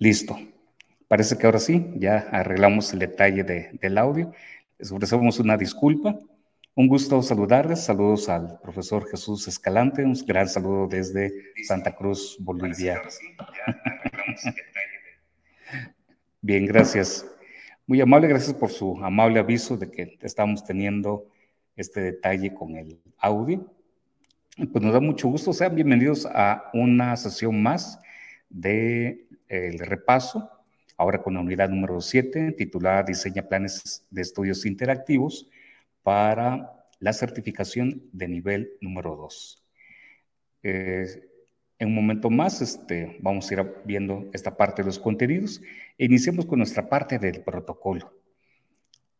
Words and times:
Listo. 0.00 0.38
Parece 1.08 1.36
que 1.36 1.44
ahora 1.44 1.58
sí, 1.58 1.92
ya 1.96 2.26
arreglamos 2.32 2.90
el 2.94 3.00
detalle 3.00 3.44
del 3.44 3.98
audio. 3.98 4.32
Les 4.78 4.90
ofrecemos 4.90 5.38
una 5.40 5.58
disculpa. 5.58 6.18
Un 6.74 6.88
gusto 6.88 7.20
saludarles. 7.20 7.80
Saludos 7.84 8.30
al 8.30 8.58
profesor 8.60 9.06
Jesús 9.10 9.46
Escalante. 9.46 10.02
Un 10.02 10.14
gran 10.26 10.48
saludo 10.48 10.88
desde 10.88 11.52
Santa 11.64 11.94
Cruz, 11.94 12.38
Bolivia. 12.40 13.02
Bien, 16.40 16.64
gracias. 16.64 17.26
Muy 17.86 18.00
amable, 18.00 18.26
gracias 18.26 18.54
por 18.54 18.70
su 18.70 18.98
amable 19.04 19.38
aviso 19.38 19.76
de 19.76 19.90
que 19.90 20.16
estamos 20.22 20.64
teniendo 20.64 21.26
este 21.76 22.00
detalle 22.00 22.54
con 22.54 22.74
el 22.74 22.98
audio. 23.18 23.70
Pues 24.56 24.82
nos 24.82 24.94
da 24.94 25.00
mucho 25.00 25.28
gusto. 25.28 25.52
Sean 25.52 25.74
bienvenidos 25.74 26.24
a 26.24 26.70
una 26.72 27.14
sesión 27.18 27.62
más 27.62 28.00
del 28.48 29.26
de, 29.50 29.84
repaso 29.84 30.50
ahora 30.96 31.22
con 31.22 31.34
la 31.34 31.40
unidad 31.40 31.68
número 31.68 32.00
7, 32.00 32.52
titulada 32.52 33.02
Diseña 33.02 33.48
planes 33.48 34.06
de 34.10 34.22
estudios 34.22 34.64
interactivos 34.66 35.48
para 36.02 36.86
la 36.98 37.12
certificación 37.12 38.02
de 38.12 38.28
nivel 38.28 38.72
número 38.80 39.16
2. 39.16 39.64
Eh, 40.62 41.30
en 41.78 41.88
un 41.88 41.94
momento 41.94 42.28
más 42.28 42.60
este, 42.60 43.16
vamos 43.20 43.50
a 43.50 43.54
ir 43.54 43.74
viendo 43.84 44.28
esta 44.34 44.56
parte 44.56 44.82
de 44.82 44.86
los 44.86 44.98
contenidos. 44.98 45.62
Iniciemos 45.96 46.44
con 46.44 46.58
nuestra 46.58 46.88
parte 46.88 47.18
del 47.18 47.42
protocolo. 47.42 48.12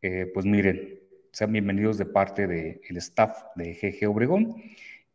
Eh, 0.02 0.30
pues 0.32 0.44
miren, 0.44 1.00
sean 1.32 1.52
bienvenidos 1.52 1.96
de 1.96 2.04
parte 2.04 2.46
del 2.46 2.96
staff 2.98 3.44
de 3.56 3.74
GG 3.74 4.08
Obregón 4.10 4.56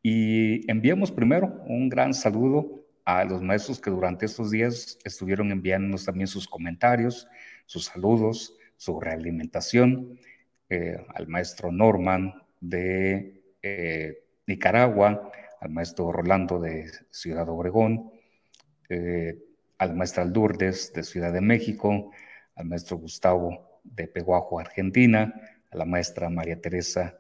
y 0.02 0.70
enviamos 0.70 1.12
primero 1.12 1.62
un 1.68 1.90
gran 1.90 2.14
saludo 2.14 2.85
a 3.06 3.24
los 3.24 3.42
maestros 3.42 3.80
que 3.80 3.92
durante 3.92 4.26
estos 4.26 4.52
días 4.52 4.98
estuvieron 5.06 5.52
enviándonos 5.52 6.06
también 6.06 6.28
sus 6.28 6.48
comentarios, 6.48 7.28
sus 7.66 7.86
saludos, 7.86 8.58
su 8.78 9.00
realimentación, 9.00 10.20
eh, 10.70 10.98
al 11.14 11.28
maestro 11.28 11.72
Norman 11.72 12.34
de 12.60 13.44
eh, 13.62 14.24
Nicaragua, 14.48 15.32
al 15.62 15.70
maestro 15.70 16.12
Rolando 16.12 16.60
de 16.60 16.92
Ciudad 17.12 17.48
Obregón, 17.48 18.12
eh, 18.90 19.40
al 19.78 19.96
maestro 19.96 20.24
Aldurdes 20.24 20.92
de 20.94 21.04
Ciudad 21.04 21.32
de 21.32 21.42
México, 21.42 22.12
al 22.56 22.66
maestro 22.66 22.98
Gustavo 22.98 23.82
de 23.84 24.08
Peguajo, 24.08 24.60
Argentina, 24.60 25.34
a 25.70 25.78
la 25.78 25.86
maestra 25.86 26.30
María 26.30 26.60
Teresa 26.60 27.18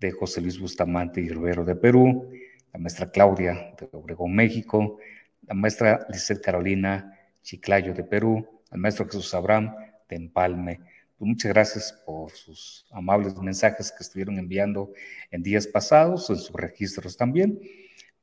de 0.00 0.10
José 0.10 0.40
Luis 0.40 0.58
Bustamante 0.58 1.20
y 1.20 1.28
Rivero 1.28 1.64
de 1.64 1.76
Perú, 1.76 2.30
la 2.72 2.80
maestra 2.80 3.10
Claudia 3.10 3.74
de 3.78 3.88
Obregón, 3.92 4.34
México, 4.34 4.98
la 5.46 5.54
maestra 5.54 6.06
Lizeth 6.10 6.42
Carolina 6.42 7.14
Chiclayo 7.42 7.94
de 7.94 8.04
Perú, 8.04 8.46
al 8.70 8.78
maestro 8.78 9.06
Jesús 9.06 9.32
Abraham 9.34 9.74
de 10.08 10.16
Empalme. 10.16 10.80
Pues 11.16 11.28
muchas 11.28 11.52
gracias 11.52 11.92
por 12.04 12.30
sus 12.30 12.86
amables 12.92 13.36
mensajes 13.38 13.90
que 13.90 14.02
estuvieron 14.02 14.38
enviando 14.38 14.92
en 15.30 15.42
días 15.42 15.66
pasados, 15.66 16.30
en 16.30 16.36
sus 16.36 16.52
registros 16.52 17.16
también. 17.16 17.58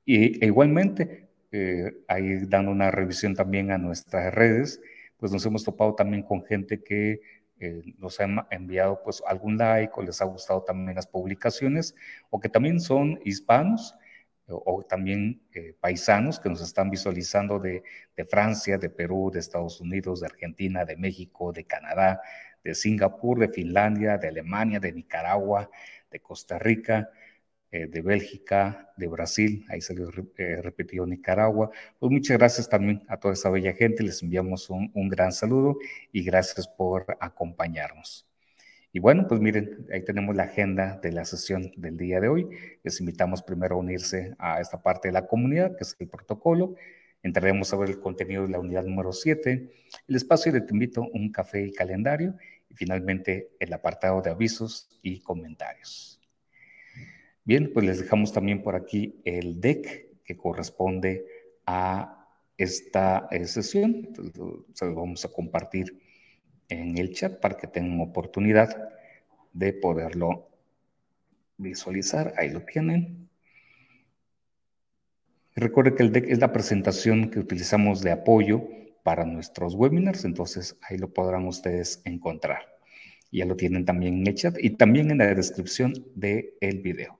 Y 0.05 0.43
e 0.43 0.47
igualmente, 0.47 1.27
eh, 1.51 1.91
ahí 2.07 2.45
dando 2.45 2.71
una 2.71 2.91
revisión 2.91 3.35
también 3.35 3.71
a 3.71 3.77
nuestras 3.77 4.33
redes, 4.33 4.79
pues 5.17 5.31
nos 5.31 5.45
hemos 5.45 5.63
topado 5.63 5.95
también 5.95 6.23
con 6.23 6.43
gente 6.43 6.83
que 6.83 7.21
eh, 7.59 7.81
nos 7.97 8.19
ha 8.19 8.47
enviado 8.51 9.01
pues 9.03 9.23
algún 9.25 9.57
like 9.57 9.93
o 9.95 10.03
les 10.03 10.21
ha 10.21 10.25
gustado 10.25 10.63
también 10.63 10.95
las 10.95 11.07
publicaciones 11.07 11.95
o 12.29 12.39
que 12.39 12.49
también 12.49 12.81
son 12.81 13.19
hispanos 13.23 13.95
o, 14.47 14.83
también 14.83 15.41
eh, 15.53 15.75
paisanos 15.79 16.39
que 16.39 16.49
nos 16.49 16.61
están 16.61 16.89
visualizando 16.89 17.59
de, 17.59 17.83
de, 18.15 18.25
Francia, 18.25 18.77
de 18.77 18.89
Perú, 18.89 19.31
de 19.33 19.39
Estados 19.39 19.81
Unidos, 19.81 20.21
de 20.21 20.27
Argentina, 20.27 20.85
de 20.85 20.97
México, 20.97 21.51
de 21.51 21.65
Canadá, 21.65 22.21
de 22.63 22.75
Singapur, 22.75 23.39
de 23.39 23.49
Finlandia, 23.49 24.17
de 24.17 24.27
Alemania, 24.27 24.79
de 24.79 24.91
Nicaragua, 24.91 25.69
de 26.11 26.19
Costa 26.19 26.59
Rica, 26.59 27.09
eh, 27.71 27.87
de 27.87 28.01
Bélgica, 28.01 28.93
de 28.97 29.07
Brasil, 29.07 29.65
ahí 29.69 29.81
se 29.81 29.95
les 29.95 30.07
eh, 30.37 30.61
Nicaragua. 31.05 31.71
Pues 31.99 32.11
muchas 32.11 32.37
gracias 32.37 32.69
también 32.69 33.03
a 33.07 33.17
toda 33.17 33.33
esa 33.33 33.49
bella 33.49 33.73
gente, 33.73 34.03
les 34.03 34.21
enviamos 34.23 34.69
un, 34.69 34.91
un 34.93 35.09
gran 35.09 35.31
saludo 35.31 35.77
y 36.11 36.23
gracias 36.23 36.67
por 36.67 37.17
acompañarnos. 37.19 38.27
Y 38.95 38.99
bueno, 38.99 39.27
pues 39.27 39.41
miren, 39.41 39.85
ahí 39.91 40.05
tenemos 40.05 40.37
la 40.37 40.43
agenda 40.43 40.97
de 41.03 41.11
la 41.11 41.25
sesión 41.25 41.69
del 41.75 41.97
día 41.97 42.21
de 42.21 42.29
hoy. 42.29 42.47
Les 42.81 43.01
invitamos 43.01 43.43
primero 43.43 43.75
a 43.75 43.79
unirse 43.79 44.35
a 44.39 44.61
esta 44.61 44.81
parte 44.81 45.09
de 45.09 45.11
la 45.11 45.27
comunidad, 45.27 45.75
que 45.75 45.83
es 45.83 45.97
el 45.99 46.07
protocolo. 46.07 46.75
Entraremos 47.21 47.73
a 47.73 47.75
ver 47.75 47.89
el 47.89 47.99
contenido 47.99 48.43
de 48.43 48.51
la 48.51 48.59
unidad 48.59 48.85
número 48.85 49.11
7, 49.11 49.69
el 50.07 50.15
espacio 50.15 50.53
de 50.53 50.61
Te 50.61 50.73
invito, 50.73 51.09
un 51.11 51.29
café 51.29 51.65
y 51.65 51.73
calendario, 51.73 52.37
y 52.69 52.73
finalmente 52.73 53.49
el 53.59 53.73
apartado 53.73 54.21
de 54.21 54.29
avisos 54.29 54.87
y 55.01 55.19
comentarios. 55.19 56.21
Bien, 57.43 57.71
pues 57.73 57.85
les 57.85 57.99
dejamos 57.99 58.31
también 58.31 58.63
por 58.63 58.77
aquí 58.77 59.19
el 59.25 59.59
deck 59.59 60.23
que 60.23 60.37
corresponde 60.37 61.25
a 61.65 62.29
esta 62.57 63.27
eh, 63.29 63.45
sesión. 63.45 64.07
se 64.73 64.85
lo 64.85 64.95
vamos 64.95 65.25
a 65.25 65.33
compartir 65.33 65.99
en 66.69 66.97
el 66.97 67.13
chat 67.13 67.39
para 67.39 67.57
que 67.57 67.67
tengan 67.67 68.01
oportunidad 68.01 68.89
de 69.53 69.73
poderlo 69.73 70.49
visualizar. 71.57 72.33
Ahí 72.37 72.49
lo 72.49 72.61
tienen. 72.61 73.29
Recuerde 75.55 75.95
que 75.95 76.03
el 76.03 76.11
deck 76.11 76.25
es 76.27 76.39
la 76.39 76.51
presentación 76.51 77.29
que 77.29 77.39
utilizamos 77.39 78.01
de 78.01 78.11
apoyo 78.11 78.67
para 79.03 79.23
nuestros 79.23 79.75
webinars, 79.75 80.25
entonces 80.25 80.77
ahí 80.81 80.97
lo 80.97 81.13
podrán 81.13 81.47
ustedes 81.47 82.01
encontrar. 82.05 82.75
Ya 83.31 83.45
lo 83.45 83.55
tienen 83.55 83.85
también 83.85 84.19
en 84.19 84.27
el 84.27 84.35
chat 84.35 84.55
y 84.59 84.71
también 84.71 85.11
en 85.11 85.19
la 85.19 85.33
descripción 85.33 85.93
del 86.15 86.53
el 86.59 86.81
video. 86.81 87.19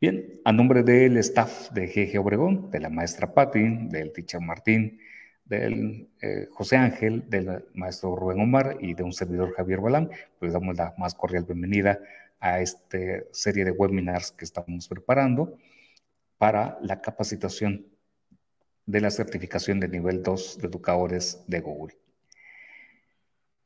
Bien, 0.00 0.40
a 0.44 0.52
nombre 0.52 0.82
del 0.82 1.16
staff 1.18 1.70
de 1.70 1.86
GG 1.86 2.20
Obregón, 2.20 2.70
de 2.70 2.80
la 2.80 2.90
maestra 2.90 3.32
Patti, 3.32 3.88
del 3.88 4.12
teacher 4.12 4.40
Martín, 4.40 5.00
del 5.48 6.08
eh, 6.20 6.46
José 6.52 6.76
Ángel, 6.76 7.28
del 7.28 7.64
maestro 7.74 8.14
Rubén 8.14 8.40
Omar 8.40 8.76
y 8.80 8.94
de 8.94 9.02
un 9.02 9.12
servidor 9.12 9.54
Javier 9.54 9.80
Balán, 9.80 10.10
pues 10.38 10.52
damos 10.52 10.76
la 10.76 10.94
más 10.98 11.14
cordial 11.14 11.44
bienvenida 11.44 11.98
a 12.38 12.60
esta 12.60 12.98
serie 13.32 13.64
de 13.64 13.70
webinars 13.70 14.30
que 14.32 14.44
estamos 14.44 14.86
preparando 14.88 15.56
para 16.36 16.78
la 16.82 17.00
capacitación 17.00 17.86
de 18.86 19.00
la 19.00 19.10
certificación 19.10 19.80
de 19.80 19.88
nivel 19.88 20.22
2 20.22 20.58
de 20.58 20.66
educadores 20.68 21.42
de 21.46 21.60
Google. 21.60 21.96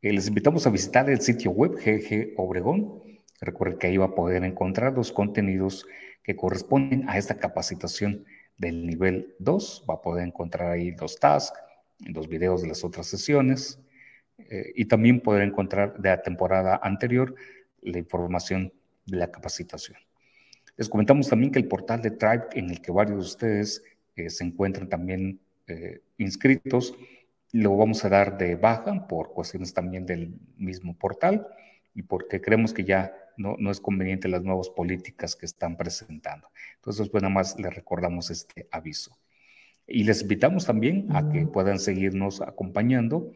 Eh, 0.01 0.13
les 0.13 0.27
invitamos 0.29 0.67
a 0.67 0.71
visitar 0.71 1.11
el 1.11 1.21
sitio 1.21 1.51
web 1.51 1.73
GG 1.73 2.35
Obregón. 2.37 3.03
Recuerden 3.41 3.79
que 3.79 3.89
ahí 3.89 3.97
va 3.97 4.07
a 4.07 4.15
poder 4.15 4.45
encontrar 4.45 4.95
los 4.95 5.13
contenidos 5.13 5.87
que 6.23 6.37
corresponden 6.37 7.09
a 7.09 7.19
esta 7.19 7.37
capacitación 7.37 8.25
del 8.57 8.87
nivel 8.87 9.35
2. 9.39 9.87
Va 9.89 9.95
a 9.95 10.03
poder 10.03 10.27
encontrar 10.27 10.71
ahí 10.73 10.93
los 10.93 11.19
tasks, 11.19 11.59
los 12.07 12.29
videos 12.29 12.63
de 12.63 12.69
las 12.69 12.85
otras 12.85 13.07
sesiones 13.07 13.79
eh, 14.39 14.73
y 14.75 14.87
también 14.87 15.21
poder 15.21 15.43
encontrar 15.43 15.99
de 15.99 16.09
la 16.09 16.23
temporada 16.23 16.81
anterior 16.83 17.35
la 17.83 17.99
información 17.99 18.73
de 19.07 19.17
la 19.17 19.31
capacitación. 19.31 19.99
Les 20.77 20.89
comentamos 20.89 21.29
también 21.29 21.53
que 21.53 21.59
el 21.59 21.69
portal 21.69 22.01
de 22.01 22.13
Tribe, 22.13 22.47
en 22.55 22.71
el 22.71 22.81
que 22.81 22.93
varios 22.93 23.19
de 23.19 23.27
ustedes 23.27 23.85
eh, 24.17 24.31
se 24.31 24.45
encuentran 24.45 24.89
también 24.89 25.41
eh, 25.67 26.01
inscritos, 26.19 26.95
lo 27.53 27.77
vamos 27.77 28.05
a 28.05 28.09
dar 28.09 28.39
de 28.39 28.57
baja 28.57 29.07
por 29.07 29.33
cuestiones 29.33 29.75
también 29.75 30.07
del 30.07 30.35
mismo 30.57 30.97
portal 30.97 31.47
y 31.95 32.03
porque 32.03 32.41
creemos 32.41 32.73
que 32.73 32.85
ya 32.85 33.15
no, 33.37 33.57
no 33.59 33.71
es 33.71 33.81
conveniente 33.81 34.29
las 34.29 34.43
nuevas 34.43 34.71
políticas 34.71 35.37
que 35.37 35.47
están 35.47 35.77
presentando. 35.77 36.49
Entonces, 36.77 37.11
pues 37.11 37.23
nada 37.23 37.35
más 37.35 37.59
les 37.59 37.75
recordamos 37.75 38.31
este 38.31 38.67
aviso. 38.71 39.17
Y 39.87 40.05
les 40.05 40.23
invitamos 40.23 40.67
también 40.67 41.09
a 41.11 41.29
que 41.31 41.47
puedan 41.47 41.79
seguirnos 41.79 42.41
acompañando 42.41 43.33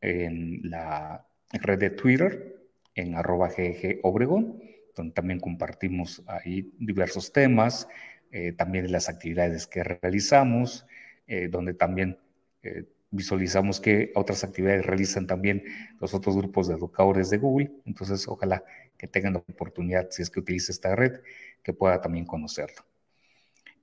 en 0.00 0.60
la 0.64 1.26
red 1.52 1.78
de 1.78 1.90
Twitter, 1.90 2.56
en 2.94 3.14
arroba 3.14 3.48
GG 3.48 4.00
Obregón, 4.02 4.60
donde 4.94 5.14
también 5.14 5.40
compartimos 5.40 6.22
ahí 6.26 6.72
diversos 6.78 7.32
temas, 7.32 7.88
eh, 8.30 8.52
también 8.52 8.90
las 8.90 9.08
actividades 9.08 9.66
que 9.66 9.82
realizamos, 9.84 10.86
eh, 11.26 11.48
donde 11.48 11.74
también 11.74 12.18
eh, 12.62 12.84
visualizamos 13.10 13.80
que 13.80 14.10
otras 14.14 14.42
actividades 14.44 14.84
realizan 14.86 15.26
también 15.26 15.64
los 16.00 16.14
otros 16.14 16.36
grupos 16.36 16.68
de 16.68 16.74
educadores 16.74 17.30
de 17.30 17.38
Google. 17.38 17.70
Entonces, 17.84 18.26
ojalá 18.26 18.64
que 18.96 19.06
tengan 19.06 19.34
la 19.34 19.38
oportunidad, 19.40 20.08
si 20.10 20.22
es 20.22 20.30
que 20.30 20.40
utiliza 20.40 20.72
esta 20.72 20.96
red, 20.96 21.20
que 21.62 21.72
pueda 21.72 22.00
también 22.00 22.24
conocerlo. 22.24 22.84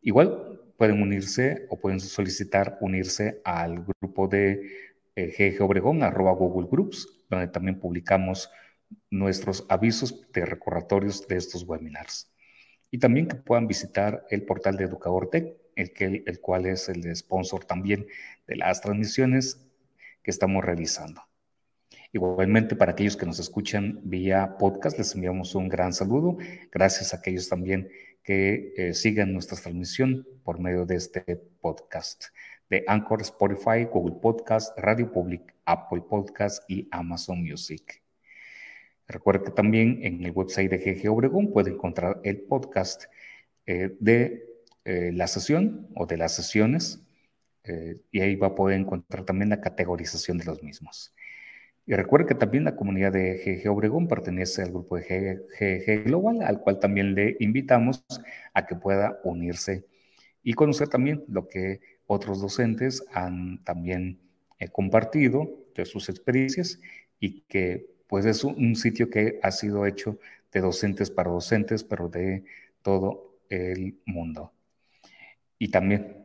Igual 0.02 0.60
pueden 0.80 1.02
unirse 1.02 1.68
o 1.70 1.78
pueden 1.78 2.00
solicitar 2.00 2.78
unirse 2.80 3.42
al 3.44 3.84
grupo 3.84 4.30
de 4.30 4.96
eh, 5.16 5.28
GG 5.38 5.62
Obregón, 5.62 6.04
arroba 6.04 6.32
Google 6.32 6.70
Groups, 6.72 7.26
donde 7.30 7.50
también 7.50 7.80
publicamos 7.82 8.50
nuestros 9.10 9.66
avisos 9.68 10.32
de 10.32 10.46
recordatorios 10.46 11.28
de 11.28 11.36
estos 11.36 11.64
webinars. 11.64 12.32
Y 12.90 12.98
también 12.98 13.28
que 13.28 13.36
puedan 13.36 13.68
visitar 13.68 14.26
el 14.30 14.44
portal 14.44 14.78
de 14.78 14.86
Educador 14.86 15.30
Tech, 15.30 15.54
el, 15.76 15.92
que, 15.92 16.24
el 16.26 16.40
cual 16.40 16.66
es 16.66 16.88
el 16.88 17.14
sponsor 17.14 17.66
también 17.66 18.08
de 18.48 18.56
las 18.56 18.80
transmisiones 18.80 19.70
que 20.24 20.32
estamos 20.32 20.64
realizando. 20.64 21.22
Igualmente, 22.14 22.78
para 22.78 22.94
aquellos 22.94 23.18
que 23.18 23.26
nos 23.26 23.40
escuchan 23.40 24.00
vía 24.04 24.56
podcast, 24.58 24.98
les 24.98 25.14
enviamos 25.14 25.54
un 25.56 25.68
gran 25.68 25.92
saludo. 25.92 26.38
Gracias 26.72 27.14
a 27.14 27.18
aquellos 27.18 27.50
también 27.50 27.90
que 28.30 28.74
eh, 28.78 28.94
sigan 28.94 29.34
nuestra 29.34 29.58
transmisión 29.58 30.24
por 30.44 30.60
medio 30.60 30.86
de 30.86 30.98
este 30.98 31.24
podcast 31.62 32.26
de 32.70 32.84
Anchor, 32.86 33.24
Spotify, 33.24 33.86
Google 33.92 34.18
Podcast, 34.22 34.78
Radio 34.78 35.12
Public, 35.12 35.56
Apple 35.66 36.04
Podcast 36.08 36.64
y 36.70 36.88
Amazon 36.92 37.42
Music. 37.42 38.04
Recuerda 39.08 39.46
que 39.46 39.50
también 39.50 40.02
en 40.04 40.24
el 40.24 40.30
website 40.30 40.70
de 40.70 40.78
GG 40.78 41.12
Obregón 41.12 41.52
puede 41.52 41.72
encontrar 41.72 42.22
el 42.24 42.42
podcast 42.42 43.06
eh, 43.66 43.98
de 44.00 44.46
eh, 44.86 45.10
la 45.12 45.26
sesión 45.26 45.88
o 45.96 46.06
de 46.06 46.18
las 46.18 46.36
sesiones 46.36 47.02
y 48.12 48.22
ahí 48.22 48.36
va 48.36 48.48
a 48.48 48.56
poder 48.56 48.80
encontrar 48.80 49.26
también 49.26 49.50
la 49.50 49.62
categorización 49.62 50.40
de 50.40 50.46
los 50.46 50.64
mismos. 50.64 51.14
Y 51.90 51.96
recuerde 51.96 52.28
que 52.28 52.36
también 52.36 52.66
la 52.66 52.76
comunidad 52.76 53.12
de 53.12 53.42
GG 53.44 53.68
Obregón 53.68 54.08
pertenece 54.08 54.62
al 54.62 54.70
grupo 54.70 54.96
de 54.96 55.42
GG 55.60 56.04
Global, 56.04 56.44
al 56.44 56.60
cual 56.60 56.78
también 56.80 57.16
le 57.16 57.36
invitamos 57.40 58.06
a 58.54 58.68
que 58.68 58.76
pueda 58.76 59.20
unirse 59.24 59.88
y 60.44 60.54
conocer 60.54 60.90
también 60.90 61.24
lo 61.28 61.48
que 61.48 61.80
otros 62.06 62.42
docentes 62.42 63.04
han 63.12 63.64
también 63.64 64.20
eh, 64.60 64.68
compartido 64.68 65.50
de 65.74 65.86
sus 65.88 66.10
experiencias 66.10 66.80
y 67.20 67.42
que 67.48 67.88
pues 68.06 68.28
es 68.28 68.44
un 68.44 68.76
sitio 68.76 69.10
que 69.10 69.40
ha 69.42 69.50
sido 69.50 69.88
hecho 69.88 70.20
de 70.54 70.62
docentes 70.62 71.10
para 71.10 71.32
docentes, 71.32 71.84
pero 71.84 72.08
de 72.08 72.44
todo 72.84 73.40
el 73.50 73.98
mundo. 74.06 74.54
Y 75.58 75.70
también 75.70 76.19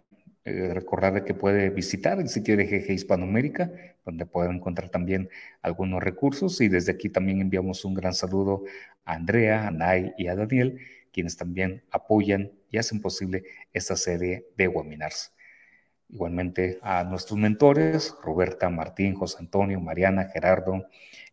eh, 0.46 0.75
recordarle 0.75 1.25
que 1.25 1.32
puede 1.32 1.70
visitar 1.70 2.20
el 2.20 2.29
sitio 2.29 2.56
de 2.56 2.67
GG 2.67 2.93
Hispanoamérica, 2.93 3.73
donde 4.05 4.26
puede 4.26 4.50
encontrar 4.50 4.91
también 4.91 5.31
algunos 5.62 6.02
recursos. 6.02 6.61
Y 6.61 6.69
desde 6.69 6.93
aquí 6.93 7.08
también 7.08 7.41
enviamos 7.41 7.85
un 7.85 7.94
gran 7.94 8.12
saludo 8.14 8.64
a 9.05 9.14
Andrea, 9.14 9.67
a 9.67 9.70
Nay 9.70 10.12
y 10.19 10.26
a 10.26 10.37
Daniel, 10.37 10.79
quienes 11.12 11.37
también 11.37 11.82
apoyan 11.91 12.52
y 12.70 12.79
hacen 12.79 13.00
posible 13.00 13.44
esta 13.73 13.96
serie 13.96 14.46
de 14.56 14.69
webinars. 14.69 15.32
Igualmente 16.11 16.79
a 16.82 17.05
nuestros 17.05 17.38
mentores, 17.38 18.14
Roberta, 18.23 18.69
Martín, 18.69 19.14
José 19.14 19.38
Antonio, 19.40 19.81
Mariana, 19.81 20.29
Gerardo 20.32 20.87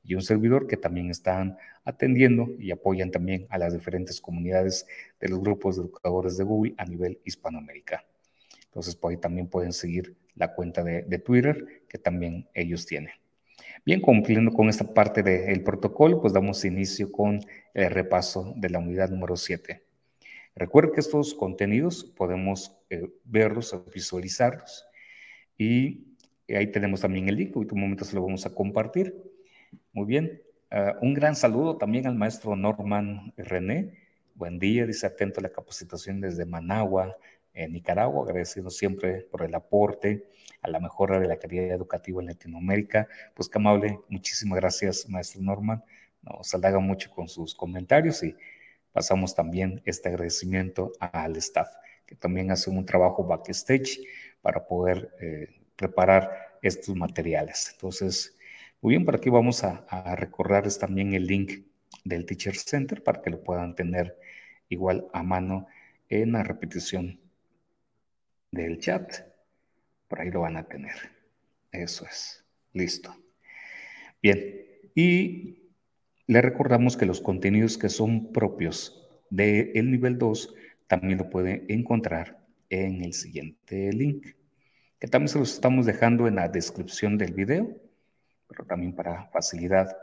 y 0.03 0.15
un 0.15 0.21
servidor 0.21 0.67
que 0.67 0.77
también 0.77 1.09
están 1.11 1.57
atendiendo 1.83 2.47
y 2.57 2.71
apoyan 2.71 3.11
también 3.11 3.45
a 3.49 3.57
las 3.57 3.73
diferentes 3.73 4.21
comunidades 4.21 4.87
de 5.19 5.29
los 5.29 5.41
grupos 5.41 5.75
de 5.75 5.83
educadores 5.83 6.37
de 6.37 6.45
Google 6.45 6.75
a 6.77 6.85
nivel 6.85 7.19
Hispanoamérica. 7.25 8.05
Entonces, 8.71 8.95
por 8.95 9.11
ahí 9.11 9.17
también 9.17 9.47
pueden 9.47 9.73
seguir 9.73 10.15
la 10.35 10.53
cuenta 10.53 10.81
de, 10.81 11.19
Twitter 11.19 11.83
que 11.89 11.97
también 11.97 12.47
ellos 12.53 12.85
tienen. 12.85 13.11
Bien, 13.85 13.99
cumpliendo 13.99 14.51
con 14.53 14.69
esta 14.69 14.93
parte 14.93 15.23
del 15.23 15.61
protocolo, 15.61 16.21
pues 16.21 16.31
damos 16.31 16.63
inicio 16.63 17.11
con 17.11 17.41
el 17.73 17.89
repaso 17.91 18.53
de 18.55 18.69
la 18.69 18.79
unidad 18.79 19.09
número 19.09 19.35
7. 19.35 19.83
Recuerden 20.55 20.93
que 20.93 21.01
estos 21.01 21.33
contenidos 21.33 22.05
podemos 22.05 22.77
eh, 22.89 23.09
verlos, 23.25 23.75
visualizarlos 23.93 24.85
y 25.57 26.05
ahí 26.47 26.67
tenemos 26.67 27.01
también 27.01 27.27
el 27.27 27.35
link, 27.35 27.55
en 27.55 27.67
un 27.73 27.79
momento 27.81 28.05
se 28.05 28.15
lo 28.15 28.23
vamos 28.23 28.45
a 28.45 28.55
compartir. 28.55 29.15
Muy 29.91 30.05
bien, 30.05 30.41
ah, 30.69 30.95
un 31.01 31.13
gran 31.13 31.35
saludo 31.35 31.77
también 31.77 32.07
al 32.07 32.15
maestro 32.15 32.55
Norman 32.55 33.33
René. 33.35 33.97
Buen 34.35 34.59
día, 34.59 34.85
dice 34.85 35.07
atento 35.07 35.39
a 35.39 35.43
la 35.43 35.51
capacitación 35.51 36.21
desde 36.21 36.45
Managua, 36.45 37.17
en 37.53 37.73
Nicaragua, 37.73 38.23
agradecido 38.23 38.69
siempre 38.69 39.27
por 39.31 39.43
el 39.43 39.53
aporte 39.55 40.27
a 40.61 40.69
la 40.69 40.79
mejora 40.79 41.19
de 41.19 41.27
la 41.27 41.37
calidad 41.37 41.71
educativa 41.71 42.21
en 42.21 42.27
Latinoamérica. 42.27 43.07
Pues 43.33 43.49
qué 43.49 43.57
amable, 43.57 43.99
muchísimas 44.09 44.59
gracias, 44.59 45.09
maestro 45.09 45.41
Norman. 45.41 45.83
Nos 46.21 46.53
halaga 46.53 46.79
mucho 46.79 47.11
con 47.11 47.27
sus 47.27 47.55
comentarios 47.55 48.23
y 48.23 48.35
pasamos 48.91 49.35
también 49.35 49.81
este 49.85 50.09
agradecimiento 50.09 50.91
al 50.99 51.35
staff, 51.37 51.69
que 52.05 52.15
también 52.15 52.51
hace 52.51 52.69
un 52.69 52.85
trabajo 52.85 53.23
backstage 53.25 53.99
para 54.41 54.65
poder 54.65 55.11
eh, 55.19 55.47
preparar 55.75 56.57
estos 56.61 56.95
materiales. 56.95 57.71
Entonces, 57.73 58.37
muy 58.81 58.93
bien, 58.93 59.05
por 59.05 59.15
aquí 59.15 59.29
vamos 59.29 59.63
a, 59.63 59.85
a 59.89 60.15
recordarles 60.15 60.77
también 60.77 61.13
el 61.13 61.25
link 61.25 61.65
del 62.03 62.25
Teacher 62.25 62.55
Center 62.55 63.03
para 63.03 63.21
que 63.21 63.29
lo 63.29 63.43
puedan 63.43 63.75
tener 63.75 64.17
igual 64.69 65.07
a 65.13 65.23
mano 65.23 65.67
en 66.09 66.33
la 66.33 66.43
repetición 66.43 67.20
del 68.51 68.79
chat. 68.79 69.13
Por 70.07 70.21
ahí 70.21 70.29
lo 70.29 70.41
van 70.41 70.57
a 70.57 70.67
tener. 70.67 70.95
Eso 71.71 72.05
es. 72.05 72.43
Listo. 72.73 73.15
Bien. 74.21 74.39
Y 74.93 75.71
le 76.27 76.41
recordamos 76.41 76.97
que 76.97 77.05
los 77.05 77.21
contenidos 77.21 77.77
que 77.77 77.89
son 77.89 78.31
propios 78.31 79.07
del 79.29 79.89
nivel 79.89 80.17
2 80.17 80.55
también 80.87 81.17
lo 81.17 81.29
puede 81.29 81.65
encontrar 81.69 82.39
en 82.69 83.03
el 83.03 83.13
siguiente 83.13 83.91
link, 83.93 84.27
que 84.99 85.07
también 85.07 85.29
se 85.29 85.39
los 85.39 85.53
estamos 85.53 85.85
dejando 85.85 86.27
en 86.27 86.35
la 86.35 86.47
descripción 86.47 87.17
del 87.17 87.33
video, 87.33 87.75
pero 88.47 88.65
también 88.65 88.93
para 88.93 89.27
facilidad 89.27 89.95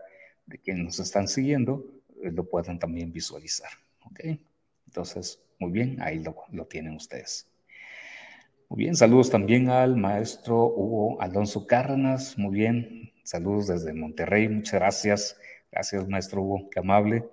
de 0.46 0.58
quienes 0.58 0.84
nos 0.84 1.00
están 1.00 1.28
siguiendo, 1.28 1.84
eh, 2.22 2.30
lo 2.30 2.44
puedan 2.44 2.78
también 2.78 3.12
visualizar. 3.12 3.70
¿Ok? 4.04 4.20
Entonces, 4.86 5.40
muy 5.58 5.70
bien, 5.70 6.00
ahí 6.00 6.22
lo, 6.22 6.34
lo 6.52 6.66
tienen 6.66 6.94
ustedes. 6.94 7.46
Muy 8.70 8.80
bien, 8.84 8.96
saludos 8.96 9.30
también 9.30 9.70
al 9.70 9.96
maestro 9.96 10.66
Hugo 10.66 11.22
Alonso 11.22 11.66
Cárdenas. 11.66 12.36
Muy 12.36 12.52
bien, 12.54 13.12
saludos 13.22 13.68
desde 13.68 13.94
Monterrey. 13.94 14.46
Muchas 14.46 14.74
gracias. 14.74 15.40
Gracias, 15.72 16.06
maestro 16.06 16.42
Hugo, 16.42 16.68
qué 16.68 16.80
amable. 16.80 17.24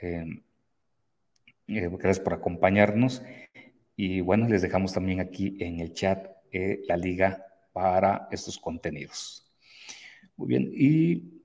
Eh, 0.00 0.24
eh, 1.66 1.88
gracias 1.90 2.20
por 2.20 2.34
acompañarnos. 2.34 3.24
Y 3.96 4.20
bueno, 4.20 4.46
les 4.46 4.62
dejamos 4.62 4.92
también 4.92 5.18
aquí 5.18 5.56
en 5.58 5.80
el 5.80 5.94
chat 5.94 6.24
eh, 6.52 6.82
la 6.86 6.96
liga 6.96 7.44
para 7.72 8.28
estos 8.30 8.56
contenidos. 8.56 9.50
Muy 10.36 10.46
bien, 10.46 10.70
y 10.72 11.42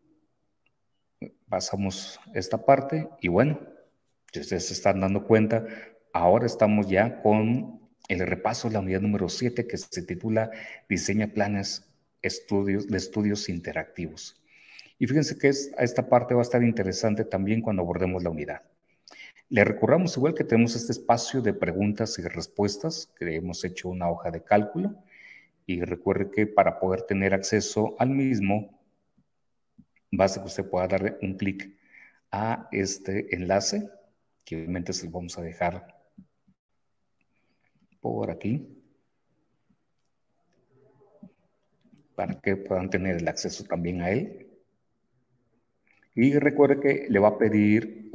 pasamos 1.49 2.19
esta 2.35 2.63
parte. 2.63 3.09
Y 3.19 3.29
bueno, 3.29 3.59
si 4.31 4.41
ustedes 4.41 4.67
se 4.67 4.73
están 4.73 4.99
dando 4.99 5.25
cuenta, 5.25 5.65
ahora 6.13 6.45
estamos 6.45 6.87
ya 6.87 7.19
con 7.23 7.84
el 8.07 8.19
repaso 8.19 8.69
la 8.69 8.79
unidad 8.79 9.01
número 9.01 9.29
7 9.29 9.67
que 9.67 9.77
se 9.77 10.03
titula 10.03 10.51
Diseña 10.87 11.27
planes 11.27 11.85
estudios, 12.21 12.87
de 12.87 12.97
estudios 12.97 13.49
interactivos. 13.49 14.41
Y 14.97 15.07
fíjense 15.07 15.37
que 15.37 15.49
esta 15.49 16.09
parte 16.09 16.33
va 16.33 16.41
a 16.41 16.43
estar 16.43 16.63
interesante 16.63 17.25
también 17.25 17.61
cuando 17.61 17.81
abordemos 17.81 18.23
la 18.23 18.29
unidad. 18.29 18.61
Le 19.49 19.63
recordamos 19.63 20.15
igual 20.17 20.33
que 20.33 20.43
tenemos 20.43 20.75
este 20.75 20.91
espacio 20.91 21.41
de 21.41 21.53
preguntas 21.53 22.17
y 22.17 22.23
respuestas, 22.23 23.11
que 23.17 23.35
hemos 23.35 23.63
hecho 23.63 23.89
una 23.89 24.09
hoja 24.09 24.31
de 24.31 24.43
cálculo, 24.43 24.95
y 25.67 25.81
recuerde 25.81 26.31
que 26.31 26.47
para 26.47 26.79
poder 26.79 27.03
tener 27.03 27.33
acceso 27.33 27.95
al 27.99 28.09
mismo, 28.09 28.79
basta 30.11 30.41
que 30.41 30.47
usted 30.47 30.65
pueda 30.65 30.87
darle 30.87 31.17
un 31.21 31.37
clic 31.37 31.77
a 32.31 32.67
este 32.71 33.35
enlace, 33.35 33.87
que 34.43 34.55
obviamente 34.55 34.93
se 34.93 35.05
lo 35.05 35.11
vamos 35.11 35.37
a 35.37 35.41
dejar 35.41 35.94
por 38.05 38.29
aquí 38.29 38.63
para 42.13 42.39
que 42.39 42.55
puedan 42.55 42.91
tener 42.91 43.15
el 43.15 43.27
acceso 43.27 43.63
también 43.63 44.01
a 44.03 44.11
él. 44.11 44.47
Y 46.13 46.37
recuerde 46.37 46.79
que 46.79 47.07
le 47.09 47.17
va 47.17 47.29
a 47.29 47.37
pedir 47.39 48.11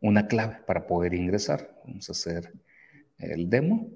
una 0.00 0.28
clave 0.28 0.58
para 0.64 0.86
poder 0.86 1.12
ingresar. 1.12 1.76
Vamos 1.84 2.08
a 2.08 2.12
hacer 2.12 2.52
el 3.18 3.50
demo. 3.50 3.90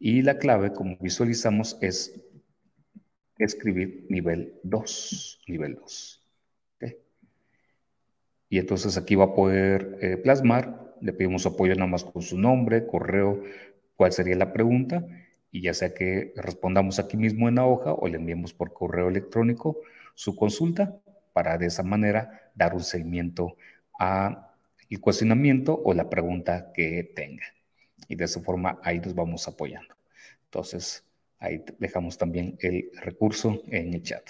Y 0.00 0.22
la 0.22 0.36
clave, 0.36 0.72
como 0.72 0.98
visualizamos, 0.98 1.78
es 1.80 2.20
escribir 3.38 4.06
nivel 4.10 4.58
2. 4.64 5.44
Nivel 5.46 5.76
2. 5.76 6.20
Y 8.50 8.58
entonces 8.58 8.98
aquí 8.98 9.14
va 9.14 9.26
a 9.26 9.34
poder 9.34 9.98
eh, 10.02 10.16
plasmar 10.16 10.83
le 11.04 11.12
pedimos 11.12 11.44
apoyo 11.44 11.74
nada 11.74 11.86
más 11.86 12.02
con 12.02 12.22
su 12.22 12.38
nombre, 12.38 12.86
correo, 12.86 13.42
cuál 13.94 14.12
sería 14.12 14.36
la 14.36 14.54
pregunta, 14.54 15.06
y 15.50 15.60
ya 15.60 15.74
sea 15.74 15.92
que 15.92 16.32
respondamos 16.34 16.98
aquí 16.98 17.18
mismo 17.18 17.48
en 17.48 17.56
la 17.56 17.66
hoja 17.66 17.92
o 17.92 18.08
le 18.08 18.16
enviemos 18.16 18.54
por 18.54 18.72
correo 18.72 19.08
electrónico 19.08 19.76
su 20.14 20.34
consulta 20.34 20.98
para 21.34 21.58
de 21.58 21.66
esa 21.66 21.82
manera 21.82 22.50
dar 22.54 22.74
un 22.74 22.82
seguimiento 22.82 23.56
a 24.00 24.50
el 24.88 25.00
cuestionamiento 25.00 25.78
o 25.84 25.92
la 25.92 26.08
pregunta 26.08 26.72
que 26.72 27.12
tenga. 27.14 27.44
Y 28.08 28.16
de 28.16 28.24
esa 28.24 28.40
forma 28.40 28.80
ahí 28.82 28.98
nos 28.98 29.14
vamos 29.14 29.46
apoyando. 29.46 29.94
Entonces, 30.44 31.04
ahí 31.38 31.62
dejamos 31.78 32.16
también 32.16 32.56
el 32.60 32.90
recurso 33.02 33.62
en 33.68 33.92
el 33.92 34.02
chat. 34.02 34.24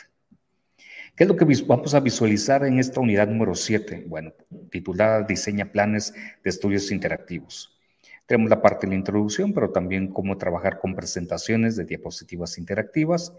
¿Qué 1.16 1.22
es 1.22 1.28
lo 1.28 1.36
que 1.36 1.44
vamos 1.64 1.94
a 1.94 2.00
visualizar 2.00 2.64
en 2.64 2.80
esta 2.80 2.98
unidad 2.98 3.28
número 3.28 3.54
7? 3.54 4.06
Bueno, 4.08 4.32
titulada 4.68 5.22
Diseña 5.22 5.70
planes 5.70 6.12
de 6.12 6.50
estudios 6.50 6.90
interactivos. 6.90 7.78
Tenemos 8.26 8.50
la 8.50 8.60
parte 8.60 8.88
de 8.88 8.90
la 8.90 8.98
introducción, 8.98 9.52
pero 9.52 9.70
también 9.70 10.08
cómo 10.08 10.36
trabajar 10.38 10.80
con 10.80 10.96
presentaciones 10.96 11.76
de 11.76 11.84
diapositivas 11.84 12.58
interactivas, 12.58 13.32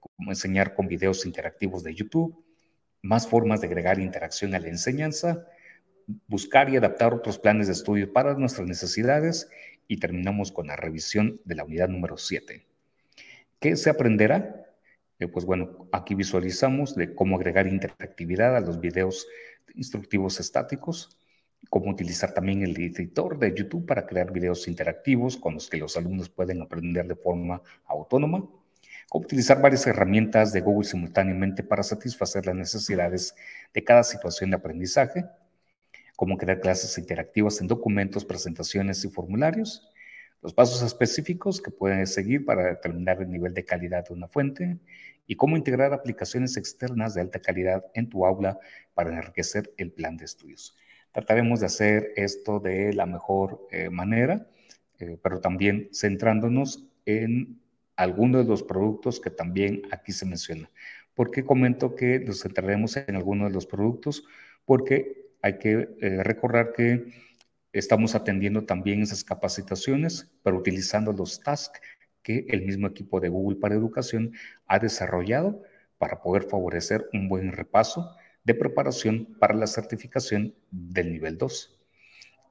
cómo 0.00 0.30
enseñar 0.30 0.74
con 0.74 0.88
videos 0.88 1.26
interactivos 1.26 1.84
de 1.84 1.94
YouTube, 1.94 2.42
más 3.02 3.28
formas 3.28 3.60
de 3.60 3.66
agregar 3.66 4.00
interacción 4.00 4.54
a 4.54 4.58
la 4.58 4.68
enseñanza, 4.68 5.44
buscar 6.28 6.70
y 6.70 6.76
adaptar 6.76 7.12
otros 7.12 7.38
planes 7.38 7.66
de 7.66 7.74
estudio 7.74 8.10
para 8.10 8.32
nuestras 8.38 8.66
necesidades 8.66 9.50
y 9.86 9.98
terminamos 9.98 10.50
con 10.50 10.68
la 10.68 10.76
revisión 10.76 11.42
de 11.44 11.56
la 11.56 11.64
unidad 11.64 11.90
número 11.90 12.16
7. 12.16 12.64
¿Qué 13.60 13.76
se 13.76 13.90
aprenderá? 13.90 14.57
Eh, 15.18 15.26
pues 15.26 15.44
bueno, 15.44 15.88
aquí 15.92 16.14
visualizamos 16.14 16.94
de 16.94 17.14
cómo 17.14 17.36
agregar 17.36 17.66
interactividad 17.66 18.56
a 18.56 18.60
los 18.60 18.80
videos 18.80 19.26
instructivos 19.74 20.38
estáticos, 20.38 21.18
cómo 21.70 21.90
utilizar 21.90 22.32
también 22.32 22.62
el 22.62 22.76
editor 22.76 23.38
de 23.38 23.52
YouTube 23.54 23.84
para 23.84 24.06
crear 24.06 24.32
videos 24.32 24.68
interactivos 24.68 25.36
con 25.36 25.54
los 25.54 25.68
que 25.68 25.76
los 25.76 25.96
alumnos 25.96 26.28
pueden 26.28 26.62
aprender 26.62 27.06
de 27.08 27.16
forma 27.16 27.60
autónoma, 27.86 28.48
cómo 29.08 29.24
utilizar 29.24 29.60
varias 29.60 29.86
herramientas 29.88 30.52
de 30.52 30.60
Google 30.60 30.88
simultáneamente 30.88 31.64
para 31.64 31.82
satisfacer 31.82 32.46
las 32.46 32.54
necesidades 32.54 33.34
de 33.74 33.82
cada 33.82 34.04
situación 34.04 34.50
de 34.50 34.56
aprendizaje, 34.56 35.24
cómo 36.14 36.36
crear 36.36 36.60
clases 36.60 36.96
interactivas 36.96 37.60
en 37.60 37.66
documentos, 37.66 38.24
presentaciones 38.24 39.04
y 39.04 39.10
formularios, 39.10 39.90
los 40.42 40.54
pasos 40.54 40.82
específicos 40.82 41.60
que 41.60 41.70
pueden 41.70 42.06
seguir 42.06 42.44
para 42.44 42.66
determinar 42.66 43.20
el 43.20 43.30
nivel 43.30 43.54
de 43.54 43.64
calidad 43.64 44.06
de 44.06 44.14
una 44.14 44.28
fuente 44.28 44.78
y 45.26 45.36
cómo 45.36 45.56
integrar 45.56 45.92
aplicaciones 45.92 46.56
externas 46.56 47.14
de 47.14 47.20
alta 47.20 47.40
calidad 47.40 47.84
en 47.94 48.08
tu 48.08 48.24
aula 48.24 48.58
para 48.94 49.14
enriquecer 49.14 49.72
el 49.76 49.92
plan 49.92 50.16
de 50.16 50.24
estudios. 50.24 50.76
Trataremos 51.12 51.60
de 51.60 51.66
hacer 51.66 52.12
esto 52.16 52.60
de 52.60 52.92
la 52.92 53.06
mejor 53.06 53.66
eh, 53.70 53.90
manera, 53.90 54.46
eh, 54.98 55.18
pero 55.22 55.40
también 55.40 55.88
centrándonos 55.92 56.88
en 57.04 57.60
algunos 57.96 58.44
de 58.44 58.50
los 58.50 58.62
productos 58.62 59.20
que 59.20 59.30
también 59.30 59.82
aquí 59.90 60.12
se 60.12 60.24
menciona. 60.24 60.70
¿Por 61.14 61.30
qué 61.32 61.44
comento 61.44 61.96
que 61.96 62.20
nos 62.20 62.42
centraremos 62.42 62.96
en 62.96 63.16
algunos 63.16 63.48
de 63.48 63.54
los 63.54 63.66
productos? 63.66 64.24
Porque 64.64 65.32
hay 65.42 65.58
que 65.58 65.96
eh, 66.00 66.22
recordar 66.22 66.72
que 66.72 67.06
estamos 67.72 68.14
atendiendo 68.14 68.64
también 68.64 69.02
esas 69.02 69.24
capacitaciones, 69.24 70.30
pero 70.42 70.58
utilizando 70.58 71.12
los 71.12 71.40
tasks 71.40 71.80
que 72.22 72.46
el 72.48 72.62
mismo 72.62 72.86
equipo 72.86 73.20
de 73.20 73.28
Google 73.28 73.58
para 73.58 73.74
Educación 73.74 74.32
ha 74.66 74.78
desarrollado 74.78 75.62
para 75.98 76.20
poder 76.20 76.44
favorecer 76.44 77.08
un 77.12 77.28
buen 77.28 77.52
repaso 77.52 78.14
de 78.44 78.54
preparación 78.54 79.36
para 79.38 79.54
la 79.54 79.66
certificación 79.66 80.54
del 80.70 81.12
nivel 81.12 81.36
2. 81.38 81.78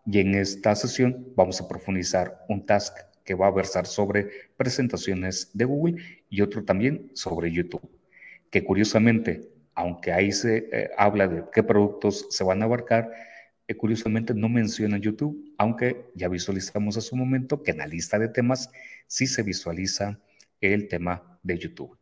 Y 0.05 0.19
en 0.19 0.36
esta 0.36 0.75
sesión 0.75 1.33
vamos 1.36 1.59
a 1.59 1.67
profundizar 1.67 2.45
un 2.47 2.65
task 2.65 2.97
que 3.24 3.36
va 3.36 3.47
a 3.47 3.51
versar 3.51 3.86
sobre 3.86 4.29
presentaciones 4.55 5.51
de 5.53 5.65
Google 5.65 6.01
y 6.29 6.41
otro 6.41 6.63
también 6.63 7.12
sobre 7.13 7.51
YouTube, 7.51 7.89
que 8.50 8.63
curiosamente, 8.63 9.50
aunque 9.75 10.13
ahí 10.13 10.31
se 10.31 10.69
eh, 10.71 10.91
habla 10.97 11.27
de 11.27 11.43
qué 11.51 11.62
productos 11.62 12.27
se 12.29 12.43
van 12.45 12.62
a 12.62 12.65
abarcar, 12.65 13.12
curiosamente 13.75 14.33
no 14.33 14.47
menciona 14.47 14.97
YouTube, 14.97 15.53
aunque 15.57 16.09
ya 16.15 16.29
visualizamos 16.29 16.95
a 16.97 17.01
su 17.01 17.15
momento 17.17 17.63
que 17.63 17.71
en 17.71 17.79
la 17.79 17.88
lista 17.88 18.17
de 18.17 18.29
temas 18.29 18.69
sí 19.07 19.27
se 19.27 19.43
visualiza 19.43 20.19
el 20.62 20.88
tema 20.88 21.39
de 21.43 21.57
YouTube. 21.57 21.97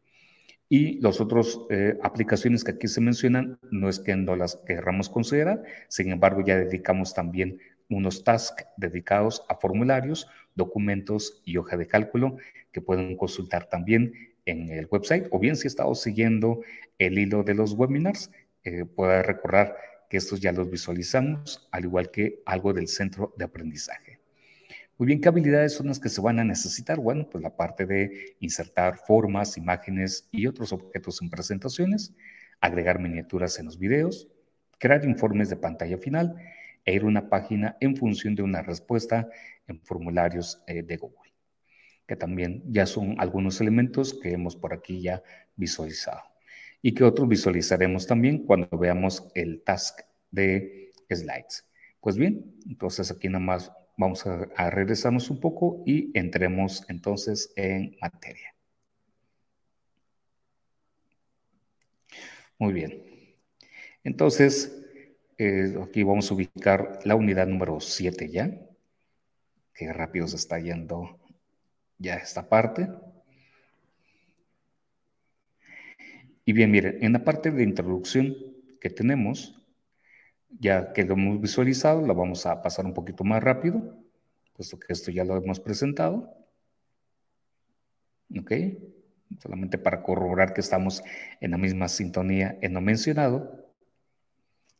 Y 0.69 0.99
las 0.99 1.21
otras 1.21 1.59
eh, 1.69 1.97
aplicaciones 2.03 2.63
que 2.63 2.71
aquí 2.71 2.87
se 2.87 3.01
mencionan, 3.01 3.59
no 3.71 3.89
es 3.89 3.99
que 3.99 4.15
no 4.15 4.35
las 4.35 4.57
querramos 4.65 5.09
considerar, 5.09 5.63
sin 5.87 6.11
embargo 6.11 6.43
ya 6.45 6.57
dedicamos 6.57 7.13
también 7.13 7.59
unos 7.89 8.23
tasks 8.23 8.65
dedicados 8.77 9.43
a 9.47 9.55
formularios, 9.55 10.27
documentos 10.55 11.41
y 11.45 11.57
hoja 11.57 11.77
de 11.77 11.87
cálculo 11.87 12.37
que 12.71 12.81
pueden 12.81 13.15
consultar 13.15 13.69
también 13.69 14.13
en 14.45 14.69
el 14.69 14.87
website 14.89 15.27
o 15.31 15.39
bien 15.39 15.55
si 15.55 15.67
ha 15.67 15.69
estado 15.69 15.93
siguiendo 15.95 16.61
el 16.97 17.17
hilo 17.19 17.43
de 17.43 17.53
los 17.53 17.73
webinars, 17.73 18.31
eh, 18.63 18.85
pueda 18.85 19.21
recordar 19.21 19.75
que 20.09 20.17
estos 20.17 20.39
ya 20.39 20.51
los 20.51 20.69
visualizamos, 20.69 21.67
al 21.71 21.85
igual 21.85 22.11
que 22.11 22.41
algo 22.45 22.73
del 22.73 22.87
centro 22.87 23.33
de 23.37 23.45
aprendizaje. 23.45 24.19
Muy 24.97 25.07
bien, 25.07 25.19
¿qué 25.19 25.27
habilidades 25.27 25.73
son 25.73 25.87
las 25.87 25.99
que 25.99 26.09
se 26.09 26.21
van 26.21 26.39
a 26.39 26.43
necesitar? 26.43 26.97
Bueno, 26.99 27.29
pues 27.29 27.43
la 27.43 27.55
parte 27.55 27.85
de 27.85 28.35
insertar 28.39 28.97
formas, 28.97 29.57
imágenes 29.57 30.29
y 30.31 30.47
otros 30.47 30.71
objetos 30.71 31.21
en 31.21 31.29
presentaciones, 31.29 32.13
agregar 32.61 32.99
miniaturas 32.99 33.59
en 33.59 33.65
los 33.65 33.77
videos, 33.77 34.29
crear 34.79 35.03
informes 35.03 35.49
de 35.49 35.57
pantalla 35.57 35.97
final 35.97 36.35
e 36.85 36.93
ir 36.93 37.01
a 37.01 37.07
una 37.07 37.29
página 37.29 37.75
en 37.81 37.97
función 37.97 38.35
de 38.35 38.43
una 38.43 38.61
respuesta 38.61 39.27
en 39.67 39.81
formularios 39.81 40.61
eh, 40.67 40.83
de 40.83 40.97
Google, 40.97 41.33
que 42.07 42.15
también 42.15 42.63
ya 42.67 42.85
son 42.85 43.15
algunos 43.19 43.59
elementos 43.59 44.13
que 44.13 44.31
hemos 44.31 44.55
por 44.55 44.73
aquí 44.73 45.01
ya 45.01 45.21
visualizado 45.57 46.34
y 46.85 46.93
que 46.93 47.03
otros 47.03 47.27
visualizaremos 47.27 48.05
también 48.05 48.45
cuando 48.45 48.77
veamos 48.77 49.27
el 49.33 49.63
task 49.63 50.01
de 50.29 50.91
slides. 51.09 51.65
Pues 51.99 52.17
bien, 52.17 52.55
entonces 52.67 53.09
aquí 53.09 53.27
nada 53.27 53.43
más 53.43 53.71
Vamos 53.97 54.25
a, 54.25 54.69
regresarnos 54.69 55.29
un 55.29 55.39
poco 55.39 55.81
y 55.85 56.11
entremos 56.17 56.83
entonces 56.89 57.53
en 57.55 57.95
materia. 58.01 58.53
Muy 62.57 62.73
bien. 62.73 63.03
Entonces, 64.03 64.83
eh, 65.37 65.75
aquí 65.81 66.03
vamos 66.03 66.29
a 66.29 66.33
ubicar 66.33 66.99
la 67.05 67.15
unidad 67.15 67.47
número 67.47 67.79
7 67.79 68.29
ya. 68.29 68.51
Qué 69.73 69.91
rápido 69.93 70.27
se 70.27 70.35
está 70.35 70.59
yendo 70.59 71.19
ya 71.97 72.15
esta 72.15 72.49
parte. 72.49 72.89
Y 76.45 76.53
bien, 76.53 76.69
miren, 76.69 77.03
en 77.03 77.13
la 77.13 77.23
parte 77.23 77.49
de 77.49 77.63
introducción 77.63 78.35
que 78.79 78.91
tenemos, 78.91 79.59
ya 80.47 80.93
que 80.93 81.03
lo 81.03 81.13
hemos 81.15 81.41
visualizado, 81.41 82.05
lo 82.05 82.13
vamos 82.13 82.45
a 82.45 82.61
pasar 82.61 82.85
un 82.85 82.93
poquito 82.93 83.23
más 83.23 83.43
rápido, 83.43 83.97
puesto 84.53 84.79
que 84.79 84.93
esto 84.93 85.09
ya 85.09 85.23
lo 85.25 85.35
hemos 85.35 85.59
presentado. 85.59 86.31
¿Ok? 88.39 88.51
Solamente 89.41 89.79
para 89.79 90.03
corroborar 90.03 90.53
que 90.53 90.61
estamos 90.61 91.03
en 91.41 91.51
la 91.51 91.57
misma 91.57 91.87
sintonía 91.87 92.59
en 92.61 92.75
lo 92.75 92.81
mencionado. 92.81 93.73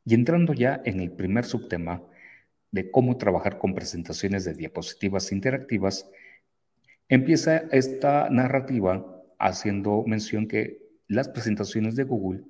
Y 0.05 0.13
entrando 0.13 0.53
ya 0.53 0.81
en 0.85 0.99
el 0.99 1.11
primer 1.11 1.45
subtema 1.45 2.03
de 2.69 2.91
cómo 2.91 3.17
trabajar 3.17 3.57
con 3.57 3.73
presentaciones 3.73 4.45
de 4.45 4.53
diapositivas 4.53 5.31
interactivas, 5.31 6.07
empieza 7.09 7.63
esta 7.71 8.29
narrativa 8.29 9.23
haciendo 9.39 10.03
mención 10.05 10.47
que 10.47 10.84
las 11.07 11.29
presentaciones 11.29 11.95
de 11.95 12.03
Google 12.03 12.43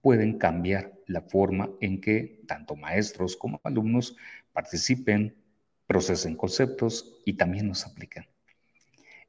pueden 0.00 0.38
cambiar 0.38 0.92
la 1.06 1.22
forma 1.22 1.70
en 1.80 2.00
que 2.00 2.42
tanto 2.46 2.76
maestros 2.76 3.36
como 3.36 3.60
alumnos 3.64 4.16
participen, 4.52 5.34
procesen 5.86 6.36
conceptos 6.36 7.20
y 7.24 7.34
también 7.34 7.68
nos 7.68 7.86
aplican. 7.86 8.26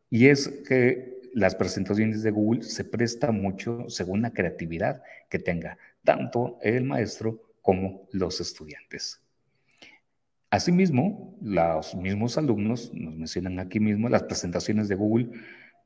Y 0.10 0.28
es 0.28 0.48
que 0.68 1.18
las 1.34 1.56
presentaciones 1.56 2.24
de 2.24 2.32
Google 2.32 2.64
se 2.64 2.84
prestan 2.84 3.42
mucho 3.42 3.86
según 3.90 4.22
la 4.22 4.32
creatividad 4.32 5.04
que 5.30 5.40
tenga 5.40 5.78
tanto 6.04 6.58
el 6.62 6.84
maestro 6.84 7.42
como 7.62 8.08
los 8.12 8.40
estudiantes. 8.40 9.22
Asimismo, 10.50 11.38
los 11.42 11.94
mismos 11.96 12.38
alumnos, 12.38 12.94
nos 12.94 13.16
mencionan 13.16 13.60
aquí 13.60 13.80
mismo, 13.80 14.08
las 14.08 14.24
presentaciones 14.24 14.88
de 14.88 14.96
Google 14.96 15.30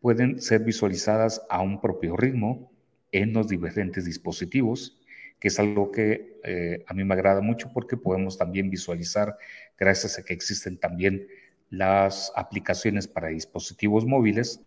pueden 0.01 0.41
ser 0.41 0.63
visualizadas 0.63 1.41
a 1.49 1.61
un 1.61 1.79
propio 1.79 2.17
ritmo 2.17 2.71
en 3.11 3.33
los 3.33 3.47
diferentes 3.47 4.05
dispositivos, 4.05 4.99
que 5.39 5.47
es 5.47 5.59
algo 5.59 5.91
que 5.91 6.39
eh, 6.43 6.83
a 6.87 6.93
mí 6.93 7.03
me 7.03 7.13
agrada 7.13 7.41
mucho 7.41 7.71
porque 7.73 7.97
podemos 7.97 8.37
también 8.37 8.69
visualizar, 8.69 9.37
gracias 9.77 10.17
a 10.17 10.23
que 10.23 10.33
existen 10.33 10.77
también 10.77 11.27
las 11.69 12.31
aplicaciones 12.35 13.07
para 13.07 13.29
dispositivos 13.29 14.05
móviles, 14.05 14.61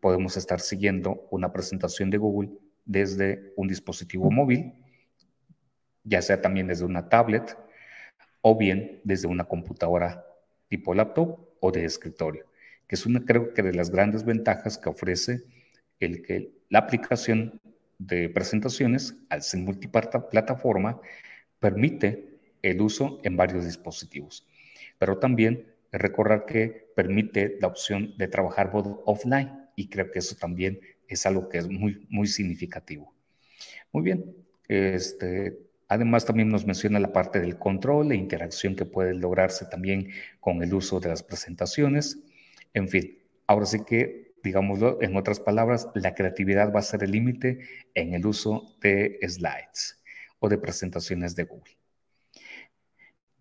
podemos 0.00 0.36
estar 0.36 0.60
siguiendo 0.60 1.28
una 1.30 1.52
presentación 1.52 2.10
de 2.10 2.18
Google 2.18 2.50
desde 2.84 3.52
un 3.56 3.68
dispositivo 3.68 4.30
móvil, 4.30 4.72
ya 6.04 6.22
sea 6.22 6.40
también 6.40 6.66
desde 6.66 6.84
una 6.84 7.08
tablet 7.08 7.56
o 8.40 8.56
bien 8.56 9.00
desde 9.04 9.28
una 9.28 9.44
computadora 9.44 10.24
tipo 10.68 10.94
laptop 10.94 11.38
o 11.60 11.70
de 11.70 11.84
escritorio, 11.84 12.46
que 12.92 12.96
es 12.96 13.06
una 13.06 13.24
creo 13.24 13.54
que 13.54 13.62
de 13.62 13.72
las 13.72 13.88
grandes 13.88 14.22
ventajas 14.22 14.76
que 14.76 14.90
ofrece 14.90 15.44
el 15.98 16.20
que 16.20 16.52
la 16.68 16.80
aplicación 16.80 17.58
de 17.98 18.28
presentaciones, 18.28 19.16
al 19.30 19.42
ser 19.42 19.60
multiplataforma, 19.60 21.00
permite 21.58 22.38
el 22.60 22.82
uso 22.82 23.18
en 23.24 23.34
varios 23.34 23.64
dispositivos. 23.64 24.46
Pero 24.98 25.16
también 25.16 25.72
recordar 25.90 26.44
que 26.44 26.92
permite 26.94 27.56
la 27.62 27.68
opción 27.68 28.12
de 28.18 28.28
trabajar 28.28 28.70
offline 28.74 29.70
y 29.74 29.88
creo 29.88 30.10
que 30.10 30.18
eso 30.18 30.36
también 30.36 30.78
es 31.08 31.24
algo 31.24 31.48
que 31.48 31.56
es 31.56 31.70
muy, 31.70 32.06
muy 32.10 32.26
significativo. 32.26 33.14
Muy 33.90 34.02
bien, 34.02 34.36
este, 34.68 35.56
Además, 35.88 36.24
también 36.24 36.48
nos 36.48 36.64
menciona 36.64 36.98
la 36.98 37.12
parte 37.12 37.38
del 37.38 37.58
control 37.58 38.12
e 38.12 38.16
interacción 38.16 38.74
que 38.74 38.86
puede 38.86 39.12
lograrse 39.12 39.66
también 39.66 40.08
con 40.40 40.62
el 40.62 40.72
uso 40.72 41.00
de 41.00 41.10
las 41.10 41.22
presentaciones. 41.22 42.22
En 42.74 42.88
fin, 42.88 43.18
ahora 43.46 43.66
sí 43.66 43.84
que, 43.84 44.34
digámoslo 44.42 45.02
en 45.02 45.16
otras 45.16 45.40
palabras, 45.40 45.88
la 45.94 46.14
creatividad 46.14 46.72
va 46.72 46.80
a 46.80 46.82
ser 46.82 47.04
el 47.04 47.12
límite 47.12 47.60
en 47.94 48.14
el 48.14 48.26
uso 48.26 48.74
de 48.80 49.18
slides 49.26 50.02
o 50.38 50.48
de 50.48 50.58
presentaciones 50.58 51.36
de 51.36 51.44
Google. 51.44 51.76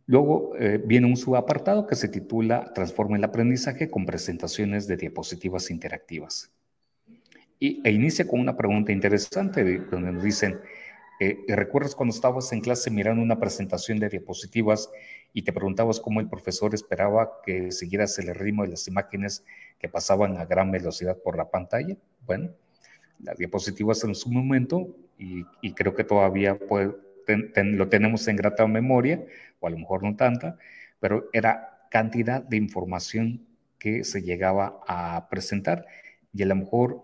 Luego 0.06 0.56
eh, 0.58 0.82
viene 0.84 1.08
un 1.08 1.16
subapartado 1.16 1.88
que 1.88 1.96
se 1.96 2.10
titula 2.10 2.74
Transforma 2.74 3.18
el 3.18 3.24
aprendizaje 3.24 3.90
con 3.90 4.06
presentaciones 4.06 4.88
de 4.88 4.98
diapositivas 4.98 5.72
interactivas. 5.72 6.52
Y, 7.60 7.82
e 7.88 7.92
inicia 7.92 8.28
con 8.28 8.40
una 8.40 8.58
pregunta 8.58 8.92
interesante 8.92 9.64
donde 9.90 10.12
nos 10.12 10.24
dicen, 10.24 10.60
eh, 11.24 11.38
¿recuerdas 11.50 11.94
cuando 11.94 12.16
estabas 12.16 12.52
en 12.52 12.62
clase 12.62 12.90
mirando 12.90 13.22
una 13.22 13.40
presentación 13.40 14.00
de 14.00 14.10
diapositivas 14.10 14.90
y 15.34 15.44
te 15.44 15.54
preguntabas 15.54 16.00
cómo 16.00 16.20
el 16.20 16.28
profesor 16.28 16.74
esperaba 16.74 17.42
que 17.46 17.72
siguieras 17.72 18.18
el 18.18 18.34
ritmo 18.34 18.64
de 18.64 18.70
las 18.70 18.88
imágenes 18.88 19.46
que 19.78 19.88
pasaban 19.88 20.38
a 20.38 20.46
gran 20.46 20.72
velocidad 20.72 21.16
por 21.16 21.38
la 21.38 21.52
pantalla? 21.52 21.96
Bueno, 22.26 22.50
las 23.20 23.38
diapositivas 23.38 24.04
en 24.04 24.16
su 24.16 24.32
momento, 24.32 24.96
y, 25.20 25.74
creo 25.74 25.94
que 25.94 26.04
todavía 26.04 26.58
lo 27.56 27.88
tenemos 27.88 28.28
en 28.28 28.36
grata 28.36 28.66
memoria, 28.66 29.24
o 29.60 29.68
a 29.68 29.70
lo 29.70 29.78
mejor 29.78 30.02
no 30.02 30.16
tanta, 30.16 30.58
pero 31.00 31.30
era 31.34 31.86
cantidad 31.92 32.42
de 32.42 32.58
información 32.58 33.46
que 33.78 34.04
se 34.06 34.24
llegaba 34.24 34.80
a 34.88 35.28
presentar 35.30 35.86
y 36.34 36.42
a 36.42 36.48
lo 36.48 36.56
mejor 36.56 37.04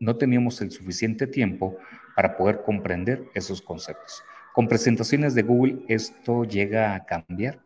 no 0.00 0.16
teníamos 0.16 0.60
el 0.60 0.72
suficiente 0.72 1.28
tiempo 1.28 1.78
para 2.14 2.36
poder 2.36 2.62
comprender 2.62 3.24
esos 3.34 3.60
conceptos. 3.60 4.22
Con 4.52 4.68
presentaciones 4.68 5.34
de 5.34 5.42
Google 5.42 5.84
esto 5.88 6.44
llega 6.44 6.94
a 6.94 7.04
cambiar. 7.04 7.60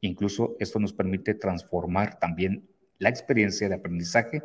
Incluso 0.00 0.56
esto 0.60 0.78
nos 0.78 0.92
permite 0.92 1.34
transformar 1.34 2.18
también 2.18 2.68
la 2.98 3.08
experiencia 3.08 3.68
de 3.68 3.74
aprendizaje 3.74 4.42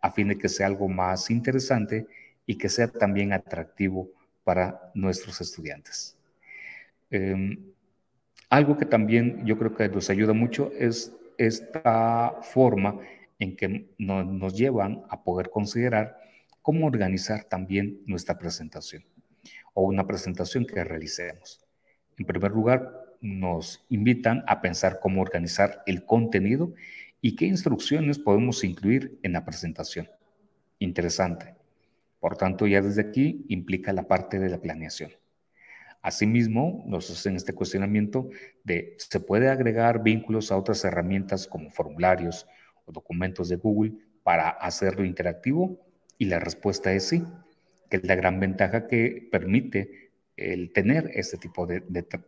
a 0.00 0.10
fin 0.10 0.28
de 0.28 0.38
que 0.38 0.48
sea 0.48 0.66
algo 0.66 0.88
más 0.88 1.30
interesante 1.30 2.06
y 2.46 2.56
que 2.56 2.68
sea 2.68 2.88
también 2.88 3.32
atractivo 3.32 4.08
para 4.44 4.90
nuestros 4.94 5.40
estudiantes. 5.40 6.16
Em, 7.10 7.58
algo 8.48 8.76
que 8.78 8.86
también 8.86 9.44
yo 9.44 9.58
creo 9.58 9.74
que 9.74 9.88
nos 9.88 10.08
ayuda 10.08 10.32
mucho 10.32 10.72
es 10.78 11.12
esta 11.36 12.38
forma 12.42 12.98
en 13.38 13.54
que 13.54 13.88
nos 13.98 14.54
llevan 14.54 15.04
a 15.10 15.22
poder 15.22 15.50
considerar 15.50 16.18
cómo 16.68 16.86
organizar 16.86 17.44
también 17.44 18.02
nuestra 18.04 18.36
presentación 18.36 19.02
o 19.72 19.84
una 19.84 20.06
presentación 20.06 20.66
que 20.66 20.84
realicemos. 20.84 21.64
En 22.18 22.26
primer 22.26 22.52
lugar, 22.52 22.92
nos 23.22 23.86
invitan 23.88 24.44
a 24.46 24.60
pensar 24.60 25.00
cómo 25.00 25.22
organizar 25.22 25.82
el 25.86 26.04
contenido 26.04 26.74
y 27.22 27.36
qué 27.36 27.46
instrucciones 27.46 28.18
podemos 28.18 28.64
incluir 28.64 29.18
en 29.22 29.32
la 29.32 29.46
presentación. 29.46 30.10
Interesante. 30.78 31.54
Por 32.20 32.36
tanto, 32.36 32.66
ya 32.66 32.82
desde 32.82 33.00
aquí 33.00 33.46
implica 33.48 33.94
la 33.94 34.06
parte 34.06 34.38
de 34.38 34.50
la 34.50 34.60
planeación. 34.60 35.12
Asimismo, 36.02 36.84
nos 36.86 37.08
hacen 37.10 37.36
este 37.36 37.54
cuestionamiento 37.54 38.28
de, 38.62 38.94
¿se 38.98 39.20
puede 39.20 39.48
agregar 39.48 40.02
vínculos 40.02 40.52
a 40.52 40.58
otras 40.58 40.84
herramientas 40.84 41.46
como 41.46 41.70
formularios 41.70 42.46
o 42.84 42.92
documentos 42.92 43.48
de 43.48 43.56
Google 43.56 43.94
para 44.22 44.50
hacerlo 44.50 45.06
interactivo? 45.06 45.87
Y 46.18 46.26
la 46.26 46.40
respuesta 46.40 46.92
es 46.92 47.08
sí, 47.08 47.24
que 47.88 47.98
es 47.98 48.04
la 48.04 48.16
gran 48.16 48.40
ventaja 48.40 48.86
que 48.86 49.28
permite 49.30 50.10
el 50.36 50.72
tener 50.72 51.10
este 51.14 51.36
tipo 51.36 51.66
de, 51.66 51.82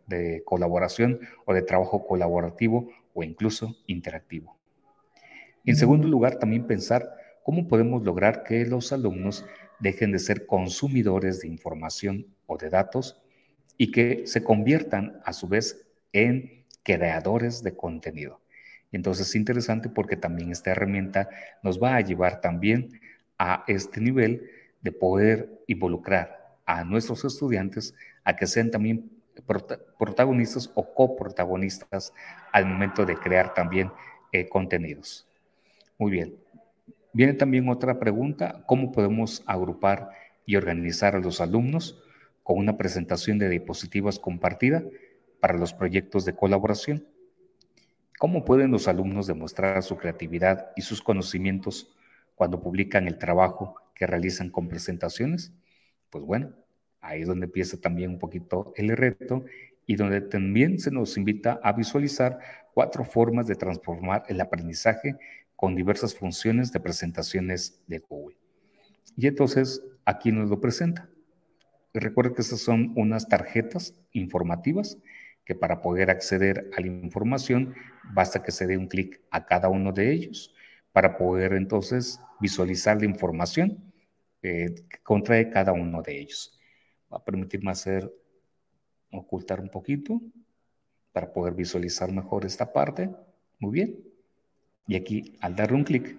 de 0.07 0.43
colaboración 0.43 1.19
o 1.45 1.53
de 1.53 1.61
trabajo 1.61 2.05
colaborativo 2.05 2.89
o 3.13 3.23
incluso 3.23 3.77
interactivo. 3.87 4.57
En 5.65 5.75
segundo 5.75 6.07
lugar, 6.07 6.39
también 6.39 6.65
pensar 6.65 7.09
cómo 7.43 7.67
podemos 7.67 8.03
lograr 8.03 8.43
que 8.43 8.65
los 8.65 8.91
alumnos 8.91 9.45
dejen 9.79 10.11
de 10.11 10.19
ser 10.19 10.45
consumidores 10.45 11.41
de 11.41 11.47
información 11.47 12.27
o 12.47 12.57
de 12.57 12.69
datos 12.69 13.21
y 13.77 13.91
que 13.91 14.23
se 14.25 14.43
conviertan 14.43 15.19
a 15.25 15.33
su 15.33 15.47
vez 15.47 15.87
en 16.13 16.65
creadores 16.83 17.63
de 17.63 17.75
contenido. 17.75 18.41
Entonces 18.91 19.29
es 19.29 19.35
interesante 19.35 19.89
porque 19.89 20.17
también 20.17 20.51
esta 20.51 20.71
herramienta 20.71 21.29
nos 21.63 21.81
va 21.81 21.95
a 21.95 22.01
llevar 22.01 22.41
también 22.41 22.99
a 23.41 23.63
este 23.65 23.99
nivel 23.99 24.51
de 24.81 24.91
poder 24.91 25.63
involucrar 25.65 26.57
a 26.65 26.83
nuestros 26.83 27.25
estudiantes 27.25 27.95
a 28.23 28.35
que 28.35 28.45
sean 28.45 28.69
también 28.69 29.09
protagonistas 29.97 30.69
o 30.75 30.93
coprotagonistas 30.93 32.13
al 32.51 32.67
momento 32.67 33.03
de 33.03 33.15
crear 33.15 33.55
también 33.55 33.91
eh, 34.31 34.47
contenidos. 34.47 35.27
Muy 35.97 36.11
bien. 36.11 36.35
Viene 37.13 37.33
también 37.33 37.67
otra 37.67 37.97
pregunta, 37.97 38.63
¿cómo 38.67 38.91
podemos 38.91 39.43
agrupar 39.47 40.11
y 40.45 40.55
organizar 40.55 41.15
a 41.15 41.19
los 41.19 41.41
alumnos? 41.41 42.03
con 42.43 42.57
una 42.57 42.77
presentación 42.77 43.39
de 43.39 43.49
diapositivas 43.49 44.19
compartida 44.19 44.83
para 45.39 45.57
los 45.57 45.73
proyectos 45.73 46.25
de 46.25 46.35
colaboración. 46.35 47.07
¿Cómo 48.19 48.45
pueden 48.45 48.71
los 48.71 48.87
alumnos 48.87 49.27
demostrar 49.27 49.81
su 49.83 49.97
creatividad 49.97 50.71
y 50.75 50.81
sus 50.81 51.01
conocimientos 51.01 51.95
cuando 52.41 52.59
publican 52.59 53.05
el 53.05 53.19
trabajo 53.19 53.75
que 53.93 54.07
realizan 54.07 54.49
con 54.49 54.67
presentaciones? 54.67 55.53
Pues 56.09 56.23
bueno, 56.23 56.55
ahí 56.99 57.21
es 57.21 57.27
donde 57.27 57.45
empieza 57.45 57.79
también 57.79 58.09
un 58.09 58.17
poquito 58.17 58.73
el 58.77 58.97
reto 58.97 59.45
y 59.85 59.95
donde 59.95 60.21
también 60.21 60.79
se 60.79 60.89
nos 60.89 61.17
invita 61.17 61.59
a 61.61 61.71
visualizar 61.71 62.39
cuatro 62.73 63.03
formas 63.03 63.45
de 63.45 63.53
transformar 63.53 64.23
el 64.27 64.41
aprendizaje 64.41 65.17
con 65.55 65.75
diversas 65.75 66.15
funciones 66.15 66.71
de 66.71 66.79
presentaciones 66.79 67.79
de 67.85 67.99
Google. 67.99 68.37
Y 69.15 69.27
entonces 69.27 69.83
aquí 70.03 70.31
nos 70.31 70.49
lo 70.49 70.59
presenta. 70.59 71.11
Recuerda 71.93 72.33
que 72.33 72.41
estas 72.41 72.61
son 72.61 72.91
unas 72.95 73.27
tarjetas 73.27 73.93
informativas 74.13 74.97
que 75.45 75.53
para 75.53 75.79
poder 75.79 76.09
acceder 76.09 76.71
a 76.75 76.81
la 76.81 76.87
información 76.87 77.75
basta 78.15 78.41
que 78.41 78.51
se 78.51 78.65
dé 78.65 78.77
un 78.77 78.87
clic 78.87 79.21
a 79.29 79.45
cada 79.45 79.69
uno 79.69 79.91
de 79.91 80.11
ellos 80.11 80.55
para 80.91 81.17
poder 81.17 81.53
entonces 81.53 82.19
visualizar 82.41 82.97
la 82.99 83.05
información 83.05 83.93
eh, 84.41 84.73
que 84.89 84.99
contrae 85.03 85.49
cada 85.49 85.71
uno 85.71 86.01
de 86.01 86.19
ellos. 86.19 86.59
Va 87.11 87.17
a 87.17 87.23
permitirme 87.23 87.71
hacer, 87.71 88.11
ocultar 89.11 89.59
un 89.59 89.69
poquito 89.69 90.21
para 91.11 91.31
poder 91.31 91.53
visualizar 91.53 92.11
mejor 92.11 92.45
esta 92.45 92.73
parte. 92.73 93.09
Muy 93.59 93.71
bien. 93.71 93.99
Y 94.87 94.95
aquí, 94.95 95.37
al 95.41 95.55
darle 95.55 95.77
un 95.77 95.83
clic, 95.83 96.17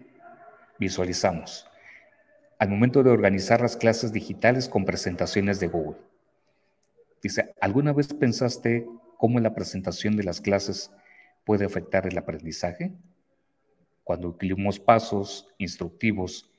visualizamos 0.79 1.67
al 2.59 2.69
momento 2.69 3.03
de 3.03 3.11
organizar 3.11 3.61
las 3.61 3.77
clases 3.77 4.13
digitales 4.13 4.69
con 4.69 4.85
presentaciones 4.85 5.59
de 5.59 5.67
Google. 5.67 5.99
Dice, 7.21 7.53
¿alguna 7.61 7.93
vez 7.93 8.15
pensaste 8.15 8.87
cómo 9.19 9.41
la 9.41 9.53
presentación 9.53 10.17
de 10.17 10.23
las 10.23 10.41
clases 10.41 10.93
puede 11.45 11.65
afectar 11.65 12.07
el 12.07 12.17
aprendizaje? 12.17 12.93
Cuando 14.05 14.29
incluimos 14.29 14.81
pasos 14.81 15.49
instructivos 15.59 16.51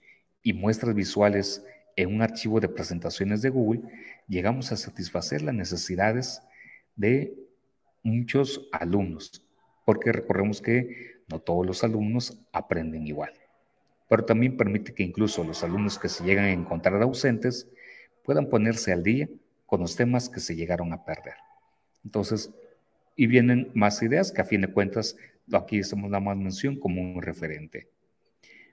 y 0.41 0.53
muestras 0.53 0.95
visuales 0.95 1.63
en 1.95 2.13
un 2.13 2.21
archivo 2.21 2.59
de 2.59 2.69
presentaciones 2.69 3.41
de 3.41 3.49
Google, 3.49 3.81
llegamos 4.27 4.71
a 4.71 4.77
satisfacer 4.77 5.41
las 5.41 5.55
necesidades 5.55 6.41
de 6.95 7.35
muchos 8.01 8.67
alumnos, 8.71 9.45
porque 9.85 10.11
recordemos 10.11 10.61
que 10.61 11.23
no 11.27 11.39
todos 11.39 11.65
los 11.65 11.83
alumnos 11.83 12.37
aprenden 12.51 13.07
igual 13.07 13.33
pero 14.13 14.25
también 14.25 14.57
permite 14.57 14.93
que 14.93 15.01
incluso 15.01 15.43
los 15.43 15.63
alumnos 15.63 15.97
que 15.97 16.07
se 16.07 16.23
llegan 16.23 16.45
a 16.45 16.51
encontrar 16.51 17.01
ausentes 17.01 17.67
puedan 18.23 18.47
ponerse 18.47 18.93
al 18.93 19.01
día 19.01 19.27
con 19.65 19.81
los 19.81 19.95
temas 19.95 20.29
que 20.29 20.39
se 20.39 20.55
llegaron 20.55 20.93
a 20.93 21.03
perder. 21.03 21.33
Entonces, 22.05 22.51
y 23.15 23.25
vienen 23.25 23.71
más 23.73 24.03
ideas 24.03 24.31
que 24.31 24.41
a 24.41 24.45
fin 24.45 24.61
de 24.61 24.71
cuentas 24.71 25.17
aquí 25.51 25.79
estamos 25.79 26.09
dando 26.09 26.29
más 26.29 26.37
mención 26.37 26.79
como 26.79 27.01
un 27.01 27.21
referente. 27.21 27.89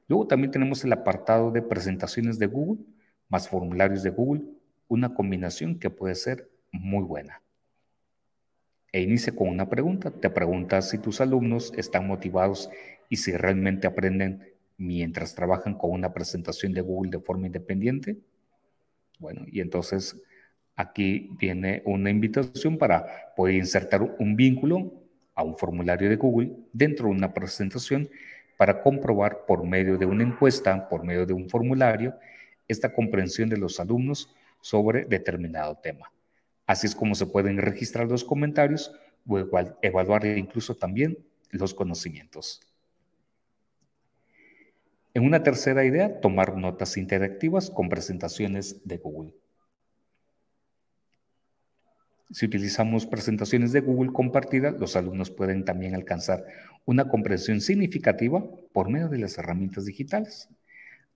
Luego 0.09 0.27
también 0.27 0.51
tenemos 0.51 0.85
el 0.85 0.93
apartado 0.93 1.51
de 1.51 1.63
presentaciones 1.63 2.39
de 2.39 2.47
Google, 2.47 2.85
más 3.29 3.49
formularios 3.49 4.03
de 4.03 4.11
Google, 4.11 4.43
una 4.89 5.15
combinación 5.15 5.79
que 5.79 5.89
puede 5.89 6.15
ser 6.15 6.51
muy 6.73 7.05
buena. 7.05 7.43
E 8.93 9.03
inicia 9.03 9.35
con 9.35 9.49
una 9.49 9.69
pregunta. 9.69 10.11
Te 10.11 10.31
preguntas 10.31 10.91
si 10.91 10.99
tus 10.99 11.21
alumnos 11.21 11.73
están 11.77 12.09
motivados 12.09 12.71
y 13.09 13.17
si 13.17 13.33
realmente 13.33 13.87
aprenden 13.87 14.53
mientras 14.77 15.35
trabajan 15.35 15.75
con 15.75 15.93
una 15.93 16.13
presentación 16.13 16.73
de 16.73 16.81
Google 16.81 17.11
de 17.11 17.21
forma 17.21 17.47
independiente. 17.47 18.17
Bueno, 19.21 19.45
y 19.47 19.61
entonces 19.61 20.21
aquí 20.75 21.31
viene 21.39 21.83
una 21.85 22.11
invitación 22.11 22.79
para 22.79 23.33
poder 23.37 23.55
insertar 23.55 24.03
un 24.03 24.35
vínculo 24.35 25.00
a 25.41 25.43
un 25.43 25.57
formulario 25.57 26.09
de 26.11 26.17
Google 26.17 26.53
dentro 26.73 27.07
de 27.07 27.13
una 27.13 27.33
presentación 27.33 28.11
para 28.59 28.83
comprobar 28.83 29.47
por 29.47 29.65
medio 29.65 29.97
de 29.97 30.05
una 30.05 30.23
encuesta, 30.23 30.87
por 30.89 31.03
medio 31.03 31.25
de 31.25 31.33
un 31.33 31.49
formulario, 31.49 32.15
esta 32.69 32.93
comprensión 32.93 33.49
de 33.49 33.57
los 33.57 33.81
alumnos 33.81 34.35
sobre 34.61 35.07
determinado 35.07 35.79
tema. 35.79 36.13
Así 36.67 36.87
es 36.87 36.95
como 36.95 37.15
se 37.15 37.27
pueden 37.27 37.57
registrar 37.57 38.07
los 38.07 38.23
comentarios 38.23 38.93
o 39.27 39.39
evaluar 39.81 40.27
incluso 40.27 40.77
también 40.77 41.19
los 41.51 41.73
conocimientos. 41.73 42.61
En 45.15 45.25
una 45.25 45.43
tercera 45.43 45.85
idea, 45.85 46.21
tomar 46.21 46.57
notas 46.57 46.99
interactivas 46.99 47.71
con 47.71 47.89
presentaciones 47.89 48.87
de 48.87 48.99
Google. 48.99 49.33
Si 52.33 52.47
utilizamos 52.47 53.07
presentaciones 53.07 53.73
de 53.73 53.81
Google 53.81 54.13
compartidas, 54.13 54.79
los 54.79 54.95
alumnos 54.95 55.31
pueden 55.33 55.65
también 55.65 55.97
alcanzar 55.97 56.45
una 56.85 57.09
comprensión 57.09 57.61
significativa 57.61 58.45
por 58.73 58.89
medio 58.89 59.09
de 59.09 59.19
las 59.19 59.37
herramientas 59.37 59.85
digitales. 59.85 60.49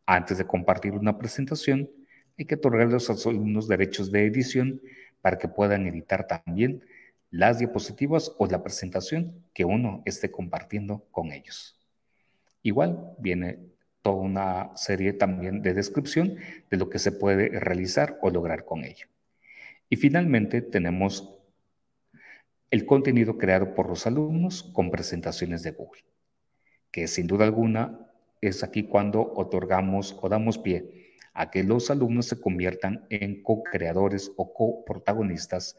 Antes 0.07 0.38
de 0.38 0.46
compartir 0.46 0.92
una 0.92 1.16
presentación, 1.16 1.88
hay 2.37 2.46
que 2.46 2.57
otorgar 2.57 2.88
a 2.88 2.90
los 2.90 3.27
alumnos 3.27 3.68
derechos 3.68 4.11
de 4.11 4.27
edición 4.27 4.83
para 5.20 5.38
que 5.38 5.46
puedan 5.46 5.87
editar 5.87 6.27
también 6.27 6.83
las 7.31 7.61
diapositivas 7.61 8.33
o 8.38 8.46
la 8.46 8.64
presentación 8.64 9.44
que 9.55 9.64
uno 9.64 10.03
esté 10.07 10.33
compartiendo 10.33 11.07
con 11.12 11.31
ellos. 11.31 11.79
Igual 12.62 13.14
viene 13.18 13.61
toda 14.03 14.16
una 14.16 14.77
serie 14.77 15.12
también 15.12 15.62
de 15.62 15.74
descripción 15.74 16.37
de 16.70 16.77
lo 16.77 16.90
que 16.90 16.98
se 16.98 17.12
puede 17.12 17.48
realizar 17.61 18.18
o 18.20 18.31
lograr 18.31 18.64
con 18.64 18.85
ello. 18.85 19.07
Y 19.88 19.97
finalmente 19.97 20.62
tenemos 20.62 21.38
el 22.70 22.87
contenido 22.87 23.38
creado 23.38 23.75
por 23.75 23.88
los 23.88 24.07
alumnos 24.07 24.62
con 24.62 24.90
presentaciones 24.90 25.62
de 25.62 25.73
Google, 25.73 26.05
que 26.90 27.07
sin 27.07 27.27
duda 27.27 27.44
alguna 27.44 28.11
es 28.40 28.62
aquí 28.62 28.85
cuando 28.85 29.33
otorgamos 29.37 30.16
o 30.20 30.29
damos 30.29 30.59
pie 30.59 31.14
a 31.33 31.51
que 31.51 31.64
los 31.64 31.90
alumnos 31.90 32.27
se 32.27 32.40
conviertan 32.40 33.07
en 33.11 33.42
co-creadores 33.42 34.33
o 34.37 34.53
co-protagonistas 34.53 35.77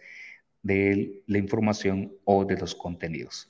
de 0.62 1.24
la 1.28 1.38
información 1.38 2.14
o 2.24 2.44
de 2.46 2.58
los 2.58 2.76
contenidos. 2.76 3.50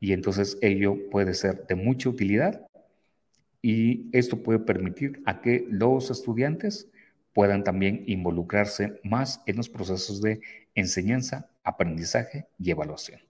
Y 0.00 0.12
entonces 0.12 0.58
ello 0.60 1.10
puede 1.10 1.34
ser 1.34 1.66
de 1.66 1.74
mucha 1.74 2.08
utilidad 2.08 2.66
y 3.60 4.10
esto 4.12 4.42
puede 4.42 4.58
permitir 4.58 5.22
a 5.24 5.40
que 5.40 5.66
los 5.68 6.10
estudiantes 6.10 6.90
puedan 7.34 7.64
también 7.64 8.04
involucrarse 8.06 9.00
más 9.02 9.42
en 9.46 9.56
los 9.56 9.68
procesos 9.68 10.22
de 10.22 10.40
enseñanza, 10.74 11.50
aprendizaje 11.64 12.46
y 12.58 12.70
evaluación. 12.70 13.20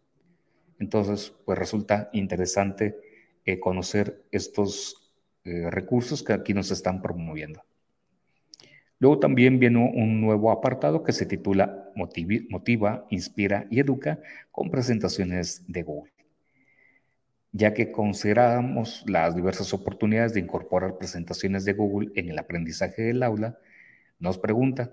Entonces, 0.78 1.32
pues 1.44 1.58
resulta 1.58 2.10
interesante 2.12 2.96
eh, 3.44 3.58
conocer 3.58 4.22
estos 4.30 5.12
eh, 5.44 5.70
recursos 5.70 6.22
que 6.22 6.32
aquí 6.32 6.54
nos 6.54 6.70
están 6.70 7.02
promoviendo. 7.02 7.62
Luego 8.98 9.18
también 9.18 9.58
viene 9.58 9.78
un 9.94 10.20
nuevo 10.20 10.50
apartado 10.50 11.02
que 11.02 11.12
se 11.12 11.26
titula 11.26 11.90
Motiva, 11.94 13.06
Inspira 13.10 13.66
y 13.70 13.80
Educa 13.80 14.20
con 14.50 14.70
presentaciones 14.70 15.64
de 15.66 15.82
Google. 15.82 16.12
Ya 17.52 17.74
que 17.74 17.92
consideramos 17.92 19.04
las 19.06 19.34
diversas 19.36 19.74
oportunidades 19.74 20.34
de 20.34 20.40
incorporar 20.40 20.96
presentaciones 20.96 21.64
de 21.64 21.74
Google 21.74 22.10
en 22.14 22.30
el 22.30 22.38
aprendizaje 22.38 23.02
del 23.02 23.22
aula, 23.22 23.58
nos 24.18 24.38
pregunta, 24.38 24.92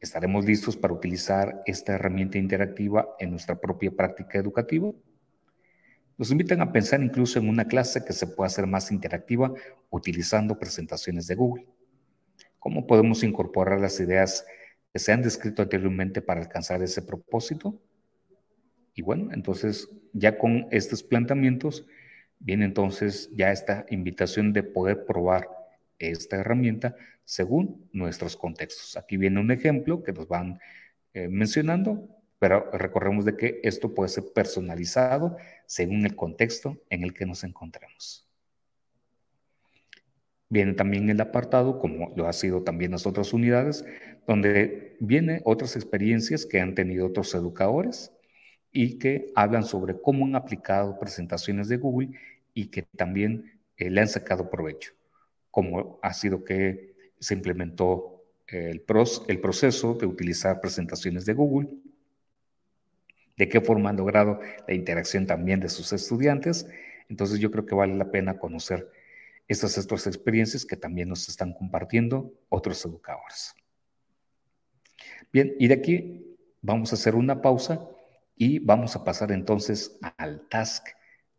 ¿estaremos 0.00 0.44
listos 0.44 0.76
para 0.76 0.94
utilizar 0.94 1.62
esta 1.66 1.94
herramienta 1.94 2.38
interactiva 2.38 3.08
en 3.18 3.30
nuestra 3.30 3.60
propia 3.60 3.90
práctica 3.90 4.38
educativa? 4.38 4.92
Nos 6.16 6.30
invitan 6.30 6.60
a 6.60 6.72
pensar 6.72 7.02
incluso 7.02 7.38
en 7.38 7.48
una 7.48 7.66
clase 7.66 8.04
que 8.04 8.12
se 8.12 8.26
pueda 8.26 8.48
hacer 8.48 8.66
más 8.66 8.90
interactiva 8.90 9.52
utilizando 9.90 10.58
presentaciones 10.58 11.26
de 11.26 11.34
Google. 11.36 11.66
¿Cómo 12.58 12.86
podemos 12.86 13.22
incorporar 13.22 13.80
las 13.80 14.00
ideas 14.00 14.44
que 14.92 14.98
se 14.98 15.12
han 15.12 15.22
descrito 15.22 15.62
anteriormente 15.62 16.20
para 16.20 16.40
alcanzar 16.40 16.82
ese 16.82 17.02
propósito? 17.02 17.80
Y 18.94 19.02
bueno, 19.02 19.32
entonces 19.32 19.88
ya 20.12 20.38
con 20.38 20.66
estos 20.72 21.04
planteamientos 21.04 21.86
viene 22.40 22.64
entonces 22.64 23.30
ya 23.32 23.52
esta 23.52 23.86
invitación 23.90 24.52
de 24.52 24.64
poder 24.64 25.04
probar 25.04 25.48
esta 25.98 26.36
herramienta 26.36 26.96
según 27.24 27.88
nuestros 27.92 28.36
contextos. 28.36 28.96
Aquí 28.96 29.16
viene 29.16 29.40
un 29.40 29.50
ejemplo 29.50 30.02
que 30.02 30.12
nos 30.12 30.28
van 30.28 30.58
eh, 31.12 31.28
mencionando, 31.28 32.08
pero 32.38 32.70
recordemos 32.72 33.24
de 33.24 33.36
que 33.36 33.60
esto 33.64 33.94
puede 33.94 34.08
ser 34.08 34.24
personalizado 34.34 35.36
según 35.66 36.06
el 36.06 36.16
contexto 36.16 36.78
en 36.88 37.02
el 37.02 37.12
que 37.12 37.26
nos 37.26 37.44
encontremos. 37.44 38.26
Viene 40.48 40.72
también 40.72 41.10
el 41.10 41.20
apartado, 41.20 41.78
como 41.78 42.14
lo 42.16 42.26
ha 42.26 42.32
sido 42.32 42.62
también 42.62 42.92
las 42.92 43.06
otras 43.06 43.34
unidades, 43.34 43.84
donde 44.26 44.96
viene 45.00 45.42
otras 45.44 45.76
experiencias 45.76 46.46
que 46.46 46.60
han 46.60 46.74
tenido 46.74 47.06
otros 47.06 47.34
educadores 47.34 48.12
y 48.72 48.98
que 48.98 49.32
hablan 49.34 49.64
sobre 49.64 50.00
cómo 50.00 50.24
han 50.24 50.36
aplicado 50.36 50.98
presentaciones 50.98 51.68
de 51.68 51.76
Google 51.76 52.10
y 52.54 52.68
que 52.68 52.82
también 52.96 53.60
eh, 53.76 53.90
le 53.90 54.00
han 54.00 54.08
sacado 54.08 54.48
provecho 54.48 54.97
cómo 55.58 55.98
ha 56.02 56.12
sido 56.14 56.44
que 56.44 56.94
se 57.18 57.34
implementó 57.34 58.22
el, 58.46 58.84
el 59.26 59.40
proceso 59.40 59.94
de 59.94 60.06
utilizar 60.06 60.60
presentaciones 60.60 61.26
de 61.26 61.32
Google, 61.32 61.68
de 63.36 63.48
qué 63.48 63.60
forma 63.60 63.90
han 63.90 63.96
logrado 63.96 64.38
la 64.68 64.74
interacción 64.74 65.26
también 65.26 65.58
de 65.58 65.68
sus 65.68 65.92
estudiantes. 65.92 66.68
Entonces 67.08 67.40
yo 67.40 67.50
creo 67.50 67.66
que 67.66 67.74
vale 67.74 67.96
la 67.96 68.12
pena 68.12 68.38
conocer 68.38 68.88
estas 69.48 69.76
otras 69.78 70.06
experiencias 70.06 70.64
que 70.64 70.76
también 70.76 71.08
nos 71.08 71.28
están 71.28 71.52
compartiendo 71.52 72.32
otros 72.50 72.84
educadores. 72.84 73.56
Bien, 75.32 75.56
y 75.58 75.66
de 75.66 75.74
aquí 75.74 76.36
vamos 76.62 76.92
a 76.92 76.94
hacer 76.94 77.16
una 77.16 77.42
pausa 77.42 77.84
y 78.36 78.60
vamos 78.60 78.94
a 78.94 79.02
pasar 79.02 79.32
entonces 79.32 79.98
al 80.18 80.48
task 80.48 80.86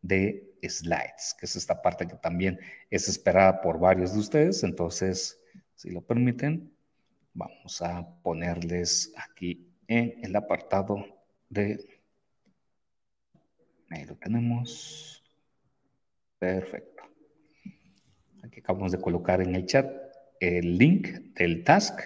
de 0.02 0.49
slides, 0.62 1.36
que 1.40 1.46
es 1.46 1.56
esta 1.56 1.82
parte 1.82 2.08
que 2.08 2.16
también 2.16 2.60
es 2.90 3.08
esperada 3.08 3.62
por 3.62 3.80
varios 3.80 4.14
de 4.14 4.20
ustedes. 4.20 4.64
Entonces, 4.64 5.40
si 5.76 5.90
lo 5.92 6.02
permiten, 6.02 6.74
vamos 7.34 7.82
a 7.82 8.08
ponerles 8.22 9.14
aquí 9.16 9.68
en 9.88 10.24
el 10.24 10.36
apartado 10.36 11.06
de... 11.50 12.00
Ahí 13.90 14.06
lo 14.06 14.16
tenemos. 14.16 15.24
Perfecto. 16.38 17.04
Aquí 18.44 18.60
acabamos 18.60 18.92
de 18.92 19.02
colocar 19.02 19.42
en 19.42 19.56
el 19.56 19.66
chat 19.66 19.90
el 20.40 20.78
link 20.78 21.08
del 21.36 21.64
task 21.64 22.00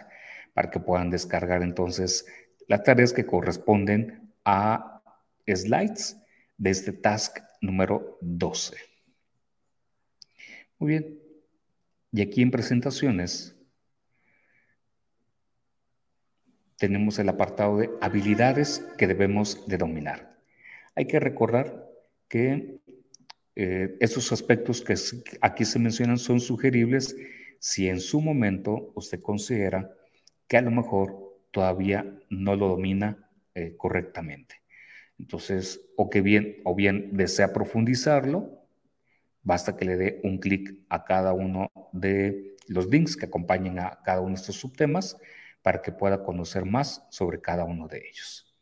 para 0.53 0.69
que 0.69 0.79
puedan 0.79 1.09
descargar 1.09 1.61
entonces 1.61 2.25
las 2.67 2.83
tareas 2.83 3.13
que 3.13 3.25
corresponden 3.25 4.33
a 4.45 5.01
slides 5.47 6.17
de 6.57 6.69
este 6.69 6.93
task 6.93 7.39
número 7.63 8.17
12. 8.21 8.77
Muy 10.77 10.89
bien. 10.89 11.19
Y 12.11 12.21
aquí 12.21 12.41
en 12.41 12.51
presentaciones 12.51 13.55
tenemos 16.77 17.17
el 17.17 17.29
apartado 17.29 17.77
de 17.77 17.89
habilidades 18.01 18.85
que 18.97 19.07
debemos 19.07 19.65
de 19.67 19.77
dominar. 19.77 20.37
Hay 20.95 21.07
que 21.07 21.19
recordar 21.19 21.89
que 22.27 22.79
eh, 23.55 23.97
esos 23.99 24.31
aspectos 24.31 24.81
que 24.81 24.95
aquí 25.41 25.65
se 25.65 25.79
mencionan 25.79 26.17
son 26.17 26.39
sugeribles 26.39 27.15
si 27.59 27.87
en 27.87 28.01
su 28.01 28.19
momento 28.19 28.91
usted 28.95 29.21
considera 29.21 29.89
que 30.47 30.57
a 30.57 30.61
lo 30.61 30.71
mejor 30.71 31.39
todavía 31.51 32.05
no 32.29 32.55
lo 32.55 32.67
domina 32.67 33.29
eh, 33.55 33.75
correctamente. 33.77 34.62
Entonces, 35.23 35.79
o 35.95 36.09
que 36.09 36.19
bien, 36.19 36.57
o 36.65 36.75
bien 36.75 37.15
desea 37.15 37.53
profundizarlo, 37.53 38.59
basta 39.41 39.77
que 39.77 39.85
le 39.85 39.95
dé 39.95 40.19
un 40.25 40.37
clic 40.37 40.81
a 40.89 41.05
cada 41.05 41.31
uno 41.31 41.71
de 41.93 42.57
los 42.67 42.87
links 42.87 43.15
que 43.15 43.27
acompañen 43.27 43.79
a 43.79 44.01
cada 44.03 44.19
uno 44.19 44.31
de 44.31 44.41
estos 44.41 44.57
subtemas 44.57 45.17
para 45.61 45.81
que 45.81 45.93
pueda 45.93 46.25
conocer 46.25 46.65
más 46.65 47.07
sobre 47.09 47.39
cada 47.39 47.63
uno 47.63 47.87
de 47.87 47.99
ellos. 48.05 48.53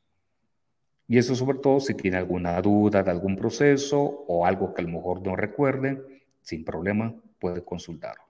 Y 1.08 1.18
eso 1.18 1.34
sobre 1.34 1.58
todo 1.58 1.80
si 1.80 1.96
tiene 1.96 2.18
alguna 2.18 2.62
duda 2.62 3.02
de 3.02 3.10
algún 3.10 3.36
proceso 3.36 4.00
o 4.28 4.46
algo 4.46 4.76
que 4.76 4.84
a 4.84 4.86
lo 4.86 4.92
mejor 4.92 5.26
no 5.26 5.36
recuerde, 5.36 6.22
sin 6.44 6.64
problema 6.64 7.16
puede 7.40 7.64
consultarlo. 7.64 8.24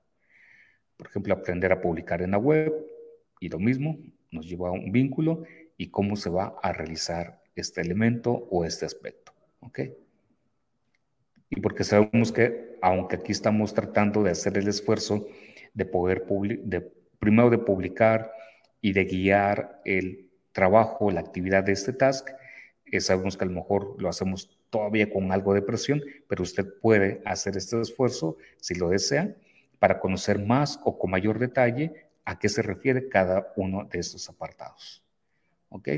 Por 0.95 1.07
ejemplo, 1.07 1.33
aprender 1.33 1.73
a 1.73 1.81
publicar 1.81 2.21
en 2.21 2.31
la 2.31 2.37
web 2.37 2.73
y 3.41 3.49
lo 3.49 3.59
mismo, 3.59 3.97
nos 4.31 4.47
lleva 4.47 4.69
a 4.69 4.71
un 4.71 4.93
vínculo 4.93 5.43
y 5.75 5.89
cómo 5.89 6.15
se 6.15 6.29
va 6.29 6.55
a 6.63 6.71
realizar 6.71 7.40
este 7.55 7.81
elemento 7.81 8.31
o 8.49 8.65
este 8.65 8.85
aspecto. 8.85 9.33
¿Ok? 9.61 9.79
Y 11.49 11.59
porque 11.59 11.83
sabemos 11.83 12.31
que, 12.31 12.77
aunque 12.81 13.17
aquí 13.17 13.31
estamos 13.31 13.73
tratando 13.73 14.23
de 14.23 14.31
hacer 14.31 14.57
el 14.57 14.67
esfuerzo 14.67 15.27
de 15.73 15.85
poder, 15.85 16.25
de, 16.25 16.81
primero 17.19 17.49
de 17.49 17.57
publicar 17.57 18.31
y 18.79 18.93
de 18.93 19.05
guiar 19.05 19.81
el 19.85 20.29
trabajo, 20.53 21.11
la 21.11 21.19
actividad 21.19 21.63
de 21.63 21.73
este 21.73 21.93
task, 21.93 22.29
eh, 22.85 23.01
sabemos 23.01 23.37
que 23.37 23.43
a 23.43 23.47
lo 23.47 23.53
mejor 23.53 24.01
lo 24.01 24.09
hacemos 24.09 24.57
todavía 24.69 25.11
con 25.11 25.31
algo 25.31 25.53
de 25.53 25.61
presión, 25.61 26.01
pero 26.27 26.43
usted 26.43 26.65
puede 26.81 27.21
hacer 27.25 27.57
este 27.57 27.79
esfuerzo, 27.81 28.37
si 28.59 28.75
lo 28.75 28.89
desea, 28.89 29.35
para 29.79 29.99
conocer 29.99 30.39
más 30.39 30.79
o 30.83 30.97
con 30.97 31.11
mayor 31.11 31.37
detalle 31.37 32.07
a 32.23 32.39
qué 32.39 32.47
se 32.47 32.61
refiere 32.61 33.09
cada 33.09 33.51
uno 33.55 33.85
de 33.85 33.99
estos 33.99 34.29
apartados. 34.29 35.03
¿ok? 35.69 35.89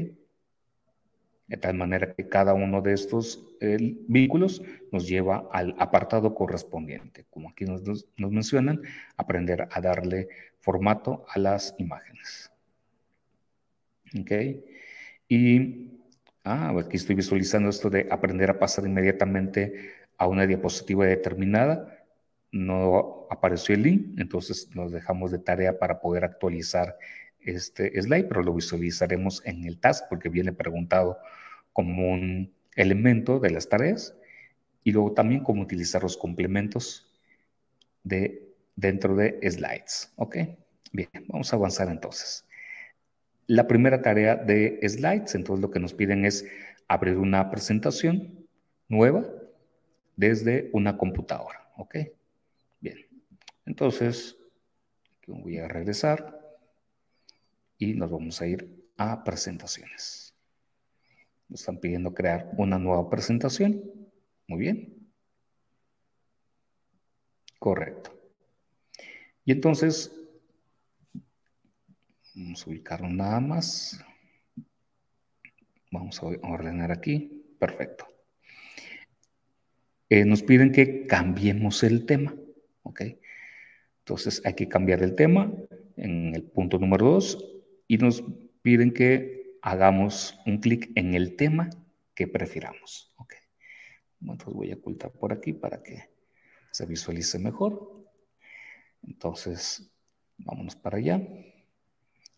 De 1.54 1.58
tal 1.58 1.76
manera 1.76 2.16
que 2.16 2.28
cada 2.28 2.56
uno 2.56 2.82
de 2.82 2.94
estos 2.94 3.46
eh, 3.60 3.78
vínculos 4.08 4.64
nos 4.92 5.08
lleva 5.08 5.48
al 5.52 5.76
apartado 5.78 6.34
correspondiente. 6.34 7.28
Como 7.30 7.50
aquí 7.50 7.64
nos, 7.64 7.84
nos 8.18 8.32
mencionan, 8.32 8.82
aprender 9.18 9.68
a 9.70 9.80
darle 9.80 10.30
formato 10.62 11.24
a 11.30 11.38
las 11.38 11.76
imágenes. 11.78 12.52
¿Ok? 14.20 14.32
Y 15.28 15.92
ah, 16.44 16.74
aquí 16.76 16.98
estoy 16.98 17.14
visualizando 17.14 17.70
esto 17.70 17.88
de 17.88 18.08
aprender 18.10 18.50
a 18.50 18.58
pasar 18.58 18.88
inmediatamente 18.88 19.92
a 20.18 20.26
una 20.26 20.48
diapositiva 20.48 21.06
determinada. 21.06 22.04
No 22.52 23.28
apareció 23.30 23.76
el 23.76 23.84
link, 23.84 24.20
entonces 24.20 24.72
nos 24.74 24.92
dejamos 24.92 25.30
de 25.30 25.38
tarea 25.38 25.78
para 25.78 26.02
poder 26.02 26.24
actualizar 26.24 26.98
este 27.42 28.02
slide, 28.02 28.26
pero 28.26 28.42
lo 28.42 28.56
visualizaremos 28.56 29.46
en 29.46 29.66
el 29.66 29.78
task 29.78 30.06
porque 30.10 30.30
viene 30.30 30.52
preguntado 30.52 31.20
como 31.74 32.12
un 32.12 32.54
elemento 32.76 33.40
de 33.40 33.52
las 33.52 33.68
tareas 33.70 34.16
y 34.84 34.92
luego 34.92 35.14
también 35.14 35.44
cómo 35.44 35.62
utilizar 35.62 36.04
los 36.04 36.18
complementos 36.18 37.12
de, 38.04 38.54
dentro 38.76 39.16
de 39.16 39.40
slides. 39.50 40.12
¿Ok? 40.16 40.38
Bien, 40.92 41.10
vamos 41.28 41.52
a 41.52 41.56
avanzar 41.56 41.90
entonces. 41.90 42.46
La 43.48 43.68
primera 43.68 44.02
tarea 44.02 44.36
de 44.36 44.80
slides, 44.88 45.36
entonces 45.36 45.62
lo 45.62 45.72
que 45.72 45.80
nos 45.80 45.94
piden 45.94 46.26
es 46.26 46.46
abrir 46.88 47.18
una 47.18 47.50
presentación 47.50 48.48
nueva 48.88 49.26
desde 50.16 50.70
una 50.74 50.98
computadora. 50.98 51.72
¿Ok? 51.78 51.98
Bien, 52.80 52.98
entonces 53.66 54.38
voy 55.28 55.58
a 55.58 55.68
regresar 55.68 56.40
y 57.78 57.94
nos 57.94 58.12
vamos 58.12 58.42
a 58.42 58.48
ir 58.48 58.70
a 58.98 59.24
presentaciones. 59.24 60.23
Nos 61.54 61.60
están 61.60 61.78
pidiendo 61.78 62.16
crear 62.16 62.50
una 62.58 62.80
nueva 62.80 63.08
presentación. 63.12 63.80
Muy 64.48 64.60
bien. 64.60 65.08
Correcto. 67.60 68.12
Y 69.46 69.52
entonces, 69.52 70.12
vamos 72.34 72.66
a 72.66 72.70
ubicarlo 72.72 73.08
nada 73.08 73.40
más. 73.40 74.04
Vamos 75.92 76.24
a 76.24 76.26
ordenar 76.26 76.92
aquí. 76.92 77.46
Perfecto. 77.60 78.08
Eh, 80.10 80.26
nos 80.26 80.42
piden 80.42 80.72
que 80.72 81.06
cambiemos 81.06 81.84
el 81.84 82.08
tema. 82.08 82.36
¿Ok? 82.82 83.02
Entonces 84.00 84.42
hay 84.44 84.56
que 84.56 84.68
cambiar 84.68 85.04
el 85.04 85.14
tema 85.14 85.54
en 85.98 86.34
el 86.34 86.46
punto 86.46 86.80
número 86.80 87.12
2 87.12 87.46
y 87.88 88.00
nos 88.00 88.24
piden 88.64 88.92
que 88.92 89.43
hagamos 89.64 90.38
un 90.46 90.58
clic 90.58 90.92
en 90.96 91.14
el 91.16 91.38
tema 91.38 91.70
que 92.14 92.28
prefiramos. 92.28 93.14
Ok. 93.18 93.34
Entonces 94.22 94.54
voy 94.54 94.72
a 94.72 94.76
ocultar 94.76 95.12
por 95.12 95.32
aquí 95.32 95.54
para 95.54 95.82
que 95.82 96.10
se 96.72 96.86
visualice 96.86 97.40
mejor. 97.40 98.06
Entonces, 99.08 99.90
vámonos 100.38 100.76
para 100.76 100.98
allá. 100.98 101.22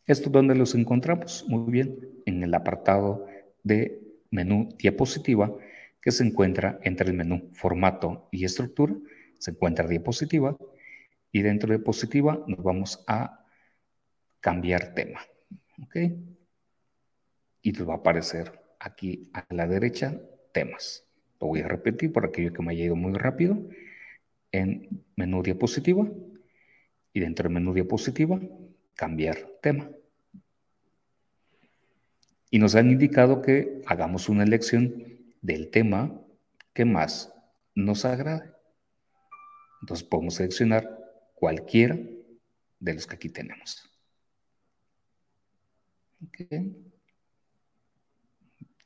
¿Esto 0.06 0.30
dónde 0.30 0.54
los 0.54 0.76
encontramos? 0.76 1.46
Muy 1.48 1.72
bien, 1.72 1.98
en 2.28 2.44
el 2.44 2.54
apartado 2.54 3.26
de 3.64 4.02
menú 4.30 4.70
diapositiva 4.78 5.52
que 6.00 6.12
se 6.12 6.24
encuentra 6.24 6.80
entre 6.84 7.10
el 7.10 7.16
menú 7.16 7.50
formato 7.54 8.30
y 8.32 8.46
estructura. 8.46 8.96
Se 9.40 9.50
encuentra 9.50 9.88
diapositiva 9.88 10.56
y 11.32 11.42
dentro 11.42 11.70
de 11.70 11.78
diapositiva 11.78 12.44
nos 12.46 12.64
vamos 12.64 13.04
a 13.08 13.44
cambiar 14.42 14.94
tema. 14.94 15.22
¿Ok? 15.82 15.98
Y 17.66 17.72
nos 17.72 17.90
va 17.90 17.96
a 17.96 17.98
aparecer 17.98 18.62
aquí 18.80 19.28
a 19.34 19.44
la 19.50 19.66
derecha 19.66 20.22
temas. 20.54 21.04
Lo 21.42 21.48
voy 21.48 21.62
a 21.62 21.68
repetir 21.68 22.14
por 22.14 22.24
aquello 22.24 22.54
que 22.54 22.62
me 22.62 22.74
haya 22.74 22.86
ido 22.86 22.96
muy 22.96 23.14
rápido. 23.14 23.58
En 24.52 25.04
menú 25.16 25.42
diapositiva 25.42 26.08
y 27.12 27.20
dentro 27.22 27.46
del 27.46 27.56
menú 27.56 27.74
diapositiva, 27.74 28.40
cambiar 28.94 29.50
tema. 29.64 29.90
Y 32.52 32.60
nos 32.60 32.76
han 32.76 32.92
indicado 32.92 33.42
que 33.42 33.82
hagamos 33.88 34.30
una 34.30 34.44
elección 34.44 35.04
del 35.42 35.72
tema 35.72 36.22
que 36.72 36.86
más 36.86 37.34
nos 37.74 38.06
agrade. 38.06 38.52
Entonces 39.82 40.06
podemos 40.08 40.36
seleccionar 40.36 40.88
cualquiera 41.34 41.98
de 42.80 42.94
los 42.94 43.08
que 43.08 43.16
aquí 43.16 43.30
tenemos. 43.30 43.90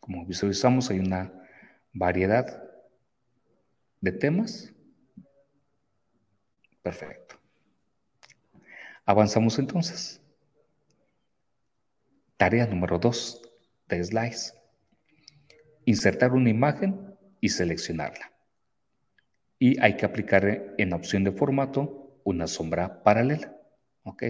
Como 0.10 0.26
visualizamos, 0.26 0.89
hay 0.89 0.98
una 0.98 1.32
variedad 1.93 2.63
de 4.02 4.12
temas. 4.12 4.74
Perfecto. 6.82 7.36
Avanzamos 9.06 9.60
entonces. 9.60 10.19
Tarea 12.38 12.65
número 12.65 12.98
2 12.98 13.39
de 13.88 14.04
slides. 14.04 14.56
Insertar 15.86 16.32
una 16.32 16.50
imagen 16.50 17.15
y 17.39 17.50
seleccionarla. 17.50 18.32
Y 19.60 19.80
hay 19.80 19.95
que 19.95 20.08
aplicar 20.08 20.74
en 20.80 20.93
opción 20.93 21.24
de 21.24 21.34
formato 21.34 22.19
una 22.24 22.48
sombra 22.48 23.04
paralela. 23.04 23.56
¿Ok? 24.02 24.24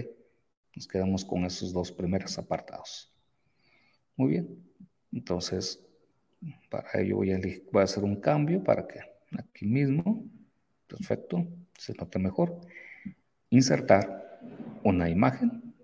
Nos 0.76 0.86
quedamos 0.86 1.24
con 1.24 1.46
esos 1.46 1.72
dos 1.72 1.90
primeros 1.90 2.36
apartados. 2.36 3.10
Muy 4.14 4.32
bien. 4.32 4.69
Entonces, 5.12 5.80
para 6.70 7.00
ello 7.00 7.16
voy 7.16 7.32
a, 7.32 7.40
voy 7.72 7.80
a 7.80 7.84
hacer 7.84 8.04
un 8.04 8.20
cambio 8.20 8.62
para 8.62 8.86
que 8.86 9.00
aquí 9.38 9.66
mismo, 9.66 10.24
perfecto, 10.86 11.46
se 11.76 11.94
note 11.94 12.18
mejor. 12.18 12.60
Insertar 13.50 14.40
una 14.84 15.08
imagen. 15.08 15.74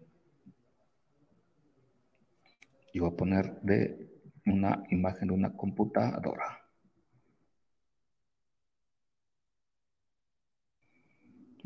Y 2.93 3.01
voy 3.01 3.11
a 3.11 3.17
poner 3.17 3.61
de 3.63 4.09
una 4.47 4.83
imagen 4.91 5.29
de 5.29 5.35
una 5.35 5.53
computadora. 5.53 6.63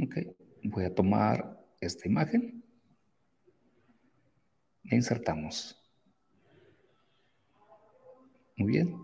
Ok, 0.02 0.16
voy 0.64 0.84
a 0.84 0.94
tomar 0.94 1.60
esta 1.80 2.08
imagen 2.08 2.60
insertamos. 4.96 5.79
Muy 8.60 8.72
bien. 8.72 8.94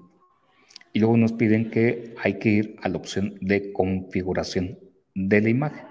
Y 0.92 1.01
luego 1.01 1.16
nos 1.16 1.33
piden 1.33 1.71
que 1.71 2.14
hay 2.23 2.38
que 2.38 2.49
ir 2.51 2.77
a 2.83 2.90
la 2.90 2.99
opción 2.99 3.38
de 3.40 3.73
configuración 3.73 4.79
de 5.14 5.40
la 5.40 5.49
imagen. 5.49 5.87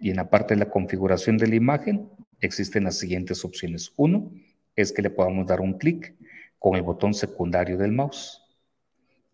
Y 0.00 0.08
en 0.08 0.16
la 0.16 0.30
parte 0.30 0.54
de 0.54 0.60
la 0.60 0.70
configuración 0.70 1.36
de 1.36 1.48
la 1.48 1.56
imagen 1.56 2.08
existen 2.40 2.84
las 2.84 2.98
siguientes 2.98 3.44
opciones. 3.44 3.92
Uno 3.96 4.32
es 4.74 4.90
que 4.90 5.02
le 5.02 5.10
podamos 5.10 5.46
dar 5.46 5.60
un 5.60 5.74
clic 5.74 6.14
con 6.58 6.74
el 6.76 6.82
botón 6.82 7.12
secundario 7.12 7.76
del 7.76 7.92
mouse. 7.92 8.40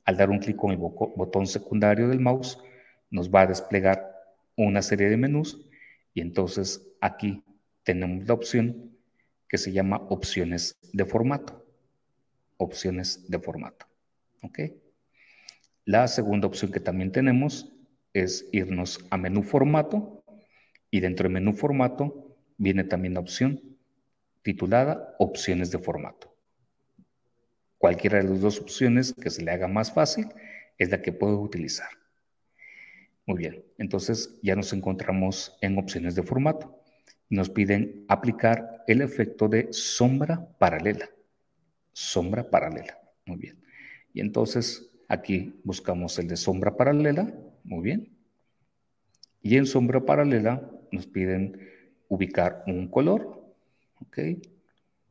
Al 0.05 0.17
dar 0.17 0.31
un 0.31 0.41
clic 0.41 0.57
con 0.57 0.73
el 0.73 0.79
botón 0.79 1.47
secundario 1.47 2.09
del 2.09 2.19
mouse, 2.19 2.59
nos 3.09 3.31
va 3.31 3.43
a 3.43 3.47
desplegar 3.47 4.05
una 4.57 4.83
serie 4.83 5.09
de 5.09 5.17
menús 5.17 5.65
y 6.13 6.23
entonces 6.23 6.85
aquí 7.01 7.45
tenemos 7.85 8.27
la 8.27 8.35
opción 8.35 8.97
que 9.49 9.59
se 9.59 9.71
llama 9.71 9.99
opciones 10.09 10.77
de 10.93 11.05
formato. 11.05 11.68
Opciones 12.59 13.31
de 13.31 13.39
formato. 13.39 13.87
¿Ok? 14.43 14.59
La 15.85 16.07
segunda 16.07 16.47
opción 16.47 16.71
que 16.71 16.81
también 16.81 17.11
tenemos 17.11 17.73
es 18.13 18.47
irnos 18.53 19.07
a 19.11 19.17
menú 19.17 19.43
formato 19.43 20.23
y 20.91 21.01
dentro 21.01 21.29
de 21.29 21.35
menú 21.35 21.55
formato 21.55 22.37
viene 22.59 22.85
también 22.85 23.15
la 23.15 23.21
opción 23.21 23.79
titulada 24.43 25.15
opciones 25.19 25.71
de 25.71 25.79
formato. 25.79 26.35
Cualquiera 27.79 28.19
de 28.19 28.25
las 28.25 28.41
dos 28.43 28.61
opciones 28.61 29.15
que 29.15 29.31
se 29.31 29.43
le 29.43 29.51
haga 29.51 29.69
más 29.69 29.93
fácil 29.93 30.29
es 30.77 30.91
la 30.91 31.01
que 31.01 31.13
puedo 31.13 31.41
utilizar. 31.41 31.89
Muy 33.25 33.39
bien, 33.39 33.65
entonces 33.79 34.39
ya 34.43 34.55
nos 34.55 34.73
encontramos 34.73 35.57
en 35.63 35.79
opciones 35.79 36.15
de 36.15 36.23
formato 36.23 36.79
nos 37.31 37.51
piden 37.51 38.05
aplicar 38.09 38.85
el 38.87 39.03
efecto 39.03 39.49
de 39.49 39.69
sombra 39.73 40.49
paralela. 40.59 41.11
Sombra 41.99 42.49
paralela. 42.49 42.97
Muy 43.27 43.39
bien. 43.39 43.61
Y 44.15 44.21
entonces 44.21 44.89
aquí 45.09 45.61
buscamos 45.65 46.17
el 46.21 46.29
de 46.29 46.37
sombra 46.37 46.77
paralela. 46.77 47.35
Muy 47.65 47.83
bien. 47.83 48.17
Y 49.43 49.57
en 49.57 49.67
sombra 49.67 50.07
paralela 50.07 50.63
nos 50.93 51.09
piden 51.09 51.59
ubicar 52.07 52.63
un 52.69 52.87
color. 52.87 53.53
Ok. 54.01 54.17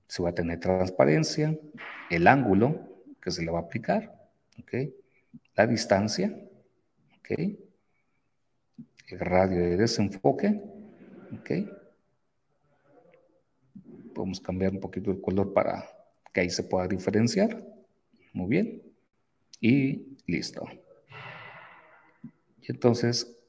Se 0.08 0.24
va 0.24 0.30
a 0.30 0.34
tener 0.34 0.62
transparencia, 0.62 1.60
el 2.10 2.26
ángulo 2.26 3.04
que 3.22 3.32
se 3.32 3.44
le 3.44 3.52
va 3.52 3.60
a 3.60 3.64
aplicar. 3.64 4.30
Ok. 4.58 4.74
La 5.56 5.68
distancia. 5.68 6.34
Ok. 7.20 7.38
El 9.10 9.20
radio 9.20 9.58
de 9.58 9.76
desenfoque. 9.76 10.62
Ok 11.34 11.52
podemos 14.16 14.40
cambiar 14.40 14.72
un 14.72 14.80
poquito 14.80 15.12
el 15.12 15.22
color 15.22 15.54
para 15.54 15.97
que 16.38 16.42
ahí 16.42 16.52
se 16.52 16.62
pueda 16.62 16.88
diferenciar. 16.88 17.66
Muy 18.32 18.48
bien. 18.48 18.84
Y 19.60 20.20
listo. 20.28 20.68
Y 22.62 22.72
entonces, 22.72 23.40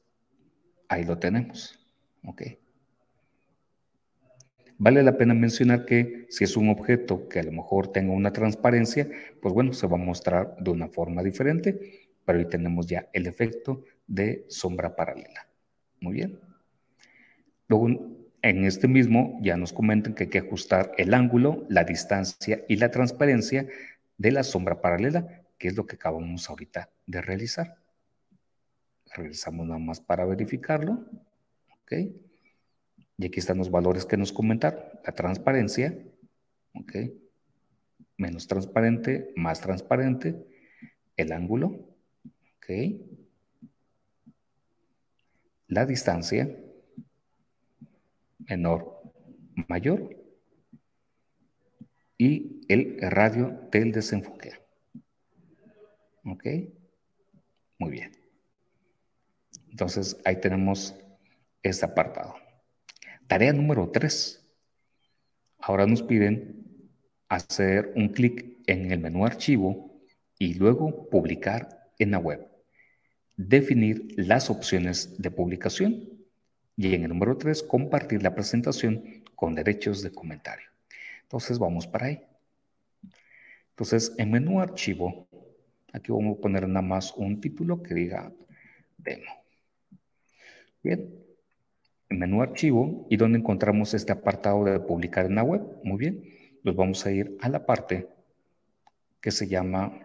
ahí 0.87 1.03
lo 1.03 1.19
tenemos. 1.19 1.77
Ok. 2.25 2.41
Vale 4.79 5.03
la 5.03 5.15
pena 5.17 5.35
mencionar 5.35 5.85
que 5.85 6.25
si 6.29 6.45
es 6.45 6.57
un 6.57 6.69
objeto 6.69 7.29
que 7.29 7.41
a 7.41 7.43
lo 7.43 7.51
mejor 7.51 7.91
tenga 7.91 8.11
una 8.11 8.33
transparencia, 8.33 9.07
pues 9.39 9.53
bueno, 9.53 9.71
se 9.73 9.85
va 9.85 9.95
a 9.95 10.03
mostrar 10.03 10.55
de 10.59 10.71
una 10.71 10.87
forma 10.87 11.21
diferente, 11.21 12.09
pero 12.25 12.39
ahí 12.39 12.45
tenemos 12.45 12.87
ya 12.87 13.07
el 13.13 13.27
efecto 13.27 13.83
de 14.07 14.45
sombra 14.47 14.95
paralela. 14.95 15.47
Muy 15.99 16.13
bien. 16.13 16.39
Luego, 17.67 18.08
en 18.41 18.65
este 18.65 18.87
mismo 18.87 19.39
ya 19.41 19.57
nos 19.57 19.73
comentan 19.73 20.13
que 20.13 20.23
hay 20.23 20.29
que 20.29 20.39
ajustar 20.39 20.91
el 20.97 21.13
ángulo, 21.13 21.65
la 21.69 21.83
distancia 21.83 22.63
y 22.67 22.77
la 22.77 22.91
transparencia 22.91 23.67
de 24.17 24.31
la 24.31 24.43
sombra 24.43 24.81
paralela, 24.81 25.43
que 25.57 25.67
es 25.67 25.75
lo 25.75 25.85
que 25.85 25.95
acabamos 25.95 26.49
ahorita 26.49 26.89
de 27.05 27.21
realizar. 27.21 27.77
Regresamos 29.15 29.67
nada 29.67 29.79
más 29.79 29.99
para 29.99 30.25
verificarlo. 30.25 31.05
¿Ok? 31.81 31.93
Y 33.17 33.25
aquí 33.25 33.39
están 33.39 33.57
los 33.57 33.69
valores 33.69 34.05
que 34.05 34.15
nos 34.15 34.31
comentaron. 34.31 34.81
La 35.05 35.11
transparencia, 35.11 35.97
¿ok? 36.73 36.93
Menos 38.17 38.47
transparente, 38.47 39.33
más 39.35 39.59
transparente. 39.59 40.35
El 41.17 41.33
ángulo, 41.33 41.97
¿ok? 42.57 42.69
La 45.67 45.85
distancia, 45.85 46.49
menor, 48.49 49.01
mayor. 49.67 50.15
Y 52.17 52.65
el 52.67 52.97
radio 52.99 53.69
del 53.71 53.91
desenfoque. 53.91 54.53
¿Ok? 56.25 56.45
Muy 57.77 57.91
bien. 57.91 58.11
Entonces 59.69 60.17
ahí 60.25 60.41
tenemos 60.41 60.95
este 61.63 61.85
apartado. 61.85 62.35
Tarea 63.27 63.53
número 63.53 63.89
3. 63.89 64.45
Ahora 65.59 65.85
nos 65.85 66.03
piden 66.03 66.65
hacer 67.29 67.93
un 67.95 68.09
clic 68.09 68.57
en 68.67 68.91
el 68.91 68.99
menú 68.99 69.25
archivo 69.25 70.01
y 70.37 70.55
luego 70.55 71.09
publicar 71.09 71.91
en 71.99 72.11
la 72.11 72.17
web. 72.17 72.45
Definir 73.37 74.13
las 74.17 74.49
opciones 74.49 75.21
de 75.21 75.31
publicación. 75.31 76.18
Y 76.79 76.95
en 76.95 77.03
el 77.03 77.09
número 77.09 77.35
3, 77.35 77.63
compartir 77.63 78.23
la 78.23 78.33
presentación 78.33 79.03
con 79.35 79.53
derechos 79.53 80.01
de 80.01 80.13
comentario. 80.13 80.65
Entonces 81.23 81.59
vamos 81.59 81.85
para 81.85 82.05
ahí. 82.05 82.21
Entonces, 83.71 84.15
en 84.17 84.31
menú 84.31 84.61
archivo, 84.61 85.27
aquí 85.91 86.13
vamos 86.13 86.37
a 86.37 86.41
poner 86.41 86.65
nada 86.69 86.81
más 86.81 87.13
un 87.17 87.41
título 87.41 87.83
que 87.83 87.93
diga 87.93 88.31
demo. 88.97 89.29
Bien, 90.81 91.13
menú 92.07 92.41
archivo 92.41 93.05
y 93.09 93.17
donde 93.17 93.39
encontramos 93.39 93.93
este 93.93 94.13
apartado 94.13 94.63
de 94.63 94.79
publicar 94.79 95.25
en 95.25 95.35
la 95.35 95.43
web. 95.43 95.61
Muy 95.83 95.97
bien, 95.97 96.23
nos 96.63 96.77
vamos 96.77 97.05
a 97.05 97.11
ir 97.11 97.35
a 97.41 97.49
la 97.49 97.65
parte 97.65 98.07
que 99.19 99.31
se 99.31 99.49
llama 99.49 99.99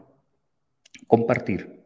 compartir. 1.07 1.85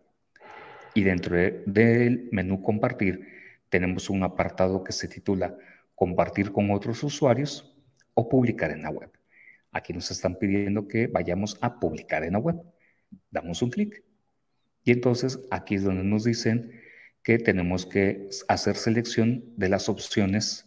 Y 0.94 1.02
dentro 1.02 1.36
del 1.36 2.30
menú 2.32 2.62
compartir 2.62 3.36
tenemos 3.68 4.10
un 4.10 4.22
apartado 4.22 4.82
que 4.84 4.92
se 4.92 5.08
titula 5.08 5.56
compartir 5.94 6.52
con 6.52 6.70
otros 6.70 7.02
usuarios 7.02 7.76
o 8.14 8.28
publicar 8.28 8.70
en 8.70 8.82
la 8.82 8.90
web. 8.90 9.10
Aquí 9.72 9.92
nos 9.92 10.10
están 10.10 10.36
pidiendo 10.36 10.88
que 10.88 11.06
vayamos 11.06 11.58
a 11.60 11.78
publicar 11.78 12.24
en 12.24 12.32
la 12.32 12.38
web. 12.38 12.56
Damos 13.30 13.62
un 13.62 13.70
clic. 13.70 14.02
Y 14.84 14.92
entonces 14.92 15.40
aquí 15.50 15.74
es 15.74 15.84
donde 15.84 16.04
nos 16.04 16.24
dicen 16.24 16.72
que 17.22 17.38
tenemos 17.38 17.84
que 17.84 18.28
hacer 18.48 18.76
selección 18.76 19.44
de 19.56 19.68
las 19.68 19.88
opciones 19.88 20.66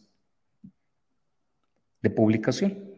de 2.01 2.09
publicación 2.09 2.91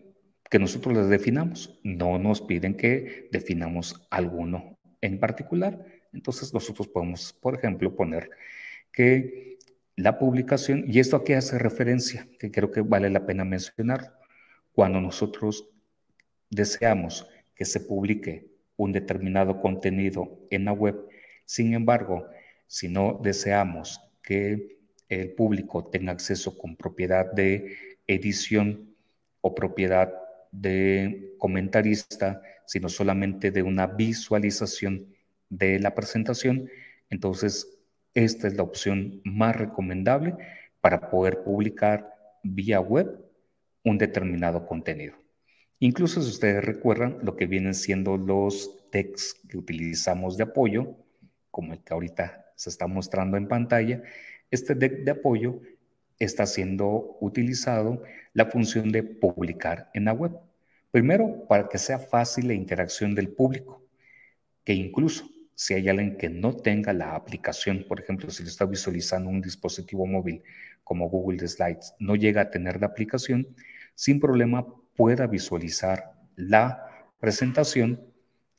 que 0.50 0.60
nosotros 0.60 0.96
les 0.96 1.10
definamos. 1.10 1.80
No 1.84 2.20
nos 2.20 2.42
piden 2.42 2.76
que 2.76 3.30
definamos 3.32 4.06
alguno 4.10 4.78
en 5.02 5.20
particular. 5.20 5.86
Entonces 6.14 6.54
nosotros 6.54 6.88
podemos, 6.88 7.34
por 7.34 7.56
ejemplo, 7.56 7.96
poner 7.96 8.30
que 8.92 9.53
la 9.96 10.18
publicación, 10.18 10.86
y 10.88 11.00
esto 11.00 11.18
aquí 11.18 11.34
hace 11.34 11.60
referencia, 11.60 12.28
que 12.40 12.52
creo 12.52 12.72
que 12.72 12.82
vale 12.82 13.10
la 13.10 13.26
pena 13.26 13.44
mencionar, 13.44 14.18
cuando 14.74 15.00
nosotros 15.00 15.70
deseamos 16.50 17.28
que 17.56 17.66
se 17.66 17.80
publique 17.80 18.48
un 18.76 18.92
determinado 18.92 19.62
contenido 19.62 20.40
en 20.50 20.66
la 20.66 20.74
web, 20.74 20.96
sin 21.46 21.74
embargo, 21.74 22.28
si 22.68 22.88
no 22.90 23.20
deseamos 23.22 24.02
que 24.22 24.80
el 25.10 25.34
público 25.34 25.90
tenga 25.92 26.12
acceso 26.12 26.58
con 26.58 26.76
propiedad 26.76 27.32
de 27.32 27.98
edición 28.08 28.96
o 29.42 29.54
propiedad 29.54 30.12
de 30.52 31.36
comentarista, 31.38 32.42
sino 32.66 32.90
solamente 32.90 33.52
de 33.52 33.62
una 33.62 33.88
visualización 33.88 35.14
de 35.50 35.80
la 35.80 35.94
presentación, 35.94 36.70
entonces 37.10 37.73
esta 38.14 38.48
es 38.48 38.56
la 38.56 38.64
opción 38.64 39.22
más 39.24 39.56
recomendable 39.56 40.36
para 40.82 41.10
poder 41.10 41.44
publicar 41.44 42.14
vía 42.44 42.80
web 42.80 43.20
un 43.84 43.98
determinado 43.98 44.66
contenido. 44.66 45.16
Incluso 45.80 46.22
si 46.22 46.30
ustedes 46.30 46.64
recuerdan 46.64 47.18
lo 47.24 47.36
que 47.36 47.46
vienen 47.46 47.74
siendo 47.74 48.18
los 48.18 48.90
texts 48.90 49.36
que 49.50 49.58
utilizamos 49.58 50.38
de 50.38 50.44
apoyo, 50.44 50.96
como 51.52 51.74
el 51.74 51.84
que 51.84 51.94
ahorita 51.94 52.46
se 52.56 52.70
está 52.70 52.88
mostrando 52.88 53.38
en 53.38 53.48
pantalla, 53.48 54.02
este 54.52 54.76
deck 54.76 55.04
de 55.04 55.12
apoyo 55.12 55.60
está 56.20 56.46
siendo 56.46 57.18
utilizado 57.20 58.04
la 58.34 58.46
función 58.46 58.92
de 58.92 59.04
publicar 59.04 59.90
en 59.94 60.06
la 60.06 60.14
web. 60.14 60.32
Primero, 60.92 61.48
para 61.48 61.68
que 61.68 61.78
sea 61.78 62.00
fácil 62.00 62.48
la 62.48 62.54
interacción 62.54 63.16
del 63.16 63.30
público, 63.30 63.84
que 64.64 64.74
incluso 64.74 65.26
si 65.56 65.74
hay 65.74 65.90
alguien 65.90 66.18
que 66.18 66.30
no 66.30 66.56
tenga 66.56 66.94
la 66.94 67.16
aplicación, 67.16 67.86
por 67.88 68.00
ejemplo, 68.00 68.30
si 68.32 68.44
lo 68.44 68.50
está 68.50 68.66
visualizando 68.66 69.30
un 69.30 69.42
dispositivo 69.42 70.06
móvil 70.06 70.44
como 70.84 71.10
Google 71.10 71.48
Slides, 71.48 71.94
no 72.00 72.16
llega 72.16 72.42
a 72.42 72.50
tener 72.50 72.80
la 72.82 72.88
aplicación, 72.88 73.48
sin 73.96 74.20
problema 74.20 74.66
pueda 74.96 75.28
visualizar 75.28 76.14
la 76.36 77.08
presentación 77.20 78.02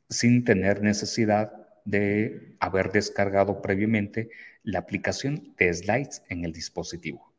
sin 0.08 0.44
tener 0.44 0.82
necesidad 0.82 1.52
de 1.84 2.56
haber 2.60 2.92
descargado 2.92 3.60
previamente 3.60 4.30
la 4.62 4.78
aplicación 4.78 5.54
de 5.58 5.72
slides 5.72 6.22
en 6.28 6.44
el 6.44 6.52
dispositivo. 6.52 7.34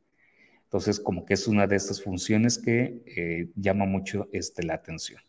Entonces, 0.66 1.00
como 1.00 1.26
que 1.26 1.34
es 1.34 1.48
una 1.48 1.68
de 1.68 1.76
estas 1.76 2.02
funciones 2.02 2.58
que 2.58 3.02
eh, 3.06 3.50
llama 3.56 3.86
mucho 3.86 4.30
este, 4.34 4.64
la 4.64 4.76
atención. 4.76 5.22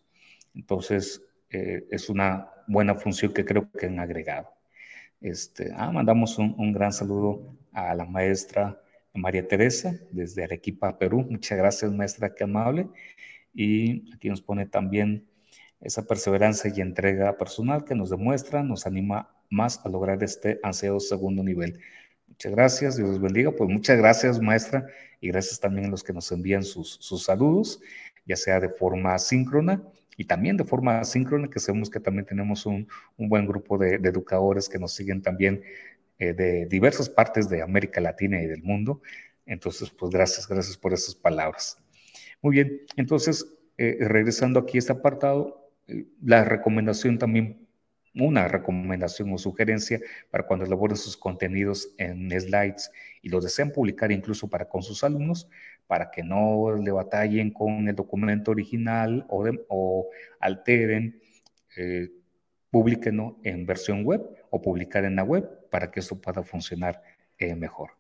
Entonces, 0.55 1.22
eh, 1.51 1.87
es 1.91 2.09
una 2.09 2.49
buena 2.67 2.95
función 2.95 3.33
que 3.33 3.45
creo 3.45 3.71
que 3.71 3.87
han 3.87 4.01
agregado. 4.01 4.49
Este, 5.21 5.73
ah, 5.75 5.91
mandamos 5.91 6.39
un, 6.39 6.55
un, 6.59 6.73
gran 6.73 6.93
saludo 6.93 7.57
a 7.73 7.95
la 7.95 8.05
maestra 8.05 8.81
María 9.15 9.47
Teresa 9.47 9.95
desde 10.11 10.45
Arequipa, 10.45 10.99
Perú. 10.99 11.27
Muchas 11.29 11.59
gracias, 11.59 11.93
maestra, 11.93 12.35
qué 12.35 12.45
amable. 12.45 12.89
Y 13.55 14.13
aquí 14.15 14.29
nos 14.29 14.43
pone 14.43 14.67
también 14.67 15.27
esa 15.81 16.07
perseverancia 16.07 16.73
y 16.75 16.81
entrega 16.81 17.37
personal 17.37 17.85
que 17.85 17.95
nos 17.95 18.11
demuestra, 18.11 18.63
nos 18.63 18.87
anima 18.87 19.31
más 19.51 19.85
a 19.85 19.89
lograr 19.89 20.23
este 20.23 20.59
ansiado 20.63 21.01
segundo 21.01 21.43
nivel. 21.43 21.79
Muchas 22.29 22.53
gracias, 22.53 22.97
Dios 22.97 23.09
los 23.09 23.21
bendiga. 23.21 23.53
Pues 23.53 23.71
muchas 23.71 23.97
gracias, 23.99 24.41
maestra, 24.41 24.87
y 25.21 25.29
gracias 25.29 25.61
también 25.61 25.87
a 25.87 25.91
los 25.91 26.03
que 26.03 26.13
nos 26.13 26.31
envían 26.33 26.65
sus, 26.65 26.99
saludos, 27.23 27.81
ya 28.27 28.37
sea 28.37 28.61
de 28.61 28.69
forma 28.69 29.19
síncrona 29.19 29.83
y 30.17 30.25
también 30.25 30.57
de 30.57 30.64
forma 30.64 31.01
asíncrona, 31.01 31.49
que 31.49 31.61
sabemos 31.61 31.91
que 31.91 32.01
también 32.01 32.27
tenemos 32.27 32.67
un, 32.67 32.89
buen 33.17 33.47
grupo 33.47 33.79
de, 33.79 33.97
educadores 33.97 34.69
que 34.69 34.79
nos 34.79 34.93
siguen 34.93 35.23
también 35.23 35.62
eh, 36.19 36.33
de 36.33 36.67
diversas 36.67 37.09
partes 37.09 37.49
de 37.49 37.62
América 37.62 38.01
Latina 38.01 38.41
y 38.43 38.47
del 38.47 38.62
mundo. 38.62 39.03
Entonces, 39.45 39.91
pues 39.91 40.11
gracias, 40.11 40.49
gracias 40.49 40.77
por 40.77 40.93
esas 40.93 41.14
palabras. 41.14 41.79
Muy 42.43 42.55
bien, 42.55 42.83
entonces, 42.97 43.47
eh, 43.79 43.99
regresando 44.01 44.61
aquí 44.61 44.79
a 44.79 44.81
este 44.81 44.93
apartado, 44.93 45.71
la 46.23 46.45
recomendación 46.45 47.19
también, 47.19 47.67
una 48.14 48.49
recomendación 48.49 49.33
o 49.33 49.39
sugerencia 49.39 50.01
para 50.31 50.47
cuando 50.47 50.64
elaboren 50.64 50.97
sus 50.97 51.17
contenidos 51.17 51.91
en 51.99 52.31
slides 52.41 52.91
y 53.23 53.29
los 53.29 53.45
desean 53.45 53.71
publicar 53.71 54.11
incluso 54.11 54.49
para 54.49 54.69
con 54.69 54.83
sus 54.83 55.05
alumnos, 55.05 55.49
para 55.87 56.11
que 56.11 56.22
no 56.22 56.74
le 56.76 56.91
batallen 56.91 57.51
con 57.51 57.89
el 57.89 57.95
documento 57.95 58.51
original 58.51 59.24
o, 59.28 60.09
alteren, 60.41 61.20
eh, 61.76 62.11
en 63.43 63.64
versión 63.64 64.05
web 64.05 64.22
o 64.51 64.61
publicar 64.61 65.05
en 65.05 65.16
la 65.16 65.24
web 65.24 65.49
para 65.70 65.91
que 65.91 66.01
esto 66.01 66.20
pueda 66.20 66.43
funcionar 66.43 67.03
eh, 67.39 67.55
mejor. 67.55 67.93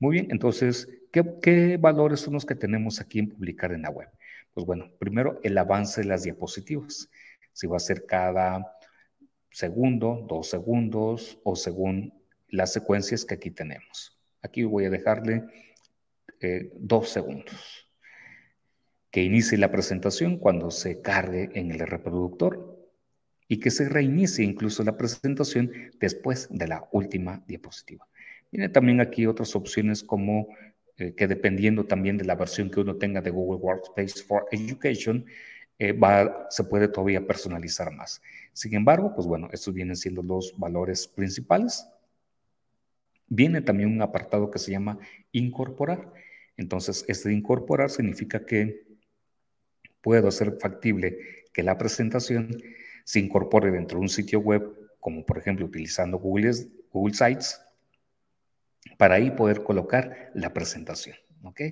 Muy 0.00 0.14
bien, 0.14 0.28
entonces, 0.30 0.88
¿qué, 1.12 1.24
¿qué 1.42 1.76
valores 1.76 2.20
son 2.20 2.34
los 2.34 2.46
que 2.46 2.54
tenemos 2.54 3.00
aquí 3.00 3.18
en 3.18 3.28
publicar 3.28 3.72
en 3.72 3.82
la 3.82 3.90
web? 3.90 4.08
Pues 4.54 4.64
bueno, 4.64 4.90
primero 4.98 5.40
el 5.42 5.58
avance 5.58 6.00
de 6.00 6.06
las 6.06 6.22
diapositivas. 6.22 7.10
si 7.52 7.66
va 7.66 7.76
a 7.76 7.80
ser 7.80 8.06
cada 8.06 8.78
segundo, 9.50 10.24
dos 10.28 10.48
segundos 10.48 11.38
o 11.44 11.56
según 11.56 12.12
las 12.48 12.72
secuencias 12.72 13.24
que 13.24 13.34
aquí 13.34 13.50
tenemos. 13.50 14.18
Aquí 14.42 14.64
voy 14.64 14.86
a 14.86 14.90
dejarle 14.90 15.44
eh, 16.40 16.72
dos 16.76 17.10
segundos. 17.10 17.88
Que 19.10 19.22
inicie 19.22 19.58
la 19.58 19.72
presentación 19.72 20.38
cuando 20.38 20.70
se 20.70 21.00
cargue 21.00 21.50
en 21.54 21.70
el 21.70 21.80
reproductor 21.80 22.78
y 23.48 23.58
que 23.60 23.70
se 23.70 23.88
reinicie 23.88 24.44
incluso 24.44 24.84
la 24.84 24.96
presentación 24.96 25.72
después 25.98 26.48
de 26.50 26.68
la 26.68 26.86
última 26.92 27.42
diapositiva. 27.46 28.06
Tiene 28.50 28.68
también 28.68 29.00
aquí 29.00 29.26
otras 29.26 29.56
opciones 29.56 30.02
como 30.02 30.48
eh, 30.98 31.14
que 31.14 31.26
dependiendo 31.26 31.86
también 31.86 32.18
de 32.18 32.24
la 32.24 32.34
versión 32.34 32.70
que 32.70 32.80
uno 32.80 32.96
tenga 32.96 33.22
de 33.22 33.30
Google 33.30 33.60
Workspace 33.60 34.22
for 34.24 34.46
Education, 34.50 35.24
eh, 35.78 35.92
va, 35.92 36.46
se 36.50 36.64
puede 36.64 36.88
todavía 36.88 37.26
personalizar 37.26 37.92
más. 37.92 38.20
Sin 38.52 38.74
embargo, 38.74 39.14
pues 39.14 39.26
bueno, 39.26 39.48
estos 39.52 39.72
vienen 39.72 39.94
siendo 39.96 40.22
los 40.22 40.58
valores 40.58 41.06
principales. 41.06 41.86
Viene 43.28 43.60
también 43.60 43.92
un 43.92 44.02
apartado 44.02 44.50
que 44.50 44.58
se 44.58 44.72
llama 44.72 44.98
incorporar. 45.30 46.12
Entonces, 46.58 47.04
este 47.08 47.32
incorporar 47.32 47.88
significa 47.88 48.44
que 48.44 48.84
puedo 50.02 50.28
hacer 50.28 50.58
factible 50.60 51.18
que 51.54 51.62
la 51.62 51.78
presentación 51.78 52.62
se 53.04 53.20
incorpore 53.20 53.70
dentro 53.70 53.98
de 53.98 54.02
un 54.02 54.08
sitio 54.10 54.40
web, 54.40 54.90
como 55.00 55.24
por 55.24 55.38
ejemplo 55.38 55.64
utilizando 55.64 56.18
Google, 56.18 56.52
Google 56.92 57.14
Sites, 57.14 57.60
para 58.98 59.14
ahí 59.14 59.30
poder 59.30 59.62
colocar 59.62 60.30
la 60.34 60.52
presentación. 60.52 61.16
¿Ok? 61.42 61.62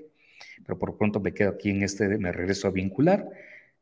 Pero 0.65 0.79
por 0.79 0.97
pronto 0.97 1.21
me 1.21 1.35
quedo 1.35 1.51
aquí 1.51 1.71
en 1.71 1.83
este, 1.83 2.19
me 2.19 2.33
regreso 2.33 2.69
a 2.69 2.71
vincular 2.71 3.29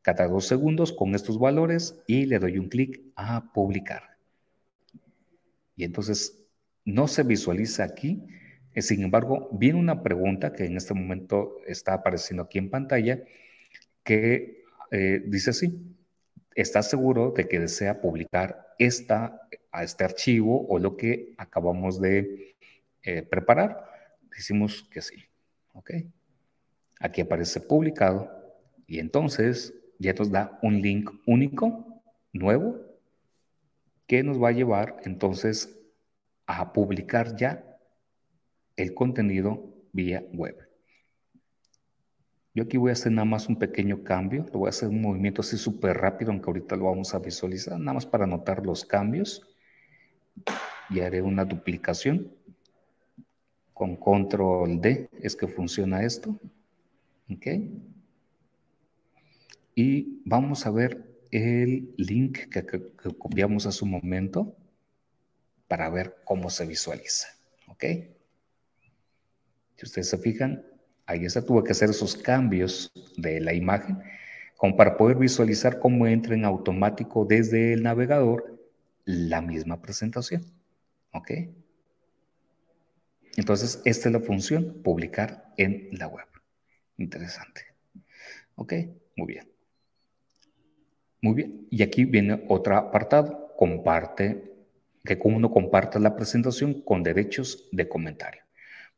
cada 0.02 0.26
dos 0.26 0.46
segundos 0.46 0.92
con 0.92 1.14
estos 1.14 1.38
valores 1.38 2.02
y 2.06 2.26
le 2.26 2.38
doy 2.38 2.58
un 2.58 2.68
clic 2.68 3.00
a 3.16 3.52
publicar. 3.52 4.16
Y 5.76 5.84
entonces 5.84 6.44
no 6.84 7.08
se 7.08 7.22
visualiza 7.22 7.84
aquí. 7.84 8.22
Eh, 8.74 8.82
sin 8.82 9.02
embargo, 9.02 9.48
viene 9.52 9.78
una 9.78 10.02
pregunta 10.02 10.52
que 10.52 10.64
en 10.64 10.76
este 10.76 10.94
momento 10.94 11.58
está 11.66 11.94
apareciendo 11.94 12.42
aquí 12.42 12.58
en 12.58 12.70
pantalla 12.70 13.22
que 14.02 14.64
eh, 14.90 15.22
dice 15.26 15.50
así, 15.50 15.80
¿estás 16.54 16.90
seguro 16.90 17.30
de 17.30 17.48
que 17.48 17.60
desea 17.60 18.00
publicar 18.00 18.74
esta, 18.78 19.40
a 19.70 19.84
este 19.84 20.04
archivo 20.04 20.66
o 20.68 20.78
lo 20.78 20.96
que 20.96 21.34
acabamos 21.38 22.00
de 22.00 22.56
eh, 23.02 23.22
preparar? 23.22 23.84
Decimos 24.36 24.88
que 24.90 25.00
sí. 25.00 25.16
¿Ok? 25.72 25.92
Aquí 27.00 27.20
aparece 27.20 27.60
publicado 27.60 28.30
y 28.86 28.98
entonces 28.98 29.74
ya 29.98 30.12
nos 30.12 30.30
da 30.30 30.58
un 30.62 30.80
link 30.80 31.10
único, 31.26 32.02
nuevo, 32.32 32.80
que 34.06 34.22
nos 34.22 34.42
va 34.42 34.48
a 34.48 34.52
llevar 34.52 34.96
entonces 35.04 35.78
a 36.46 36.72
publicar 36.72 37.36
ya 37.36 37.73
el 38.76 38.94
contenido 38.94 39.64
vía 39.92 40.24
web. 40.32 40.56
Yo 42.54 42.64
aquí 42.64 42.76
voy 42.76 42.90
a 42.90 42.92
hacer 42.92 43.12
nada 43.12 43.24
más 43.24 43.48
un 43.48 43.58
pequeño 43.58 44.04
cambio, 44.04 44.46
lo 44.52 44.60
voy 44.60 44.66
a 44.66 44.70
hacer 44.70 44.88
un 44.88 45.02
movimiento 45.02 45.40
así 45.40 45.56
súper 45.56 45.96
rápido, 45.96 46.30
aunque 46.30 46.46
ahorita 46.46 46.76
lo 46.76 46.84
vamos 46.84 47.14
a 47.14 47.18
visualizar, 47.18 47.78
nada 47.78 47.94
más 47.94 48.06
para 48.06 48.26
notar 48.26 48.64
los 48.64 48.84
cambios. 48.84 49.42
Y 50.90 51.00
haré 51.00 51.22
una 51.22 51.44
duplicación. 51.44 52.30
Con 53.72 53.96
control 53.96 54.80
D 54.80 55.08
es 55.20 55.34
que 55.34 55.48
funciona 55.48 56.04
esto. 56.04 56.38
¿Ok? 57.30 57.46
y 59.74 60.22
vamos 60.24 60.66
a 60.66 60.70
ver 60.70 61.04
el 61.30 61.94
link 61.96 62.48
que, 62.48 62.64
copiamos 63.18 63.66
hace 63.66 63.84
un 63.84 63.90
momento 63.90 64.56
para 65.66 65.88
ver 65.90 66.16
cómo 66.24 66.48
se 66.50 66.66
visualiza. 66.66 67.28
¿Ok? 67.68 67.84
Si 69.76 69.86
ustedes 69.86 70.08
se 70.08 70.18
fijan, 70.18 70.64
ahí 71.06 71.24
está, 71.24 71.44
tuve 71.44 71.64
que 71.64 71.72
hacer 71.72 71.90
esos 71.90 72.16
cambios 72.16 72.92
de 73.16 73.40
la 73.40 73.52
imagen 73.52 73.98
como 74.56 74.76
para 74.76 74.96
poder 74.96 75.18
visualizar 75.18 75.78
cómo 75.78 76.06
entra 76.06 76.34
en 76.34 76.44
automático 76.44 77.24
desde 77.24 77.74
el 77.74 77.82
navegador 77.82 78.58
la 79.04 79.40
misma 79.40 79.82
presentación. 79.82 80.44
¿Ok? 81.12 81.30
Entonces, 83.36 83.82
esta 83.84 84.08
es 84.08 84.12
la 84.12 84.20
función, 84.20 84.80
publicar 84.82 85.52
en 85.56 85.88
la 85.92 86.06
web. 86.06 86.26
Interesante. 86.96 87.62
¿Ok? 88.54 88.72
Muy 89.16 89.26
bien. 89.26 89.48
Muy 91.20 91.34
bien, 91.34 91.66
y 91.70 91.82
aquí 91.82 92.04
viene 92.04 92.44
otro 92.48 92.76
apartado, 92.76 93.54
comparte, 93.56 94.52
que 95.04 95.18
uno 95.24 95.50
comparta 95.50 95.98
la 95.98 96.16
presentación 96.16 96.82
con 96.82 97.02
derechos 97.02 97.68
de 97.72 97.88
comentario. 97.88 98.43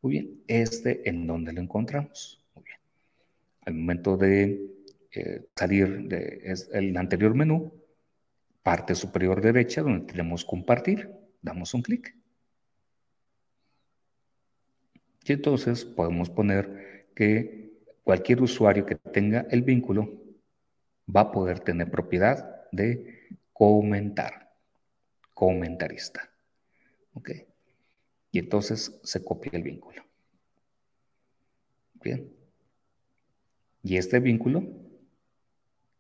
Muy 0.07 0.13
bien, 0.13 0.45
este 0.47 1.09
en 1.09 1.27
donde 1.27 1.53
lo 1.53 1.61
encontramos. 1.61 2.41
Muy 2.55 2.63
bien. 2.63 2.79
Al 3.63 3.75
momento 3.75 4.17
de 4.17 4.71
eh, 5.11 5.49
salir 5.57 6.07
del 6.07 6.97
anterior 6.97 7.35
menú, 7.35 7.73
parte 8.63 8.95
superior 8.95 9.41
derecha 9.41 9.83
donde 9.83 10.07
tenemos 10.07 10.45
compartir, 10.45 11.11
damos 11.43 11.75
un 11.75 11.83
clic. 11.83 12.17
Y 15.25 15.33
entonces 15.33 15.85
podemos 15.85 16.31
poner 16.31 17.09
que 17.13 17.73
cualquier 18.05 18.43
usuario 18.43 18.87
que 18.87 18.95
tenga 18.95 19.49
el 19.51 19.63
vínculo 19.63 20.23
va 21.09 21.23
a 21.23 21.33
poder 21.33 21.59
tener 21.59 21.91
propiedad 21.91 22.69
de 22.71 23.27
comentar, 23.53 24.55
comentarista. 25.35 26.31
¿Ok? 27.15 27.31
Y 28.37 28.41
entonces 28.41 29.01
se 29.03 29.25
copia 29.25 29.51
el 29.55 29.63
vínculo. 29.63 30.05
Bien. 31.95 32.31
Y 33.83 33.97
este 33.97 34.21
vínculo, 34.21 34.63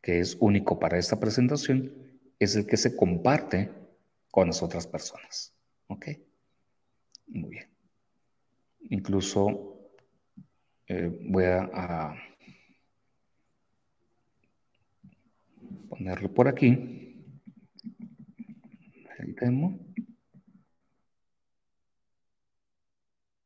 que 0.02 0.20
es 0.20 0.36
único 0.38 0.78
para 0.78 0.98
esta 0.98 1.18
presentación, 1.18 1.94
es 2.38 2.54
el 2.54 2.66
que 2.66 2.76
se 2.76 2.94
comparte 2.94 3.70
con 4.30 4.48
las 4.48 4.62
otras 4.62 4.86
personas. 4.86 5.54
¿Ok? 5.86 6.08
Muy 7.28 7.48
bien. 7.52 7.70
Incluso 8.90 9.90
eh, 10.88 11.18
voy 11.30 11.44
a 11.44 12.14
ponerlo 15.88 16.34
por 16.34 16.48
aquí. 16.48 17.16
El 19.20 19.34
demo. 19.36 19.80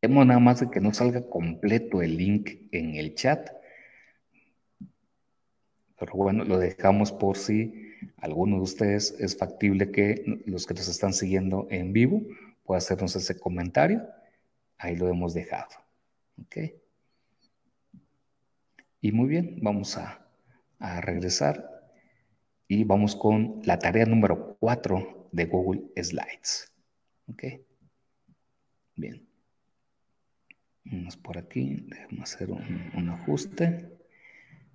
Demo 0.02 0.24
nada 0.24 0.40
más 0.40 0.60
de 0.60 0.70
que 0.70 0.80
no 0.80 0.94
salga 0.94 1.28
completo 1.28 2.00
el 2.00 2.16
link 2.16 2.68
en 2.72 2.94
el 2.94 3.14
chat. 3.14 3.50
Pero 5.98 6.14
bueno, 6.14 6.44
lo 6.44 6.58
dejamos 6.58 7.12
por 7.12 7.36
si 7.36 7.92
alguno 8.16 8.56
de 8.56 8.62
ustedes 8.62 9.14
es 9.18 9.36
factible 9.36 9.90
que 9.90 10.24
los 10.46 10.66
que 10.66 10.72
nos 10.72 10.88
están 10.88 11.12
siguiendo 11.12 11.66
en 11.70 11.92
vivo 11.92 12.22
pueda 12.64 12.78
hacernos 12.78 13.14
ese 13.14 13.38
comentario. 13.38 14.08
Ahí 14.78 14.96
lo 14.96 15.08
hemos 15.08 15.34
dejado. 15.34 15.68
¿Ok? 16.42 16.56
Y 19.02 19.12
muy 19.12 19.28
bien, 19.28 19.58
vamos 19.60 19.98
a, 19.98 20.26
a 20.78 21.00
regresar 21.02 21.92
y 22.68 22.84
vamos 22.84 23.16
con 23.16 23.60
la 23.64 23.78
tarea 23.78 24.06
número 24.06 24.56
4 24.60 25.28
de 25.32 25.44
Google 25.44 25.82
Slides. 26.02 26.72
¿Ok? 27.26 27.44
Bien. 28.96 29.29
Vamos 30.90 31.16
por 31.16 31.38
aquí. 31.38 31.84
Déjame 31.86 32.22
hacer 32.22 32.50
un, 32.50 33.08
ajuste. 33.10 33.88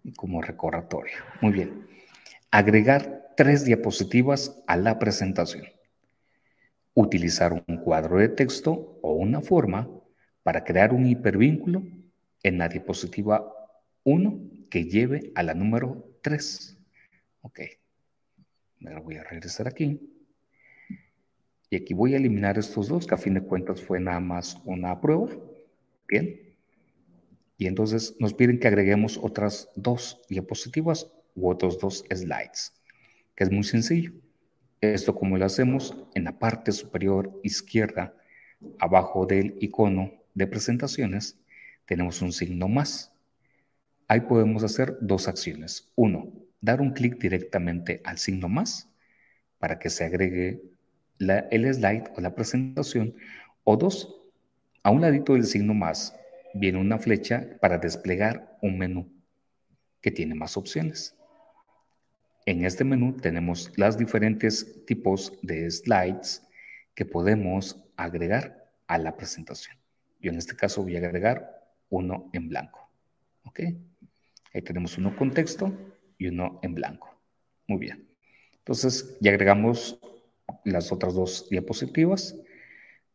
Y 0.03 0.13
como 0.13 0.41
recordatorio. 0.41 1.15
Muy 1.41 1.51
bien. 1.51 1.87
Agregar 2.51 3.33
tres 3.35 3.65
diapositivas 3.65 4.63
a 4.67 4.77
la 4.77 4.97
presentación. 4.97 5.65
Utilizar 6.93 7.65
un 7.67 7.77
cuadro 7.77 8.19
de 8.19 8.29
texto 8.29 8.99
o 9.01 9.13
una 9.13 9.41
forma 9.41 9.89
para 10.43 10.63
crear 10.63 10.93
un 10.93 11.05
hipervínculo 11.05 11.83
en 12.43 12.57
la 12.59 12.69
diapositiva 12.69 13.51
1 14.03 14.39
que 14.69 14.85
lleve 14.85 15.31
a 15.35 15.43
la 15.43 15.53
número 15.53 16.17
3. 16.21 16.77
Ok. 17.41 17.59
Ahora 18.85 18.99
voy 19.01 19.15
a 19.17 19.23
regresar 19.23 19.67
aquí. 19.67 19.99
Y 21.69 21.75
aquí 21.75 21.93
voy 21.93 22.13
a 22.13 22.17
eliminar 22.17 22.57
estos 22.57 22.87
dos, 22.87 23.07
que 23.07 23.15
a 23.15 23.17
fin 23.17 23.33
de 23.33 23.41
cuentas 23.41 23.81
fue 23.81 23.99
nada 23.99 24.19
más 24.19 24.61
una 24.65 25.01
prueba. 25.01 25.27
Bien. 26.07 26.39
Y 27.57 27.67
entonces 27.67 28.15
nos 28.19 28.33
piden 28.33 28.59
que 28.59 28.67
agreguemos 28.67 29.17
otras 29.17 29.69
dos 29.75 30.21
diapositivas 30.29 31.11
u 31.35 31.49
otros 31.49 31.79
dos 31.79 32.03
slides, 32.13 32.73
que 33.35 33.43
es 33.43 33.51
muy 33.51 33.63
sencillo. 33.63 34.11
Esto 34.81 35.15
como 35.15 35.37
lo 35.37 35.45
hacemos 35.45 35.95
en 36.15 36.25
la 36.25 36.37
parte 36.37 36.71
superior 36.71 37.39
izquierda, 37.43 38.13
abajo 38.79 39.25
del 39.25 39.55
icono 39.59 40.11
de 40.33 40.47
presentaciones, 40.47 41.39
tenemos 41.85 42.21
un 42.21 42.31
signo 42.31 42.67
más. 42.67 43.13
Ahí 44.07 44.21
podemos 44.21 44.63
hacer 44.63 44.97
dos 45.01 45.27
acciones. 45.27 45.91
Uno, 45.95 46.33
dar 46.61 46.81
un 46.81 46.91
clic 46.91 47.17
directamente 47.17 48.01
al 48.03 48.17
signo 48.17 48.49
más 48.49 48.89
para 49.59 49.79
que 49.79 49.89
se 49.89 50.03
agregue 50.03 50.61
el 51.19 51.73
slide 51.73 52.11
o 52.15 52.21
la 52.21 52.35
presentación. 52.35 53.15
O 53.63 53.77
dos, 53.77 54.24
a 54.85 54.91
un 54.91 55.01
ladito 55.01 55.33
del 55.33 55.45
signo 55.45 55.73
más 55.73 56.15
viene 56.53 56.77
una 56.77 56.99
flecha 56.99 57.57
para 57.59 57.79
desplegar 57.79 58.55
un 58.61 58.77
menú 58.77 59.11
que 59.99 60.11
tiene 60.11 60.35
más 60.35 60.57
opciones. 60.57 61.15
En 62.45 62.63
este 62.63 62.83
menú 62.83 63.17
tenemos 63.17 63.71
los 63.77 63.97
diferentes 63.97 64.85
tipos 64.85 65.33
de 65.41 65.71
slides 65.71 66.43
que 66.93 67.03
podemos 67.03 67.83
agregar 67.97 68.69
a 68.85 68.99
la 68.99 69.17
presentación. 69.17 69.75
Yo 70.21 70.31
en 70.31 70.37
este 70.37 70.55
caso 70.55 70.83
voy 70.83 70.95
a 70.95 70.99
agregar 70.99 71.67
uno 71.89 72.29
en 72.31 72.47
blanco. 72.47 72.87
¿Ok? 73.45 73.61
Ahí 74.53 74.61
tenemos 74.61 74.99
uno 74.99 75.15
con 75.15 75.31
texto 75.31 75.73
y 76.19 76.27
uno 76.27 76.59
en 76.61 76.75
blanco. 76.75 77.19
Muy 77.65 77.79
bien. 77.79 78.07
Entonces 78.59 79.17
ya 79.19 79.31
agregamos 79.31 79.99
las 80.63 80.91
otras 80.91 81.15
dos 81.15 81.49
diapositivas. 81.49 82.35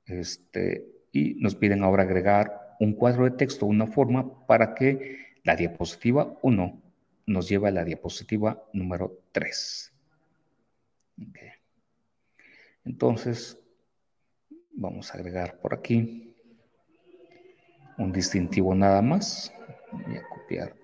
Este, 0.06 0.89
y 1.12 1.34
nos 1.34 1.54
piden 1.54 1.82
ahora 1.82 2.04
agregar 2.04 2.76
un 2.80 2.94
cuadro 2.94 3.24
de 3.24 3.32
texto, 3.32 3.66
una 3.66 3.86
forma 3.86 4.46
para 4.46 4.74
que 4.74 5.18
la 5.44 5.56
diapositiva 5.56 6.38
1 6.42 6.82
nos 7.26 7.48
lleve 7.48 7.68
a 7.68 7.72
la 7.72 7.84
diapositiva 7.84 8.62
número 8.72 9.20
3. 9.32 9.92
Entonces, 12.84 13.58
vamos 14.72 15.10
a 15.10 15.18
agregar 15.18 15.60
por 15.60 15.74
aquí 15.74 16.34
un 17.98 18.12
distintivo 18.12 18.74
nada 18.74 19.02
más. 19.02 19.52
Voy 19.92 20.16
a 20.16 20.22
copiar 20.28 20.74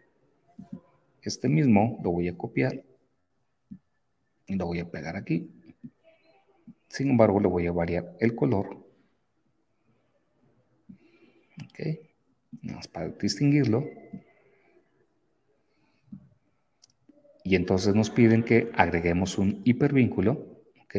este 1.23 1.49
mismo, 1.49 1.99
lo 2.03 2.13
voy 2.13 2.29
a 2.29 2.37
copiar 2.37 2.85
y 4.47 4.55
lo 4.55 4.67
voy 4.67 4.81
a 4.81 4.91
pegar 4.91 5.17
aquí. 5.17 5.51
Sin 6.89 7.11
embargo, 7.11 7.41
le 7.41 7.49
voy 7.49 7.67
a 7.67 7.73
variar 7.73 8.15
el 8.21 8.35
color. 8.37 8.86
Ok, 11.79 11.99
más 12.63 12.89
para 12.89 13.09
distinguirlo. 13.09 13.85
Y 17.45 17.55
entonces 17.55 17.95
nos 17.95 18.11
piden 18.11 18.43
que 18.43 18.71
agreguemos 18.75 19.37
un 19.37 19.61
hipervínculo. 19.65 20.65
Ok, 20.85 20.97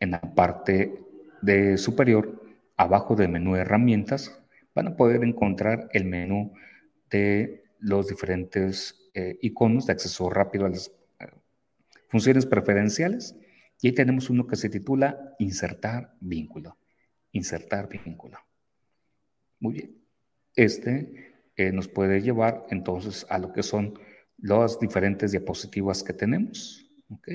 en 0.00 0.10
la 0.10 0.20
parte 0.20 1.00
de 1.40 1.78
superior, 1.78 2.42
abajo 2.76 3.16
del 3.16 3.30
menú 3.30 3.54
de 3.54 3.62
herramientas, 3.62 4.42
van 4.74 4.88
a 4.88 4.96
poder 4.96 5.24
encontrar 5.24 5.88
el 5.92 6.04
menú 6.04 6.52
de 7.08 7.64
los 7.78 8.08
diferentes 8.08 9.10
eh, 9.14 9.38
iconos 9.40 9.86
de 9.86 9.94
acceso 9.94 10.28
rápido 10.28 10.66
a 10.66 10.68
las 10.68 10.92
eh, 11.18 11.28
funciones 12.08 12.44
preferenciales. 12.44 13.36
Y 13.80 13.88
ahí 13.88 13.94
tenemos 13.94 14.28
uno 14.28 14.46
que 14.46 14.56
se 14.56 14.68
titula 14.68 15.34
Insertar 15.38 16.14
vínculo. 16.20 16.76
Insertar 17.32 17.88
vínculo. 17.88 18.38
Muy 19.60 19.74
bien. 19.74 20.02
Este 20.54 21.34
eh, 21.56 21.72
nos 21.72 21.88
puede 21.88 22.20
llevar 22.20 22.66
entonces 22.70 23.26
a 23.28 23.38
lo 23.38 23.52
que 23.52 23.62
son 23.62 23.98
las 24.38 24.78
diferentes 24.78 25.32
diapositivas 25.32 26.02
que 26.02 26.12
tenemos. 26.12 26.90
¿Ok? 27.08 27.28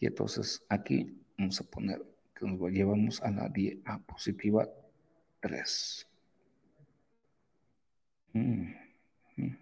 Y 0.00 0.06
entonces 0.06 0.64
aquí 0.68 1.22
Vamos 1.42 1.60
a 1.60 1.64
poner 1.64 2.00
que 2.34 2.46
nos 2.46 2.70
llevamos 2.70 3.20
a 3.20 3.30
la 3.32 3.48
diapositiva 3.48 4.68
3. 5.40 6.08
Mm, 8.34 8.74
mm. 9.36 9.56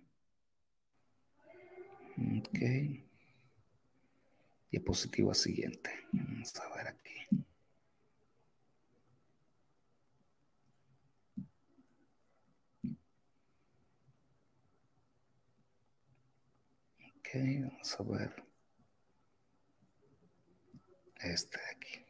Ok. 2.39 2.59
Diapositiva 4.71 5.33
siguiente. 5.33 5.91
Vamos 6.13 6.55
a 6.57 6.77
ver 6.77 6.89
aquí. 6.89 7.47
Vamos 17.33 18.01
a 18.01 18.03
ver. 18.03 18.45
Este 21.23 21.59
de 21.59 21.71
aquí. 21.71 22.05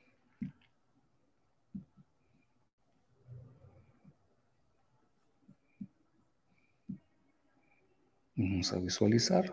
Vamos 8.37 8.73
a 8.73 8.79
visualizar. 8.79 9.53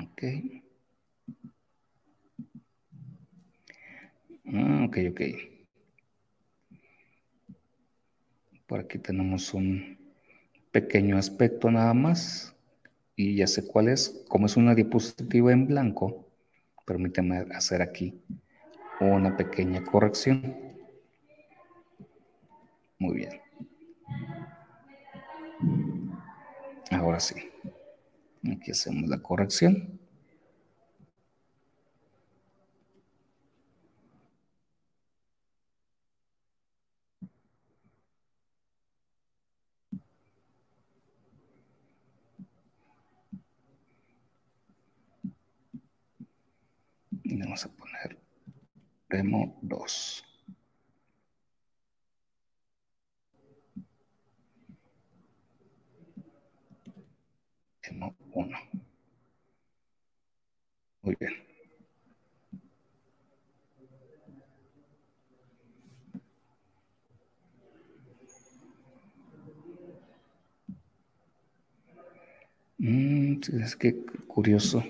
Ok. 0.00 0.22
Ah, 4.46 4.84
ok, 4.88 4.98
ok. 5.10 5.20
Por 8.66 8.80
aquí 8.80 8.98
tenemos 8.98 9.54
un 9.54 10.03
pequeño 10.74 11.16
aspecto 11.16 11.70
nada 11.70 11.94
más 11.94 12.52
y 13.14 13.36
ya 13.36 13.46
sé 13.46 13.64
cuál 13.64 13.88
es. 13.88 14.24
Como 14.28 14.46
es 14.46 14.56
una 14.56 14.74
diapositiva 14.74 15.52
en 15.52 15.68
blanco, 15.68 16.26
permíteme 16.84 17.46
hacer 17.54 17.80
aquí 17.80 18.20
una 19.00 19.36
pequeña 19.36 19.84
corrección. 19.84 20.56
Muy 22.98 23.14
bien. 23.18 23.40
Ahora 26.90 27.20
sí. 27.20 27.36
Aquí 28.52 28.72
hacemos 28.72 29.08
la 29.08 29.22
corrección. 29.22 30.00
Vamos 47.38 47.64
a 47.64 47.68
poner 47.68 48.18
demo 49.08 49.58
2. 49.62 50.24
Demo 57.82 58.14
1. 58.32 58.58
Muy 61.02 61.16
bien. 61.20 61.32
Mm, 72.78 73.40
es 73.62 73.76
que 73.76 74.04
curioso. 74.26 74.82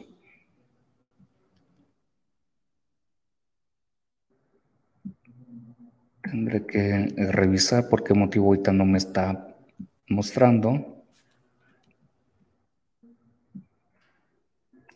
Tendré 6.31 6.65
que 6.65 7.07
revisar 7.33 7.91
por 7.91 8.03
qué 8.03 8.15
motivo 8.15 8.47
ahorita 8.47 8.73
no 8.73 8.87
me 8.87 8.97
está 8.97 9.55
mostrando. 10.09 11.05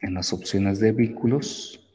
En 0.00 0.14
las 0.14 0.32
opciones 0.32 0.80
de 0.80 0.92
vínculos. 0.92 1.86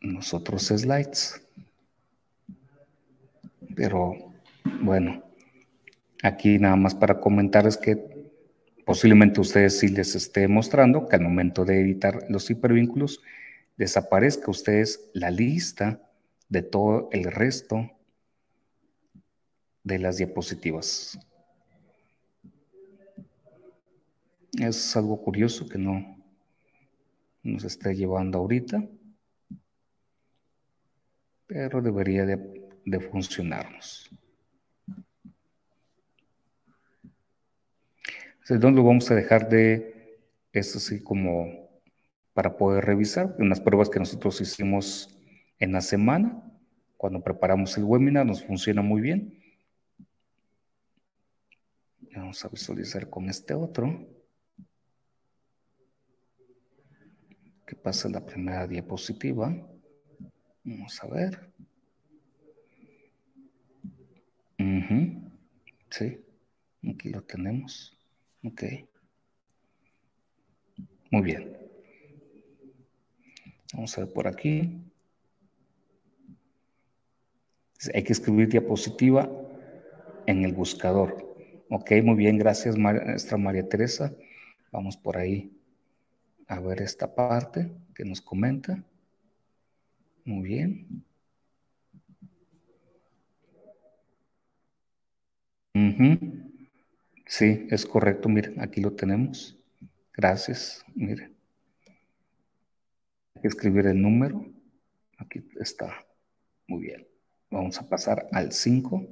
Nosotros 0.00 0.64
slides. 0.66 1.40
Pero 3.76 4.14
bueno, 4.82 5.22
aquí 6.24 6.58
nada 6.58 6.74
más 6.74 6.96
para 6.96 7.20
comentar 7.20 7.68
es 7.68 7.76
que 7.76 7.96
posiblemente 8.84 9.40
ustedes 9.40 9.78
sí 9.78 9.86
les 9.86 10.16
esté 10.16 10.48
mostrando 10.48 11.06
que 11.06 11.14
al 11.14 11.22
momento 11.22 11.64
de 11.64 11.80
editar 11.80 12.24
los 12.28 12.50
hipervínculos 12.50 13.20
desaparezca 13.76 14.50
ustedes 14.50 15.10
la 15.14 15.30
lista 15.30 16.00
de 16.48 16.62
todo 16.62 17.08
el 17.12 17.24
resto 17.24 17.90
de 19.82 19.98
las 19.98 20.18
diapositivas. 20.18 21.18
Es 24.58 24.96
algo 24.96 25.20
curioso 25.22 25.68
que 25.68 25.78
no 25.78 26.22
nos 27.42 27.64
esté 27.64 27.94
llevando 27.94 28.38
ahorita, 28.38 28.86
pero 31.46 31.82
debería 31.82 32.24
de, 32.26 33.00
funcionarnos. 33.10 34.10
Entonces, 38.42 38.74
lo 38.74 38.84
vamos 38.84 39.10
a 39.10 39.14
dejar 39.14 39.48
de 39.48 40.18
esto 40.52 40.78
así 40.78 41.02
como 41.02 41.61
para 42.34 42.56
poder 42.56 42.84
revisar 42.84 43.34
unas 43.38 43.60
pruebas 43.60 43.90
que 43.90 43.98
nosotros 43.98 44.40
hicimos 44.40 45.16
en 45.58 45.72
la 45.72 45.80
semana 45.80 46.42
cuando 47.02 47.20
preparamos 47.20 47.76
el 47.76 47.82
webinar, 47.82 48.24
nos 48.24 48.44
funciona 48.44 48.80
muy 48.80 49.00
bien. 49.00 49.42
Vamos 52.14 52.44
a 52.44 52.48
visualizar 52.48 53.10
con 53.10 53.28
este 53.28 53.54
otro. 53.54 54.06
¿Qué 57.66 57.74
pasa 57.74 58.06
en 58.06 58.14
la 58.14 58.24
primera 58.24 58.68
diapositiva? 58.68 59.52
Vamos 60.62 61.02
a 61.02 61.08
ver. 61.08 61.52
Sí, 65.90 66.24
aquí 66.88 67.10
lo 67.10 67.22
tenemos. 67.22 67.98
Ok. 68.44 68.62
Muy 71.10 71.22
bien. 71.22 71.61
Vamos 73.72 73.96
a 73.96 74.04
ver 74.04 74.12
por 74.12 74.26
aquí. 74.28 74.78
Hay 77.94 78.02
que 78.04 78.12
escribir 78.12 78.48
diapositiva 78.48 79.30
en 80.26 80.44
el 80.44 80.52
buscador. 80.52 81.34
Ok, 81.68 81.92
muy 82.04 82.14
bien, 82.14 82.38
gracias 82.38 82.76
maestra 82.76 83.38
María 83.38 83.68
Teresa. 83.68 84.14
Vamos 84.70 84.96
por 84.96 85.16
ahí 85.16 85.50
a 86.46 86.60
ver 86.60 86.82
esta 86.82 87.14
parte 87.14 87.72
que 87.94 88.04
nos 88.04 88.20
comenta. 88.20 88.84
Muy 90.24 90.42
bien. 90.48 91.04
Sí, 97.26 97.66
es 97.70 97.86
correcto. 97.86 98.28
Miren, 98.28 98.60
aquí 98.60 98.82
lo 98.82 98.92
tenemos. 98.92 99.58
Gracias. 100.12 100.84
Miren. 100.94 101.31
Escribir 103.42 103.86
el 103.86 104.00
número. 104.00 104.46
Aquí 105.18 105.44
está. 105.60 106.06
Muy 106.66 106.82
bien. 106.82 107.06
Vamos 107.50 107.78
a 107.80 107.88
pasar 107.88 108.28
al 108.32 108.52
5. 108.52 109.06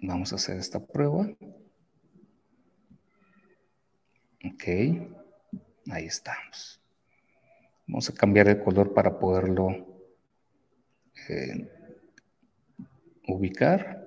Vamos 0.00 0.32
a 0.32 0.36
hacer 0.36 0.58
esta 0.58 0.84
prueba. 0.84 1.28
Ok. 4.44 4.64
Ahí 5.90 6.06
estamos. 6.06 6.80
Vamos 7.86 8.10
a 8.10 8.14
cambiar 8.14 8.48
el 8.48 8.62
color 8.62 8.92
para 8.92 9.18
poderlo 9.18 10.02
eh, 11.28 11.70
ubicar. 13.28 14.05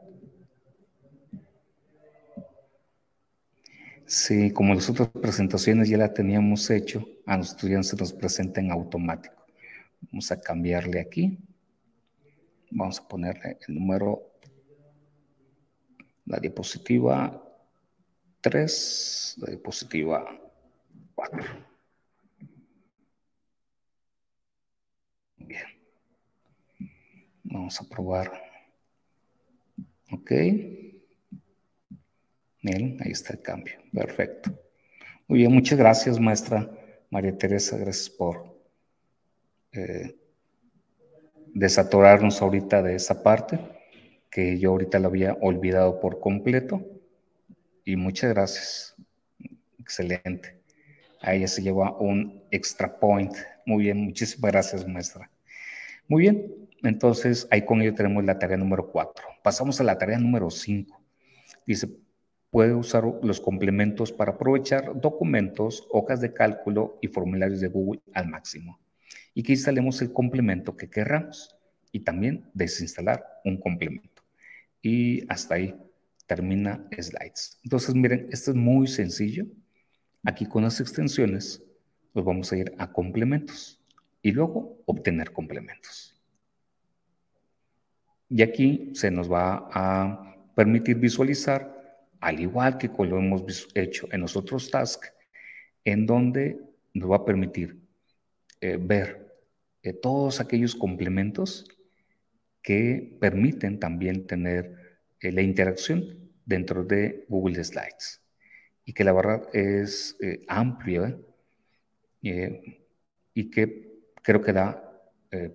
Sí, 4.10 4.52
como 4.52 4.74
las 4.74 4.90
otras 4.90 5.10
presentaciones 5.10 5.88
ya 5.88 6.00
la 6.00 6.12
teníamos 6.12 6.68
hecho, 6.72 7.08
a 7.28 7.38
los 7.38 7.50
estudiantes 7.50 7.90
se 7.90 7.96
nos 7.96 8.12
presenta 8.12 8.60
en 8.60 8.72
automático. 8.72 9.46
Vamos 10.02 10.32
a 10.32 10.42
cambiarle 10.42 11.00
aquí. 11.00 11.38
Vamos 12.72 13.00
a 13.00 13.08
ponerle 13.08 13.60
el 13.68 13.76
número, 13.76 14.32
la 16.26 16.40
diapositiva 16.40 17.40
3, 18.42 19.36
la 19.38 19.48
diapositiva 19.50 20.26
4. 21.14 21.44
Bien. 25.38 25.68
Vamos 27.44 27.80
a 27.80 27.88
probar 27.88 28.32
Ok. 30.12 30.32
Bien, 32.62 32.98
ahí 33.02 33.12
está 33.12 33.34
el 33.34 33.42
cambio. 33.42 33.76
Perfecto. 33.94 34.52
Muy 35.28 35.40
bien, 35.40 35.54
muchas 35.54 35.78
gracias, 35.78 36.20
maestra 36.20 36.70
María 37.10 37.38
Teresa. 37.38 37.78
Gracias 37.78 38.10
por 38.10 38.60
eh, 39.72 40.16
desatorarnos 41.54 42.42
ahorita 42.42 42.82
de 42.82 42.96
esa 42.96 43.24
parte 43.24 43.60
que 44.30 44.60
yo 44.60 44.72
ahorita 44.72 45.00
la 45.00 45.08
había 45.08 45.38
olvidado 45.42 46.00
por 46.00 46.20
completo. 46.20 46.86
Y 47.86 47.96
muchas 47.96 48.34
gracias. 48.34 48.96
Excelente. 49.80 50.60
Ahí 51.22 51.48
se 51.48 51.62
lleva 51.62 51.98
un 51.98 52.44
extra 52.52 53.00
point. 53.00 53.34
Muy 53.66 53.86
bien, 53.86 53.98
muchísimas 53.98 54.52
gracias, 54.52 54.88
maestra. 54.88 55.30
Muy 56.08 56.24
bien, 56.24 56.70
entonces, 56.84 57.48
ahí 57.52 57.66
con 57.66 57.82
ello 57.82 57.94
tenemos 57.94 58.24
la 58.24 58.40
tarea 58.40 58.58
número 58.58 58.90
4. 58.92 59.26
Pasamos 59.44 59.80
a 59.80 59.84
la 59.84 59.98
tarea 59.98 60.18
número 60.18 60.50
5. 60.50 61.00
Dice, 61.66 61.90
puede 62.50 62.74
usar 62.74 63.04
los 63.22 63.40
complementos 63.40 64.12
para 64.12 64.34
aprovechar 64.34 65.00
documentos, 65.00 65.88
hojas 65.92 66.22
de 66.22 66.34
cálculo 66.34 66.98
y 67.02 67.08
formularios 67.08 67.62
de 67.62 67.68
Google 67.68 68.02
al 68.14 68.28
máximo. 68.28 68.80
Y 69.34 69.44
que 69.44 69.54
instalemos 69.54 70.02
el 70.02 70.12
complemento 70.12 70.76
que 70.76 70.90
querramos 70.90 71.56
y 71.92 72.02
también 72.02 72.50
desinstalar 72.54 73.24
un 73.46 73.60
complemento. 73.60 74.24
Y 74.82 75.24
hasta 75.32 75.56
ahí 75.56 75.76
termina 76.26 76.88
slides. 76.92 77.60
Entonces, 77.64 77.96
miren, 77.96 78.28
esto 78.32 78.52
es 78.52 78.58
muy 78.58 78.88
sencillo. 78.88 79.46
Aquí 80.24 80.46
con 80.46 80.64
las 80.64 80.80
extensiones, 80.80 81.64
nos 82.14 82.26
vamos 82.26 82.52
a 82.52 82.58
ir 82.58 82.74
a 82.78 82.92
complementos 82.92 83.80
y 84.22 84.32
luego 84.32 84.78
obtener 84.86 85.32
complementos. 85.32 86.16
Y 88.30 88.42
aquí 88.42 88.92
se 88.94 89.10
nos 89.10 89.32
va 89.32 89.70
a 89.72 90.36
permitir 90.56 90.98
visualizar, 90.98 91.79
al 92.20 92.40
igual 92.40 92.78
que 92.78 92.88
lo 92.88 93.18
hemos 93.18 93.68
hecho 93.74 94.08
en 94.12 94.22
los 94.22 94.36
otros 94.36 94.70
tasks, 94.70 95.14
en 95.86 96.06
donde 96.06 96.60
nos 96.94 97.10
va 97.10 97.18
a 97.18 97.26
permitir 97.26 97.80
eh, 98.62 98.78
ver 98.80 99.36
eh, 99.84 99.94
todos 99.94 100.42
aquellos 100.42 100.76
complementos 100.76 101.66
que 102.62 103.18
permiten 103.20 103.80
también 103.80 104.28
tener 104.28 105.00
eh, 105.22 105.32
la 105.32 105.42
interacción 105.42 106.32
dentro 106.46 106.84
de 106.84 107.26
Google 107.30 107.64
Slides. 107.64 108.22
Y 108.84 108.94
que 108.94 109.04
la 109.04 109.14
verdad 109.14 109.44
es 109.54 110.18
amplia 110.48 111.16
y 112.22 113.50
que 113.52 114.02
creo 114.24 114.42
que 114.42 114.52
da 114.52 114.84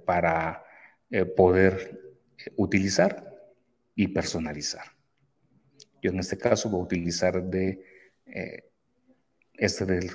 para 0.06 0.64
poder 1.36 2.14
utilizar 2.56 3.34
y 3.96 4.06
personalizar. 4.06 4.93
Yo 6.04 6.10
en 6.10 6.18
este 6.18 6.36
caso 6.36 6.68
voy 6.68 6.82
a 6.82 6.84
utilizar 6.84 7.42
de 7.42 7.82
eh, 8.26 8.70
este 9.54 9.86
de 9.86 10.10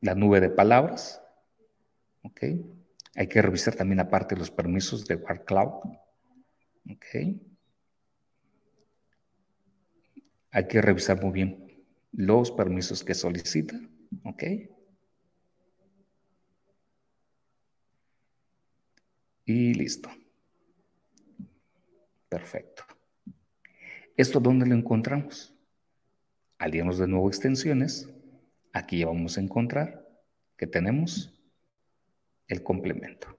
la 0.00 0.16
nube 0.16 0.40
de 0.40 0.50
palabras. 0.50 1.22
¿Ok? 2.22 2.42
Hay 3.14 3.28
que 3.28 3.40
revisar 3.40 3.76
también 3.76 4.00
aparte 4.00 4.34
los 4.34 4.50
permisos 4.50 5.06
de 5.06 5.14
Word 5.14 5.44
Cloud. 5.44 5.84
¿Ok? 6.90 7.38
Hay 10.50 10.66
que 10.66 10.82
revisar 10.82 11.22
muy 11.22 11.30
bien 11.30 11.84
los 12.10 12.50
permisos 12.50 13.04
que 13.04 13.14
solicita. 13.14 13.78
¿Ok? 14.24 14.42
Y 19.44 19.74
listo. 19.74 20.10
Perfecto. 22.28 22.93
¿Esto 24.16 24.38
dónde 24.38 24.64
lo 24.64 24.76
encontramos? 24.76 25.52
Aliamos 26.58 26.98
de 26.98 27.08
nuevo 27.08 27.26
extensiones. 27.26 28.08
Aquí 28.72 28.98
ya 28.98 29.06
vamos 29.06 29.36
a 29.36 29.40
encontrar 29.40 30.08
que 30.56 30.68
tenemos 30.68 31.34
el 32.46 32.62
complemento. 32.62 33.36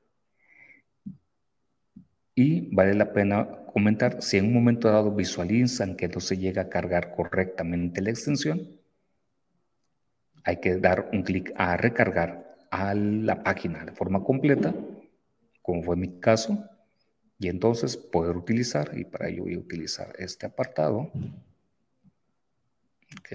Y 2.33 2.75
vale 2.75 2.93
la 2.93 3.13
pena 3.13 3.47
comentar, 3.71 4.21
si 4.21 4.35
en 4.35 4.47
un 4.47 4.53
momento 4.53 4.89
dado 4.89 5.15
visualizan 5.15 5.95
que 5.95 6.09
no 6.09 6.19
se 6.19 6.37
llega 6.37 6.63
a 6.63 6.69
cargar 6.69 7.15
correctamente 7.15 8.01
la 8.01 8.09
extensión, 8.09 8.67
hay 10.43 10.59
que 10.59 10.75
dar 10.77 11.09
un 11.13 11.23
clic 11.23 11.53
a 11.55 11.77
recargar 11.77 12.57
a 12.69 12.93
la 12.93 13.43
página 13.43 13.85
de 13.85 13.93
forma 13.93 14.21
completa, 14.25 14.75
como 15.61 15.81
fue 15.83 15.95
mi 15.95 16.19
caso, 16.19 16.69
y 17.45 17.47
entonces 17.47 17.95
poder 17.95 18.35
utilizar, 18.35 18.97
y 18.97 19.05
para 19.05 19.29
ello 19.29 19.43
voy 19.43 19.53
a 19.53 19.59
utilizar 19.59 20.15
este 20.17 20.47
apartado. 20.47 21.11
Ok. 23.19 23.31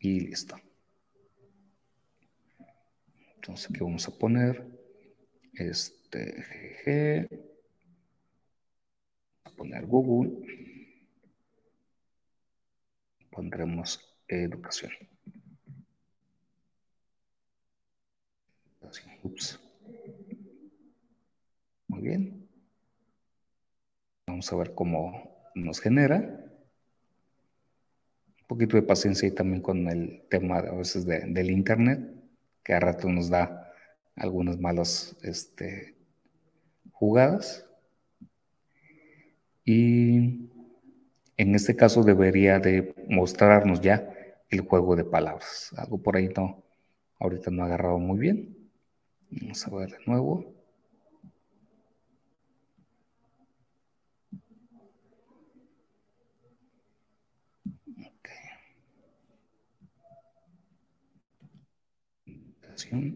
Y 0.00 0.18
listo. 0.18 0.56
Entonces 3.36 3.70
aquí 3.70 3.78
vamos 3.78 4.08
a 4.08 4.18
poner 4.18 4.66
este 5.52 6.42
GG. 6.42 7.28
a 9.44 9.50
poner 9.50 9.86
Google. 9.86 10.32
Pondremos 13.30 14.00
educación. 14.26 14.90
Ups. 19.22 19.67
Bien. 22.00 22.48
Vamos 24.28 24.52
a 24.52 24.56
ver 24.56 24.74
cómo 24.74 25.50
nos 25.54 25.80
genera. 25.80 26.18
Un 28.40 28.46
poquito 28.46 28.76
de 28.76 28.82
paciencia 28.82 29.26
y 29.26 29.32
también 29.32 29.62
con 29.62 29.88
el 29.88 30.22
tema 30.30 30.58
a 30.58 30.74
veces 30.74 31.04
del 31.06 31.50
Internet, 31.50 32.00
que 32.62 32.72
a 32.72 32.80
rato 32.80 33.08
nos 33.08 33.28
da 33.28 33.72
algunas 34.14 34.58
malas 34.58 35.16
este, 35.22 35.96
jugadas. 36.92 37.66
Y 39.64 40.48
en 41.36 41.54
este 41.54 41.74
caso 41.76 42.02
debería 42.02 42.58
de 42.58 42.94
mostrarnos 43.08 43.80
ya 43.80 44.08
el 44.50 44.60
juego 44.60 44.94
de 44.94 45.04
palabras. 45.04 45.74
Algo 45.76 45.98
por 45.98 46.16
ahí 46.16 46.28
no, 46.34 46.62
ahorita 47.18 47.50
no 47.50 47.64
ha 47.64 47.66
agarrado 47.66 47.98
muy 47.98 48.18
bien. 48.18 48.56
Vamos 49.30 49.66
a 49.66 49.74
ver 49.74 49.90
de 49.90 49.98
nuevo. 50.06 50.57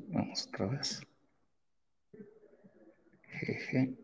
Vamos 0.09 0.49
otra 0.49 0.67
vez. 0.67 1.01
Jeje. 3.29 3.95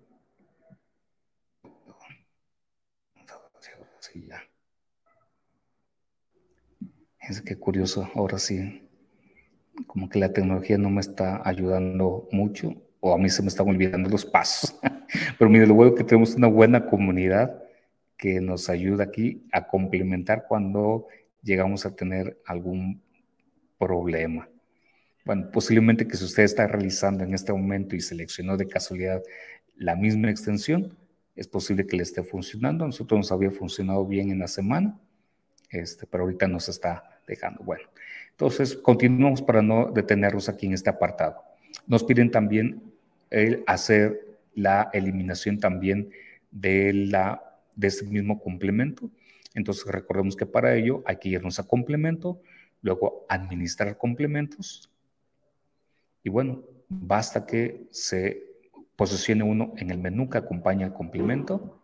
Sí, 3.99 4.25
ya. 4.27 4.41
Es 7.21 7.43
que 7.43 7.59
curioso, 7.59 8.09
ahora 8.15 8.39
sí, 8.39 8.89
como 9.87 10.09
que 10.09 10.21
la 10.21 10.33
tecnología 10.33 10.79
no 10.79 10.91
me 10.91 11.01
está 11.01 11.43
ayudando 11.45 12.29
mucho, 12.31 12.75
o 13.01 13.13
a 13.13 13.19
mí 13.19 13.29
se 13.29 13.43
me 13.43 13.49
están 13.49 13.69
olvidando 13.69 14.09
los 14.09 14.25
pasos. 14.25 14.79
Pero 15.39 15.51
mire, 15.51 15.67
lo 15.67 15.75
bueno 15.75 15.95
que 15.95 16.05
tenemos 16.05 16.37
una 16.37 16.47
buena 16.47 16.87
comunidad 16.87 17.61
que 18.17 18.41
nos 18.41 18.69
ayuda 18.69 19.05
aquí 19.05 19.47
a 19.53 19.67
complementar 19.67 20.47
cuando 20.47 21.09
llegamos 21.43 21.85
a 21.85 21.95
tener 21.97 22.41
algún 22.47 23.03
problema. 23.79 24.49
Bueno, 25.29 25.51
posiblemente 25.51 26.09
que 26.09 26.17
si 26.17 26.25
usted 26.25 26.45
está 26.45 26.67
realizando 26.67 27.23
en 27.23 27.35
este 27.35 27.53
momento 27.53 27.95
y 27.95 28.01
seleccionó 28.01 28.57
de 28.57 28.67
casualidad 28.67 29.23
la 29.77 29.95
misma 29.95 30.31
extensión, 30.31 30.97
es 31.37 31.47
posible 31.47 31.87
que 31.87 31.99
le 31.99 32.03
esté 32.03 32.23
funcionando. 32.23 32.85
A 32.85 32.87
nosotros 32.87 33.19
nos 33.19 33.31
había 33.31 33.51
funcionado 33.51 34.07
bien 34.07 34.31
en 34.31 34.39
la 34.39 34.49
semana, 34.49 34.99
este, 35.69 36.07
pero 36.07 36.25
ahorita 36.25 36.49
nos 36.49 36.71
está 36.71 37.21
dejando. 37.27 37.63
Bueno, 37.63 37.91
entonces 38.31 38.75
continuamos 38.75 39.43
para 39.43 39.61
no 39.61 39.91
detenernos 39.93 40.49
aquí 40.49 40.65
en 40.65 40.73
este 40.73 40.89
apartado. 40.89 41.43
Nos 41.87 42.05
piden 42.05 42.31
también 42.31 42.83
el 43.29 43.65
hacer 43.67 44.39
la 44.55 44.89
eliminación 44.95 45.59
también 45.59 46.09
de, 46.51 46.95
la, 46.95 47.43
de 47.77 47.89
este 47.89 48.07
mismo 48.07 48.41
complemento. 48.41 49.11
Entonces 49.53 49.85
recordemos 49.89 50.37
que 50.37 50.47
para 50.47 50.75
ello 50.75 51.03
hay 51.05 51.19
que 51.19 51.29
irnos 51.29 51.59
a 51.59 51.65
complemento, 51.65 52.41
luego 52.81 53.27
administrar 53.29 53.99
complementos, 53.99 54.89
y 56.29 56.31
bueno, 56.31 56.63
basta 56.91 57.47
que 57.47 57.89
se 57.91 58.43
posicione 58.97 59.45
uno 59.45 59.73
en 59.79 59.91
el 59.91 59.97
menú 59.97 60.29
que 60.29 60.37
acompaña 60.37 60.85
el 60.85 60.93
complemento 60.93 61.81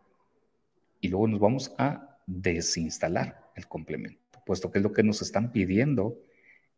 y 1.00 1.08
luego 1.08 1.28
nos 1.28 1.40
vamos 1.40 1.74
a 1.78 2.18
desinstalar 2.26 3.50
el 3.56 3.66
complemento, 3.66 4.20
puesto 4.44 4.70
que 4.70 4.80
es 4.80 4.82
lo 4.82 4.92
que 4.92 5.02
nos 5.02 5.22
están 5.22 5.50
pidiendo 5.50 6.18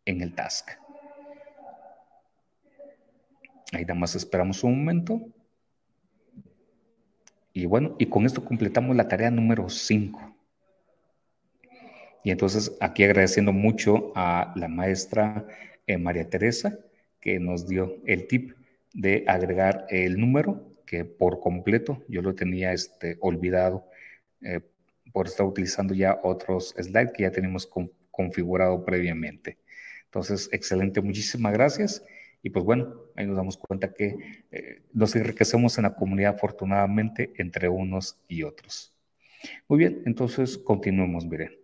en 0.04 0.20
el 0.20 0.32
task. 0.32 0.70
Ahí 3.72 3.82
nada 3.82 3.98
más 3.98 4.14
esperamos 4.14 4.62
un 4.62 4.78
momento. 4.78 5.26
Y 7.52 7.66
bueno, 7.66 7.96
y 7.98 8.06
con 8.06 8.26
esto 8.26 8.44
completamos 8.44 8.94
la 8.94 9.08
tarea 9.08 9.32
número 9.32 9.68
5. 9.68 10.36
Y 12.22 12.30
entonces 12.30 12.76
aquí 12.80 13.02
agradeciendo 13.02 13.52
mucho 13.52 14.12
a 14.14 14.52
la 14.54 14.68
maestra 14.68 15.48
eh, 15.88 15.98
María 15.98 16.30
Teresa, 16.30 16.78
que 17.26 17.40
nos 17.40 17.66
dio 17.66 17.96
el 18.06 18.28
tip 18.28 18.52
de 18.94 19.24
agregar 19.26 19.84
el 19.88 20.16
número, 20.16 20.76
que 20.86 21.04
por 21.04 21.40
completo 21.40 22.04
yo 22.06 22.22
lo 22.22 22.36
tenía 22.36 22.72
este, 22.72 23.16
olvidado 23.18 23.84
eh, 24.42 24.60
por 25.12 25.26
estar 25.26 25.44
utilizando 25.44 25.92
ya 25.92 26.20
otros 26.22 26.72
slides 26.78 27.10
que 27.12 27.24
ya 27.24 27.32
tenemos 27.32 27.68
configurado 28.12 28.84
previamente. 28.84 29.58
Entonces, 30.04 30.48
excelente, 30.52 31.00
muchísimas 31.00 31.52
gracias. 31.52 32.04
Y 32.44 32.50
pues 32.50 32.64
bueno, 32.64 32.94
ahí 33.16 33.26
nos 33.26 33.36
damos 33.36 33.56
cuenta 33.56 33.92
que 33.92 34.44
eh, 34.52 34.82
nos 34.92 35.16
enriquecemos 35.16 35.78
en 35.78 35.82
la 35.82 35.96
comunidad 35.96 36.36
afortunadamente 36.36 37.32
entre 37.38 37.68
unos 37.68 38.20
y 38.28 38.44
otros. 38.44 38.94
Muy 39.66 39.80
bien, 39.80 40.04
entonces 40.06 40.56
continuemos, 40.58 41.26
miren. 41.26 41.58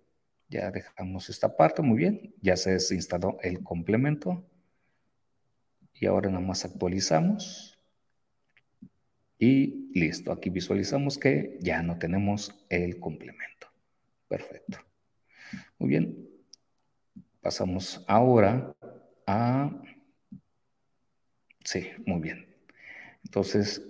Ya 0.48 0.72
dejamos 0.72 1.30
esta 1.30 1.56
parte, 1.56 1.82
muy 1.82 1.98
bien. 1.98 2.34
Ya 2.40 2.56
se 2.56 2.72
desinstaló 2.72 3.38
el 3.42 3.62
complemento. 3.62 4.44
Y 6.02 6.06
ahora 6.06 6.30
nada 6.30 6.44
más 6.44 6.64
actualizamos. 6.64 7.78
Y 9.38 9.88
listo, 9.94 10.32
aquí 10.32 10.50
visualizamos 10.50 11.16
que 11.16 11.56
ya 11.60 11.80
no 11.80 11.96
tenemos 11.96 12.66
el 12.70 12.98
complemento. 12.98 13.68
Perfecto. 14.26 14.78
Muy 15.78 15.90
bien. 15.90 16.28
Pasamos 17.40 18.04
ahora 18.08 18.74
a... 19.28 19.80
Sí, 21.64 21.88
muy 22.04 22.20
bien. 22.20 22.52
Entonces, 23.22 23.80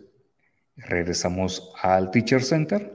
regresamos 0.77 1.73
al 1.81 2.11
Teacher 2.11 2.43
Center 2.43 2.93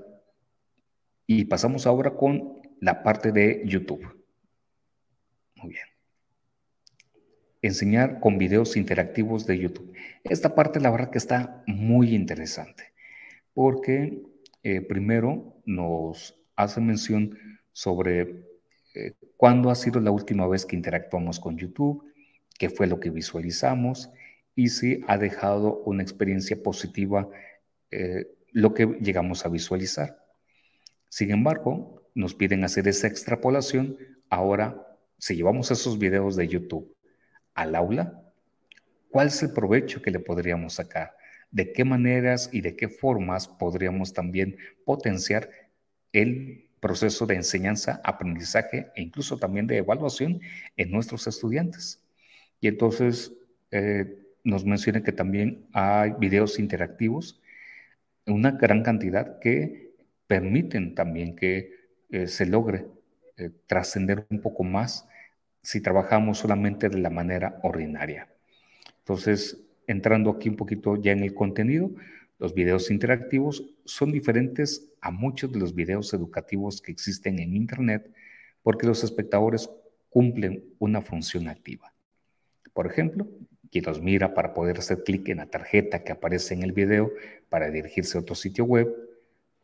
y 1.26 1.46
pasamos 1.46 1.88
ahora 1.88 2.14
con 2.14 2.62
la 2.82 3.02
parte 3.02 3.32
de 3.32 3.64
YouTube. 3.66 4.24
Muy 5.56 5.72
bien 5.72 5.97
enseñar 7.62 8.20
con 8.20 8.38
videos 8.38 8.78
interactivos 8.78 9.46
de 9.46 9.60
YouTube. 9.60 9.94
Esta 10.24 10.56
parte 10.56 10.80
la 10.80 10.92
verdad 10.92 11.10
que 11.10 11.18
está 11.18 11.64
muy 11.66 12.14
interesante 12.14 12.94
porque 13.54 14.22
eh, 14.64 14.82
primero 14.82 15.56
nos 15.66 16.40
hace 16.56 16.82
mención 16.82 17.38
sobre 17.72 18.44
eh, 18.94 19.14
cuándo 19.36 19.70
ha 19.70 19.76
sido 19.76 20.00
la 20.00 20.12
última 20.12 20.48
vez 20.48 20.66
que 20.66 20.76
interactuamos 20.76 21.40
con 21.40 21.58
YouTube, 21.58 22.04
qué 22.58 22.70
fue 22.70 22.88
lo 22.88 23.00
que 23.00 23.10
visualizamos 23.10 24.10
y 24.56 24.70
si 24.70 25.02
ha 25.08 25.18
dejado 25.18 25.82
una 25.86 26.04
experiencia 26.04 26.62
positiva 26.62 27.30
eh, 27.92 28.28
lo 28.52 28.74
que 28.74 28.86
llegamos 29.02 29.46
a 29.46 29.50
visualizar. 29.50 30.24
Sin 31.10 31.32
embargo, 31.32 32.04
nos 32.16 32.34
piden 32.34 32.64
hacer 32.64 32.88
esa 32.88 33.08
extrapolación. 33.08 33.98
Ahora, 34.30 34.98
si 35.18 35.36
llevamos 35.36 35.72
esos 35.72 35.98
videos 36.00 36.36
de 36.36 36.48
YouTube 36.48 36.97
al 37.58 37.76
aula, 37.76 38.24
¿cuál 39.10 39.28
es 39.28 39.44
el 39.44 39.52
provecho 39.52 40.02
que 40.02 40.12
le 40.12 40.20
podríamos 40.20 40.76
sacar? 40.76 41.18
¿De 41.52 41.74
qué 41.74 41.84
maneras 41.84 42.50
y 42.54 42.62
de 42.62 42.76
qué 42.76 42.88
formas 42.88 43.48
podríamos 43.48 44.14
también 44.14 44.58
potenciar 44.86 45.50
el 46.14 46.70
proceso 46.80 47.26
de 47.26 47.36
enseñanza, 47.36 48.00
aprendizaje 48.04 48.92
e 48.96 49.02
incluso 49.02 49.38
también 49.38 49.66
de 49.66 49.78
evaluación 49.78 50.40
en 50.78 50.92
nuestros 50.92 51.26
estudiantes? 51.26 52.04
Y 52.62 52.68
entonces 52.68 53.34
eh, 53.72 54.20
nos 54.44 54.64
menciona 54.64 55.04
que 55.04 55.12
también 55.12 55.66
hay 55.74 56.14
videos 56.20 56.60
interactivos, 56.60 57.42
una 58.28 58.52
gran 58.52 58.84
cantidad 58.84 59.40
que 59.40 59.96
permiten 60.28 60.94
también 60.94 61.36
que 61.36 61.72
eh, 62.12 62.28
se 62.28 62.46
logre 62.46 62.86
eh, 63.38 63.50
trascender 63.66 64.28
un 64.30 64.42
poco 64.42 64.64
más 64.64 65.08
si 65.68 65.82
trabajamos 65.82 66.38
solamente 66.38 66.88
de 66.88 66.98
la 66.98 67.10
manera 67.10 67.60
ordinaria. 67.62 68.30
Entonces, 69.00 69.60
entrando 69.86 70.30
aquí 70.30 70.48
un 70.48 70.56
poquito 70.56 70.96
ya 70.96 71.12
en 71.12 71.24
el 71.24 71.34
contenido, 71.34 71.92
los 72.40 72.54
videos 72.54 72.90
interactivos 72.90 73.66
son 73.84 74.14
diferentes 74.14 74.90
a 75.02 75.12
muchos 75.12 75.52
de 75.52 75.60
los 75.60 75.76
videos 75.76 76.14
educativos 76.14 76.82
que 76.82 76.94
existen 76.94 77.40
en 77.40 77.54
Internet 77.54 78.10
porque 78.64 78.88
los 78.88 79.04
espectadores 79.04 79.70
cumplen 80.10 80.64
una 80.80 81.02
función 81.02 81.50
activa. 81.50 81.94
Por 82.72 82.88
ejemplo, 82.88 83.28
quien 83.70 83.84
los 83.84 84.02
mira 84.02 84.34
para 84.34 84.54
poder 84.54 84.78
hacer 84.78 85.04
clic 85.04 85.28
en 85.28 85.40
la 85.40 85.48
tarjeta 85.48 86.02
que 86.02 86.14
aparece 86.14 86.54
en 86.54 86.64
el 86.64 86.72
video 86.72 87.12
para 87.50 87.70
dirigirse 87.70 88.18
a 88.18 88.22
otro 88.22 88.36
sitio 88.36 88.64
web, 88.64 88.88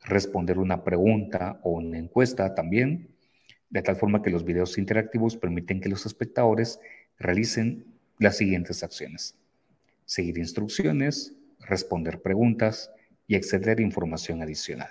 responder 0.04 0.60
una 0.60 0.84
pregunta 0.84 1.62
o 1.64 1.72
una 1.72 1.98
encuesta 1.98 2.54
también, 2.56 3.13
de 3.74 3.82
tal 3.82 3.96
forma 3.96 4.22
que 4.22 4.30
los 4.30 4.46
videos 4.46 4.78
interactivos 4.78 5.36
permiten 5.36 5.82
que 5.82 5.90
los 5.90 6.06
espectadores 6.06 6.80
realicen 7.18 7.86
las 8.20 8.38
siguientes 8.38 8.84
acciones. 8.84 9.36
Seguir 10.06 10.38
instrucciones, 10.38 11.34
responder 11.60 12.22
preguntas 12.22 12.92
y 13.26 13.36
acceder 13.36 13.80
a 13.80 13.82
información 13.82 14.44
adicional. 14.44 14.90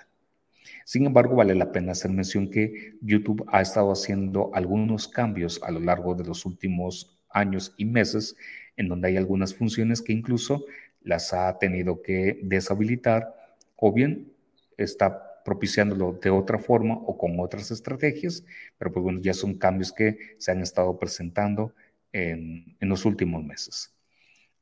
Sin 0.83 1.05
embargo, 1.05 1.37
vale 1.37 1.55
la 1.55 1.71
pena 1.71 1.93
hacer 1.93 2.11
mención 2.11 2.49
que 2.49 2.95
YouTube 3.01 3.45
ha 3.47 3.61
estado 3.61 3.89
haciendo 3.89 4.53
algunos 4.53 5.07
cambios 5.07 5.61
a 5.63 5.71
lo 5.71 5.79
largo 5.79 6.13
de 6.13 6.25
los 6.25 6.45
últimos 6.45 7.17
años 7.29 7.73
y 7.77 7.85
meses, 7.85 8.35
en 8.75 8.89
donde 8.89 9.07
hay 9.07 9.15
algunas 9.15 9.55
funciones 9.55 10.01
que 10.01 10.11
incluso 10.11 10.65
las 11.01 11.31
ha 11.31 11.57
tenido 11.57 12.01
que 12.01 12.37
deshabilitar 12.43 13.33
o 13.77 13.93
bien 13.93 14.33
está 14.75 15.32
propiciándolo 15.43 16.13
de 16.21 16.29
otra 16.29 16.59
forma 16.59 16.95
o 16.95 17.17
con 17.17 17.39
otras 17.39 17.71
estrategias, 17.71 18.43
pero 18.77 18.91
pues 18.91 19.03
bueno, 19.03 19.19
ya 19.21 19.33
son 19.33 19.55
cambios 19.55 19.91
que 19.91 20.17
se 20.37 20.51
han 20.51 20.61
estado 20.61 20.97
presentando 20.97 21.73
en, 22.11 22.75
en 22.79 22.89
los 22.89 23.05
últimos 23.05 23.43
meses. 23.43 23.93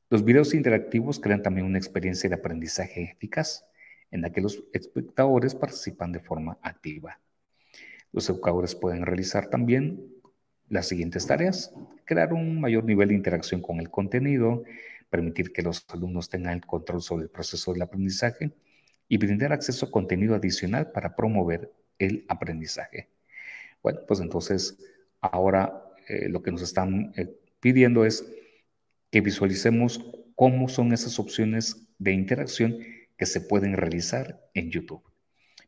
Los 0.10 0.26
videos 0.26 0.54
interactivos 0.54 1.20
crean 1.20 1.42
también 1.42 1.66
una 1.66 1.78
experiencia 1.78 2.30
de 2.30 2.36
aprendizaje 2.36 3.04
eficaz 3.04 3.66
en 4.12 4.22
la 4.22 4.32
que 4.32 4.42
los 4.42 4.64
espectadores 4.74 5.56
participan 5.56 6.12
de 6.12 6.20
forma 6.20 6.58
activa. 6.62 7.20
Los 8.12 8.30
educadores 8.30 8.76
pueden 8.76 9.06
realizar 9.06 9.50
también 9.50 10.06
las 10.68 10.88
siguientes 10.88 11.28
tareas. 11.28 11.74
Crear 12.06 12.34
un 12.34 12.60
mayor 12.60 12.84
nivel 12.84 13.10
de 13.10 13.16
interacción 13.16 13.62
con 13.62 13.80
el 13.80 13.90
contenido, 13.90 14.64
permitir 15.10 15.54
que 15.54 15.62
los 15.62 15.86
alumnos 15.90 16.30
tengan 16.30 16.54
el 16.54 16.66
control 16.66 17.02
sobre 17.02 17.24
el 17.24 17.30
proceso 17.30 17.72
del 17.72 17.82
aprendizaje 17.82 18.52
y 19.12 19.18
brindar 19.18 19.52
acceso 19.52 19.86
a 19.86 19.92
contenido 19.92 20.36
adicional 20.36 20.94
para 20.94 21.18
promover 21.18 21.70
el 22.00 22.24
aprendizaje. 22.30 23.10
Bueno, 23.84 24.00
pues 24.08 24.22
entonces 24.22 24.78
ahora 25.20 25.84
eh, 26.08 26.30
lo 26.30 26.42
que 26.42 26.50
nos 26.50 26.62
están 26.62 27.12
eh, 27.18 27.28
pidiendo 27.60 28.06
es 28.06 28.26
que 29.10 29.20
visualicemos 29.20 30.00
cómo 30.34 30.70
son 30.70 30.94
esas 30.94 31.20
opciones 31.20 31.90
de 32.00 32.14
interacción 32.14 32.78
que 33.18 33.26
se 33.26 33.42
pueden 33.42 33.74
realizar 33.74 34.40
en 34.54 34.72
YouTube. 34.72 35.04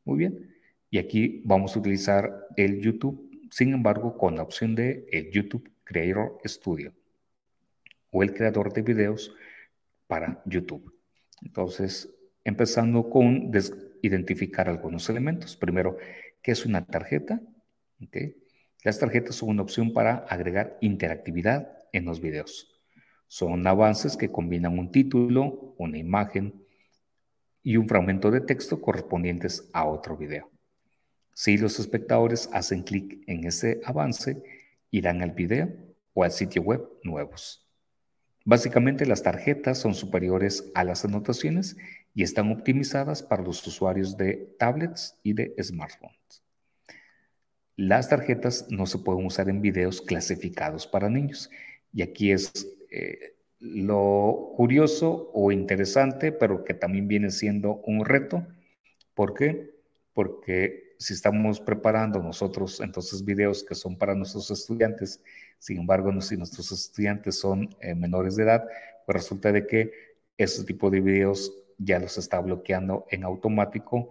Muy 0.06 0.20
bien, 0.20 0.56
y 0.90 0.98
aquí 0.98 1.42
vamos 1.44 1.76
a 1.76 1.80
utilizar 1.80 2.48
el 2.56 2.80
YouTube, 2.80 3.50
sin 3.52 3.74
embargo, 3.74 4.18
con 4.18 4.38
la 4.38 4.44
opción 4.44 4.74
de 4.74 5.06
el 5.12 5.32
YouTube 5.32 5.70
Creator 5.84 6.38
Studio 6.46 6.94
o 8.10 8.24
el 8.24 8.34
creador 8.34 8.72
de 8.72 8.84
videos 8.84 9.36
para 10.08 10.42
YouTube. 10.46 10.98
Entonces, 11.42 12.13
empezando 12.44 13.10
con 13.10 13.52
identificar 14.02 14.70
algunos 14.70 15.10
elementos. 15.10 15.56
Primero, 15.56 15.98
¿qué 16.42 16.52
es 16.52 16.66
una 16.66 16.86
tarjeta? 16.86 17.42
Las 18.84 19.00
tarjetas 19.00 19.36
son 19.36 19.50
una 19.50 19.64
opción 19.64 19.94
para 19.94 20.18
agregar 20.30 20.78
interactividad 20.82 21.78
en 21.94 22.06
los 22.06 22.20
videos. 22.20 22.70
Son 23.28 23.66
avances 23.66 24.18
que 24.18 24.32
combinan 24.32 24.78
un 24.78 24.92
título, 24.92 25.74
una 25.78 25.98
imagen 25.98 26.66
y 27.64 27.78
un 27.78 27.88
fragmento 27.88 28.30
de 28.30 28.42
texto 28.42 28.82
correspondientes 28.82 29.70
a 29.74 29.86
otro 29.86 30.18
video. 30.18 30.52
Si 31.34 31.58
los 31.58 31.80
espectadores 31.80 32.50
hacen 32.52 32.84
clic 32.84 33.24
en 33.26 33.46
ese 33.46 33.82
avance, 33.86 34.44
irán 34.92 35.24
al 35.24 35.32
video 35.32 35.72
o 36.14 36.24
al 36.24 36.32
sitio 36.32 36.62
web 36.62 36.88
nuevos. 37.04 37.66
Básicamente 38.46 39.06
las 39.06 39.24
tarjetas 39.24 39.80
son 39.80 39.96
superiores 39.96 40.70
a 40.76 40.84
las 40.84 41.06
anotaciones 41.06 41.78
y 42.14 42.24
están 42.24 42.52
optimizadas 42.52 43.24
para 43.24 43.44
los 43.44 43.66
usuarios 43.66 44.18
de 44.18 44.56
tablets 44.60 45.20
y 45.24 45.34
de 45.34 45.56
smartphones. 45.62 46.44
Las 47.76 48.10
tarjetas 48.10 48.68
no 48.70 48.86
se 48.86 49.00
pueden 49.00 49.26
usar 49.26 49.50
en 49.50 49.62
videos 49.62 50.02
clasificados 50.02 50.86
para 50.86 51.10
niños. 51.10 51.50
Y 51.92 52.04
aquí 52.04 52.32
es 52.32 52.52
eh, 52.92 53.36
lo 53.60 54.54
curioso 54.56 55.32
o 55.34 55.52
interesante, 55.52 56.32
pero 56.32 56.64
que 56.64 56.76
también 56.76 57.08
viene 57.08 57.32
siendo 57.32 57.82
un 57.86 58.06
reto. 58.06 58.46
¿Por 59.16 59.34
qué? 59.34 59.72
Porque 60.14 60.96
si 61.00 61.14
estamos 61.14 61.60
preparando 61.60 62.20
nosotros 62.20 62.80
entonces 62.80 63.26
videos 63.26 63.64
que 63.64 63.74
son 63.74 63.98
para 63.98 64.14
nuestros 64.14 64.52
estudiantes, 64.52 65.22
sin 65.58 65.80
embargo, 65.80 66.12
si 66.22 66.38
nuestros 66.38 66.72
estudiantes 66.72 67.40
son 67.40 67.70
eh, 67.82 67.96
menores 67.96 68.36
de 68.36 68.44
edad, 68.44 68.66
pues 69.06 69.16
resulta 69.16 69.52
de 69.52 69.66
que 69.66 69.92
ese 70.38 70.64
tipo 70.64 70.90
de 70.90 71.02
videos 71.02 71.63
ya 71.78 72.00
los 72.00 72.18
está 72.18 72.40
bloqueando 72.40 73.06
en 73.10 73.24
automático 73.24 74.10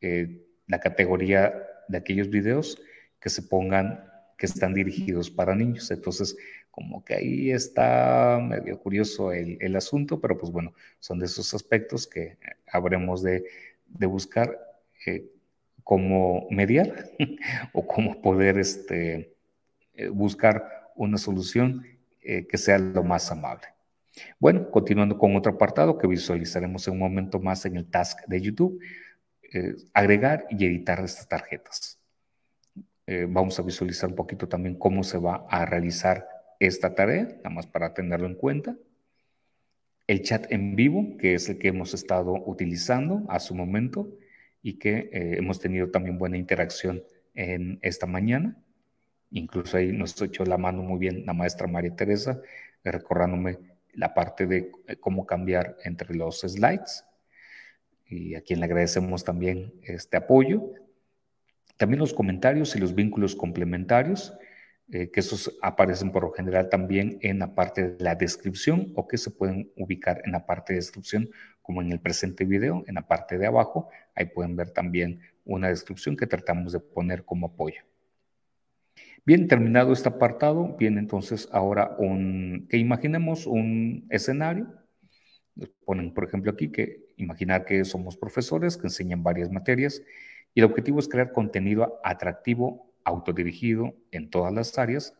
eh, 0.00 0.42
la 0.66 0.80
categoría 0.80 1.66
de 1.88 1.98
aquellos 1.98 2.30
videos 2.30 2.80
que 3.18 3.28
se 3.28 3.42
pongan 3.42 4.04
que 4.38 4.46
están 4.46 4.72
dirigidos 4.72 5.30
para 5.30 5.54
niños. 5.54 5.90
Entonces, 5.90 6.36
como 6.70 7.04
que 7.04 7.14
ahí 7.14 7.50
está 7.50 8.38
medio 8.40 8.78
curioso 8.78 9.32
el, 9.32 9.76
asunto, 9.76 10.20
pero 10.20 10.38
pues 10.38 10.50
bueno, 10.50 10.72
son 10.98 11.18
de 11.18 11.26
esos 11.26 11.52
aspectos 11.52 12.06
que 12.06 12.38
habremos 12.66 13.22
de, 13.22 13.44
buscar. 13.86 14.58
Eh, 15.06 15.30
cómo 15.82 16.46
mediar 16.50 17.10
o 17.72 17.84
cómo 17.86 18.20
poder 18.22 18.58
este, 18.58 19.34
eh, 19.94 20.08
buscar 20.08 20.92
una 20.94 21.18
solución 21.18 21.84
que 22.20 22.58
sea 22.58 22.78
lo 22.78 23.02
más 23.02 23.32
amable. 23.32 23.66
Bueno, 24.38 24.70
continuando 24.70 25.16
con 25.18 25.36
otro 25.36 25.52
apartado 25.52 25.98
que 25.98 26.06
visualizaremos 26.06 26.86
en 26.88 26.94
un 26.94 27.00
momento 27.00 27.38
más 27.40 27.64
en 27.66 27.76
el 27.76 27.86
task 27.90 28.20
de 28.26 28.40
YouTube, 28.40 28.80
eh, 29.52 29.74
agregar 29.94 30.46
y 30.50 30.64
editar 30.64 31.02
estas 31.04 31.28
tarjetas. 31.28 31.96
vamos 33.28 33.58
a 33.58 33.62
visualizar 33.62 34.08
un 34.08 34.14
poquito 34.14 34.46
también 34.46 34.76
cómo 34.76 35.02
se 35.02 35.18
va 35.18 35.44
a 35.50 35.66
realizar 35.66 36.28
esta 36.60 36.94
tarea, 36.94 37.24
nada 37.38 37.50
más 37.50 37.66
para 37.66 37.92
tenerlo 37.92 38.28
en 38.28 38.36
cuenta. 38.36 38.76
El 40.06 40.22
chat 40.22 40.46
en 40.52 40.76
vivo, 40.76 41.16
que 41.18 41.34
es 41.34 41.48
el 41.48 41.58
que 41.58 41.68
hemos 41.68 41.92
estado 41.92 42.34
utilizando 42.46 43.24
a 43.28 43.40
su 43.40 43.54
momento, 43.56 44.08
y 44.62 44.74
que 44.74 45.10
eh, 45.12 45.36
hemos 45.38 45.58
tenido 45.60 45.90
también 45.90 46.18
buena 46.18 46.36
interacción 46.36 47.02
en 47.34 47.78
esta 47.82 48.06
mañana. 48.06 48.56
Incluso 49.30 49.76
ahí 49.76 49.92
nos 49.92 50.20
echó 50.20 50.44
la 50.44 50.58
mano 50.58 50.82
muy 50.82 50.98
bien 50.98 51.24
la 51.24 51.32
maestra 51.32 51.66
María 51.66 51.94
Teresa, 51.94 52.40
recordándome 52.84 53.58
la 53.94 54.14
parte 54.14 54.46
de 54.46 54.72
eh, 54.86 54.96
cómo 54.96 55.26
cambiar 55.26 55.76
entre 55.84 56.14
los 56.14 56.40
slides 56.40 57.04
y 58.06 58.34
a 58.34 58.40
quien 58.40 58.60
le 58.60 58.66
agradecemos 58.66 59.24
también 59.24 59.72
este 59.82 60.16
apoyo. 60.16 60.72
También 61.76 62.00
los 62.00 62.12
comentarios 62.12 62.74
y 62.76 62.80
los 62.80 62.94
vínculos 62.94 63.34
complementarios, 63.34 64.34
eh, 64.92 65.10
que 65.10 65.20
esos 65.20 65.56
aparecen 65.62 66.10
por 66.10 66.24
lo 66.24 66.32
general 66.32 66.68
también 66.68 67.18
en 67.22 67.38
la 67.38 67.54
parte 67.54 67.90
de 67.90 68.04
la 68.04 68.16
descripción 68.16 68.92
o 68.96 69.06
que 69.06 69.16
se 69.16 69.30
pueden 69.30 69.70
ubicar 69.76 70.20
en 70.24 70.32
la 70.32 70.44
parte 70.44 70.72
de 70.72 70.80
descripción 70.80 71.30
como 71.62 71.82
en 71.82 71.92
el 71.92 72.00
presente 72.00 72.44
video, 72.44 72.82
en 72.88 72.96
la 72.96 73.06
parte 73.06 73.38
de 73.38 73.46
abajo, 73.46 73.88
ahí 74.16 74.26
pueden 74.26 74.56
ver 74.56 74.72
también 74.72 75.20
una 75.44 75.68
descripción 75.68 76.16
que 76.16 76.26
tratamos 76.26 76.72
de 76.72 76.80
poner 76.80 77.24
como 77.24 77.46
apoyo. 77.46 77.82
Bien, 79.26 79.48
terminado 79.48 79.92
este 79.92 80.08
apartado, 80.08 80.76
viene 80.78 80.98
entonces 80.98 81.48
ahora 81.52 81.94
un, 81.98 82.66
que 82.70 82.78
imaginemos 82.78 83.46
un 83.46 84.06
escenario. 84.10 84.66
Ponen, 85.84 86.14
por 86.14 86.24
ejemplo, 86.24 86.50
aquí 86.50 86.72
que 86.72 87.12
imaginar 87.16 87.66
que 87.66 87.84
somos 87.84 88.16
profesores 88.16 88.78
que 88.78 88.86
enseñan 88.86 89.22
varias 89.22 89.50
materias 89.50 90.02
y 90.54 90.60
el 90.60 90.66
objetivo 90.66 90.98
es 91.00 91.08
crear 91.08 91.32
contenido 91.32 92.00
atractivo, 92.02 92.92
autodirigido 93.04 93.94
en 94.10 94.30
todas 94.30 94.54
las 94.54 94.78
áreas, 94.78 95.14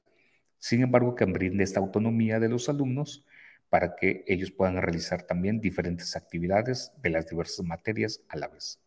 sin 0.58 0.82
embargo, 0.82 1.14
que 1.14 1.26
brinde 1.26 1.64
esta 1.64 1.80
autonomía 1.80 2.40
de 2.40 2.48
los 2.48 2.68
alumnos 2.68 3.26
para 3.68 3.96
que 3.96 4.24
ellos 4.26 4.50
puedan 4.50 4.80
realizar 4.80 5.22
también 5.22 5.60
diferentes 5.60 6.16
actividades 6.16 6.92
de 7.02 7.10
las 7.10 7.28
diversas 7.28 7.64
materias 7.64 8.22
a 8.28 8.36
la 8.36 8.48
vez. 8.48 8.80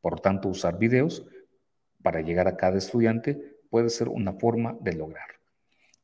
Por 0.00 0.20
tanto, 0.20 0.48
usar 0.48 0.78
videos 0.78 1.26
para 2.02 2.20
llegar 2.20 2.48
a 2.48 2.56
cada 2.56 2.78
estudiante 2.78 3.55
puede 3.76 3.90
ser 3.90 4.08
una 4.08 4.32
forma 4.32 4.74
de 4.80 4.94
lograr. 4.94 5.28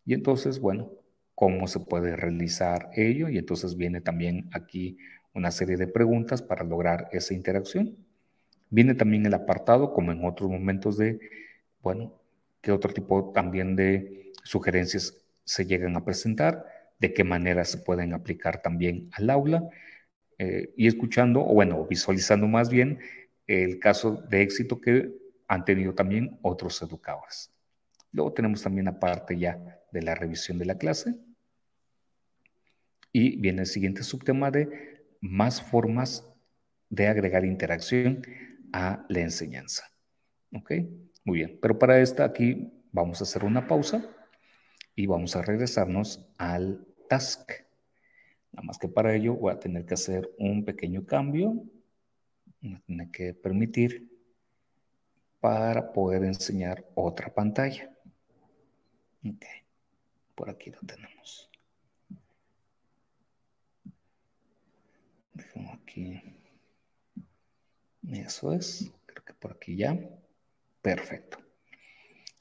Y 0.05 0.13
entonces, 0.13 0.61
bueno, 0.61 0.93
¿cómo 1.35 1.67
se 1.67 1.81
puede 1.81 2.17
realizar 2.17 2.91
ello? 2.95 3.31
Y 3.31 3.39
entonces 3.39 3.79
viene 3.79 4.03
también 4.03 4.51
aquí 4.53 4.99
una 5.33 5.51
serie 5.51 5.79
de 5.79 5.87
preguntas 5.87 6.43
para 6.43 6.65
lograr 6.65 7.09
esa 7.13 7.33
interacción. 7.33 7.97
Viene 8.69 8.95
también 8.95 9.25
el 9.25 9.33
apartado, 9.33 9.95
como 9.95 10.13
en 10.13 10.23
otros 10.23 10.51
momentos 10.51 10.99
de, 10.99 11.19
bueno, 11.81 12.21
qué 12.61 12.73
otro 12.73 12.93
tipo 12.93 13.33
también 13.33 13.75
de 13.75 14.33
sugerencias 14.45 15.25
se 15.45 15.65
llegan 15.65 15.97
a 15.97 16.05
presentar 16.05 16.67
de 16.99 17.15
qué 17.15 17.25
manera 17.25 17.65
se 17.65 17.79
pueden 17.79 18.13
aplicar 18.13 18.61
también 18.61 19.09
al 19.13 19.31
aula 19.31 19.67
eh, 20.37 20.75
y 20.77 20.89
escuchando, 20.89 21.41
o 21.41 21.55
bueno, 21.55 21.87
visualizando 21.87 22.47
más 22.47 22.69
bien 22.69 22.99
el 23.47 23.79
caso 23.79 24.23
de 24.29 24.43
éxito 24.43 24.79
que 24.79 25.11
han 25.49 25.65
tenido 25.65 25.95
también 25.95 26.39
otros 26.43 26.83
educadores. 26.83 27.52
Luego 28.13 28.33
tenemos 28.33 28.63
también 28.63 28.85
la 28.85 29.01
parte 29.01 29.39
ya 29.39 29.81
de 29.91 30.03
la 30.03 30.15
revisión 30.15 30.59
de 30.59 30.67
la 30.67 30.79
clase. 30.79 31.15
Y 33.13 33.37
viene 33.37 33.63
el 33.63 33.67
siguiente 33.67 34.03
subtema 34.03 34.51
de 34.51 35.05
más 35.21 35.63
formas 35.63 36.27
de 36.89 37.09
agregar 37.09 37.45
interacción 37.45 38.23
a 38.73 39.05
la 39.09 39.21
enseñanza. 39.21 39.85
¿Ok? 40.55 40.73
Muy 41.25 41.39
bien. 41.39 41.59
Pero 41.61 41.79
para 41.79 42.01
esta 42.01 42.25
aquí 42.25 42.71
vamos 42.91 43.21
a 43.21 43.25
hacer 43.25 43.45
una 43.45 43.67
pausa 43.67 44.05
y 44.95 45.07
vamos 45.07 45.37
a 45.37 45.43
regresarnos 45.43 46.27
al 46.37 46.87
task. 47.09 47.51
Nada 48.53 48.67
más 48.67 48.79
que 48.79 48.89
para 48.89 49.15
ello 49.15 49.35
voy 49.35 49.53
a 49.53 49.59
tener 49.59 49.87
que 49.87 49.95
hacer 49.95 50.31
un 50.39 50.65
pequeño 50.65 51.07
cambio. 51.07 51.65
Me 52.61 52.81
tiene 52.81 53.11
que 53.11 53.33
permitir 53.35 54.11
para 55.41 55.93
poder 55.93 56.25
enseñar 56.25 56.85
otra 56.95 57.33
pantalla. 57.33 57.92
Ok, 59.25 59.45
por 60.35 60.51
aquí 60.51 60.71
lo 60.71 60.81
tenemos. 60.81 61.49
Dejamos 65.33 65.79
aquí. 65.81 66.21
Eso 68.09 68.53
es. 68.53 68.93
Creo 69.07 69.25
que 69.25 69.35
por 69.35 69.53
aquí 69.53 69.77
ya. 69.77 69.99
Perfecto. 70.81 71.39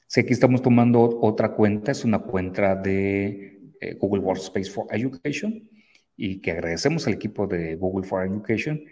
Si 0.08 0.20
aquí 0.20 0.32
estamos 0.32 0.60
tomando 0.60 1.20
otra 1.20 1.54
cuenta, 1.54 1.92
es 1.92 2.04
una 2.04 2.18
cuenta 2.18 2.74
de 2.74 3.60
eh, 3.80 3.94
Google 3.94 4.22
Workspace 4.22 4.70
for 4.70 4.86
Education 4.90 5.70
y 6.16 6.40
que 6.40 6.50
agradecemos 6.50 7.06
al 7.06 7.14
equipo 7.14 7.46
de 7.46 7.76
Google 7.76 8.06
for 8.06 8.26
Education 8.26 8.84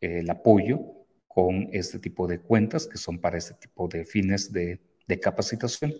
el 0.00 0.28
apoyo 0.30 0.78
con 1.26 1.68
este 1.72 1.98
tipo 1.98 2.26
de 2.26 2.40
cuentas 2.40 2.86
que 2.86 2.98
son 2.98 3.18
para 3.18 3.38
este 3.38 3.54
tipo 3.54 3.88
de 3.88 4.04
fines 4.04 4.52
de 4.52 4.78
capacitación. 5.20 5.92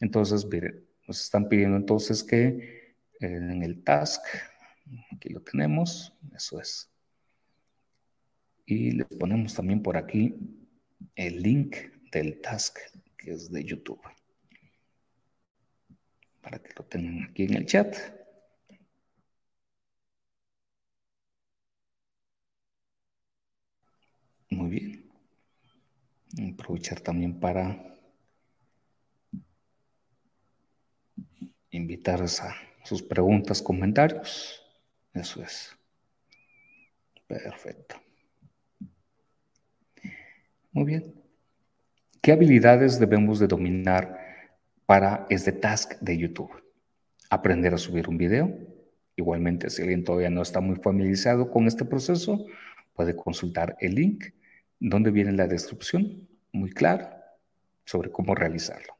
Entonces, 0.00 0.44
miren, 0.46 0.86
nos 1.06 1.22
están 1.22 1.48
pidiendo 1.48 1.76
entonces 1.76 2.22
que 2.22 2.96
en 3.20 3.62
el 3.62 3.82
task, 3.82 4.22
aquí 5.12 5.30
lo 5.30 5.40
tenemos, 5.40 6.12
eso 6.34 6.60
es. 6.60 6.90
Y 8.66 8.90
le 8.90 9.04
ponemos 9.04 9.54
también 9.54 9.82
por 9.82 9.96
aquí 9.96 10.34
el 11.14 11.42
link 11.42 11.76
del 12.10 12.40
task 12.40 12.78
que 13.16 13.32
es 13.32 13.50
de 13.50 13.64
YouTube. 13.64 14.00
Para 16.40 16.58
que 16.60 16.72
lo 16.76 16.84
tengan 16.84 17.24
aquí 17.30 17.44
en 17.44 17.54
el 17.54 17.66
chat. 17.66 17.96
Muy 24.50 24.70
bien. 24.70 25.10
Aprovechar 26.52 27.00
también 27.00 27.40
para 27.40 27.95
invitarles 31.76 32.40
a 32.40 32.54
sus 32.82 33.02
preguntas, 33.02 33.62
comentarios. 33.62 34.62
Eso 35.12 35.42
es. 35.42 35.76
Perfecto. 37.26 37.96
Muy 40.72 40.84
bien. 40.84 41.14
¿Qué 42.20 42.32
habilidades 42.32 42.98
debemos 42.98 43.38
de 43.38 43.46
dominar 43.46 44.18
para 44.84 45.26
este 45.30 45.52
task 45.52 45.94
de 46.00 46.18
YouTube? 46.18 46.50
Aprender 47.30 47.74
a 47.74 47.78
subir 47.78 48.08
un 48.08 48.18
video. 48.18 48.52
Igualmente, 49.16 49.70
si 49.70 49.82
alguien 49.82 50.04
todavía 50.04 50.30
no 50.30 50.42
está 50.42 50.60
muy 50.60 50.76
familiarizado 50.76 51.50
con 51.50 51.66
este 51.66 51.84
proceso, 51.84 52.46
puede 52.94 53.16
consultar 53.16 53.76
el 53.80 53.94
link 53.94 54.24
donde 54.78 55.10
viene 55.10 55.32
la 55.32 55.46
descripción 55.46 56.28
muy 56.52 56.70
clara 56.70 57.38
sobre 57.84 58.10
cómo 58.10 58.34
realizarlo. 58.34 58.95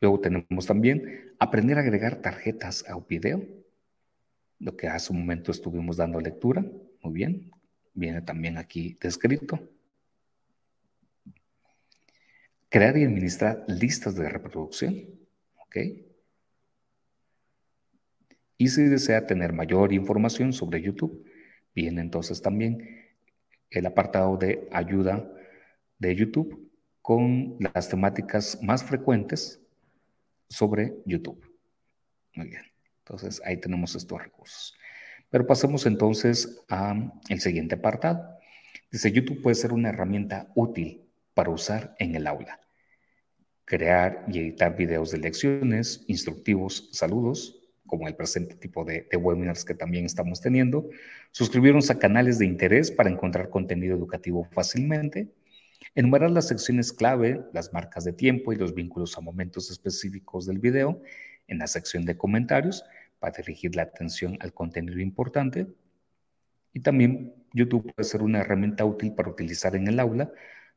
Luego 0.00 0.20
tenemos 0.20 0.66
también 0.66 1.34
aprender 1.38 1.78
a 1.78 1.80
agregar 1.80 2.16
tarjetas 2.22 2.88
a 2.88 2.96
un 2.96 3.06
video, 3.08 3.44
lo 4.60 4.76
que 4.76 4.88
hace 4.88 5.12
un 5.12 5.20
momento 5.20 5.50
estuvimos 5.50 5.96
dando 5.96 6.20
lectura. 6.20 6.64
Muy 7.02 7.12
bien, 7.12 7.50
viene 7.94 8.22
también 8.22 8.58
aquí 8.58 8.96
descrito. 9.00 9.58
Crear 12.68 12.96
y 12.96 13.04
administrar 13.04 13.64
listas 13.66 14.14
de 14.14 14.28
reproducción. 14.28 14.94
¿Ok? 15.64 15.76
Y 18.56 18.68
si 18.68 18.82
desea 18.84 19.26
tener 19.26 19.52
mayor 19.52 19.92
información 19.92 20.52
sobre 20.52 20.82
YouTube, 20.82 21.24
viene 21.74 22.00
entonces 22.00 22.42
también 22.42 23.06
el 23.70 23.86
apartado 23.86 24.36
de 24.36 24.68
ayuda 24.72 25.30
de 25.98 26.14
YouTube 26.14 26.68
con 27.00 27.56
las 27.74 27.88
temáticas 27.88 28.58
más 28.62 28.82
frecuentes 28.82 29.60
sobre 30.48 30.94
YouTube. 31.04 31.40
Muy 32.34 32.48
bien, 32.48 32.62
entonces 32.98 33.42
ahí 33.44 33.56
tenemos 33.58 33.94
estos 33.94 34.22
recursos. 34.22 34.74
Pero 35.30 35.46
pasemos 35.46 35.86
entonces 35.86 36.64
al 36.68 37.40
siguiente 37.40 37.74
apartado. 37.74 38.38
Dice, 38.90 39.12
YouTube 39.12 39.42
puede 39.42 39.54
ser 39.54 39.72
una 39.72 39.90
herramienta 39.90 40.50
útil 40.54 41.02
para 41.34 41.50
usar 41.50 41.94
en 41.98 42.14
el 42.14 42.26
aula. 42.26 42.60
Crear 43.64 44.24
y 44.28 44.38
editar 44.38 44.76
videos 44.76 45.10
de 45.10 45.18
lecciones, 45.18 46.04
instructivos, 46.06 46.88
saludos, 46.92 47.60
como 47.86 48.08
el 48.08 48.16
presente 48.16 48.54
tipo 48.54 48.84
de, 48.84 49.06
de 49.10 49.16
webinars 49.16 49.64
que 49.64 49.74
también 49.74 50.06
estamos 50.06 50.40
teniendo. 50.40 50.88
Suscribirnos 51.32 51.90
a 51.90 51.98
canales 51.98 52.38
de 52.38 52.46
interés 52.46 52.90
para 52.90 53.10
encontrar 53.10 53.50
contenido 53.50 53.94
educativo 53.94 54.44
fácilmente 54.52 55.28
Enumerar 55.98 56.30
las 56.30 56.46
secciones 56.46 56.92
clave, 56.92 57.44
las 57.52 57.72
marcas 57.72 58.04
de 58.04 58.12
tiempo 58.12 58.52
y 58.52 58.56
los 58.56 58.72
vínculos 58.72 59.18
a 59.18 59.20
momentos 59.20 59.68
específicos 59.68 60.46
del 60.46 60.60
video 60.60 61.02
en 61.48 61.58
la 61.58 61.66
sección 61.66 62.04
de 62.04 62.16
comentarios 62.16 62.84
para 63.18 63.36
dirigir 63.36 63.74
la 63.74 63.82
atención 63.82 64.36
al 64.38 64.54
contenido 64.54 65.00
importante. 65.00 65.66
Y 66.72 66.82
también 66.82 67.34
YouTube 67.52 67.92
puede 67.92 68.08
ser 68.08 68.22
una 68.22 68.38
herramienta 68.42 68.84
útil 68.84 69.12
para 69.12 69.28
utilizar 69.28 69.74
en 69.74 69.88
el 69.88 69.98
aula, 69.98 70.30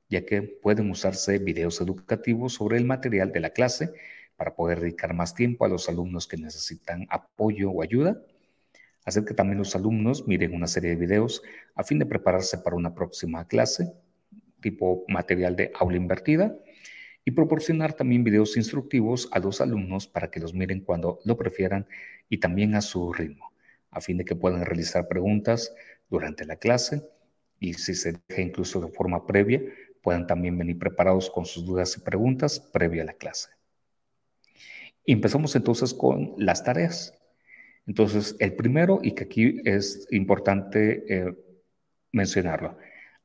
ya 0.10 0.26
que 0.26 0.42
pueden 0.42 0.90
usarse 0.90 1.38
videos 1.38 1.80
educativos 1.82 2.56
sobre 2.56 2.80
el 2.80 2.86
material 2.86 3.32
de 3.32 3.42
la 3.42 3.52
clase 3.52 3.94
para 4.36 4.56
poder 4.56 4.80
dedicar 4.80 5.14
más 5.14 5.36
tiempo 5.36 5.66
a 5.66 5.70
los 5.70 5.88
alumnos 5.88 6.28
que 6.28 6.38
necesitan 6.38 7.06
apoyo 7.12 7.70
o 7.70 7.84
ayuda. 7.84 8.20
Hacer 9.06 9.24
que 9.24 9.36
también 9.36 9.60
los 9.60 9.76
alumnos 9.76 10.28
miren 10.28 10.56
una 10.56 10.66
serie 10.66 10.90
de 10.90 10.96
videos 10.96 11.44
a 11.76 11.84
fin 11.84 12.00
de 12.00 12.08
prepararse 12.08 12.58
para 12.58 12.76
una 12.76 12.96
próxima 12.96 13.48
clase 13.48 13.94
tipo 14.62 15.04
material 15.08 15.56
de 15.56 15.72
aula 15.76 15.98
invertida 15.98 16.56
y 17.26 17.32
proporcionar 17.32 17.94
también 17.94 18.24
videos 18.24 18.58
instructivos 18.58 19.30
a 19.32 19.40
los 19.40 19.62
alumnos 19.62 20.08
para 20.08 20.32
que 20.32 20.40
los 20.40 20.54
miren 20.54 20.82
cuando 20.82 21.20
lo 21.26 21.38
prefieran 21.38 21.88
y 22.30 22.38
también 22.38 22.76
a 22.76 22.82
su 22.82 23.14
ritmo, 23.14 23.52
a 23.92 24.02
fin 24.02 24.18
de 24.18 24.26
que 24.26 24.36
puedan 24.36 24.66
realizar 24.66 25.08
preguntas 25.08 25.74
durante 26.10 26.46
la 26.46 26.56
clase 26.56 27.04
y 27.60 27.74
si 27.76 27.94
se 27.94 28.14
deja 28.28 28.42
incluso 28.42 28.82
de 28.82 28.92
forma 28.92 29.26
previa, 29.28 29.62
puedan 30.02 30.26
también 30.26 30.58
venir 30.58 30.80
preparados 30.80 31.30
con 31.30 31.46
sus 31.46 31.66
dudas 31.66 31.96
y 31.96 32.02
preguntas 32.02 32.60
previa 32.60 33.04
a 33.04 33.06
la 33.06 33.14
clase. 33.14 33.50
empezamos 35.06 35.56
entonces 35.56 35.94
con 35.94 36.34
las 36.38 36.64
tareas. 36.64 37.14
Entonces, 37.88 38.36
el 38.40 38.56
primero, 38.56 39.00
y 39.02 39.14
que 39.14 39.24
aquí 39.24 39.62
es 39.66 40.08
importante 40.12 41.04
eh, 41.08 41.34
mencionarlo, 42.12 42.78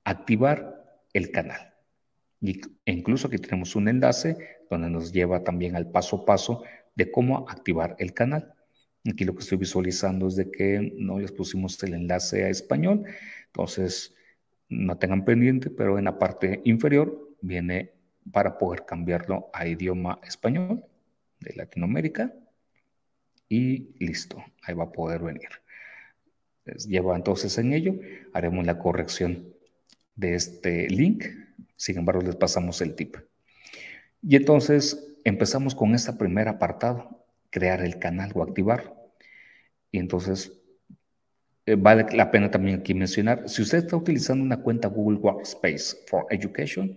activar 0.04 0.75
el 1.16 1.30
canal. 1.30 1.74
Y 2.40 2.60
incluso 2.84 3.28
aquí 3.28 3.38
tenemos 3.38 3.74
un 3.74 3.88
enlace 3.88 4.36
donde 4.70 4.90
nos 4.90 5.12
lleva 5.12 5.42
también 5.42 5.74
al 5.74 5.90
paso 5.90 6.16
a 6.16 6.24
paso 6.24 6.62
de 6.94 7.10
cómo 7.10 7.48
activar 7.48 7.96
el 7.98 8.12
canal. 8.12 8.54
Aquí 9.10 9.24
lo 9.24 9.34
que 9.34 9.42
estoy 9.42 9.58
visualizando 9.58 10.28
es 10.28 10.36
de 10.36 10.50
que 10.50 10.92
no 10.96 11.18
les 11.18 11.32
pusimos 11.32 11.82
el 11.82 11.94
enlace 11.94 12.44
a 12.44 12.48
español, 12.50 13.04
entonces 13.46 14.14
no 14.68 14.98
tengan 14.98 15.24
pendiente, 15.24 15.70
pero 15.70 15.98
en 15.98 16.04
la 16.04 16.18
parte 16.18 16.60
inferior 16.64 17.36
viene 17.40 17.92
para 18.32 18.58
poder 18.58 18.84
cambiarlo 18.84 19.48
a 19.52 19.66
idioma 19.66 20.20
español 20.26 20.84
de 21.40 21.54
Latinoamérica 21.54 22.34
y 23.48 23.94
listo, 24.04 24.44
ahí 24.62 24.74
va 24.74 24.84
a 24.84 24.92
poder 24.92 25.22
venir. 25.22 25.48
lleva 26.88 27.16
entonces 27.16 27.56
en 27.58 27.72
ello, 27.72 27.94
haremos 28.32 28.66
la 28.66 28.78
corrección 28.78 29.55
de 30.16 30.34
este 30.34 30.88
link. 30.88 31.24
Sin 31.76 31.98
embargo, 31.98 32.22
les 32.22 32.36
pasamos 32.36 32.80
el 32.80 32.94
tip. 32.94 33.16
Y 34.22 34.36
entonces 34.36 35.16
empezamos 35.24 35.74
con 35.74 35.94
este 35.94 36.12
primer 36.14 36.48
apartado, 36.48 37.24
crear 37.50 37.82
el 37.82 37.98
canal 37.98 38.32
o 38.34 38.42
activar. 38.42 38.94
Y 39.92 39.98
entonces 39.98 40.52
eh, 41.66 41.74
vale 41.76 42.06
la 42.12 42.30
pena 42.30 42.50
también 42.50 42.78
aquí 42.80 42.94
mencionar, 42.94 43.48
si 43.48 43.60
usted 43.62 43.78
está 43.78 43.96
utilizando 43.96 44.44
una 44.44 44.62
cuenta 44.62 44.88
Google 44.88 45.18
Workspace 45.18 45.96
for 46.06 46.26
Education, 46.30 46.96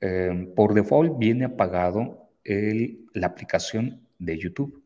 eh, 0.00 0.52
por 0.54 0.74
default 0.74 1.18
viene 1.18 1.44
apagado 1.44 2.30
el, 2.44 3.06
la 3.14 3.26
aplicación 3.26 4.06
de 4.20 4.38
YouTube. 4.38 4.82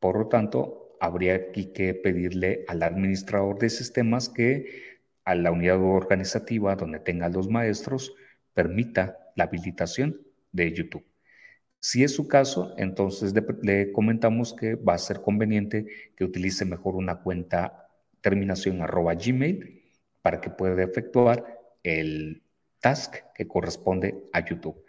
Por 0.00 0.18
lo 0.18 0.26
tanto, 0.26 0.96
habría 1.00 1.36
aquí 1.36 1.66
que 1.66 1.94
pedirle 1.94 2.64
al 2.66 2.82
administrador 2.82 3.58
de 3.60 3.70
sistemas 3.70 4.28
que 4.28 4.89
a 5.24 5.34
la 5.34 5.52
unidad 5.52 5.80
organizativa 5.80 6.76
donde 6.76 7.00
tenga 7.00 7.28
los 7.28 7.48
maestros 7.48 8.14
permita 8.54 9.18
la 9.36 9.44
habilitación 9.44 10.20
de 10.52 10.72
YouTube. 10.72 11.04
Si 11.80 12.04
es 12.04 12.14
su 12.14 12.28
caso, 12.28 12.74
entonces 12.76 13.32
le, 13.62 13.92
comentamos 13.92 14.52
que 14.52 14.74
va 14.74 14.94
a 14.94 14.98
ser 14.98 15.22
conveniente 15.22 15.86
que 16.14 16.24
utilice 16.24 16.66
mejor 16.66 16.94
una 16.94 17.22
cuenta 17.22 17.88
terminación 18.20 18.82
arroba 18.82 19.14
gmail 19.14 19.82
para 20.20 20.42
que 20.42 20.50
pueda 20.50 20.82
efectuar 20.82 21.58
el 21.82 22.42
task 22.80 23.16
que 23.34 23.48
corresponde 23.48 24.22
a 24.34 24.44
YouTube, 24.44 24.84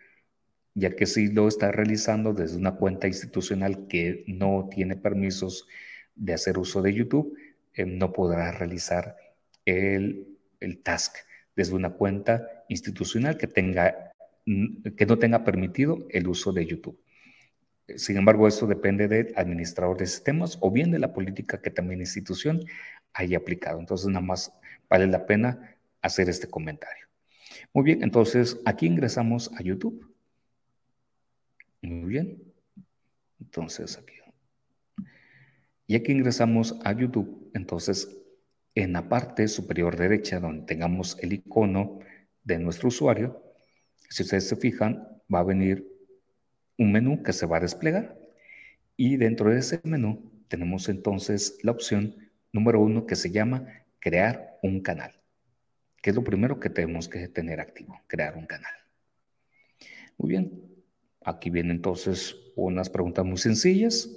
ya 0.73 0.95
que 0.95 1.05
si 1.05 1.27
lo 1.27 1.47
está 1.47 1.71
realizando 1.71 2.34
desde 2.34 2.57
una 2.57 2.75
cuenta 2.75 3.07
institucional 3.07 3.88
que 3.88 4.25
no 4.27 4.67
tiene 4.69 4.97
permisos 4.97 5.67
de 6.15 6.34
hacer 6.34 6.57
uso 6.57 6.82
de 6.82 6.93
YouTube, 6.93 7.38
eh, 7.73 7.86
no 7.86 8.11
podrá 8.11 8.51
realizar 8.51 9.15
el 9.72 10.32
el 10.61 10.82
task 10.82 11.17
desde 11.55 11.76
una 11.76 11.89
cuenta 11.89 12.63
institucional 12.69 13.38
que, 13.38 13.47
tenga, 13.47 14.13
mm, 14.45 14.91
que 14.95 15.05
no 15.05 15.19
tenga 15.19 15.43
permitido 15.43 16.07
el 16.09 16.28
uso 16.28 16.53
de 16.53 16.65
YouTube. 16.65 16.97
Sin 17.97 18.15
embargo, 18.15 18.47
eso 18.47 18.67
depende 18.67 19.09
del 19.09 19.34
administrador 19.36 19.97
de 19.97 20.07
sistemas 20.07 20.57
o 20.61 20.72
bien 20.72 20.91
de 20.91 20.99
la 20.99 21.11
política 21.11 21.61
que 21.61 21.72
también 21.72 21.99
la 21.99 22.03
institución 22.03 22.63
haya 23.11 23.38
aplicado. 23.38 23.80
Entonces, 23.80 24.07
nada 24.07 24.26
más 24.26 24.53
vale 24.88 25.07
la 25.07 25.26
pena 25.26 25.76
hacer 26.01 26.30
este 26.30 26.47
comentario. 26.47 27.07
Muy 27.74 27.84
bien, 27.84 28.03
entonces 28.03 28.59
aquí 28.65 28.86
ingresamos 28.86 29.51
a 29.57 29.61
YouTube. 29.61 30.09
Muy 31.82 32.09
bien. 32.09 32.41
Entonces 33.41 33.97
aquí. 33.97 34.13
Y 35.88 35.95
aquí 35.95 36.13
ingresamos 36.13 36.80
a 36.86 36.93
YouTube. 36.93 37.51
Entonces, 37.53 38.20
en 38.76 38.93
la 38.93 39.09
parte 39.09 39.47
superior 39.47 39.97
derecha, 39.97 40.39
donde 40.39 40.65
tengamos 40.65 41.17
el 41.19 41.34
icono 41.34 41.99
de 42.43 42.59
nuestro 42.59 42.88
usuario, 42.88 43.43
si 44.09 44.24
ustedes 44.24 44.47
se 44.47 44.55
fijan, 44.55 45.07
va 45.34 45.39
a 45.39 45.43
venir 45.43 45.88
un 46.78 46.91
menú 46.91 47.24
que 47.24 47.34
se 47.34 47.45
va 47.45 47.57
a 47.57 47.61
desplegar. 47.61 48.17
Y 48.97 49.17
dentro 49.17 49.49
de 49.49 49.59
ese 49.59 49.80
menú 49.84 50.32
tenemos 50.47 50.89
entonces 50.89 51.57
la 51.63 51.72
opción 51.72 52.15
número 52.51 52.82
uno 52.82 53.05
que 53.05 53.15
se 53.15 53.32
llama 53.32 53.65
crear 53.99 54.57
un 54.61 54.82
canal, 54.82 55.13
que 56.01 56.09
es 56.09 56.15
lo 56.15 56.24
primero 56.24 56.59
que 56.59 56.69
tenemos 56.69 57.07
que 57.07 57.28
tener 57.28 57.59
activo, 57.61 58.01
crear 58.07 58.36
un 58.36 58.45
canal. 58.45 58.74
Muy 60.17 60.30
bien, 60.30 60.61
aquí 61.24 61.49
vienen 61.49 61.78
entonces 61.78 62.36
unas 62.55 62.89
preguntas 62.89 63.26
muy 63.26 63.38
sencillas. 63.38 64.09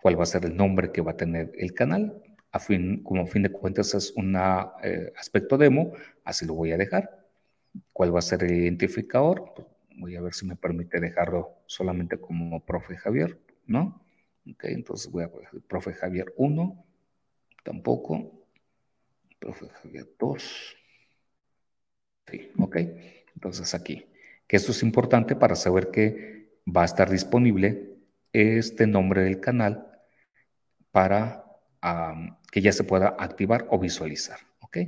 ¿Cuál 0.00 0.18
va 0.18 0.24
a 0.24 0.26
ser 0.26 0.44
el 0.44 0.56
nombre 0.56 0.90
que 0.90 1.02
va 1.02 1.12
a 1.12 1.16
tener 1.16 1.52
el 1.56 1.74
canal? 1.74 2.20
Como 3.02 3.22
a 3.22 3.26
fin 3.26 3.42
de 3.42 3.50
cuentas 3.50 3.94
es 3.94 4.12
un 4.12 4.36
eh, 4.36 5.12
aspecto 5.16 5.56
demo, 5.56 5.92
así 6.24 6.44
lo 6.44 6.54
voy 6.54 6.72
a 6.72 6.76
dejar. 6.76 7.26
¿Cuál 7.92 8.14
va 8.14 8.18
a 8.18 8.22
ser 8.22 8.44
el 8.44 8.52
identificador? 8.52 9.52
Pues 9.54 9.66
voy 9.96 10.16
a 10.16 10.20
ver 10.20 10.34
si 10.34 10.46
me 10.46 10.56
permite 10.56 11.00
dejarlo 11.00 11.62
solamente 11.66 12.18
como 12.18 12.60
profe 12.64 12.96
Javier, 12.96 13.38
¿no? 13.66 14.04
Ok, 14.50 14.64
entonces 14.64 15.10
voy 15.10 15.24
a 15.24 15.30
poner 15.30 15.48
profe 15.68 15.92
Javier 15.92 16.34
1, 16.36 16.84
tampoco, 17.62 18.44
profe 19.38 19.68
Javier 19.68 20.08
2, 20.18 20.76
sí, 22.26 22.50
ok, 22.58 22.76
entonces 23.34 23.72
aquí, 23.74 24.06
que 24.46 24.56
esto 24.56 24.72
es 24.72 24.82
importante 24.82 25.36
para 25.36 25.54
saber 25.54 25.90
que 25.90 26.50
va 26.66 26.82
a 26.82 26.86
estar 26.86 27.08
disponible 27.08 27.94
este 28.32 28.86
nombre 28.86 29.22
del 29.22 29.40
canal 29.40 29.86
para 30.90 31.44
que 32.50 32.60
ya 32.60 32.72
se 32.72 32.84
pueda 32.84 33.16
activar 33.18 33.66
o 33.70 33.78
visualizar, 33.78 34.38
ok, 34.60 34.78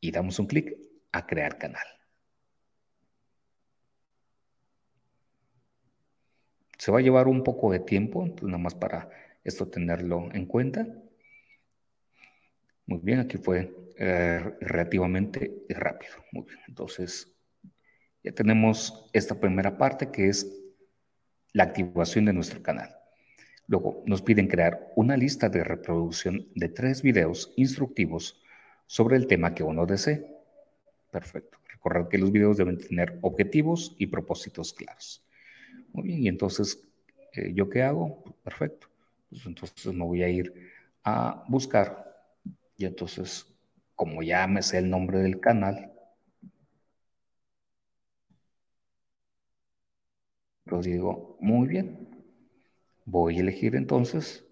y 0.00 0.10
damos 0.10 0.38
un 0.38 0.46
clic 0.46 0.74
a 1.12 1.26
crear 1.26 1.58
canal. 1.58 1.86
Se 6.78 6.90
va 6.92 6.98
a 6.98 7.02
llevar 7.02 7.26
un 7.28 7.42
poco 7.42 7.70
de 7.70 7.80
tiempo, 7.80 8.26
nada 8.42 8.58
más 8.58 8.74
para 8.74 9.08
esto 9.44 9.68
tenerlo 9.68 10.28
en 10.32 10.46
cuenta. 10.46 10.86
Muy 12.86 13.00
bien, 13.02 13.20
aquí 13.20 13.38
fue 13.38 13.74
eh, 13.98 14.56
relativamente 14.60 15.64
rápido. 15.68 16.14
Muy 16.32 16.44
bien, 16.44 16.60
entonces 16.68 17.32
ya 18.22 18.32
tenemos 18.32 19.10
esta 19.12 19.38
primera 19.38 19.76
parte 19.76 20.10
que 20.10 20.28
es 20.28 20.46
la 21.52 21.64
activación 21.64 22.26
de 22.26 22.32
nuestro 22.32 22.62
canal. 22.62 22.95
Luego 23.68 24.02
nos 24.06 24.22
piden 24.22 24.48
crear 24.48 24.92
una 24.96 25.16
lista 25.16 25.48
de 25.48 25.64
reproducción 25.64 26.46
de 26.54 26.68
tres 26.68 27.02
videos 27.02 27.52
instructivos 27.56 28.40
sobre 28.86 29.16
el 29.16 29.26
tema 29.26 29.54
que 29.54 29.62
uno 29.64 29.86
desee. 29.86 30.26
Perfecto. 31.10 31.58
Recordad 31.68 32.08
que 32.08 32.18
los 32.18 32.32
videos 32.32 32.56
deben 32.56 32.78
tener 32.78 33.18
objetivos 33.22 33.94
y 33.98 34.06
propósitos 34.08 34.72
claros. 34.72 35.24
Muy 35.92 36.04
bien, 36.08 36.22
y 36.24 36.28
entonces, 36.28 36.82
eh, 37.34 37.52
¿yo 37.54 37.68
qué 37.70 37.82
hago? 37.82 38.22
Perfecto. 38.44 38.88
Pues 39.30 39.46
entonces 39.46 39.92
me 39.94 40.04
voy 40.04 40.22
a 40.22 40.28
ir 40.28 40.52
a 41.04 41.44
buscar. 41.48 42.16
Y 42.76 42.86
entonces, 42.86 43.46
como 43.94 44.22
ya 44.22 44.46
me 44.46 44.62
sé 44.62 44.78
el 44.78 44.90
nombre 44.90 45.18
del 45.20 45.40
canal, 45.40 45.92
entonces 50.66 50.92
digo, 50.92 51.38
muy 51.40 51.66
bien. 51.66 51.95
Voy 53.06 53.38
a 53.38 53.40
elegir 53.40 53.74
entonces 53.74 54.44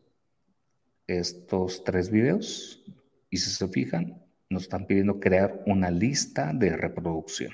estos 1.07 1.85
tres 1.85 2.11
videos. 2.11 2.83
Y 3.29 3.37
si 3.37 3.51
se 3.51 3.69
fijan, 3.69 4.25
nos 4.49 4.63
están 4.63 4.87
pidiendo 4.87 5.21
crear 5.21 5.63
una 5.67 5.91
lista 5.91 6.53
de 6.55 6.77
reproducción. 6.77 7.53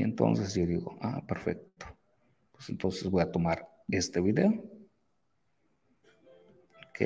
Y 0.00 0.02
entonces 0.02 0.54
yo 0.54 0.64
digo, 0.64 0.96
ah, 1.02 1.22
perfecto. 1.26 1.84
Pues 2.52 2.70
entonces 2.70 3.04
voy 3.10 3.20
a 3.20 3.30
tomar 3.30 3.68
este 3.86 4.18
video. 4.22 4.48
Ok. 6.88 7.00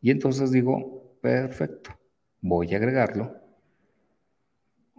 Y 0.00 0.10
entonces 0.12 0.52
digo, 0.52 1.18
perfecto. 1.20 1.98
Voy 2.40 2.72
a 2.72 2.76
agregarlo. 2.76 3.34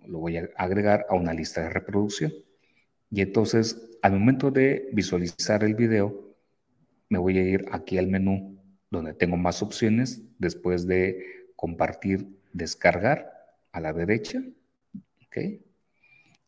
Lo 0.06 0.20
voy 0.20 0.36
a 0.36 0.50
agregar 0.58 1.06
a 1.08 1.16
una 1.16 1.34
lista 1.34 1.62
de 1.62 1.70
reproducción. 1.70 2.34
Y 3.12 3.22
entonces, 3.22 3.98
al 4.02 4.14
momento 4.14 4.52
de 4.52 4.90
visualizar 4.94 5.64
el 5.64 5.76
video, 5.76 6.36
me 7.10 7.18
voy 7.18 7.38
a 7.38 7.44
ir 7.44 7.66
aquí 7.72 7.98
al 7.98 8.08
menú 8.08 8.58
donde 8.92 9.14
tengo 9.14 9.38
más 9.38 9.62
opciones 9.62 10.22
después 10.38 10.88
de 10.88 11.26
compartir, 11.56 12.28
descargar 12.54 13.32
a 13.72 13.80
la 13.80 13.94
derecha. 13.94 14.42
¿ok? 15.26 15.38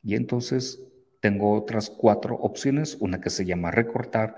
Y 0.03 0.16
entonces 0.16 0.84
tengo 1.20 1.53
otras 1.53 1.89
cuatro 1.89 2.36
opciones, 2.36 2.97
una 2.99 3.22
que 3.22 3.30
se 3.30 3.45
llama 3.45 3.72
recortar, 3.72 4.36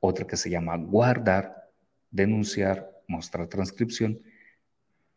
otra 0.00 0.26
que 0.26 0.36
se 0.36 0.50
llama 0.50 0.76
guardar, 0.76 1.70
denunciar, 2.10 2.90
mostrar 3.08 3.48
transcripción. 3.48 4.20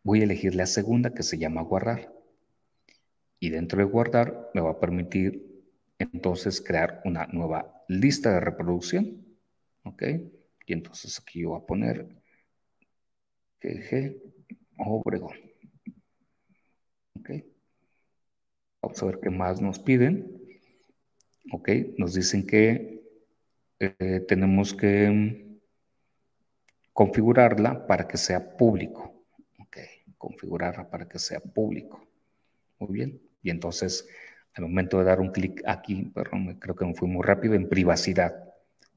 Voy 0.04 0.22
a 0.22 0.24
elegir 0.24 0.56
la 0.56 0.66
segunda 0.66 1.14
que 1.14 1.24
se 1.24 1.38
llama 1.38 1.62
guardar. 1.62 2.14
Y 3.42 3.50
dentro 3.50 3.80
de 3.80 3.86
guardar 3.86 4.50
me 4.54 4.62
va 4.62 4.72
a 4.72 4.80
permitir 4.80 5.49
entonces 6.00 6.62
crear 6.62 7.02
una 7.06 7.28
nueva 7.28 7.84
lista 7.88 8.34
de 8.34 8.40
reproducción. 8.40 9.26
¿Ok? 9.84 10.04
Y 10.66 10.74
entonces 10.74 11.20
aquí 11.20 11.42
yo 11.42 11.50
voy 11.50 11.62
a 11.62 11.66
poner 11.66 12.08
GG 13.62 14.16
Obregón. 14.78 15.38
¿Ok? 17.20 17.30
Vamos 18.82 19.04
a 19.04 19.06
ver 19.08 19.20
qué 19.22 19.30
más 19.30 19.62
nos 19.62 19.80
piden. 19.80 20.40
Ok, 21.52 21.70
nos 21.98 22.14
dicen 22.14 22.46
que 22.46 23.02
eh, 23.80 24.26
tenemos 24.28 24.74
que 24.74 25.60
configurarla 26.94 27.88
para 27.88 28.08
que 28.08 28.18
sea 28.18 28.56
público. 28.56 29.26
Ok, 29.60 29.78
configurarla 30.18 30.90
para 30.90 31.08
que 31.08 31.18
sea 31.18 31.40
público. 31.40 32.08
Muy 32.78 32.94
bien. 32.94 33.22
Y 33.42 33.50
entonces, 33.50 34.08
al 34.60 34.70
momento 34.70 35.00
de 35.00 35.06
dar 35.06 35.20
un 35.20 35.32
clic 35.32 35.62
aquí, 35.66 36.12
perdón, 36.14 36.58
creo 36.60 36.76
que 36.76 36.94
fui 36.94 37.08
muy 37.08 37.24
rápido, 37.24 37.56
en 37.56 37.68
privacidad. 37.68 38.36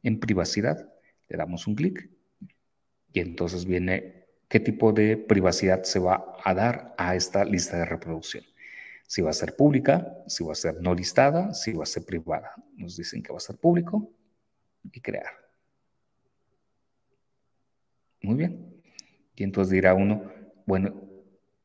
En 0.02 0.18
privacidad, 0.18 0.92
le 1.28 1.36
damos 1.36 1.66
un 1.66 1.74
clic. 1.74 2.10
Y 3.12 3.20
entonces 3.20 3.64
viene 3.64 4.26
qué 4.48 4.60
tipo 4.60 4.92
de 4.92 5.16
privacidad 5.16 5.82
se 5.84 5.98
va 5.98 6.36
a 6.44 6.54
dar 6.54 6.94
a 6.98 7.14
esta 7.14 7.44
lista 7.44 7.78
de 7.78 7.84
reproducción 7.84 8.44
si 9.12 9.20
va 9.20 9.28
a 9.28 9.34
ser 9.34 9.54
pública, 9.56 10.24
si 10.26 10.42
va 10.42 10.52
a 10.52 10.54
ser 10.54 10.80
no 10.80 10.94
listada, 10.94 11.52
si 11.52 11.74
va 11.74 11.82
a 11.82 11.86
ser 11.86 12.02
privada. 12.02 12.54
Nos 12.78 12.96
dicen 12.96 13.22
que 13.22 13.30
va 13.30 13.36
a 13.36 13.40
ser 13.40 13.58
público 13.58 14.10
y 14.90 14.98
crear. 15.02 15.34
Muy 18.22 18.36
bien. 18.36 18.82
Y 19.36 19.44
entonces 19.44 19.70
dirá 19.70 19.92
uno, 19.92 20.32
bueno, 20.64 21.11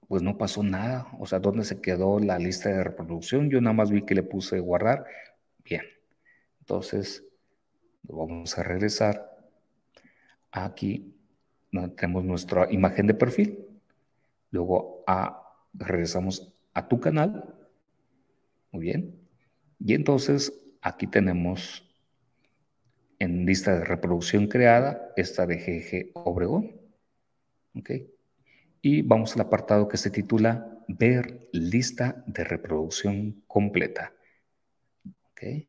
pues 0.07 0.21
no 0.23 0.37
pasó 0.37 0.63
nada. 0.63 1.07
O 1.19 1.25
sea, 1.25 1.39
¿dónde 1.39 1.63
se 1.63 1.81
quedó 1.81 2.19
la 2.19 2.39
lista 2.39 2.69
de 2.69 2.83
reproducción? 2.83 3.49
Yo 3.49 3.61
nada 3.61 3.73
más 3.73 3.91
vi 3.91 4.03
que 4.03 4.15
le 4.15 4.23
puse 4.23 4.59
guardar. 4.59 5.05
Bien. 5.63 5.83
Entonces, 6.59 7.23
vamos 8.03 8.57
a 8.57 8.63
regresar 8.63 9.37
aquí 10.51 11.13
tenemos 11.95 12.23
nuestra 12.23 12.71
imagen 12.71 13.07
de 13.07 13.13
perfil. 13.13 13.65
Luego 14.51 15.03
a, 15.05 15.43
regresamos 15.73 16.53
a 16.73 16.87
tu 16.87 16.99
canal. 16.99 17.53
Muy 18.71 18.83
bien. 18.83 19.19
Y 19.79 19.93
entonces 19.93 20.53
aquí 20.81 21.07
tenemos 21.07 21.83
en 23.19 23.45
lista 23.45 23.77
de 23.77 23.85
reproducción 23.85 24.47
creada 24.47 25.13
esta 25.15 25.45
de 25.45 25.57
GG 25.57 26.11
Obregón. 26.13 26.71
¿Ok? 27.75 27.91
Y 28.81 29.01
vamos 29.01 29.35
al 29.35 29.41
apartado 29.41 29.87
que 29.87 29.97
se 29.97 30.09
titula 30.09 30.73
Ver 30.87 31.49
lista 31.51 32.23
de 32.27 32.43
reproducción 32.43 33.43
completa. 33.47 34.13
¿Ok? 35.31 35.67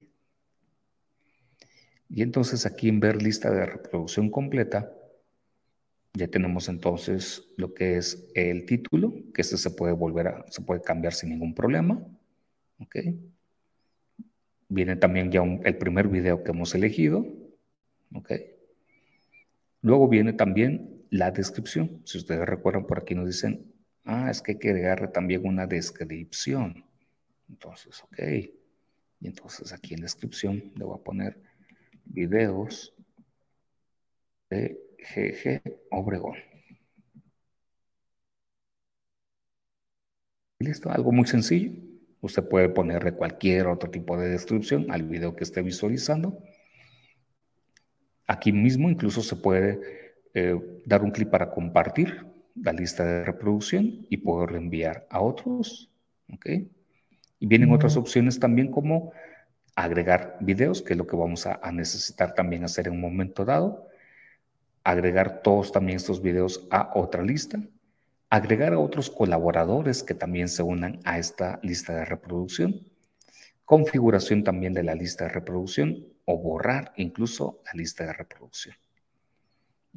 Y 2.11 2.23
entonces 2.23 2.65
aquí 2.67 2.89
en 2.89 3.01
Ver 3.01 3.21
lista 3.23 3.51
de 3.51 3.67
reproducción 3.67 4.31
completa 4.31 4.93
ya 6.19 6.27
tenemos 6.27 6.69
entonces 6.69 7.45
lo 7.57 7.75
que 7.75 7.97
es 7.97 8.29
el 8.35 8.67
título, 8.67 9.15
que 9.33 9.43
este 9.43 9.57
se 9.57 9.71
puede 9.71 9.93
volver 9.93 10.27
a, 10.29 10.45
se 10.49 10.63
puede 10.63 10.83
cambiar 10.83 11.13
sin 11.13 11.31
ningún 11.31 11.55
problema. 11.55 12.03
¿Ok? 12.81 12.97
Viene 14.69 14.97
también 14.97 15.31
ya 15.31 15.43
el 15.43 15.79
primer 15.79 16.09
video 16.09 16.43
que 16.43 16.51
hemos 16.51 16.75
elegido. 16.75 17.25
¿Ok? 18.15 18.33
Luego 19.83 20.09
viene 20.09 20.33
también 20.33 20.98
la 21.11 21.31
descripción. 21.31 22.03
Si 22.05 22.19
ustedes 22.19 22.47
recuerdan, 22.47 22.87
por 22.87 22.99
aquí 22.99 23.15
nos 23.15 23.27
dicen, 23.27 23.73
ah, 24.05 24.31
es 24.31 24.43
que 24.43 24.53
hay 24.53 24.59
que 24.59 24.71
agregar 24.71 25.13
también 25.13 25.47
una 25.47 25.67
descripción. 25.67 26.85
Entonces, 27.49 28.03
ok. 28.03 28.19
Y 29.21 29.27
entonces 29.27 29.73
aquí 29.73 29.95
en 29.95 30.01
descripción 30.01 30.73
le 30.77 30.85
voy 30.85 30.99
a 30.99 31.03
poner 31.03 31.41
videos 32.05 32.95
de 34.51 34.79
GG 34.99 35.63
Obregón. 35.91 36.37
Listo, 40.61 40.91
algo 40.91 41.13
muy 41.13 41.27
sencillo. 41.27 41.73
Usted 42.21 42.49
puede 42.49 42.69
ponerle 42.69 43.13
cualquier 43.13 43.69
otro 43.69 43.91
tipo 43.91 44.17
de 44.17 44.29
descripción 44.29 44.91
al 44.91 45.05
video 45.05 45.37
que 45.37 45.45
esté 45.45 45.63
visualizando. 45.63 46.43
Aquí 48.27 48.53
mismo 48.53 48.91
incluso 48.91 49.23
se 49.23 49.37
puede 49.37 50.08
eh, 50.39 50.83
dar 50.87 51.03
un 51.03 51.11
clic 51.11 51.31
para 51.31 51.51
compartir 51.51 52.25
la 52.55 52.73
lista 52.73 53.05
de 53.05 53.25
reproducción 53.25 54.07
y 54.09 54.19
poder 54.19 54.57
enviar 54.57 55.07
a 55.11 55.21
otros. 55.21 55.91
¿ok? 56.33 56.47
Y 57.41 57.47
vienen 57.47 57.73
otras 57.73 57.97
opciones 57.97 58.39
también 58.39 58.71
como 58.71 59.13
agregar 59.75 60.37
videos, 60.41 60.83
que 60.83 60.95
es 60.95 60.99
lo 60.99 61.07
que 61.07 61.17
vamos 61.17 61.47
a, 61.47 61.61
necesitar 61.73 62.35
también 62.35 62.65
hacer 62.65 62.87
en 62.87 62.95
un 62.95 63.01
momento 63.01 63.45
dado. 63.45 63.89
Agregar 64.85 65.43
todos 65.43 65.73
también 65.73 65.97
estos 65.97 66.23
videos 66.23 66.67
a 66.71 66.93
otra 66.95 67.23
lista. 67.23 67.61
Agregar 68.31 68.73
a 68.73 68.79
otros 68.79 69.11
colaboradores 69.11 70.03
que 70.03 70.15
también 70.15 70.49
se 70.49 70.63
unan 70.63 71.01
a 71.05 71.19
esta 71.19 71.59
lista 71.63 71.95
de 71.95 72.05
reproducción. 72.05 72.81
Configuración 73.65 74.45
también 74.45 74.73
de 74.73 74.83
la 74.83 74.95
lista 74.95 75.25
de 75.25 75.31
reproducción 75.31 76.07
o 76.25 76.39
borrar 76.39 76.93
incluso 76.97 77.61
la 77.67 77.73
lista 77.75 78.05
de 78.05 78.13
reproducción. 78.13 78.75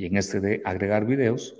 Y 0.02 0.08
en 0.08 0.18
este 0.18 0.40
de 0.40 0.64
agregar 0.66 1.06
videos, 1.06 1.56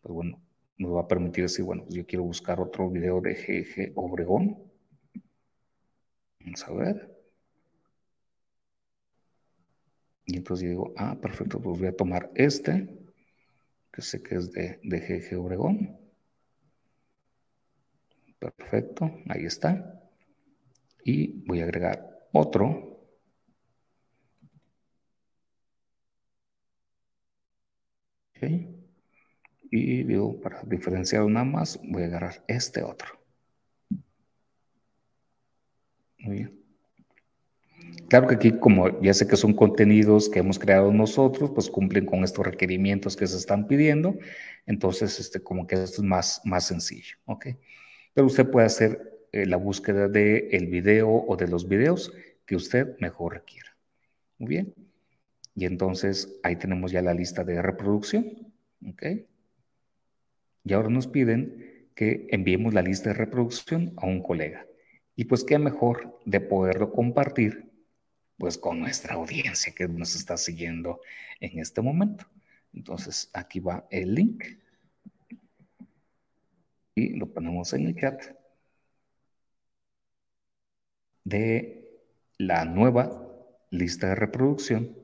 pues 0.00 0.14
bueno, 0.14 0.40
nos 0.78 0.94
va 0.94 1.00
a 1.00 1.08
permitir 1.08 1.42
decir, 1.42 1.64
bueno, 1.64 1.84
yo 1.88 2.06
quiero 2.06 2.22
buscar 2.22 2.60
otro 2.60 2.88
video 2.88 3.20
de 3.20 3.34
GG 3.34 3.94
Obregón. 3.96 4.58
Vamos 6.38 6.68
a 6.68 6.72
ver. 6.72 7.20
Y 10.24 10.36
entonces 10.36 10.68
digo, 10.68 10.94
ah, 10.96 11.18
perfecto, 11.20 11.58
pues 11.58 11.80
voy 11.80 11.88
a 11.88 11.96
tomar 11.96 12.30
este, 12.36 12.96
que 13.92 14.02
sé 14.02 14.22
que 14.22 14.36
es 14.36 14.52
de 14.52 14.78
GG 14.84 15.36
Obregón. 15.40 15.98
Perfecto, 18.38 19.10
ahí 19.28 19.46
está. 19.46 20.00
Y 21.02 21.44
voy 21.44 21.58
a 21.58 21.64
agregar 21.64 22.28
otro 22.30 22.89
Y 29.70 30.02
digo, 30.04 30.40
para 30.40 30.62
diferenciar 30.64 31.22
una 31.22 31.44
más, 31.44 31.78
voy 31.84 32.02
a 32.02 32.06
agarrar 32.06 32.44
este 32.48 32.82
otro. 32.82 33.08
Muy 36.18 36.36
bien. 36.36 36.60
Claro 38.08 38.26
que 38.26 38.34
aquí, 38.34 38.58
como 38.58 39.00
ya 39.00 39.14
sé 39.14 39.28
que 39.28 39.36
son 39.36 39.54
contenidos 39.54 40.28
que 40.28 40.40
hemos 40.40 40.58
creado 40.58 40.92
nosotros, 40.92 41.52
pues 41.54 41.70
cumplen 41.70 42.06
con 42.06 42.24
estos 42.24 42.44
requerimientos 42.44 43.16
que 43.16 43.26
se 43.26 43.36
están 43.36 43.68
pidiendo. 43.68 44.18
Entonces, 44.66 45.20
este, 45.20 45.40
como 45.40 45.66
que 45.66 45.76
esto 45.76 46.02
es 46.02 46.08
más, 46.08 46.40
más 46.44 46.66
sencillo, 46.66 47.16
¿ok? 47.26 47.46
Pero 48.12 48.26
usted 48.26 48.50
puede 48.50 48.66
hacer 48.66 49.28
eh, 49.32 49.46
la 49.46 49.56
búsqueda 49.56 50.08
del 50.08 50.48
el 50.50 50.66
video 50.66 51.08
o 51.08 51.36
de 51.36 51.46
los 51.46 51.68
videos 51.68 52.12
que 52.46 52.56
usted 52.56 52.96
mejor 52.98 53.34
requiera. 53.34 53.76
Muy 54.38 54.48
bien. 54.48 54.74
Y 55.60 55.66
entonces 55.66 56.40
ahí 56.42 56.56
tenemos 56.56 56.90
ya 56.90 57.02
la 57.02 57.12
lista 57.12 57.44
de 57.44 57.60
reproducción. 57.60 58.50
¿Ok? 58.88 59.02
Y 60.64 60.72
ahora 60.72 60.88
nos 60.88 61.06
piden 61.06 61.90
que 61.94 62.28
enviemos 62.30 62.72
la 62.72 62.80
lista 62.80 63.10
de 63.10 63.16
reproducción 63.16 63.92
a 63.98 64.06
un 64.06 64.22
colega. 64.22 64.66
Y 65.16 65.26
pues 65.26 65.44
qué 65.44 65.58
mejor 65.58 66.18
de 66.24 66.40
poderlo 66.40 66.90
compartir 66.90 67.70
pues 68.38 68.56
con 68.56 68.80
nuestra 68.80 69.16
audiencia 69.16 69.74
que 69.74 69.86
nos 69.86 70.14
está 70.16 70.38
siguiendo 70.38 71.02
en 71.40 71.58
este 71.58 71.82
momento. 71.82 72.24
Entonces 72.72 73.28
aquí 73.34 73.60
va 73.60 73.86
el 73.90 74.14
link 74.14 74.42
y 76.94 77.16
lo 77.16 77.26
ponemos 77.26 77.74
en 77.74 77.86
el 77.86 77.96
chat 77.96 78.18
de 81.24 82.00
la 82.38 82.64
nueva 82.64 83.28
lista 83.70 84.08
de 84.08 84.14
reproducción 84.14 84.99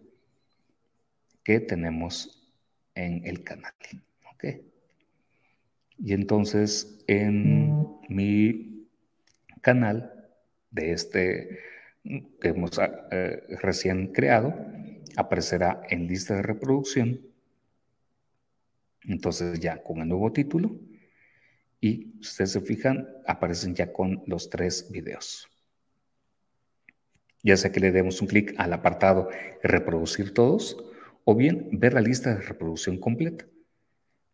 que 1.47 1.61
tenemos 1.61 2.43
en 2.97 3.25
el 3.25 3.45
canal. 3.45 3.73
¿Ok? 4.33 4.47
Y 5.97 6.13
entonces 6.13 7.05
en 7.07 8.01
mi 8.09 8.89
canal 9.61 10.29
de 10.73 10.91
este 10.91 11.61
que 12.03 12.49
hemos 12.49 12.73
eh, 13.13 13.43
recién 13.63 14.13
creado 14.13 14.57
aparecerá 15.17 15.83
en 15.89 16.09
lista 16.09 16.35
de 16.35 16.43
reproducción. 16.43 17.21
Entonces 19.05 19.61
ya 19.61 19.85
con 19.85 20.01
el 20.01 20.09
nuevo 20.09 20.33
título 20.33 20.77
y 21.81 22.19
ustedes 22.19 22.51
se 22.51 22.61
fijan 22.61 23.07
aparecen 23.25 23.73
ya 23.77 23.93
con 23.93 24.25
los 24.27 24.51
tres 24.51 24.91
videos 24.91 25.49
ya 27.43 27.57
sea 27.57 27.71
que 27.71 27.81
le 27.81 27.93
demos 27.93 28.21
un 28.23 28.29
clic 28.29 28.55
al 28.57 28.73
apartado 28.73 29.29
reproducir 29.63 30.33
todos 30.33 30.96
o 31.29 31.35
bien 31.35 31.69
ver 31.73 31.93
la 31.93 32.01
lista 32.01 32.33
de 32.35 32.41
reproducción 32.41 32.99
completa. 32.99 33.45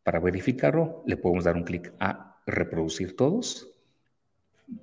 Para 0.02 0.20
verificarlo, 0.20 1.02
le 1.06 1.16
podemos 1.16 1.44
dar 1.44 1.56
un 1.56 1.64
clic 1.64 1.90
a 1.98 2.38
reproducir 2.46 3.16
todos. 3.16 3.66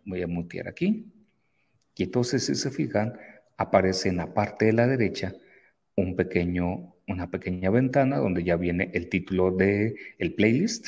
Voy 0.06 0.24
a 0.24 0.28
mutear 0.28 0.68
aquí. 0.68 1.06
Y 1.96 2.04
entonces, 2.04 2.48
si 2.48 2.56
se 2.56 2.72
fijan, 2.72 3.14
aparece 3.58 4.10
en 4.10 4.18
la 4.18 4.34
parte 4.34 4.66
de 4.66 4.74
la 4.74 4.88
derecha 4.88 5.36
un 5.96 6.16
pequeño, 6.16 6.96
una 7.08 7.30
pequeña 7.30 7.70
ventana 7.70 8.18
donde 8.18 8.44
ya 8.44 8.56
viene 8.56 8.90
el 8.96 9.08
título 9.08 9.52
del 9.52 9.96
el 10.18 10.34
playlist. 10.34 10.88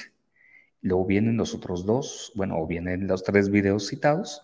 Luego 0.81 1.05
vienen 1.05 1.37
los 1.37 1.53
otros 1.53 1.85
dos, 1.85 2.31
bueno, 2.33 2.57
o 2.57 2.65
vienen 2.65 3.05
los 3.05 3.23
tres 3.23 3.51
videos 3.51 3.87
citados, 3.87 4.41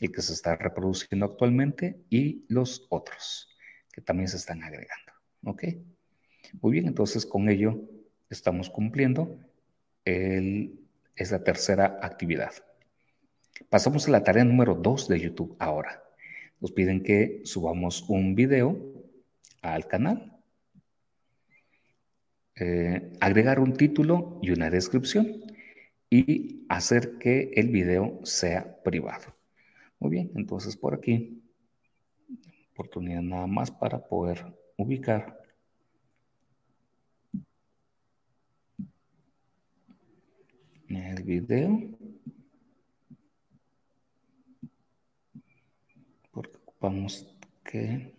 el 0.00 0.12
que 0.12 0.22
se 0.22 0.32
está 0.32 0.54
reproduciendo 0.54 1.26
actualmente 1.26 2.04
y 2.08 2.44
los 2.48 2.86
otros 2.90 3.48
que 3.92 4.00
también 4.00 4.28
se 4.28 4.36
están 4.36 4.62
agregando. 4.62 5.12
¿Ok? 5.44 5.64
Muy 6.60 6.72
bien, 6.72 6.86
entonces 6.86 7.26
con 7.26 7.48
ello 7.48 7.80
estamos 8.30 8.70
cumpliendo 8.70 9.38
esa 10.04 11.42
tercera 11.42 11.98
actividad. 12.02 12.52
Pasamos 13.68 14.06
a 14.06 14.10
la 14.10 14.22
tarea 14.22 14.44
número 14.44 14.74
2 14.74 15.08
de 15.08 15.20
YouTube 15.20 15.56
ahora. 15.58 16.02
Nos 16.60 16.72
piden 16.72 17.02
que 17.02 17.40
subamos 17.44 18.08
un 18.08 18.34
video 18.34 18.78
al 19.62 19.86
canal, 19.86 20.32
eh, 22.56 23.12
agregar 23.20 23.58
un 23.58 23.72
título 23.72 24.38
y 24.42 24.50
una 24.50 24.70
descripción 24.70 25.42
y 26.08 26.64
hacer 26.68 27.18
que 27.18 27.50
el 27.54 27.68
video 27.68 28.20
sea 28.24 28.82
privado. 28.82 29.34
Muy 29.98 30.10
bien, 30.10 30.30
entonces 30.36 30.76
por 30.76 30.94
aquí, 30.94 31.42
oportunidad 32.72 33.22
nada 33.22 33.46
más 33.46 33.70
para 33.70 34.06
poder 34.06 34.44
ubicar 34.76 35.43
el 40.96 41.22
video. 41.22 41.80
Porque 46.30 46.56
ocupamos 46.56 47.26
que 47.64 48.14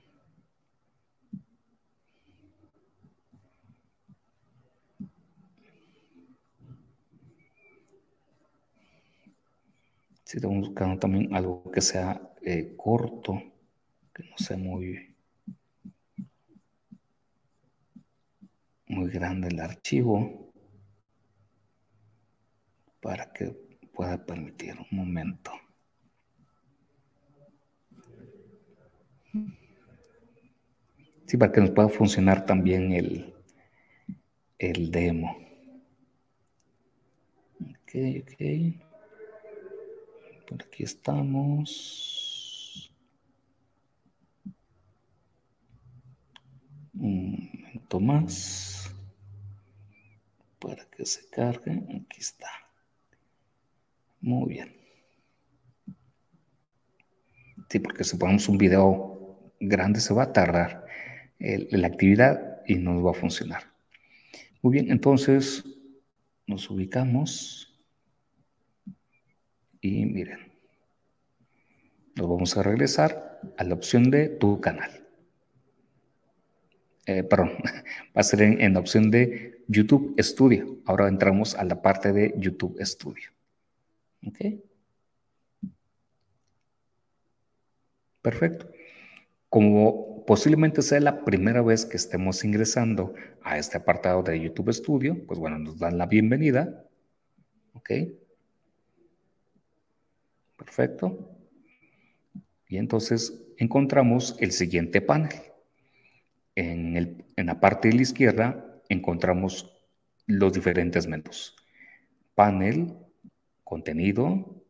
si 10.24 10.38
estamos 10.38 10.68
buscando 10.68 11.00
también 11.00 11.34
algo 11.36 11.72
que 11.72 11.82
sea 11.82 12.34
eh, 12.42 12.74
corto, 12.76 13.42
que 14.14 14.24
no 14.24 14.38
sea 14.38 14.58
muy, 14.58 15.16
muy 18.88 19.10
grande 19.10 19.50
el 19.50 19.60
archivo 19.60 20.45
para 23.06 23.32
que 23.32 23.52
pueda 23.94 24.18
permitir 24.26 24.76
un 24.80 24.88
momento. 24.98 25.52
Sí, 31.28 31.38
para 31.38 31.52
que 31.52 31.62
nos 31.62 31.70
pueda 31.70 31.88
funcionar 31.88 32.48
también 32.48 32.92
el, 32.94 33.32
el 34.58 34.90
demo. 34.90 35.38
Ok, 37.60 37.94
ok. 38.24 38.34
Por 40.48 40.64
aquí 40.64 40.84
estamos. 40.84 42.92
Un 46.96 47.52
momento 47.54 48.00
más. 48.00 48.92
Para 50.58 50.86
que 50.86 51.06
se 51.06 51.30
cargue. 51.30 51.84
Aquí 52.02 52.20
está. 52.20 52.65
Muy 54.26 54.50
bien. 54.50 54.76
Sí, 57.70 57.78
porque 57.78 58.04
si 58.04 58.18
ponemos 58.18 58.50
un 58.50 58.58
video 58.58 59.52
grande 59.60 60.00
se 60.00 60.16
va 60.16 60.24
a 60.24 60.34
tardar 60.34 60.84
la 61.38 61.88
actividad 61.88 62.62
y 62.66 62.76
no 62.76 63.04
va 63.04 63.12
a 63.12 63.14
funcionar. 63.14 63.72
Muy 64.64 64.74
bien, 64.74 64.90
entonces 64.90 65.64
nos 66.48 66.68
ubicamos 66.72 67.80
y 69.80 70.08
miren, 70.08 70.40
nos 72.16 72.28
vamos 72.28 72.58
a 72.58 72.64
regresar 72.64 73.40
a 73.60 73.64
la 73.64 73.76
opción 73.76 74.10
de 74.10 74.30
tu 74.30 74.60
canal. 74.60 74.90
Eh, 77.06 77.22
perdón, 77.22 77.52
va 78.18 78.22
a 78.22 78.24
ser 78.24 78.42
en, 78.42 78.74
la 78.74 78.80
opción 78.80 79.12
de 79.12 79.62
YouTube 79.68 80.16
Studio. 80.20 80.80
Ahora 80.86 81.08
entramos 81.10 81.54
a 81.54 81.64
la 81.64 81.80
parte 81.80 82.12
de 82.12 82.34
YouTube 82.40 82.84
Studio. 82.84 83.35
¿Ok? 84.28 84.40
Perfecto. 88.22 88.72
Como 89.50 90.26
posiblemente 90.26 90.82
sea 90.82 91.00
la 91.00 91.24
primera 91.24 91.62
vez 91.62 91.86
que 91.86 91.98
estemos 91.98 92.44
ingresando 92.44 93.14
a 93.44 93.58
este 93.58 93.78
apartado 93.78 94.24
de 94.24 94.40
YouTube 94.40 94.74
Studio, 94.74 95.26
pues 95.28 95.40
bueno, 95.40 95.60
nos 95.60 95.78
dan 95.78 95.98
la 95.98 96.08
bienvenida. 96.08 96.84
¿Ok? 97.74 97.92
Perfecto. 100.58 101.36
Y 102.68 102.78
entonces 102.78 103.46
encontramos 103.58 104.36
el 104.40 104.52
siguiente 104.52 105.02
panel. 105.02 105.34
En, 106.56 107.24
la 107.36 107.60
parte 107.60 107.90
de 107.90 107.96
la 107.96 108.02
izquierda 108.02 108.82
encontramos 108.90 109.72
los 110.26 110.54
diferentes 110.54 111.06
menús. 111.06 111.56
Panel, 112.34 112.96
contenido. 113.66 114.64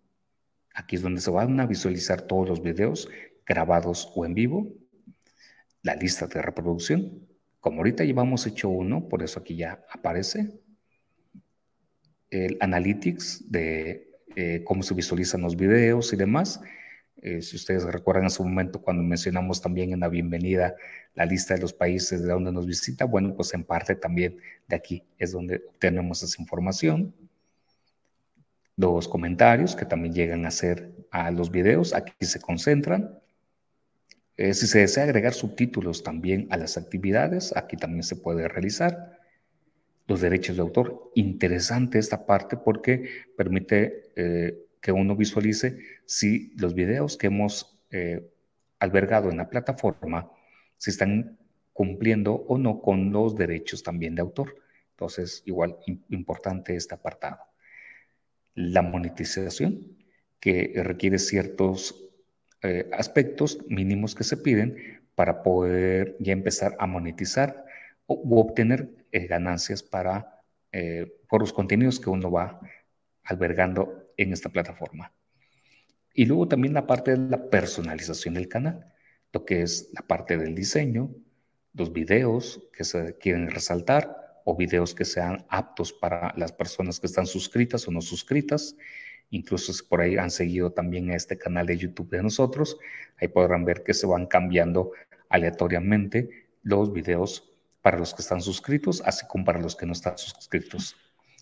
Aquí 0.74 0.96
es 0.96 1.04
donde 1.04 1.22
se 1.22 1.30
van 1.30 1.60
a 1.60 1.68
visualizar 1.68 2.24
todos 2.24 2.50
los 2.50 2.64
videos 2.64 3.08
grabados 3.46 4.12
o 4.16 4.26
en 4.26 4.34
vivo. 4.34 4.74
La 5.84 5.96
lista 5.96 6.26
de 6.26 6.42
reproducción. 6.42 7.28
Como 7.60 7.78
ahorita 7.78 8.04
llevamos 8.04 8.48
hecho 8.48 8.70
uno, 8.70 9.08
por 9.08 9.22
eso 9.22 9.40
aquí 9.40 9.56
ya 9.56 9.86
aparece. 9.92 10.60
El 12.32 12.58
analytics 12.60 13.52
de 13.52 14.10
eh, 14.36 14.64
cómo 14.64 14.82
se 14.82 14.94
visualizan 14.94 15.42
los 15.42 15.56
videos 15.56 16.12
y 16.12 16.16
demás. 16.16 16.60
Eh, 17.22 17.42
si 17.42 17.56
ustedes 17.56 17.84
recuerdan 17.86 18.26
en 18.26 18.30
su 18.30 18.44
momento 18.44 18.82
cuando 18.82 19.02
mencionamos 19.02 19.62
también 19.62 19.94
en 19.94 20.02
la 20.02 20.10
bienvenida 20.10 20.76
la 21.16 21.26
lista 21.26 21.56
de 21.56 21.62
los 21.62 21.74
países 21.74 22.22
de 22.22 22.28
donde 22.28 22.52
nos 22.52 22.68
visita, 22.68 23.06
bueno, 23.06 23.36
pues 23.36 23.54
en 23.54 23.64
parte 23.64 23.96
también 23.96 24.38
de 24.68 24.76
aquí 24.76 25.04
es 25.18 25.32
donde 25.32 25.64
obtenemos 25.70 26.22
esa 26.22 26.42
información. 26.42 27.16
Los 28.78 29.08
comentarios 29.08 29.76
que 29.76 29.86
también 29.86 30.14
llegan 30.14 30.46
a 30.46 30.50
hacer 30.50 30.94
a 31.12 31.32
los 31.32 31.50
videos, 31.50 31.94
aquí 31.94 32.14
se 32.26 32.42
concentran. 32.42 33.20
Eh, 34.38 34.54
si 34.54 34.68
se 34.68 34.80
desea 34.80 35.06
agregar 35.06 35.34
subtítulos 35.34 36.04
también 36.04 36.48
a 36.50 36.58
las 36.58 36.78
actividades, 36.78 37.56
aquí 37.56 37.78
también 37.78 38.04
se 38.04 38.18
puede 38.18 38.48
realizar. 38.48 39.18
Los 40.08 40.22
derechos 40.22 40.58
de 40.58 40.62
autor, 40.62 41.12
interesante 41.16 41.98
esta 41.98 42.26
parte 42.26 42.58
porque 42.58 43.10
permite 43.38 44.12
eh, 44.16 44.66
que 44.82 44.92
uno 44.92 45.16
visualice 45.16 45.80
si 46.06 46.54
los 46.58 46.76
videos 46.76 47.18
que 47.18 47.28
hemos 47.28 47.80
eh, 47.90 48.30
albergado 48.80 49.32
en 49.32 49.38
la 49.38 49.50
plataforma 49.50 50.30
se 50.78 50.92
están 50.92 51.40
cumpliendo 51.74 52.34
o 52.34 52.58
no 52.58 52.82
con 52.82 53.12
los 53.12 53.36
derechos 53.36 53.84
también 53.84 54.16
de 54.16 54.22
autor. 54.22 54.56
Entonces, 54.92 55.42
igual 55.46 55.78
importante 56.10 56.76
este 56.76 56.94
apartado. 56.94 57.40
La 58.56 58.82
monetización, 58.82 59.96
que 60.40 60.74
requiere 60.84 61.20
ciertos 61.20 62.10
eh, 62.62 62.90
aspectos 62.94 63.60
mínimos 63.68 64.16
que 64.16 64.24
se 64.24 64.38
piden 64.38 65.04
para 65.14 65.44
poder 65.44 66.16
ya 66.20 66.34
empezar 66.34 66.76
a 66.80 66.88
monetizar 66.88 67.66
u 68.08 68.40
obtener 68.40 68.90
eh, 69.12 69.28
ganancias 69.28 69.84
para, 69.84 70.42
por 71.30 71.40
los 71.40 71.54
contenidos 71.54 72.02
que 72.02 72.10
uno 72.10 72.30
va 72.30 72.60
albergando 73.24 74.12
en 74.18 74.34
esta 74.34 74.50
plataforma. 74.50 75.14
Y 76.14 76.26
luego 76.26 76.48
también 76.48 76.74
la 76.74 76.88
parte 76.88 77.12
de 77.12 77.30
la 77.30 77.50
personalización 77.50 78.34
del 78.36 78.48
canal, 78.48 78.92
lo 79.34 79.46
que 79.46 79.62
es 79.62 79.90
la 79.94 80.02
parte 80.02 80.38
del 80.38 80.56
diseño, 80.56 81.14
los 81.74 81.92
videos 81.92 82.64
que 82.72 82.86
se 82.86 83.18
quieren 83.18 83.52
resaltar 83.52 84.25
o 84.46 84.56
videos 84.56 84.96
que 84.96 85.04
sean 85.04 85.46
aptos 85.50 85.92
para 85.92 86.34
las 86.38 86.54
personas 86.54 87.00
que 87.00 87.08
están 87.08 87.26
suscritas 87.26 87.86
o 87.88 87.92
no 87.92 88.00
suscritas. 88.00 88.78
Incluso 89.32 89.74
si 89.74 89.84
por 89.84 90.02
ahí 90.02 90.18
han 90.18 90.32
seguido 90.32 90.72
también 90.72 91.12
este 91.12 91.38
canal 91.38 91.66
de 91.66 91.78
YouTube 91.78 92.12
de 92.12 92.24
nosotros, 92.24 92.78
ahí 93.20 93.28
podrán 93.28 93.66
ver 93.66 93.84
que 93.84 93.94
se 93.94 94.06
van 94.06 94.28
cambiando 94.28 94.92
aleatoriamente 95.30 96.30
los 96.62 96.94
videos 96.94 97.52
para 97.82 97.98
los 97.98 98.14
que 98.14 98.22
están 98.22 98.42
suscritos, 98.42 99.02
así 99.04 99.26
como 99.28 99.46
para 99.46 99.60
los 99.60 99.76
que 99.76 99.88
no 99.88 99.94
están 99.94 100.18
suscritos. 100.18 100.96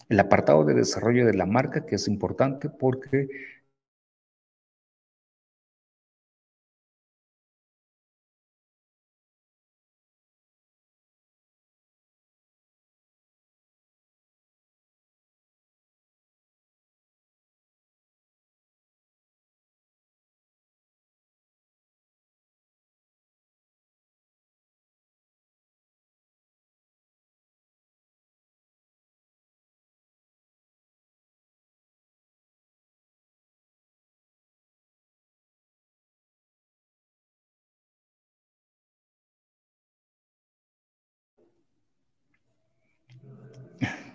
El 0.09 0.19
apartado 0.19 0.63
de 0.63 0.73
desarrollo 0.73 1.25
de 1.25 1.33
la 1.33 1.45
marca, 1.45 1.85
que 1.85 1.95
es 1.95 2.07
importante 2.07 2.69
porque 2.69 3.27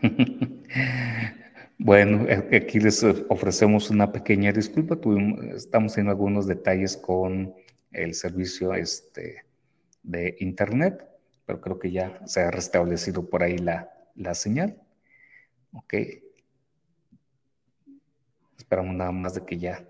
Bueno, 1.81 2.27
aquí 2.53 2.81
les 2.81 3.05
ofrecemos 3.05 3.89
una 3.89 4.11
pequeña 4.11 4.53
disculpa. 4.53 4.99
estamos 5.55 5.97
en 5.97 6.09
algunos 6.09 6.49
detalles 6.49 6.97
con 6.97 7.55
el 7.93 8.15
servicio 8.15 8.75
este, 8.75 9.45
de 10.03 10.37
Internet, 10.41 11.09
pero 11.47 11.61
creo 11.61 11.79
que 11.79 11.93
ya 11.93 12.21
se 12.27 12.41
ha 12.41 12.51
restablecido 12.51 13.31
por 13.31 13.45
ahí 13.45 13.59
la, 13.59 13.93
la 14.17 14.35
señal. 14.35 14.77
Ok. 15.73 15.95
Esperamos 18.57 18.97
nada 18.97 19.13
más 19.13 19.35
de 19.35 19.47
que 19.47 19.59
ya 19.59 19.89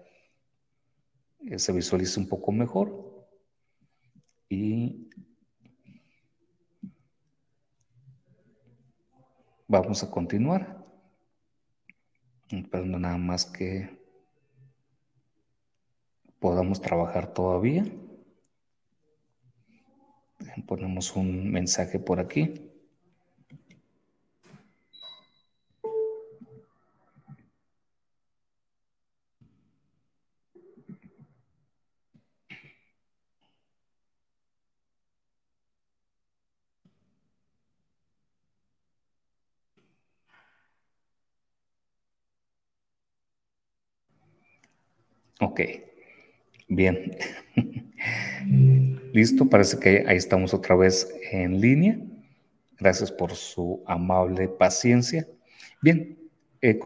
eh, 1.47 1.59
se 1.59 1.73
visualice 1.73 2.21
un 2.21 2.29
poco 2.29 2.53
mejor. 2.53 3.27
Y 4.51 5.08
Vamos 9.71 10.03
a 10.03 10.11
continuar. 10.11 10.83
Esperando 12.49 12.99
nada 12.99 13.19
más 13.19 13.45
que 13.45 13.99
podamos 16.39 16.81
trabajar 16.81 17.35
todavía. 17.35 17.85
Ponemos 20.67 21.15
un 21.17 21.53
mensaje 21.53 21.99
por 21.99 22.19
aquí. 22.19 22.68
Ok, 45.41 45.61
bien. 46.69 47.17
Listo, 49.13 49.49
parece 49.49 49.79
que 49.79 50.05
ahí 50.07 50.17
estamos 50.17 50.53
otra 50.53 50.75
vez 50.75 51.09
en 51.31 51.61
línea. 51.61 51.99
Gracias 52.79 53.13
por 53.13 53.35
su 53.35 53.83
amable 53.87 54.49
paciencia. 54.49 55.27
Bien, 55.81 56.19
eh, 56.61 56.81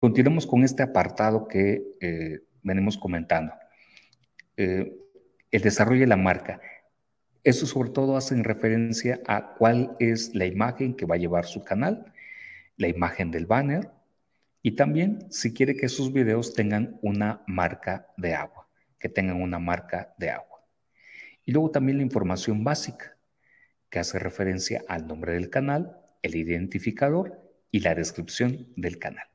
continuemos 0.00 0.46
con 0.46 0.62
este 0.62 0.84
apartado 0.84 1.48
que 1.48 1.82
eh, 2.00 2.40
venimos 2.62 2.96
comentando. 2.96 3.52
Eh, 4.56 4.92
el 5.50 5.62
desarrollo 5.62 6.00
de 6.00 6.06
la 6.06 6.16
marca. 6.16 6.60
Eso 7.42 7.66
sobre 7.66 7.90
todo 7.90 8.16
hace 8.16 8.40
referencia 8.42 9.20
a 9.26 9.54
cuál 9.54 9.96
es 9.98 10.34
la 10.34 10.46
imagen 10.46 10.94
que 10.94 11.06
va 11.06 11.16
a 11.16 11.18
llevar 11.18 11.44
su 11.44 11.64
canal, 11.64 12.12
la 12.76 12.88
imagen 12.88 13.30
del 13.30 13.46
banner, 13.46 13.90
y 14.66 14.72
también 14.72 15.30
si 15.30 15.54
quiere 15.54 15.76
que 15.76 15.88
sus 15.88 16.12
videos 16.12 16.52
tengan 16.52 16.98
una 17.00 17.44
marca 17.46 18.08
de 18.16 18.34
agua. 18.34 18.68
que 18.98 19.08
tengan 19.08 19.40
una 19.40 19.60
marca 19.60 20.12
de 20.18 20.30
agua. 20.30 20.66
Y 21.44 21.52
luego 21.52 21.70
también 21.70 21.98
la 21.98 22.02
información 22.02 22.64
básica, 22.64 23.16
que 23.90 24.00
hace 24.00 24.18
referencia 24.18 24.82
al 24.88 25.06
nombre 25.06 25.34
del 25.34 25.50
canal, 25.50 26.00
el 26.22 26.34
identificador 26.34 27.40
y 27.70 27.78
la 27.78 27.94
descripción 27.94 28.66
del 28.74 28.98
canal. 28.98 29.28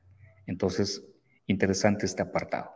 Entonces, 0.47 1.01
interesante 1.47 2.05
este 2.05 2.23
apartado. 2.23 2.71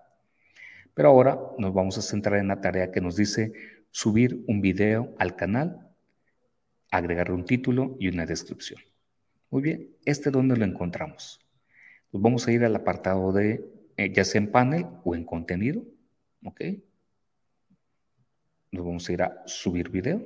Pero 0.94 1.10
ahora 1.10 1.38
nos 1.58 1.74
vamos 1.74 1.98
a 1.98 2.04
centrar 2.04 2.40
en 2.40 2.48
la 2.48 2.62
tarea 2.62 2.90
que 2.90 3.02
nos 3.02 3.18
dice 3.18 3.52
subir 3.92 4.46
un 4.48 4.62
video 4.62 5.14
al 5.20 5.36
canal, 5.36 5.90
agregar 6.90 7.34
un 7.34 7.44
título 7.44 7.98
y 8.00 8.08
una 8.08 8.26
descripción. 8.26 8.80
Muy 9.50 9.62
bien, 9.62 9.90
¿este 10.06 10.32
dónde 10.32 10.56
lo 10.56 10.64
encontramos? 10.64 11.45
Pues 12.16 12.24
vamos 12.24 12.48
a 12.48 12.54
ir 12.54 12.64
al 12.64 12.74
apartado 12.74 13.34
de, 13.34 13.70
eh, 13.98 14.14
ya 14.14 14.24
sea 14.24 14.40
en 14.40 14.50
panel 14.50 14.86
o 15.04 15.16
en 15.16 15.26
contenido, 15.26 15.84
¿ok? 16.46 16.62
Nos 18.72 18.86
vamos 18.86 19.10
a 19.10 19.12
ir 19.12 19.22
a 19.22 19.44
subir 19.46 19.90
video. 19.90 20.26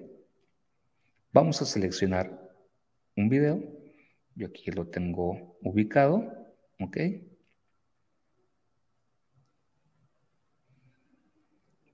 Vamos 1.34 1.64
a 1.64 1.66
seleccionar 1.66 2.48
un 3.18 3.28
video. 3.28 3.60
Yo 4.36 4.46
aquí 4.46 4.70
lo 4.70 4.86
tengo 4.86 5.58
ubicado, 5.64 6.32
¿ok? 6.80 6.98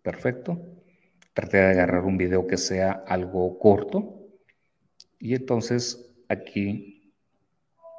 Perfecto. 0.03 0.59
Traté 1.33 1.55
de 1.55 1.67
agarrar 1.67 2.03
un 2.03 2.17
video 2.17 2.45
que 2.47 2.57
sea 2.57 2.91
algo 3.07 3.57
corto. 3.59 4.27
Y 5.19 5.35
entonces 5.35 6.13
aquí 6.27 7.13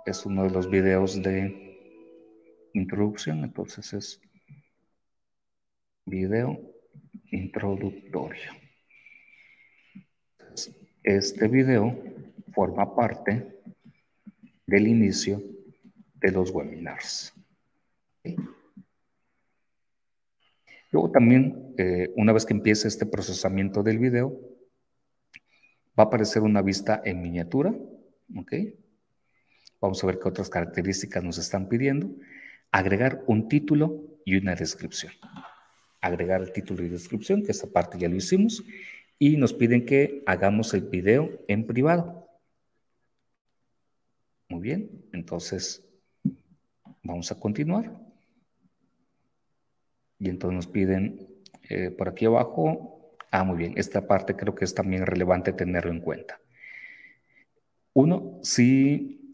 es 0.05 0.27
uno 0.27 0.45
de 0.45 0.51
los 0.51 0.69
videos 0.69 1.23
de 1.23 1.66
introducción. 2.77 3.45
Entonces 3.45 3.93
es 3.93 4.21
video 6.05 6.59
introductorio. 7.31 8.53
Este 11.03 11.49
video 11.49 11.97
forma 12.53 12.95
parte 12.95 13.61
del 14.67 14.89
inicio 14.89 15.43
de 16.15 16.33
los 16.33 16.51
webinars. 16.51 17.33
Luego 20.91 21.11
también, 21.11 21.75
eh, 21.79 22.13
una 22.17 22.33
vez 22.33 22.47
que 22.47 22.55
empiece 22.55 22.89
este 22.89 23.07
procesamiento 23.07 23.83
del 23.83 23.99
video, 23.99 24.41
va 25.99 26.05
a 26.05 26.07
aparecer 26.07 26.43
una 26.43 26.63
vista 26.63 27.03
en 27.05 27.21
miniatura. 27.21 27.75
Vamos 29.81 30.03
a 30.03 30.07
ver 30.07 30.19
qué 30.19 30.29
otras 30.29 30.49
características 30.49 31.23
nos 31.23 31.39
están 31.39 31.69
pidiendo. 31.69 32.11
Agregar 32.73 33.25
un 33.27 33.49
título 33.49 34.21
y 34.25 34.37
una 34.37 34.55
descripción. 34.55 35.13
Agregar 36.01 36.43
el 36.43 36.53
título 36.53 36.85
y 36.85 36.89
descripción, 36.89 37.43
que 37.43 37.53
esta 37.53 37.67
parte 37.67 37.99
ya 37.99 38.09
lo 38.09 38.17
hicimos, 38.17 38.63
y 39.19 39.37
nos 39.37 39.53
piden 39.53 39.87
que 39.87 40.23
hagamos 40.27 40.75
el 40.75 40.83
video 40.83 41.31
en 41.49 41.67
privado. 41.67 42.29
Muy 44.49 44.61
bien, 44.61 45.07
entonces 45.13 45.85
vamos 47.03 47.33
a 47.33 47.41
continuar. 47.41 47.99
Y 50.19 50.29
entonces 50.29 50.57
nos 50.57 50.67
piden 50.67 51.27
eh, 51.69 51.91
por 51.91 52.09
aquí 52.09 52.27
abajo, 52.27 53.17
ah, 53.31 53.45
muy 53.45 53.59
bien, 53.59 53.75
esta 53.77 54.07
parte 54.07 54.37
creo 54.37 54.55
que 54.55 54.65
es 54.65 54.75
también 54.75 55.05
relevante 55.05 55.53
tenerlo 55.53 55.91
en 55.91 56.01
cuenta. 56.01 56.41
Uno, 57.93 58.39
si 58.43 59.26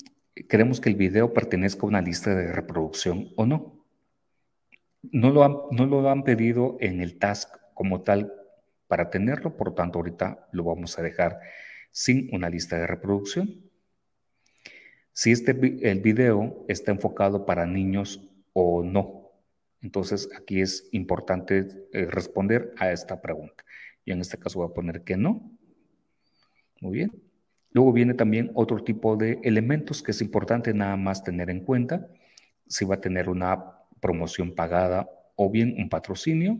queremos 0.49 0.81
que 0.81 0.89
el 0.89 0.97
video 0.97 1.33
pertenezca 1.33 1.83
a 1.83 1.87
una 1.87 2.03
lista 2.03 2.35
de 2.35 2.53
reproducción 2.53 3.29
o 3.37 3.47
no. 3.47 3.85
No 5.03 5.31
lo 5.31 5.45
han, 5.45 5.57
no 5.71 5.87
lo 5.87 6.09
han 6.09 6.23
pedido 6.23 6.77
en 6.81 7.01
el 7.01 7.19
task 7.19 7.55
como 7.75 8.03
tal 8.03 8.33
para 8.87 9.11
tenerlo, 9.11 9.57
por 9.57 9.75
tanto 9.75 9.99
ahorita 9.99 10.49
lo 10.53 10.65
vamos 10.65 10.99
a 10.99 11.03
dejar 11.03 11.41
sin 11.91 12.29
una 12.33 12.49
lista 12.49 12.79
de 12.79 12.87
reproducción. 12.87 13.71
Si 15.13 15.33
este, 15.33 15.51
el 15.91 16.01
video 16.01 16.65
está 16.69 16.93
enfocado 16.93 17.45
para 17.45 17.67
niños 17.67 18.29
o 18.53 18.83
no, 18.83 19.23
entonces, 19.83 20.29
aquí 20.37 20.61
es 20.61 20.89
importante 20.93 21.67
eh, 21.93 22.07
responder 22.07 22.73
a 22.79 22.93
esta 22.93 23.21
pregunta. 23.21 23.65
Y 24.05 24.13
en 24.13 24.21
este 24.21 24.39
caso 24.39 24.61
voy 24.61 24.71
a 24.71 24.75
poner 24.75 25.03
que 25.03 25.17
no. 25.17 25.51
Muy 26.81 26.93
bien. 26.99 27.32
Luego 27.73 27.93
viene 27.93 28.15
también 28.15 28.51
otro 28.55 28.85
tipo 28.85 29.17
de 29.17 29.41
elementos 29.43 30.03
que 30.03 30.11
es 30.11 30.21
importante 30.21 30.75
nada 30.75 30.97
más 30.97 31.25
tener 31.25 31.49
en 31.51 31.61
cuenta. 31.61 32.07
Si 32.67 32.85
va 32.85 32.97
a 32.97 33.01
tener 33.01 33.29
una 33.29 33.79
promoción 34.01 34.55
pagada 34.55 35.09
o 35.37 35.51
bien 35.51 35.75
un 35.79 35.89
patrocinio. 35.89 36.59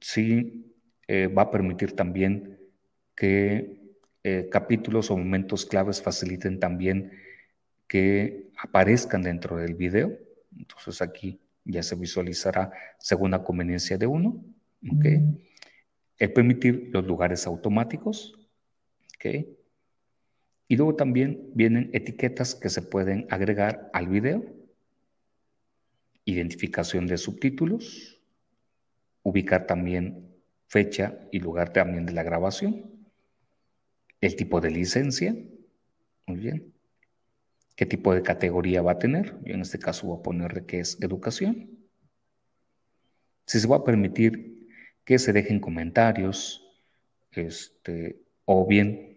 Si 0.00 0.74
eh, 1.08 1.26
va 1.26 1.42
a 1.42 1.50
permitir 1.50 1.92
también 1.92 2.58
que 3.14 3.80
eh, 4.22 4.48
capítulos 4.50 5.10
o 5.10 5.16
momentos 5.16 5.64
claves 5.66 6.02
faciliten 6.02 6.60
también 6.60 7.12
que 7.88 8.50
aparezcan 8.58 9.22
dentro 9.22 9.56
del 9.56 9.74
video. 9.74 10.16
Entonces 10.56 11.02
aquí 11.02 11.40
ya 11.64 11.82
se 11.82 11.96
visualizará 11.96 12.70
según 12.98 13.32
la 13.32 13.42
conveniencia 13.42 13.98
de 13.98 14.06
uno. 14.06 14.44
¿okay? 14.96 15.22
El 16.18 16.32
permitir 16.32 16.90
los 16.92 17.04
lugares 17.04 17.46
automáticos. 17.46 18.34
¿okay? 19.16 19.55
Y 20.68 20.76
luego 20.76 20.96
también 20.96 21.50
vienen 21.54 21.90
etiquetas 21.92 22.54
que 22.54 22.68
se 22.68 22.82
pueden 22.82 23.26
agregar 23.30 23.90
al 23.92 24.08
video. 24.08 24.44
Identificación 26.24 27.06
de 27.06 27.18
subtítulos. 27.18 28.20
Ubicar 29.22 29.66
también 29.66 30.28
fecha 30.66 31.18
y 31.30 31.38
lugar 31.38 31.72
también 31.72 32.06
de 32.06 32.12
la 32.12 32.22
grabación. 32.22 32.90
El 34.20 34.34
tipo 34.34 34.60
de 34.60 34.70
licencia. 34.70 35.36
Muy 36.26 36.38
bien 36.38 36.76
qué 37.76 37.84
tipo 37.84 38.14
de 38.14 38.22
categoría 38.22 38.82
va 38.82 38.92
a 38.92 38.98
tener. 38.98 39.36
Yo 39.44 39.54
en 39.54 39.60
este 39.60 39.78
caso 39.78 40.06
voy 40.06 40.18
a 40.18 40.22
ponerle 40.22 40.64
que 40.64 40.80
es 40.80 41.00
educación. 41.02 41.70
Si 43.44 43.60
se 43.60 43.68
va 43.68 43.76
a 43.76 43.84
permitir 43.84 44.68
que 45.04 45.18
se 45.18 45.32
dejen 45.32 45.60
comentarios, 45.60 46.66
este, 47.30 48.18
o 48.46 48.66
bien 48.66 49.15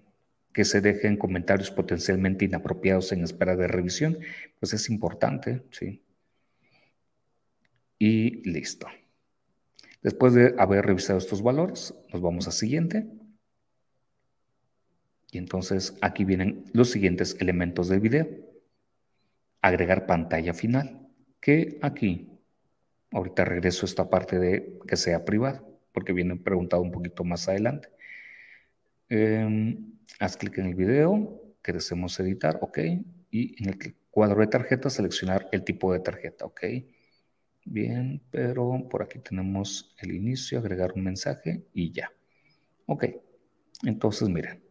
que 0.53 0.65
se 0.65 0.81
dejen 0.81 1.17
comentarios 1.17 1.71
potencialmente 1.71 2.45
inapropiados 2.45 3.11
en 3.11 3.23
espera 3.23 3.55
de 3.55 3.67
revisión, 3.67 4.17
pues 4.59 4.73
es 4.73 4.89
importante, 4.89 5.63
¿sí? 5.71 6.03
Y 7.97 8.49
listo. 8.49 8.87
Después 10.01 10.33
de 10.33 10.55
haber 10.57 10.85
revisado 10.85 11.19
estos 11.19 11.41
valores, 11.41 11.93
nos 12.11 12.21
vamos 12.21 12.47
a 12.47 12.51
siguiente. 12.51 13.07
Y 15.31 15.37
entonces 15.37 15.97
aquí 16.01 16.23
vienen 16.23 16.65
los 16.73 16.89
siguientes 16.89 17.35
elementos 17.39 17.89
del 17.89 17.99
video 17.99 18.27
agregar 19.61 20.05
pantalla 20.05 20.53
final, 20.53 21.07
que 21.39 21.79
aquí, 21.81 22.29
ahorita 23.11 23.45
regreso 23.45 23.85
a 23.85 23.89
esta 23.89 24.09
parte 24.09 24.39
de 24.39 24.79
que 24.87 24.95
sea 24.95 25.25
privado, 25.25 25.79
porque 25.91 26.13
viene 26.13 26.35
preguntado 26.35 26.81
un 26.81 26.91
poquito 26.91 27.23
más 27.23 27.47
adelante. 27.49 27.89
Em, 29.09 29.98
haz 30.19 30.37
clic 30.37 30.57
en 30.57 30.67
el 30.67 30.75
video 30.75 31.41
que 31.61 31.73
deseamos 31.73 32.19
editar, 32.19 32.57
ok, 32.61 32.79
y 33.31 33.61
en 33.61 33.69
el 33.69 33.95
cuadro 34.09 34.41
de 34.41 34.47
tarjeta 34.47 34.89
seleccionar 34.89 35.47
el 35.51 35.63
tipo 35.63 35.93
de 35.93 35.99
tarjeta, 35.99 36.45
ok. 36.45 36.61
Bien, 37.65 38.21
pero 38.31 38.87
por 38.89 39.03
aquí 39.03 39.19
tenemos 39.19 39.95
el 39.99 40.11
inicio, 40.13 40.59
agregar 40.59 40.93
un 40.95 41.03
mensaje 41.03 41.65
y 41.73 41.91
ya. 41.91 42.11
Ok, 42.87 43.05
entonces 43.83 44.27
miren. 44.29 44.63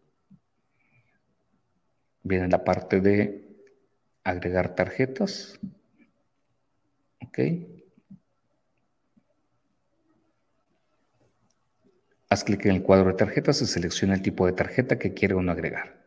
Viene 2.22 2.48
la 2.48 2.64
parte 2.64 3.00
de 3.00 3.48
agregar 4.24 4.74
tarjetas. 4.74 5.58
Ok. 7.22 7.38
Haz 12.30 12.44
clic 12.44 12.66
en 12.66 12.76
el 12.76 12.82
cuadro 12.82 13.10
de 13.10 13.16
tarjetas 13.16 13.62
y 13.62 13.66
selecciona 13.66 14.14
el 14.14 14.22
tipo 14.22 14.46
de 14.46 14.52
tarjeta 14.52 14.98
que 14.98 15.14
quiere 15.14 15.34
uno 15.34 15.52
agregar. 15.52 16.06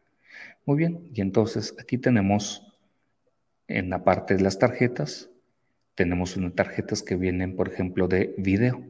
Muy 0.65 0.77
bien, 0.77 1.09
y 1.13 1.21
entonces 1.21 1.75
aquí 1.79 1.97
tenemos 1.97 2.77
en 3.67 3.89
la 3.89 4.03
parte 4.03 4.35
de 4.35 4.41
las 4.41 4.59
tarjetas, 4.59 5.29
tenemos 5.95 6.37
unas 6.37 6.53
tarjetas 6.53 7.01
que 7.01 7.15
vienen, 7.15 7.55
por 7.55 7.67
ejemplo, 7.67 8.07
de 8.07 8.35
video. 8.37 8.83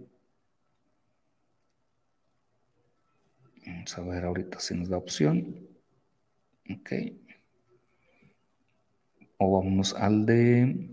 Vamos 3.66 3.98
a 3.98 4.02
ver 4.02 4.26
ahorita 4.26 4.60
si 4.60 4.76
nos 4.76 4.90
da 4.90 4.98
opción. 4.98 5.68
Ok 6.70 6.92
o 9.44 9.52
vamos 9.60 9.96
al 9.96 10.28
de 10.28 10.88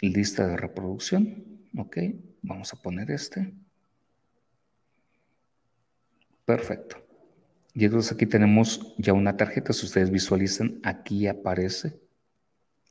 lista 0.00 0.46
de 0.46 0.56
reproducción. 0.56 1.66
Ok, 1.76 1.98
vamos 2.40 2.72
a 2.72 2.80
poner 2.80 3.10
este. 3.10 3.52
Perfecto. 6.44 6.96
Y 7.72 7.84
entonces 7.86 8.12
aquí 8.12 8.26
tenemos 8.26 8.94
ya 8.98 9.12
una 9.12 9.36
tarjeta. 9.36 9.72
Si 9.72 9.86
ustedes 9.86 10.10
visualizan, 10.10 10.80
aquí 10.82 11.26
aparece 11.26 11.98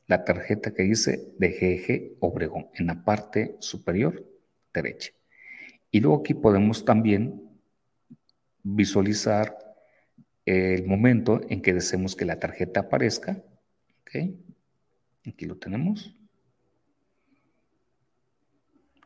la 0.06 0.24
tarjeta 0.24 0.74
que 0.74 0.82
dice 0.82 1.32
de 1.38 1.48
GG 1.48 2.18
Obregón 2.20 2.68
en 2.74 2.88
la 2.88 3.04
parte 3.04 3.56
superior 3.60 4.22
derecha. 4.74 5.12
Y 5.90 6.00
luego 6.00 6.20
aquí 6.20 6.34
podemos 6.34 6.84
también 6.84 7.40
visualizar 8.62 9.56
el 10.44 10.84
momento 10.84 11.40
en 11.48 11.62
que 11.62 11.72
deseemos 11.72 12.16
que 12.16 12.26
la 12.26 12.38
tarjeta 12.38 12.80
aparezca. 12.80 13.42
Aquí 15.26 15.46
lo 15.46 15.56
tenemos. 15.56 16.14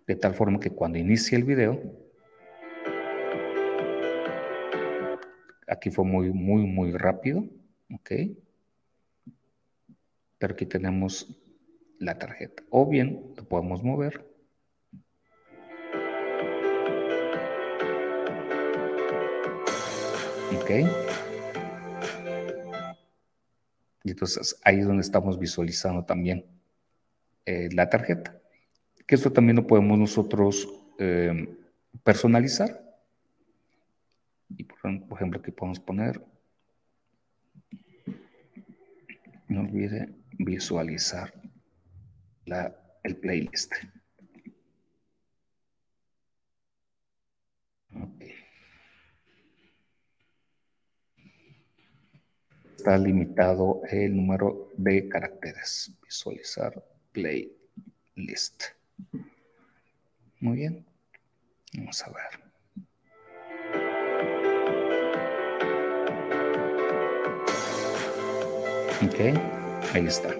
De 0.07 0.17
tal 0.17 0.35
forma 0.35 0.59
que 0.59 0.71
cuando 0.71 0.99
inicie 0.99 1.39
el 1.39 1.45
video, 1.45 2.08
aquí 5.69 5.91
fue 5.91 6.05
muy, 6.05 6.33
muy, 6.33 6.63
muy 6.63 6.93
rápido. 6.93 7.45
¿Ok? 7.95 8.13
Pero 10.39 10.55
aquí 10.55 10.67
tenemos 10.67 11.27
la 11.99 12.19
tarjeta. 12.19 12.63
O 12.71 12.87
bien 12.87 13.35
lo 13.37 13.45
podemos 13.45 13.83
mover. 13.83 14.27
¿Ok? 20.57 20.71
Y 24.05 24.11
entonces 24.11 24.59
ahí 24.65 24.79
es 24.79 24.87
donde 24.87 25.03
estamos 25.03 25.39
visualizando 25.39 26.05
también 26.05 26.47
eh, 27.45 27.69
la 27.73 27.91
tarjeta. 27.91 28.41
Que 29.07 29.15
esto 29.15 29.33
también 29.33 29.57
lo 29.57 29.67
podemos 29.67 29.99
nosotros 29.99 30.69
eh, 30.99 31.57
personalizar. 32.05 32.88
Y 34.51 34.65
por, 34.65 34.79
ejemplo, 35.17 35.41
aquí 35.41 35.51
podemos 35.51 35.81
poner, 35.81 36.25
no 39.49 39.61
olvide 39.61 40.15
visualizar 40.39 41.33
la, 42.47 42.75
el 43.03 43.17
playlist. 43.17 43.73
Está 52.77 52.97
limitado 52.97 53.83
el 53.91 54.17
número 54.17 54.71
de 54.77 55.09
caracteres. 55.09 55.93
Visualizar 56.03 56.83
playlist. 57.13 58.63
Muy 60.41 60.57
bien. 60.57 60.87
Vamos 61.75 62.03
a 62.05 62.11
ver. 62.11 62.48
Ok, 69.01 69.15
ahí 69.95 70.07
está. 70.07 70.35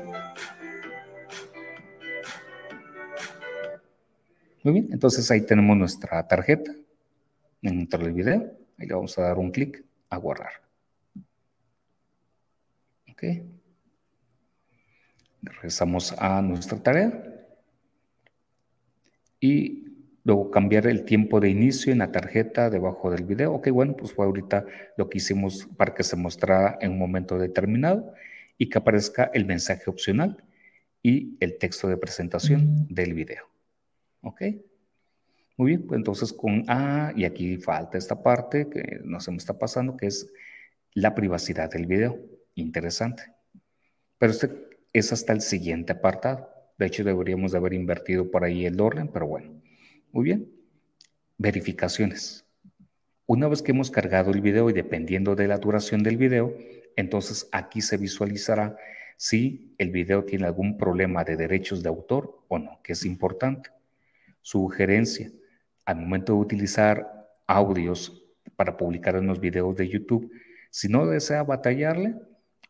Muy 4.65 4.75
bien, 4.75 4.89
entonces 4.91 5.31
ahí 5.31 5.43
tenemos 5.43 5.77
nuestra 5.77 6.27
tarjeta 6.27 6.73
dentro 7.63 8.03
del 8.03 8.15
video. 8.15 8.53
Ahí 8.77 8.89
le 8.89 8.95
vamos 8.95 9.17
a 9.17 9.23
dar 9.23 9.39
un 9.39 9.53
clic 9.53 9.85
a 10.11 10.17
guardar. 10.17 10.51
Ok. 13.13 13.23
Regresamos 15.43 16.13
a 16.19 16.43
nuestra 16.43 16.83
tarea. 16.83 17.13
Y 19.39 19.85
luego 20.25 20.51
cambiar 20.51 20.89
el 20.89 21.05
tiempo 21.05 21.39
de 21.39 21.51
inicio 21.51 21.93
en 21.93 22.01
la 22.01 22.11
tarjeta 22.11 22.71
debajo 22.71 23.09
del 23.13 23.23
video. 23.23 23.55
Ok, 23.55 23.71
bueno, 23.71 23.95
pues 23.95 24.13
fue 24.13 24.27
ahorita 24.27 24.65
lo 24.97 25.09
que 25.09 25.19
hicimos 25.19 25.69
para 25.77 25.95
que 25.95 26.03
se 26.03 26.17
mostrara 26.17 26.77
en 26.81 26.91
un 26.91 26.99
momento 26.99 27.39
determinado 27.39 28.13
y 28.59 28.69
que 28.69 28.79
aparezca 28.79 29.31
el 29.33 29.47
mensaje 29.47 29.89
opcional 29.89 30.45
y 31.03 31.37
el 31.41 31.57
texto 31.59 31.89
de 31.89 31.97
presentación 31.97 32.87
del 32.89 33.15
video. 33.15 33.45
¿Ok? 34.21 34.43
Muy 35.57 35.71
bien, 35.71 35.87
pues 35.87 35.99
entonces 35.99 36.33
con 36.33 36.65
A, 36.69 37.13
y 37.17 37.25
aquí 37.25 37.57
falta 37.57 37.97
esta 37.97 38.23
parte 38.23 38.69
que 38.69 39.01
no 39.05 39.21
se 39.21 39.31
me 39.31 39.39
está 39.39 39.59
pasando, 39.59 39.97
que 39.97 40.07
es 40.07 40.31
la 40.93 41.15
privacidad 41.15 41.71
del 41.71 41.87
video. 41.87 42.19
Interesante. 42.55 43.23
Pero 44.19 44.33
este 44.33 44.51
es 44.93 45.13
hasta 45.13 45.33
el 45.33 45.41
siguiente 45.41 45.93
apartado. 45.93 46.51
De 46.77 46.87
hecho, 46.87 47.05
deberíamos 47.05 47.53
de 47.53 47.59
haber 47.59 47.73
invertido 47.73 48.31
por 48.31 48.45
ahí 48.45 48.67
el 48.67 48.81
orden, 48.81 49.09
pero 49.09 49.27
bueno. 49.27 49.61
Muy 50.13 50.25
bien. 50.25 50.51
Verificaciones. 51.37 52.45
Una 53.27 53.47
vez 53.49 53.63
que 53.63 53.73
hemos 53.73 53.91
cargado 53.91 54.31
el 54.31 54.41
video 54.41 54.71
y 54.71 54.73
dependiendo 54.73 55.37
de 55.37 55.49
la 55.49 55.59
duración 55.59 56.03
del 56.03 56.17
video, 56.17 56.57
entonces 56.99 57.49
aquí 57.53 57.81
se 57.81 57.97
visualizará 57.97 58.77
si 59.17 59.73
el 59.79 59.93
video 59.93 60.25
tiene 60.25 60.47
algún 60.47 60.77
problema 60.77 61.23
de 61.23 61.37
derechos 61.37 61.81
de 61.81 61.89
autor 61.89 62.43
o 62.49 62.59
no, 62.59 62.81
que 62.83 62.95
es 62.95 63.05
importante. 63.05 63.71
Sugerencia, 64.43 65.31
al 65.85 66.01
momento 66.01 66.33
de 66.33 66.41
utilizar 66.41 67.07
audios 67.47 68.25
para 68.57 68.77
publicar 68.77 69.15
en 69.15 69.29
los 69.29 69.39
videos 69.39 69.77
de 69.77 69.89
YouTube, 69.89 70.33
si 70.71 70.89
no 70.89 71.07
desea 71.07 71.45
batallarle, 71.45 72.17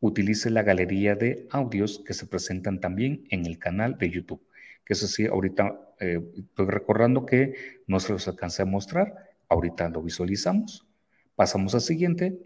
utilice 0.00 0.50
la 0.50 0.62
galería 0.62 1.14
de 1.14 1.48
audios 1.50 2.02
que 2.06 2.12
se 2.12 2.26
presentan 2.26 2.80
también 2.80 3.24
en 3.30 3.46
el 3.46 3.58
canal 3.58 3.96
de 3.96 4.10
YouTube. 4.10 4.46
Que 4.84 4.92
eso 4.92 5.08
sí, 5.08 5.24
ahorita 5.24 5.94
eh, 6.00 6.20
estoy 6.36 6.66
recordando 6.66 7.24
que 7.24 7.54
no 7.86 7.98
se 7.98 8.12
los 8.12 8.28
alcancé 8.28 8.60
a 8.60 8.66
mostrar, 8.66 9.14
ahorita 9.48 9.88
lo 9.88 10.02
visualizamos. 10.02 10.86
Pasamos 11.34 11.74
al 11.74 11.80
siguiente, 11.80 12.38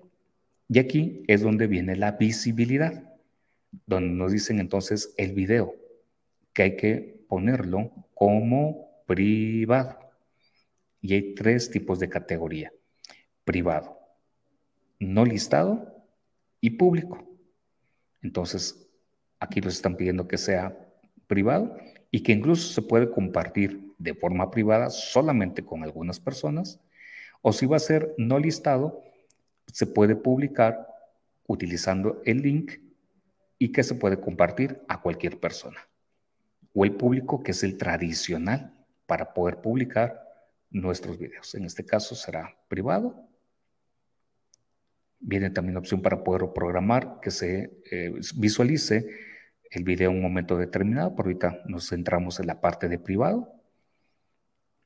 y 0.72 0.78
aquí 0.78 1.22
es 1.26 1.42
donde 1.42 1.66
viene 1.66 1.96
la 1.96 2.12
visibilidad, 2.12 3.04
donde 3.84 4.14
nos 4.14 4.32
dicen 4.32 4.58
entonces 4.58 5.12
el 5.18 5.34
video, 5.34 5.74
que 6.54 6.62
hay 6.62 6.76
que 6.76 7.26
ponerlo 7.28 7.92
como 8.14 9.04
privado. 9.06 9.98
Y 11.02 11.12
hay 11.12 11.34
tres 11.34 11.70
tipos 11.70 11.98
de 11.98 12.08
categoría. 12.08 12.72
Privado, 13.44 13.98
no 14.98 15.26
listado 15.26 16.06
y 16.62 16.70
público. 16.70 17.22
Entonces, 18.22 18.88
aquí 19.40 19.60
nos 19.60 19.74
están 19.74 19.94
pidiendo 19.94 20.26
que 20.26 20.38
sea 20.38 20.74
privado 21.26 21.76
y 22.10 22.22
que 22.22 22.32
incluso 22.32 22.72
se 22.72 22.80
puede 22.80 23.10
compartir 23.10 23.92
de 23.98 24.14
forma 24.14 24.50
privada 24.50 24.88
solamente 24.88 25.66
con 25.66 25.82
algunas 25.82 26.18
personas. 26.18 26.80
O 27.42 27.52
si 27.52 27.66
va 27.66 27.76
a 27.76 27.80
ser 27.80 28.14
no 28.16 28.38
listado, 28.38 29.02
se 29.72 29.86
puede 29.86 30.14
publicar 30.14 30.86
utilizando 31.46 32.22
el 32.24 32.42
link 32.42 32.74
y 33.58 33.72
que 33.72 33.82
se 33.82 33.94
puede 33.94 34.20
compartir 34.20 34.80
a 34.88 35.00
cualquier 35.02 35.40
persona. 35.40 35.80
O 36.74 36.84
el 36.84 36.94
público 36.94 37.42
que 37.42 37.50
es 37.50 37.62
el 37.64 37.76
tradicional 37.76 38.72
para 39.06 39.34
poder 39.34 39.60
publicar 39.60 40.22
nuestros 40.70 41.18
videos. 41.18 41.54
En 41.54 41.64
este 41.64 41.84
caso 41.84 42.14
será 42.14 42.56
privado. 42.68 43.28
Viene 45.20 45.50
también 45.50 45.74
la 45.74 45.80
opción 45.80 46.02
para 46.02 46.24
poder 46.24 46.52
programar 46.54 47.20
que 47.20 47.30
se 47.30 47.82
eh, 47.90 48.12
visualice 48.36 49.06
el 49.70 49.84
video 49.84 50.10
en 50.10 50.16
un 50.16 50.22
momento 50.22 50.56
determinado, 50.56 51.14
pero 51.14 51.28
ahorita 51.28 51.62
nos 51.66 51.88
centramos 51.88 52.40
en 52.40 52.46
la 52.46 52.60
parte 52.60 52.88
de 52.88 52.98
privado. 52.98 53.61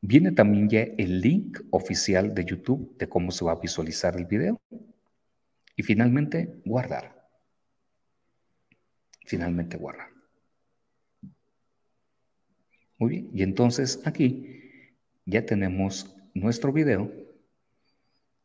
Viene 0.01 0.33
también 0.33 0.69
ya 0.69 0.83
el 0.83 1.21
link 1.21 1.61
oficial 1.71 2.35
de 2.35 2.45
YouTube 2.45 2.97
de 2.99 3.09
cómo 3.09 3.31
se 3.31 3.45
va 3.45 3.53
a 3.53 3.61
visualizar 3.61 4.17
el 4.17 4.27
video. 4.27 4.61
Y 5.75 5.83
finalmente, 5.83 6.61
guardar. 6.65 7.29
Finalmente, 9.25 9.77
guardar. 9.77 10.09
Muy 12.99 13.11
bien, 13.11 13.31
y 13.35 13.43
entonces 13.43 14.01
aquí 14.07 14.63
ya 15.27 15.45
tenemos 15.45 16.17
nuestro 16.33 16.73
video 16.73 17.13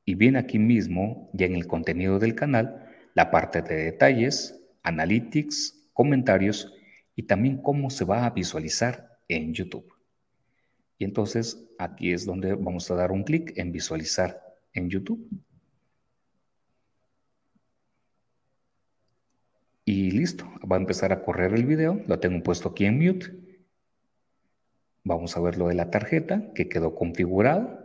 y 0.03 0.15
viene 0.15 0.39
aquí 0.39 0.59
mismo, 0.59 1.29
ya 1.33 1.45
en 1.45 1.55
el 1.55 1.67
contenido 1.67 2.19
del 2.19 2.35
canal, 2.35 2.89
la 3.13 3.31
parte 3.31 3.61
de 3.61 3.85
detalles, 3.85 4.59
analytics, 4.83 5.89
comentarios 5.93 6.73
y 7.15 7.23
también 7.23 7.61
cómo 7.61 7.89
se 7.89 8.03
va 8.03 8.25
a 8.25 8.31
visualizar 8.31 9.19
en 9.27 9.53
YouTube. 9.53 10.00
Y 11.01 11.03
entonces 11.03 11.67
aquí 11.79 12.13
es 12.13 12.27
donde 12.27 12.53
vamos 12.53 12.91
a 12.91 12.93
dar 12.93 13.11
un 13.11 13.23
clic 13.23 13.57
en 13.57 13.71
visualizar 13.71 14.39
en 14.71 14.87
YouTube. 14.87 15.27
Y 19.83 20.11
listo, 20.11 20.45
va 20.71 20.75
a 20.75 20.79
empezar 20.79 21.11
a 21.11 21.23
correr 21.23 21.55
el 21.55 21.65
video, 21.65 22.03
lo 22.05 22.19
tengo 22.19 22.43
puesto 22.43 22.69
aquí 22.69 22.85
en 22.85 22.99
mute. 22.99 23.33
Vamos 25.03 25.35
a 25.35 25.41
ver 25.41 25.57
lo 25.57 25.69
de 25.69 25.73
la 25.73 25.89
tarjeta 25.89 26.53
que 26.53 26.69
quedó 26.69 26.93
configurado. 26.93 27.80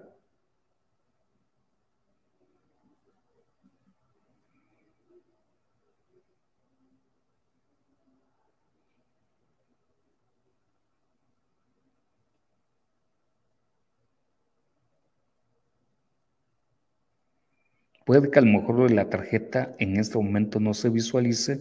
Puede 18.07 18.31
que 18.31 18.39
a 18.39 18.43
lo 18.43 18.53
mejor 18.53 18.89
la 18.93 19.11
tarjeta 19.11 19.75
en 19.81 19.97
este 19.97 20.17
momento 20.17 20.61
no 20.61 20.75
se 20.75 20.91
visualice 20.91 21.59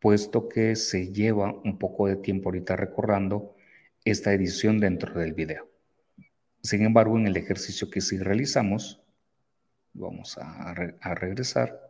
puesto 0.00 0.48
que 0.48 0.74
se 0.74 1.12
lleva 1.12 1.52
un 1.62 1.78
poco 1.78 2.08
de 2.08 2.16
tiempo 2.16 2.48
ahorita 2.48 2.74
recordando 2.74 3.54
esta 4.04 4.32
edición 4.32 4.80
dentro 4.80 5.20
del 5.20 5.32
video. 5.32 5.70
Sin 6.60 6.82
embargo, 6.84 7.16
en 7.16 7.28
el 7.28 7.36
ejercicio 7.36 7.88
que 7.88 8.00
sí 8.00 8.18
realizamos, 8.18 9.00
vamos 9.92 10.38
a, 10.38 10.72
a 10.72 11.14
regresar 11.14 11.80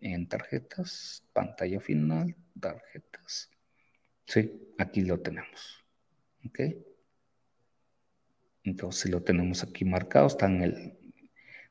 en 0.00 0.26
tarjetas, 0.26 1.24
pantalla 1.34 1.78
final, 1.78 2.34
tarjetas. 2.58 3.50
Sí, 4.24 4.72
aquí 4.78 5.02
lo 5.02 5.20
tenemos. 5.20 5.84
¿Ok? 6.46 6.60
Entonces, 8.64 9.02
si 9.02 9.10
lo 9.10 9.22
tenemos 9.22 9.62
aquí 9.62 9.84
marcado, 9.84 10.28
está 10.28 10.46
en 10.46 10.62
el... 10.62 11.05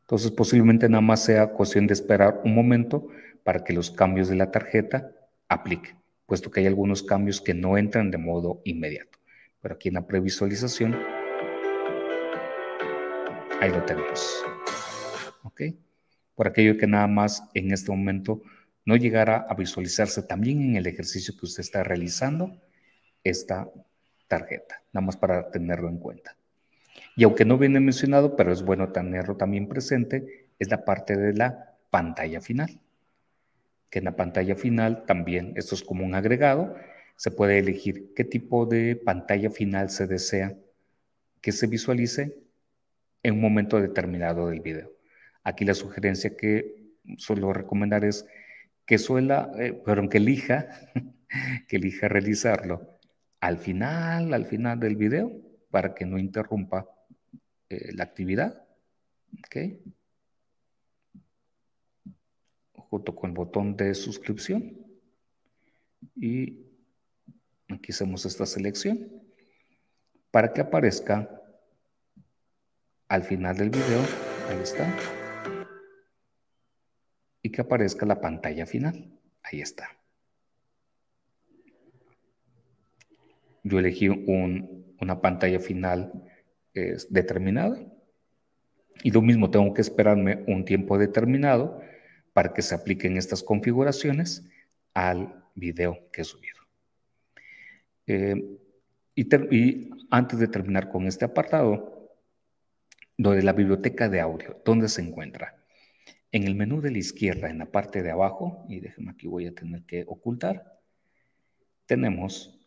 Entonces, 0.06 0.30
posiblemente 0.30 0.88
nada 0.88 1.02
más 1.02 1.24
sea 1.24 1.48
cuestión 1.48 1.88
de 1.88 1.96
esperar 1.96 2.42
un 2.44 2.54
momento 2.54 3.08
para 3.44 3.64
que 3.64 3.74
los 3.74 3.90
cambios 3.90 4.30
de 4.30 4.36
la 4.36 4.52
tarjeta 4.52 5.12
apliquen, 5.50 5.98
puesto 6.28 6.52
que 6.52 6.60
hay 6.60 6.68
algunos 6.68 7.02
cambios 7.02 7.42
que 7.42 7.56
no 7.56 7.76
entran 7.76 8.12
de 8.12 8.20
modo 8.20 8.62
inmediato. 8.66 9.18
Pero 9.62 9.74
aquí 9.74 9.88
en 9.88 9.96
la 9.96 10.06
previsualización, 10.06 10.96
ahí 13.60 13.72
lo 13.72 13.84
tenemos. 13.86 14.44
¿Ok? 15.42 15.62
Por 16.36 16.50
aquello 16.50 16.78
que 16.78 16.86
nada 16.86 17.08
más 17.08 17.44
en 17.56 17.72
este 17.72 17.90
momento 17.90 18.44
no 18.86 18.98
llegara 18.98 19.48
a 19.50 19.56
visualizarse 19.56 20.22
también 20.22 20.62
en 20.62 20.76
el 20.76 20.86
ejercicio 20.86 21.34
que 21.36 21.48
usted 21.48 21.62
está 21.62 21.84
realizando 21.84 22.62
esta 23.24 23.68
tarjeta, 24.28 24.84
nada 24.94 25.08
más 25.08 25.18
para 25.18 25.50
tenerlo 25.50 25.90
en 25.90 25.98
cuenta. 25.98 26.38
Y 27.16 27.24
aunque 27.24 27.46
no 27.46 27.58
viene 27.58 27.80
mencionado, 27.80 28.36
pero 28.36 28.52
es 28.52 28.64
bueno 28.64 28.92
tenerlo 28.92 29.38
también 29.38 29.68
presente, 29.68 30.48
es 30.60 30.70
la 30.70 30.86
parte 30.86 31.16
de 31.16 31.34
la 31.34 31.76
pantalla 31.90 32.42
final. 32.42 32.82
Que 33.90 34.00
en 34.00 34.06
la 34.06 34.16
pantalla 34.16 34.56
final 34.56 35.06
también, 35.06 35.54
esto 35.56 35.76
es 35.76 35.84
como 35.84 36.06
un 36.06 36.16
agregado, 36.16 36.76
se 37.16 37.32
puede 37.32 37.60
elegir 37.60 38.14
qué 38.16 38.26
tipo 38.26 38.66
de 38.66 38.96
pantalla 38.96 39.50
final 39.50 39.90
se 39.90 40.08
desea 40.08 40.56
que 41.42 41.52
se 41.52 41.68
visualice 41.68 42.38
en 43.24 43.36
un 43.36 43.42
momento 43.42 43.80
determinado 43.80 44.50
del 44.50 44.62
video. 44.62 44.92
Aquí 45.44 45.64
la 45.64 45.74
sugerencia 45.74 46.36
que 46.36 46.76
suelo 47.18 47.54
recomendar 47.54 48.04
es 48.04 48.26
que 48.86 48.98
suela, 48.98 49.52
eh, 49.58 49.74
perdón, 49.74 50.10
que 50.10 50.18
elija, 50.18 50.68
que 51.68 51.78
elija 51.78 52.08
realizarlo 52.08 53.00
al 53.40 53.58
final, 53.58 54.34
al 54.34 54.46
final 54.46 54.80
del 54.80 54.96
video, 54.96 55.32
para 55.76 55.94
que 55.94 56.06
no 56.06 56.18
interrumpa 56.18 56.90
eh, 57.68 57.92
la 57.92 58.06
actividad. 58.06 58.66
¿Ok? 59.40 59.58
Junto 62.72 63.14
con 63.14 63.32
el 63.32 63.36
botón 63.36 63.76
de 63.76 63.94
suscripción. 63.94 64.78
Y 66.16 66.66
aquí 67.68 67.92
hacemos 67.92 68.26
esta 68.26 68.46
selección 68.46 69.22
para 70.32 70.54
que 70.54 70.62
aparezca 70.62 71.30
al 73.10 73.24
final 73.24 73.58
del 73.58 73.70
video. 73.70 74.00
Ahí 74.48 74.60
está. 74.64 74.88
Y 77.42 77.50
que 77.50 77.60
aparezca 77.60 78.06
la 78.06 78.22
pantalla 78.22 78.66
final. 78.66 79.12
Ahí 79.44 79.60
está. 79.60 79.90
Yo 83.62 83.80
elegí 83.80 84.08
una 85.02 85.22
pantalla 85.22 85.60
final 85.60 86.12
determinada. 87.10 87.80
Y 89.04 89.12
lo 89.12 89.22
mismo, 89.22 89.50
tengo 89.50 89.74
que 89.74 89.82
esperarme 89.82 90.44
un 90.48 90.66
tiempo 90.66 90.98
determinado 90.98 91.82
para 92.34 92.54
que 92.54 92.62
se 92.62 92.76
apliquen 92.76 93.18
estas 93.18 93.44
configuraciones 93.44 94.46
al 94.94 95.44
video 95.56 96.10
que 96.12 96.22
he 96.22 96.26
subido. 96.26 96.60
Eh, 98.08 98.60
y, 99.16 99.90
antes 100.10 100.40
de 100.40 100.48
terminar 100.48 100.90
con 100.90 101.08
este 101.08 101.26
apartado, 101.26 102.12
lo 103.18 103.34
la 103.34 103.54
biblioteca 103.54 104.10
de 104.10 104.20
audio, 104.20 104.62
¿dónde 104.66 104.90
se 104.90 105.02
encuentra? 105.02 105.56
En 106.32 106.44
el 106.44 106.56
menú 106.56 106.82
de 106.82 106.92
la 106.92 106.98
izquierda, 106.98 107.50
en 107.50 107.60
la 107.60 107.66
parte 107.68 108.04
de 108.04 108.12
abajo, 108.12 108.66
y 108.68 108.82
déjenme 108.82 109.12
aquí 109.12 109.28
voy 109.28 109.48
a 109.48 109.56
tener 109.56 109.84
que 109.84 110.04
ocultar, 110.06 110.82
tenemos 111.86 112.60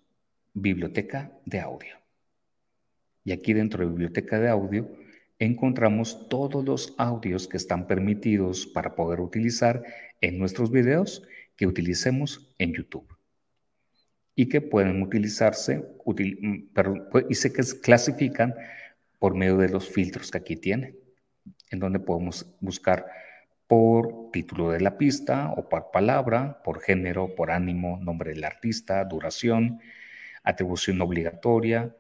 biblioteca 0.55 1.31
de 1.45 1.61
audio. 1.61 1.97
Y 3.29 3.33
aquí 3.33 3.53
dentro 3.53 3.85
de 3.85 3.91
biblioteca 3.91 4.41
de 4.41 4.49
audio 4.49 4.91
encontramos 5.39 6.31
todos 6.31 6.65
los 6.65 6.95
audios 6.97 7.47
que 7.47 7.59
están 7.59 7.87
permitidos 7.87 8.67
para 8.67 8.95
poder 8.95 9.21
utilizar 9.21 9.85
en 10.23 10.39
nuestros 10.39 10.71
videos 10.71 11.23
que 11.55 11.67
utilicemos 11.67 12.55
en 12.57 12.73
YouTube. 12.73 13.07
Y 14.35 14.49
que 14.49 14.63
pueden 14.63 15.03
utilizarse, 15.03 15.77
mm, 16.07 16.71
pues, 17.11 17.27
y 17.29 17.35
se 17.35 17.53
clasifican 17.53 18.55
por 19.19 19.35
medio 19.35 19.59
de 19.59 19.69
los 19.69 19.91
filtros 19.91 20.31
que 20.31 20.39
aquí 20.39 20.57
tiene, 20.57 20.95
en 21.71 21.81
donde 21.81 22.01
podemos 22.01 22.47
buscar 22.61 23.05
por 23.67 24.31
título 24.33 24.71
de 24.71 24.81
la 24.81 24.97
pista 24.97 25.53
o 25.55 25.69
por 25.69 25.91
palabra, 25.91 26.63
por 26.65 26.81
género, 26.81 27.35
por 27.35 27.51
ánimo, 27.51 28.01
nombre 28.01 28.31
del 28.31 28.45
artista, 28.45 29.05
duración, 29.05 29.81
atribución 30.45 31.03
obligatoria, 31.03 31.95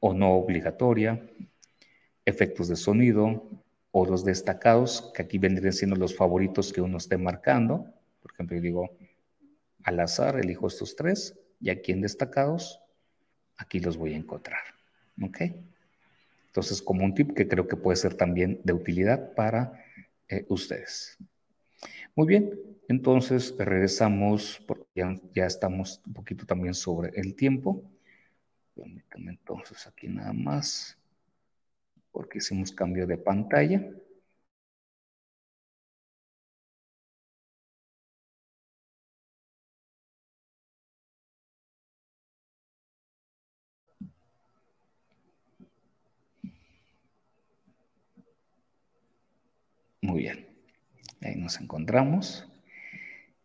o 0.00 0.14
no 0.14 0.32
obligatoria, 0.32 1.28
efectos 2.24 2.68
de 2.68 2.76
sonido 2.76 3.42
o 3.90 4.06
los 4.06 4.24
destacados, 4.24 5.10
que 5.14 5.22
aquí 5.22 5.38
vendrían 5.38 5.72
siendo 5.72 5.96
los 5.96 6.14
favoritos 6.14 6.72
que 6.72 6.80
uno 6.80 6.98
esté 6.98 7.16
marcando. 7.16 7.86
Por 8.20 8.32
ejemplo, 8.32 8.56
yo 8.56 8.62
digo 8.62 8.90
al 9.84 10.00
azar, 10.00 10.38
elijo 10.38 10.66
estos 10.66 10.94
tres 10.94 11.38
y 11.60 11.70
aquí 11.70 11.92
en 11.92 12.02
destacados, 12.02 12.80
aquí 13.56 13.80
los 13.80 13.96
voy 13.96 14.14
a 14.14 14.16
encontrar. 14.16 14.60
¿Ok? 15.22 15.40
Entonces, 16.46 16.82
como 16.82 17.04
un 17.04 17.14
tip 17.14 17.34
que 17.34 17.48
creo 17.48 17.66
que 17.66 17.76
puede 17.76 17.96
ser 17.96 18.14
también 18.14 18.60
de 18.64 18.72
utilidad 18.72 19.34
para 19.34 19.84
eh, 20.28 20.44
ustedes. 20.48 21.18
Muy 22.14 22.26
bien, 22.26 22.50
entonces 22.88 23.54
regresamos, 23.56 24.62
porque 24.66 24.84
ya, 24.94 25.14
ya 25.34 25.46
estamos 25.46 26.00
un 26.06 26.14
poquito 26.14 26.46
también 26.46 26.74
sobre 26.74 27.10
el 27.18 27.34
tiempo. 27.34 27.82
Permítame 28.78 29.32
entonces 29.32 29.88
aquí 29.88 30.06
nada 30.06 30.32
más, 30.32 30.96
porque 32.12 32.38
hicimos 32.38 32.70
cambio 32.70 33.08
de 33.08 33.18
pantalla. 33.18 33.82
Muy 50.00 50.20
bien, 50.20 50.46
ahí 51.20 51.34
nos 51.34 51.60
encontramos. 51.60 52.46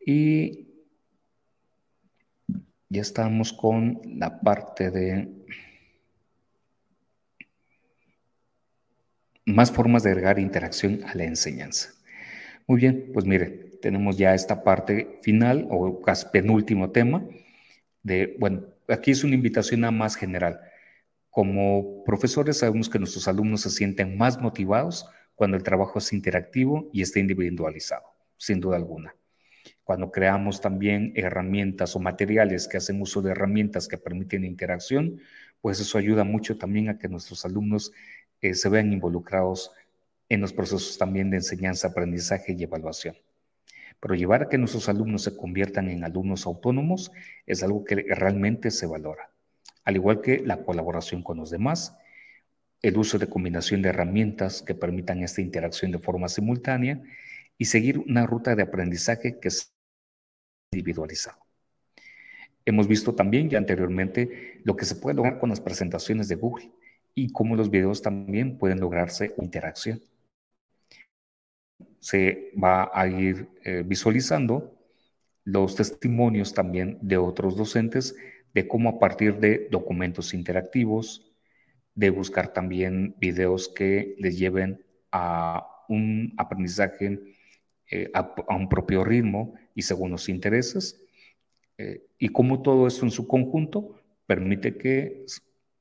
Y 0.06 0.73
ya 2.94 3.02
estamos 3.02 3.52
con 3.52 4.00
la 4.06 4.40
parte 4.40 4.92
de 4.92 5.28
más 9.46 9.72
formas 9.72 10.04
de 10.04 10.12
agregar 10.12 10.38
interacción 10.38 11.04
a 11.04 11.16
la 11.16 11.24
enseñanza. 11.24 11.90
Muy 12.68 12.80
bien, 12.80 13.10
pues 13.12 13.26
mire, 13.26 13.48
tenemos 13.82 14.18
ya 14.18 14.36
esta 14.36 14.64
parte 14.64 15.20
final 15.24 15.68
o 15.72 16.02
casi 16.02 16.28
penúltimo 16.32 16.92
tema 16.92 17.26
de, 18.04 18.38
bueno, 18.40 18.68
aquí 18.88 19.12
es 19.12 19.24
una 19.24 19.34
invitación 19.34 19.84
a 19.86 19.92
más 19.92 20.16
general. 20.16 20.60
Como 21.32 22.04
profesores 22.04 22.60
sabemos 22.60 22.90
que 22.90 23.00
nuestros 23.00 23.28
alumnos 23.28 23.62
se 23.62 23.72
sienten 23.72 24.18
más 24.18 24.40
motivados 24.40 25.10
cuando 25.34 25.58
el 25.58 25.64
trabajo 25.64 25.98
es 25.98 26.14
interactivo 26.14 26.90
y 26.94 27.02
está 27.02 27.20
individualizado, 27.20 28.06
sin 28.38 28.60
duda 28.60 28.78
alguna 28.78 29.16
cuando 29.84 30.12
creamos 30.12 30.62
también 30.62 31.12
herramientas 31.16 31.96
o 31.96 32.00
materiales 32.00 32.68
que 32.68 32.78
hacen 32.78 33.02
uso 33.02 33.22
de 33.22 33.32
herramientas 33.32 33.88
que 33.88 33.98
permiten 33.98 34.46
interacción, 34.46 35.20
pues 35.62 35.80
eso 35.80 35.98
ayuda 35.98 36.24
mucho 36.24 36.58
también 36.58 36.90
a 36.90 36.98
que 36.98 37.10
nuestros 37.10 37.46
alumnos 37.46 37.92
eh, 38.42 38.54
se 38.54 38.70
vean 38.70 38.92
involucrados 38.94 39.72
en 40.30 40.42
los 40.42 40.54
procesos 40.54 40.98
también 40.98 41.30
de 41.30 41.38
enseñanza, 41.38 41.90
aprendizaje 41.90 42.56
y 42.58 42.64
evaluación. 42.64 43.16
Pero 44.00 44.16
llevar 44.16 44.44
a 44.44 44.50
que 44.50 44.58
nuestros 44.58 44.90
alumnos 44.90 45.24
se 45.24 45.38
conviertan 45.38 45.90
en 45.90 46.04
alumnos 46.04 46.46
autónomos 46.46 47.12
es 47.46 47.64
algo 47.64 47.84
que 47.84 47.96
realmente 47.96 48.72
se 48.72 48.86
valora, 48.86 49.30
al 49.84 49.96
igual 49.96 50.22
que 50.22 50.40
la 50.40 50.64
colaboración 50.64 51.24
con 51.24 51.38
los 51.38 51.52
demás, 51.52 51.96
el 52.82 52.98
uso 52.98 53.18
de 53.18 53.28
combinación 53.28 53.82
de 53.82 53.90
herramientas 53.90 54.62
que 54.62 54.76
permitan 54.76 55.24
esta 55.24 55.42
interacción 55.42 55.92
de 55.92 56.00
forma 56.00 56.28
simultánea 56.28 57.02
y 57.58 57.66
seguir 57.66 58.00
una 58.00 58.26
ruta 58.26 58.56
de 58.56 58.64
aprendizaje 58.64 59.40
que 59.40 59.50
individualizado. 60.74 61.38
Hemos 62.66 62.88
visto 62.88 63.14
también 63.14 63.50
ya 63.50 63.58
anteriormente 63.58 64.62
lo 64.64 64.76
que 64.76 64.86
se 64.86 64.96
puede 64.96 65.16
lograr 65.16 65.40
con 65.40 65.50
las 65.50 65.60
presentaciones 65.60 66.28
de 66.28 66.36
Google 66.36 66.72
y 67.14 67.32
cómo 67.32 67.56
los 67.56 67.70
videos 67.70 68.02
también 68.02 68.58
pueden 68.58 68.80
lograrse 68.80 69.34
interacción. 69.38 70.02
Se 72.00 72.52
va 72.62 72.90
a 72.94 73.08
ir 73.08 73.50
eh, 73.64 73.84
visualizando 73.86 74.78
los 75.44 75.76
testimonios 75.76 76.54
también 76.54 76.98
de 77.02 77.18
otros 77.18 77.58
docentes 77.58 78.16
de 78.54 78.68
cómo 78.68 78.90
a 78.90 79.00
partir 79.00 79.40
de 79.40 79.68
documentos 79.72 80.34
interactivos, 80.34 81.34
de 81.96 82.10
buscar 82.10 82.54
también 82.54 83.16
videos 83.20 83.68
que 83.68 84.16
les 84.20 84.38
lleven 84.38 84.84
a 85.12 85.68
un 85.90 86.34
aprendizaje 86.38 87.20
eh, 87.92 88.10
a, 88.14 88.34
un 88.56 88.70
propio 88.70 89.04
ritmo 89.04 89.54
y 89.76 89.82
según 89.82 90.12
los 90.12 90.30
intereses, 90.30 91.02
eh, 91.78 92.06
y 92.18 92.30
cómo 92.30 92.62
todo 92.62 92.88
esto 92.88 93.06
en 93.06 93.12
su 93.12 93.28
conjunto 93.28 94.00
permite 94.26 94.78
que 94.78 95.26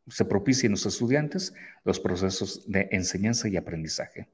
se 0.09 0.25
propicien 0.25 0.73
los 0.73 0.87
estudiantes 0.87 1.55
los 1.85 2.01
procesos 2.01 2.71
de 2.71 2.89
enseñanza 2.91 3.49
y 3.49 3.57
aprendizaje. 3.57 4.27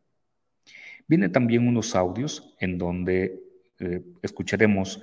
Viene 1.07 1.29
también 1.29 1.67
unos 1.67 1.95
audios 1.95 2.55
en 2.61 2.79
donde 2.79 3.43
eh, 3.79 4.03
escucharemos 4.23 5.03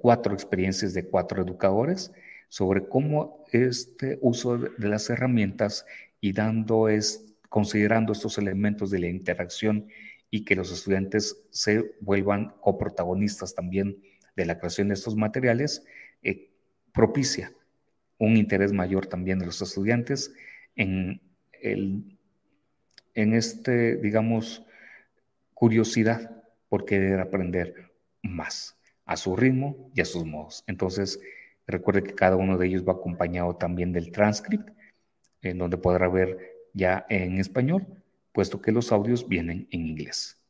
cuatro 0.00 0.34
experiencias 0.34 0.92
de 0.92 1.06
cuatro 1.06 1.40
educadores 1.40 2.10
sobre 2.48 2.88
cómo 2.88 3.44
este 3.52 4.18
uso 4.20 4.58
de 4.58 4.88
las 4.88 5.08
herramientas 5.10 5.86
y 6.20 6.32
dando 6.32 6.88
es, 6.88 7.34
considerando 7.48 8.12
estos 8.12 8.38
elementos 8.38 8.90
de 8.90 9.00
la 9.00 9.08
interacción 9.08 9.86
y 10.30 10.44
que 10.44 10.56
los 10.56 10.72
estudiantes 10.72 11.44
se 11.50 11.94
vuelvan 12.00 12.54
coprotagonistas 12.60 13.54
también 13.54 14.02
de 14.36 14.46
la 14.46 14.58
creación 14.58 14.88
de 14.88 14.94
estos 14.94 15.16
materiales, 15.16 15.84
eh, 16.22 16.50
propicia 16.92 17.52
un 18.18 18.36
interés 18.36 18.72
mayor 18.72 19.06
también 19.06 19.38
de 19.38 19.46
los 19.46 19.62
estudiantes 19.62 20.32
en, 20.76 21.20
el, 21.60 22.18
en 23.14 23.34
este, 23.34 23.96
digamos, 23.96 24.64
curiosidad 25.54 26.42
por 26.68 26.84
querer 26.84 27.20
aprender 27.20 27.90
más 28.22 28.76
a 29.06 29.16
su 29.16 29.36
ritmo 29.36 29.90
y 29.94 30.00
a 30.00 30.04
sus 30.04 30.24
modos. 30.24 30.64
Entonces, 30.66 31.18
recuerde 31.66 32.02
que 32.02 32.14
cada 32.14 32.36
uno 32.36 32.58
de 32.58 32.66
ellos 32.66 32.86
va 32.86 32.92
acompañado 32.92 33.56
también 33.56 33.92
del 33.92 34.12
transcript, 34.12 34.68
en 35.42 35.58
donde 35.58 35.78
podrá 35.78 36.08
ver 36.08 36.38
ya 36.74 37.06
en 37.08 37.38
español, 37.38 37.97
puesto 38.38 38.62
que 38.62 38.70
los 38.70 38.92
audios 38.92 39.28
vienen 39.28 39.66
en 39.72 39.84
inglés. 39.84 40.40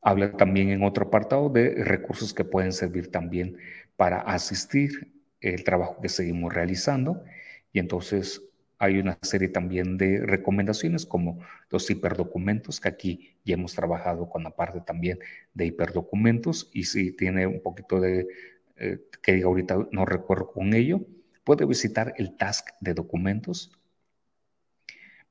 Habla 0.00 0.36
también 0.36 0.68
en 0.68 0.84
otro 0.84 1.06
apartado 1.06 1.48
de 1.48 1.82
recursos 1.82 2.32
que 2.32 2.44
pueden 2.44 2.70
servir 2.70 3.10
también 3.10 3.56
para 3.96 4.20
asistir 4.20 5.12
el 5.40 5.64
trabajo 5.64 6.00
que 6.00 6.08
seguimos 6.08 6.54
realizando 6.54 7.24
y 7.72 7.80
entonces 7.80 8.42
hay 8.78 9.00
una 9.00 9.18
serie 9.22 9.48
también 9.48 9.98
de 9.98 10.24
recomendaciones 10.24 11.04
como 11.04 11.40
los 11.68 11.90
hiperdocumentos, 11.90 12.78
que 12.78 12.90
aquí 12.90 13.34
ya 13.44 13.54
hemos 13.54 13.74
trabajado 13.74 14.30
con 14.30 14.44
la 14.44 14.54
parte 14.54 14.80
también 14.82 15.18
de 15.54 15.66
hiperdocumentos 15.66 16.70
y 16.72 16.84
si 16.84 17.10
tiene 17.10 17.44
un 17.44 17.60
poquito 17.60 18.00
de, 18.00 18.28
eh, 18.76 19.00
que 19.20 19.32
diga 19.32 19.48
ahorita 19.48 19.88
no 19.90 20.04
recuerdo 20.04 20.52
con 20.52 20.74
ello, 20.74 21.00
puede 21.42 21.64
visitar 21.64 22.14
el 22.18 22.36
task 22.36 22.68
de 22.78 22.94
documentos. 22.94 23.72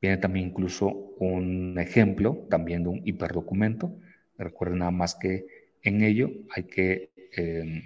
Viene 0.02 0.18
también 0.18 0.48
incluso 0.48 0.88
un 1.20 1.78
ejemplo 1.78 2.48
también 2.50 2.84
de 2.84 2.90
un 2.90 3.02
hiperdocumento 3.06 3.96
Recuerden 4.42 4.80
nada 4.80 4.92
más 4.92 5.14
que 5.16 5.46
en 5.84 6.02
ello 6.02 6.32
hay 6.56 6.64
que 6.64 7.12
em, 7.36 7.84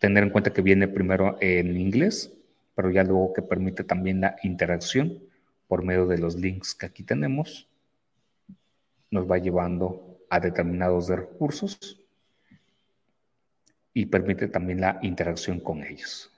tener 0.00 0.24
en 0.24 0.30
cuenta 0.30 0.52
que 0.52 0.60
viene 0.60 0.88
primero 0.88 1.38
en 1.40 1.76
inglés, 1.76 2.32
pero 2.74 2.90
ya 2.90 3.04
luego 3.04 3.32
que 3.32 3.42
permite 3.42 3.84
también 3.84 4.20
la 4.20 4.36
interacción 4.42 5.20
por 5.68 5.84
medio 5.84 6.06
de 6.06 6.18
los 6.18 6.34
links 6.34 6.74
que 6.74 6.86
aquí 6.86 7.04
tenemos, 7.04 7.68
nos 9.10 9.30
va 9.30 9.38
llevando 9.38 10.18
a 10.28 10.40
determinados 10.40 11.08
recursos 11.08 12.00
y 13.94 14.06
permite 14.06 14.48
también 14.48 14.80
la 14.80 14.98
interacción 15.02 15.60
con 15.60 15.84
ellos. 15.84 16.30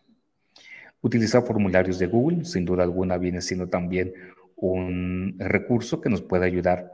Utilizar 1.00 1.42
formularios 1.44 1.98
de 1.98 2.06
Google, 2.06 2.44
sin 2.44 2.64
duda 2.64 2.82
alguna, 2.82 3.16
viene 3.16 3.40
siendo 3.40 3.68
también 3.68 4.12
un 4.56 5.36
recurso 5.38 6.00
que 6.00 6.10
nos 6.10 6.22
puede 6.22 6.46
ayudar 6.46 6.92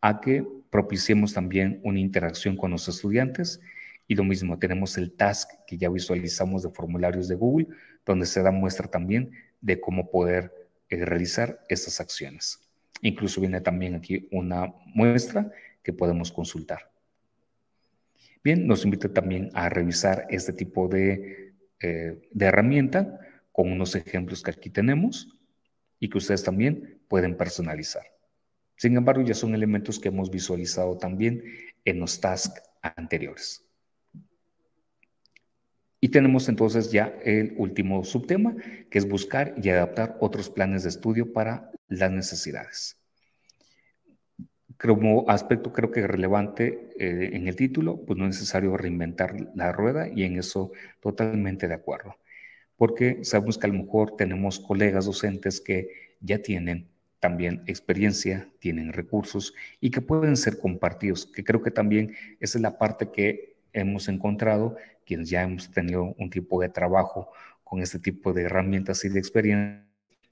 a 0.00 0.20
que 0.20 0.44
propiciemos 0.70 1.32
también 1.32 1.80
una 1.82 2.00
interacción 2.00 2.56
con 2.56 2.70
los 2.70 2.88
estudiantes. 2.88 3.60
Y 4.06 4.14
lo 4.14 4.24
mismo, 4.24 4.58
tenemos 4.58 4.96
el 4.96 5.12
task 5.12 5.50
que 5.66 5.76
ya 5.76 5.90
visualizamos 5.90 6.62
de 6.62 6.70
formularios 6.70 7.28
de 7.28 7.34
Google, 7.34 7.68
donde 8.06 8.26
se 8.26 8.42
da 8.42 8.50
muestra 8.50 8.88
también 8.88 9.32
de 9.60 9.80
cómo 9.80 10.10
poder 10.10 10.52
eh, 10.88 11.04
realizar 11.04 11.60
estas 11.68 12.00
acciones. 12.00 12.60
Incluso 13.02 13.40
viene 13.40 13.60
también 13.60 13.94
aquí 13.94 14.28
una 14.30 14.72
muestra 14.86 15.50
que 15.82 15.92
podemos 15.92 16.32
consultar. 16.32 16.90
Bien, 18.42 18.66
nos 18.66 18.84
invita 18.84 19.12
también 19.12 19.50
a 19.52 19.68
revisar 19.68 20.26
este 20.30 20.52
tipo 20.52 20.88
de, 20.88 21.54
eh, 21.80 22.28
de 22.30 22.46
herramienta 22.46 23.20
con 23.52 23.70
unos 23.70 23.94
ejemplos 23.94 24.42
que 24.42 24.52
aquí 24.52 24.70
tenemos 24.70 25.37
y 26.00 26.08
que 26.08 26.18
ustedes 26.18 26.42
también 26.42 27.00
pueden 27.08 27.36
personalizar. 27.36 28.04
Sin 28.76 28.96
embargo, 28.96 29.22
ya 29.22 29.34
son 29.34 29.54
elementos 29.54 29.98
que 29.98 30.08
hemos 30.08 30.30
visualizado 30.30 30.96
también 30.96 31.42
en 31.84 31.98
los 31.98 32.20
tasks 32.20 32.62
anteriores. 32.80 33.64
Y 36.00 36.10
tenemos 36.10 36.48
entonces 36.48 36.92
ya 36.92 37.18
el 37.24 37.54
último 37.56 38.04
subtema, 38.04 38.54
que 38.88 38.98
es 38.98 39.08
buscar 39.08 39.54
y 39.60 39.68
adaptar 39.68 40.16
otros 40.20 40.48
planes 40.48 40.84
de 40.84 40.90
estudio 40.90 41.32
para 41.32 41.72
las 41.88 42.12
necesidades. 42.12 42.96
Como 44.78 45.28
aspecto 45.28 45.72
creo 45.72 45.90
que 45.90 46.06
relevante 46.06 46.90
eh, 47.00 47.30
en 47.32 47.48
el 47.48 47.56
título, 47.56 48.00
pues 48.06 48.16
no 48.16 48.26
es 48.26 48.36
necesario 48.36 48.76
reinventar 48.76 49.34
la 49.56 49.72
rueda 49.72 50.08
y 50.08 50.22
en 50.22 50.38
eso 50.38 50.70
totalmente 51.00 51.66
de 51.66 51.74
acuerdo, 51.74 52.14
porque 52.78 53.18
sabemos 53.24 53.58
que 53.58 53.66
a 53.66 53.70
lo 53.70 53.82
mejor 53.82 54.16
tenemos 54.16 54.58
colegas 54.60 55.04
docentes 55.04 55.60
que 55.60 55.90
ya 56.20 56.38
tienen 56.38 56.88
también 57.20 57.62
experiencia, 57.66 58.48
tienen 58.60 58.92
recursos 58.92 59.52
y 59.80 59.90
que 59.90 60.00
pueden 60.00 60.36
ser 60.36 60.58
compartidos, 60.58 61.26
que 61.26 61.42
creo 61.44 61.60
que 61.60 61.72
también 61.72 62.14
esa 62.38 62.56
es 62.56 62.62
la 62.62 62.78
parte 62.78 63.10
que 63.10 63.56
hemos 63.72 64.08
encontrado, 64.08 64.76
quienes 65.04 65.28
ya 65.28 65.42
hemos 65.42 65.70
tenido 65.72 66.14
un 66.18 66.30
tipo 66.30 66.62
de 66.62 66.68
trabajo 66.68 67.30
con 67.64 67.82
este 67.82 67.98
tipo 67.98 68.32
de 68.32 68.42
herramientas 68.42 69.04
y 69.04 69.08
de 69.08 69.18
experiencia, 69.18 69.84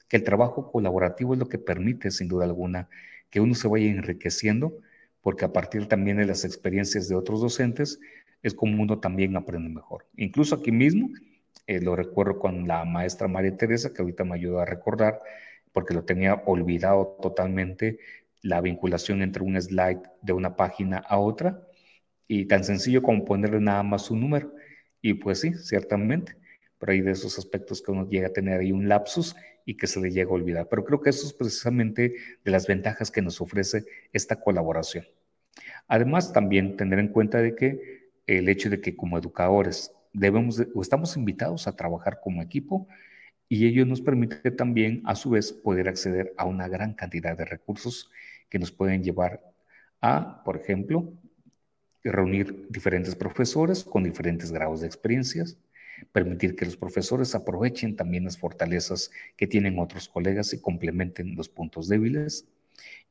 que 0.09 0.17
el 0.17 0.23
trabajo 0.23 0.71
colaborativo 0.71 1.35
es 1.35 1.41
lo 1.41 1.49
que 1.49 1.59
permite, 1.59 2.13
sin 2.13 2.29
duda 2.29 2.45
alguna, 2.45 2.89
que 3.29 3.41
uno 3.41 3.57
se 3.57 3.67
vaya 3.67 3.87
enriqueciendo, 3.87 4.79
porque 5.21 5.45
a 5.45 5.53
partir 5.53 5.89
también 5.89 6.19
de 6.19 6.27
las 6.27 6.45
experiencias 6.45 7.09
de 7.09 7.17
otros 7.17 7.41
docentes, 7.41 7.99
es 8.43 8.55
como 8.55 8.81
uno 8.81 9.01
también 9.01 9.37
aprende 9.37 9.69
mejor. 9.69 10.07
Incluso 10.17 10.55
aquí 10.55 10.71
mismo, 10.71 11.09
eh, 11.67 11.81
lo 11.81 11.97
recuerdo 11.97 12.39
con 12.39 12.69
la 12.69 12.85
maestra 12.85 13.29
María 13.29 13.57
Teresa, 13.57 13.93
que 13.93 14.03
ahorita 14.03 14.25
me 14.25 14.35
ayudó 14.37 14.61
a 14.61 14.65
recordar, 14.65 15.21
porque 15.73 15.95
lo 15.95 16.05
tenía 16.05 16.35
olvidado 16.47 17.19
totalmente, 17.21 17.99
la 18.43 18.61
vinculación 18.61 19.23
entre 19.23 19.43
un 19.43 19.61
slide 19.61 20.03
de 20.23 20.33
una 20.33 20.57
página 20.57 20.99
a 20.99 21.19
otra, 21.19 21.67
y 22.29 22.47
tan 22.47 22.65
sencillo 22.65 23.03
como 23.03 23.25
ponerle 23.25 23.61
nada 23.61 23.83
más 23.83 24.11
un 24.11 24.21
número. 24.21 24.53
Y 25.01 25.15
pues 25.15 25.41
sí, 25.41 25.55
ciertamente, 25.55 26.37
pero 26.79 26.93
hay 26.93 27.01
de 27.01 27.13
esos 27.13 27.39
aspectos 27.39 27.83
que 27.83 27.93
uno 27.93 28.09
llega 28.09 28.29
a 28.29 28.33
tener 28.33 28.61
ahí 28.61 28.73
un 28.73 28.89
lapsus 28.89 29.37
y 29.65 29.77
que 29.77 29.87
se 29.87 30.01
le 30.01 30.11
llega 30.11 30.31
a 30.31 30.35
olvidar. 30.35 30.69
Pero 30.69 30.85
creo 30.85 31.01
que 31.01 31.11
eso 31.11 31.27
es 31.27 31.33
precisamente 31.33 32.15
de 32.45 32.51
las 32.51 32.67
ventajas 32.67 33.11
que 33.11 33.23
nos 33.23 33.41
ofrece 33.41 33.85
esta 34.13 34.41
colaboración. 34.41 35.07
Además, 35.89 36.33
también 36.33 36.77
tener 36.77 36.99
en 36.99 37.09
cuenta 37.09 37.39
de 37.39 37.55
que 37.55 38.11
el 38.27 38.49
hecho 38.49 38.71
de 38.71 38.81
que 38.81 38.97
como 38.97 39.19
educadores 39.19 39.93
debemos 40.17 40.63
o 40.75 40.83
estamos 40.83 41.17
invitados 41.17 41.69
a 41.69 41.77
trabajar 41.77 42.21
como 42.23 42.43
equipo 42.43 42.89
y 43.49 43.67
ello 43.67 43.85
nos 43.87 44.01
permite 44.01 44.51
también, 44.51 45.03
a 45.05 45.15
su 45.15 45.31
vez, 45.31 45.53
poder 45.53 45.89
acceder 45.89 46.33
a 46.37 46.47
una 46.47 46.69
gran 46.69 46.95
cantidad 46.95 47.37
de 47.37 47.45
recursos 47.45 48.11
que 48.49 48.59
nos 48.59 48.73
pueden 48.73 49.05
llevar 49.05 49.41
a, 50.01 50.43
por 50.43 50.57
ejemplo, 50.57 51.13
reunir 52.03 52.67
diferentes 52.71 53.15
profesores 53.15 53.85
con 53.85 54.05
diferentes 54.05 54.51
grados 54.51 54.81
de 54.81 54.87
experiencias, 54.87 55.59
permitir 56.13 56.57
que 56.57 56.65
los 56.65 56.77
profesores 56.77 57.35
aprovechen 57.35 57.97
también 57.97 58.25
las 58.25 58.39
fortalezas 58.39 59.11
que 59.37 59.47
tienen 59.47 59.79
otros 59.79 60.09
colegas 60.09 60.53
y 60.53 60.61
complementen 60.61 61.37
los 61.37 61.49
puntos 61.49 61.89
débiles, 61.89 62.47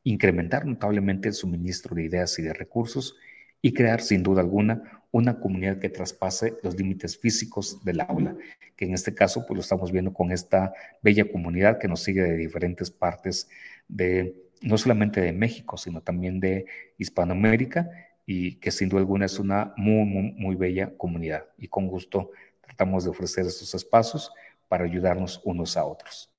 incrementar 0.04 0.66
notablemente 0.66 1.30
el 1.30 1.34
suministro 1.34 1.96
de 1.96 2.04
ideas 2.04 2.38
y 2.40 2.44
de 2.44 2.54
recursos 2.54 3.16
y 3.62 3.74
crear 3.74 4.02
sin 4.02 4.24
duda 4.24 4.42
alguna 4.42 4.96
una 5.16 5.40
comunidad 5.40 5.80
que 5.80 5.88
traspase 5.88 6.58
los 6.62 6.76
límites 6.76 7.18
físicos 7.18 7.82
del 7.86 8.02
aula, 8.02 8.36
que 8.76 8.84
en 8.84 8.94
este 8.94 9.16
caso 9.16 9.46
pues 9.48 9.56
lo 9.56 9.62
estamos 9.62 9.90
viendo 9.90 10.12
con 10.12 10.30
esta 10.34 10.74
bella 11.02 11.32
comunidad 11.32 11.80
que 11.80 11.88
nos 11.88 12.04
sigue 12.04 12.22
de 12.22 12.36
diferentes 12.36 12.92
partes 12.92 13.48
de 13.88 14.36
no 14.62 14.78
solamente 14.78 15.22
de 15.22 15.32
México, 15.32 15.78
sino 15.78 16.02
también 16.02 16.42
de 16.42 16.66
Hispanoamérica 16.98 17.90
y 18.26 18.56
que 18.56 18.72
sin 18.72 18.90
duda 18.90 19.00
alguna 19.00 19.26
es 19.26 19.40
una 19.40 19.74
muy, 19.78 20.04
muy, 20.04 20.32
muy 20.34 20.56
bella 20.56 20.92
comunidad 20.98 21.46
y 21.58 21.70
con 21.70 21.88
gusto 21.88 22.32
tratamos 22.60 23.06
de 23.06 23.12
ofrecer 23.12 23.46
estos 23.46 23.74
espacios 23.74 24.34
para 24.68 24.84
ayudarnos 24.84 25.42
unos 25.46 25.78
a 25.78 25.86
otros. 25.86 26.35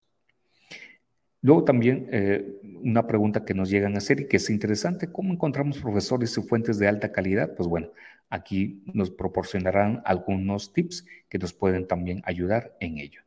Luego 1.47 1.62
también 1.62 2.09
eh, 2.10 2.59
una 2.82 3.06
pregunta 3.06 3.44
que 3.44 3.55
nos 3.55 3.70
llegan 3.70 3.94
a 3.94 3.98
hacer 3.98 4.18
y 4.18 4.27
que 4.27 4.39
es 4.39 4.51
interesante, 4.51 5.12
¿cómo 5.12 5.32
encontramos 5.32 5.78
profesores 5.78 6.36
y 6.36 6.43
fuentes 6.43 6.77
de 6.81 6.89
alta 6.89 7.12
calidad? 7.12 7.55
Pues 7.55 7.68
bueno, 7.68 7.93
aquí 8.28 8.82
nos 8.93 9.12
proporcionarán 9.12 10.02
algunos 10.05 10.73
tips 10.73 11.06
que 11.28 11.39
nos 11.39 11.52
pueden 11.52 11.86
también 11.86 12.20
ayudar 12.24 12.77
en 12.81 12.98
ello. 12.98 13.20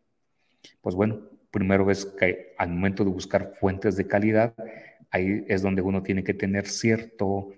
Pues 0.82 0.96
bueno, 0.96 1.22
primero 1.50 1.90
es 1.90 2.04
que 2.04 2.56
al 2.58 2.72
momento 2.72 3.06
de 3.06 3.10
buscar 3.10 3.54
fuentes 3.58 3.96
de 3.96 4.06
calidad, 4.06 4.54
ahí 5.12 5.46
es 5.48 5.62
donde 5.62 5.82
uno 5.82 6.04
tiene 6.04 6.22
que 6.22 6.34
tener 6.34 6.68
cierto 6.68 7.54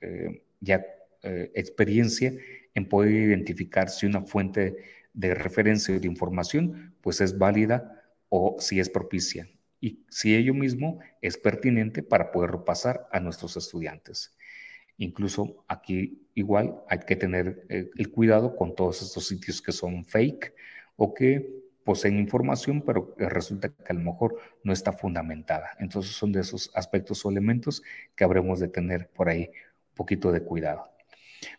eh, 0.00 0.44
ya 0.60 0.86
eh, 1.24 1.50
experiencia 1.56 2.32
en 2.72 2.88
poder 2.88 3.10
identificar 3.10 3.90
si 3.90 4.06
una 4.06 4.20
fuente 4.20 4.76
de 5.12 5.34
referencia 5.34 5.92
o 5.92 5.98
de 5.98 6.06
información 6.06 6.94
pues 7.00 7.20
es 7.20 7.36
válida 7.36 8.00
o 8.28 8.54
si 8.60 8.78
es 8.78 8.88
propicia 8.88 9.48
y 9.84 10.02
si 10.08 10.34
ello 10.34 10.54
mismo 10.54 10.98
es 11.20 11.36
pertinente 11.36 12.02
para 12.02 12.32
poderlo 12.32 12.64
pasar 12.64 13.06
a 13.12 13.20
nuestros 13.20 13.58
estudiantes. 13.58 14.34
Incluso 14.96 15.62
aquí 15.68 16.26
igual 16.34 16.76
hay 16.88 17.00
que 17.00 17.16
tener 17.16 17.66
eh, 17.68 17.90
el 17.94 18.10
cuidado 18.10 18.56
con 18.56 18.74
todos 18.74 19.02
estos 19.02 19.28
sitios 19.28 19.60
que 19.60 19.72
son 19.72 20.06
fake 20.06 20.54
o 20.96 21.12
que 21.12 21.64
poseen 21.84 22.18
información, 22.18 22.80
pero 22.80 23.14
resulta 23.18 23.68
que 23.68 23.92
a 23.92 23.92
lo 23.92 24.00
mejor 24.00 24.38
no 24.62 24.72
está 24.72 24.90
fundamentada. 24.90 25.72
Entonces 25.78 26.12
son 26.12 26.32
de 26.32 26.40
esos 26.40 26.70
aspectos 26.74 27.22
o 27.26 27.30
elementos 27.30 27.82
que 28.16 28.24
habremos 28.24 28.60
de 28.60 28.68
tener 28.68 29.10
por 29.10 29.28
ahí 29.28 29.50
un 29.50 29.96
poquito 29.96 30.32
de 30.32 30.40
cuidado. 30.40 30.88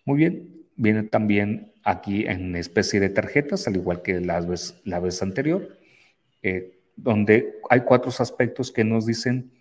Muy 0.04 0.18
bien, 0.18 0.66
viene 0.78 1.04
también 1.04 1.74
aquí 1.84 2.26
en 2.26 2.56
especie 2.56 3.00
de 3.00 3.10
tarjetas, 3.10 3.68
al 3.68 3.76
igual 3.76 4.02
que 4.02 4.20
la 4.20 4.42
vez, 4.42 4.82
la 4.84 5.00
vez 5.00 5.22
anterior. 5.22 5.78
Eh, 6.42 6.75
donde 6.96 7.60
hay 7.70 7.82
cuatro 7.82 8.12
aspectos 8.18 8.72
que 8.72 8.84
nos 8.84 9.06
dicen 9.06 9.52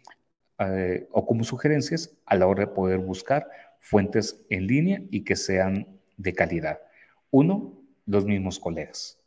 eh, 0.58 1.06
o 1.10 1.26
como 1.26 1.44
sugerencias 1.44 2.14
a 2.26 2.36
la 2.36 2.46
hora 2.46 2.66
de 2.66 2.72
poder 2.72 2.98
buscar 2.98 3.48
fuentes 3.80 4.40
en 4.50 4.66
línea 4.66 5.02
y 5.10 5.24
que 5.24 5.36
sean 5.36 5.86
de 6.16 6.32
calidad. 6.32 6.80
Uno, 7.30 7.74
los 8.06 8.24
mismos 8.24 8.58
colegas. 8.58 9.18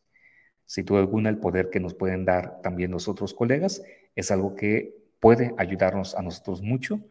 Si 0.65 0.83
tú 0.83 0.97
alguna, 0.97 1.29
el 1.29 1.37
poder 1.37 1.69
que 1.69 1.79
nos 1.79 1.93
pueden 1.93 2.25
dar 2.25 2.61
también 2.61 2.91
los 2.91 3.07
otros 3.07 3.33
colegas 3.33 3.81
es 4.15 4.31
algo 4.31 4.55
que 4.55 4.95
puede 5.19 5.53
ayudarnos 5.57 6.15
a 6.15 6.21
nosotros 6.21 6.61
mucho 6.61 7.01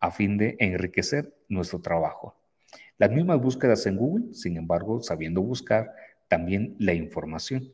a 0.00 0.10
fin 0.10 0.36
de 0.36 0.56
enriquecer 0.58 1.34
nuestro 1.48 1.80
trabajo. 1.80 2.36
Las 2.98 3.10
mismas 3.10 3.40
búsquedas 3.40 3.86
en 3.86 3.96
Google, 3.96 4.34
sin 4.34 4.56
embargo, 4.56 5.02
sabiendo 5.02 5.42
buscar 5.42 5.92
también 6.28 6.76
la 6.78 6.94
información. 6.94 7.72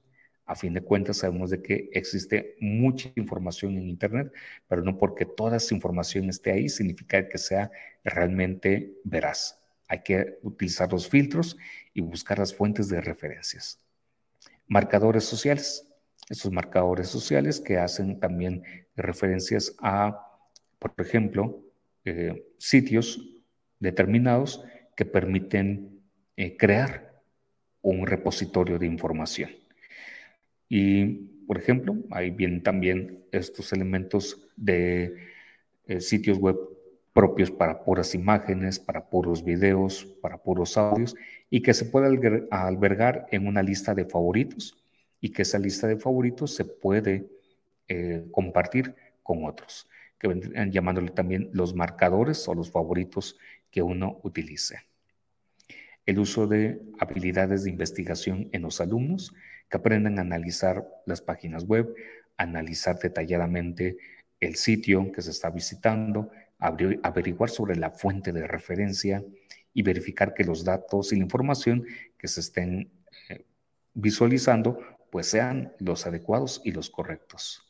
A 0.52 0.54
fin 0.54 0.74
de 0.74 0.82
cuentas, 0.82 1.16
sabemos 1.16 1.48
de 1.48 1.62
que 1.62 1.88
existe 1.94 2.56
mucha 2.60 3.10
información 3.16 3.78
en 3.78 3.88
Internet, 3.88 4.30
pero 4.68 4.82
no 4.82 4.98
porque 4.98 5.24
toda 5.24 5.56
esa 5.56 5.74
información 5.74 6.28
esté 6.28 6.52
ahí 6.52 6.68
significa 6.68 7.26
que 7.26 7.38
sea 7.38 7.70
realmente 8.04 8.98
veraz. 9.02 9.58
Hay 9.88 10.02
que 10.02 10.38
utilizar 10.42 10.92
los 10.92 11.08
filtros 11.08 11.56
y 11.94 12.02
buscar 12.02 12.38
las 12.38 12.54
fuentes 12.54 12.90
de 12.90 13.00
referencias. 13.00 13.78
Marcadores 14.66 15.24
sociales. 15.24 15.88
Estos 16.28 16.52
marcadores 16.52 17.08
sociales 17.08 17.58
que 17.58 17.78
hacen 17.78 18.20
también 18.20 18.62
referencias 18.94 19.74
a, 19.80 20.38
por 20.78 20.92
ejemplo, 20.98 21.64
eh, 22.04 22.46
sitios 22.58 23.26
determinados 23.78 24.62
que 24.96 25.06
permiten 25.06 26.02
eh, 26.36 26.58
crear 26.58 27.22
un 27.80 28.06
repositorio 28.06 28.78
de 28.78 28.84
información. 28.84 29.61
Y, 30.74 31.04
por 31.46 31.58
ejemplo, 31.58 31.94
ahí 32.10 32.30
vienen 32.30 32.62
también 32.62 33.26
estos 33.30 33.74
elementos 33.74 34.48
de 34.56 35.14
eh, 35.86 36.00
sitios 36.00 36.38
web 36.38 36.56
propios 37.12 37.50
para 37.50 37.84
puras 37.84 38.14
imágenes, 38.14 38.78
para 38.78 39.04
puros 39.10 39.44
videos, 39.44 40.06
para 40.22 40.38
puros 40.38 40.78
audios, 40.78 41.14
y 41.50 41.60
que 41.60 41.74
se 41.74 41.84
puede 41.84 42.46
albergar 42.50 43.26
en 43.30 43.46
una 43.46 43.62
lista 43.62 43.94
de 43.94 44.06
favoritos 44.06 44.82
y 45.20 45.28
que 45.28 45.42
esa 45.42 45.58
lista 45.58 45.86
de 45.86 45.98
favoritos 45.98 46.54
se 46.54 46.64
puede 46.64 47.28
eh, 47.88 48.24
compartir 48.30 48.94
con 49.22 49.44
otros, 49.44 49.86
que 50.18 50.28
vendrían 50.28 50.72
llamándole 50.72 51.10
también 51.10 51.50
los 51.52 51.74
marcadores 51.74 52.48
o 52.48 52.54
los 52.54 52.70
favoritos 52.70 53.36
que 53.70 53.82
uno 53.82 54.20
utilice. 54.22 54.78
El 56.06 56.18
uso 56.18 56.46
de 56.46 56.80
habilidades 56.98 57.64
de 57.64 57.70
investigación 57.70 58.48
en 58.52 58.62
los 58.62 58.80
alumnos 58.80 59.34
que 59.72 59.78
aprendan 59.78 60.18
a 60.18 60.20
analizar 60.20 60.86
las 61.06 61.22
páginas 61.22 61.64
web, 61.64 61.94
analizar 62.36 62.98
detalladamente 62.98 63.96
el 64.38 64.56
sitio 64.56 65.10
que 65.10 65.22
se 65.22 65.30
está 65.30 65.48
visitando, 65.48 66.30
averiguar 66.58 67.48
sobre 67.48 67.76
la 67.76 67.90
fuente 67.90 68.34
de 68.34 68.46
referencia 68.46 69.24
y 69.72 69.82
verificar 69.82 70.34
que 70.34 70.44
los 70.44 70.62
datos 70.62 71.12
y 71.12 71.16
la 71.16 71.22
información 71.22 71.86
que 72.18 72.28
se 72.28 72.40
estén 72.40 72.92
eh, 73.30 73.46
visualizando 73.94 74.78
pues 75.10 75.28
sean 75.28 75.72
los 75.78 76.06
adecuados 76.06 76.60
y 76.64 76.72
los 76.72 76.90
correctos. 76.90 77.66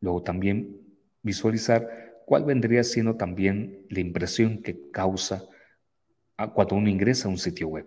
Luego 0.00 0.24
también 0.24 0.80
visualizar 1.22 2.18
cuál 2.26 2.44
vendría 2.44 2.82
siendo 2.82 3.14
también 3.14 3.86
la 3.90 4.00
impresión 4.00 4.60
que 4.60 4.90
causa 4.90 5.44
cuando 6.52 6.74
uno 6.74 6.88
ingresa 6.88 7.28
a 7.28 7.30
un 7.30 7.38
sitio 7.38 7.68
web. 7.68 7.86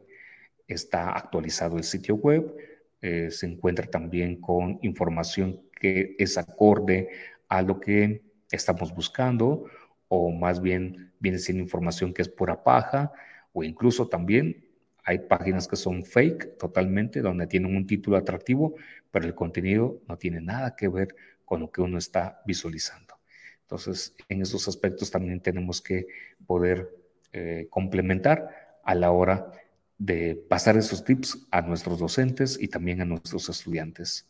Está 0.70 1.12
actualizado 1.12 1.78
el 1.78 1.84
sitio 1.84 2.16
web, 2.16 2.56
eh, 3.02 3.30
se 3.32 3.46
encuentra 3.46 3.88
también 3.88 4.40
con 4.42 4.80
información 4.82 5.62
que 5.80 6.16
es 6.18 6.38
acorde 6.38 7.10
a 7.48 7.62
lo 7.62 7.80
que 7.80 8.24
estamos 8.52 8.94
buscando 8.94 9.66
o 10.08 10.32
más 10.32 10.62
bien 10.62 11.12
viene 11.20 11.38
siendo 11.38 11.64
información 11.64 12.14
que 12.14 12.22
es 12.22 12.30
pura 12.30 12.64
paja 12.64 13.12
o 13.54 13.64
incluso 13.64 14.08
también 14.08 14.66
hay 15.04 15.20
páginas 15.20 15.68
que 15.68 15.76
son 15.76 16.04
fake 16.04 16.58
totalmente 16.58 17.22
donde 17.22 17.48
tienen 17.48 17.76
un 17.76 17.86
título 17.86 18.18
atractivo 18.18 18.76
pero 19.12 19.26
el 19.26 19.36
contenido 19.36 20.02
no 20.08 20.18
tiene 20.18 20.42
nada 20.42 20.76
que 20.76 20.88
ver 20.88 21.16
con 21.48 21.62
lo 21.62 21.72
que 21.72 21.82
uno 21.82 21.98
está 21.98 22.42
visualizando. 22.46 23.16
Entonces, 23.62 24.14
en 24.28 24.42
esos 24.42 24.68
aspectos 24.68 25.12
también 25.12 25.40
tenemos 25.40 25.82
que 25.82 26.08
poder 26.46 26.94
eh, 27.32 27.68
complementar 27.70 28.80
a 28.84 28.96
la 28.96 29.12
hora 29.12 29.52
de 29.98 30.36
pasar 30.48 30.78
esos 30.78 31.04
tips 31.04 31.48
a 31.52 31.62
nuestros 31.62 32.00
docentes 32.00 32.58
y 32.62 32.68
también 32.68 33.02
a 33.02 33.06
nuestros 33.06 33.50
estudiantes. 33.50 34.30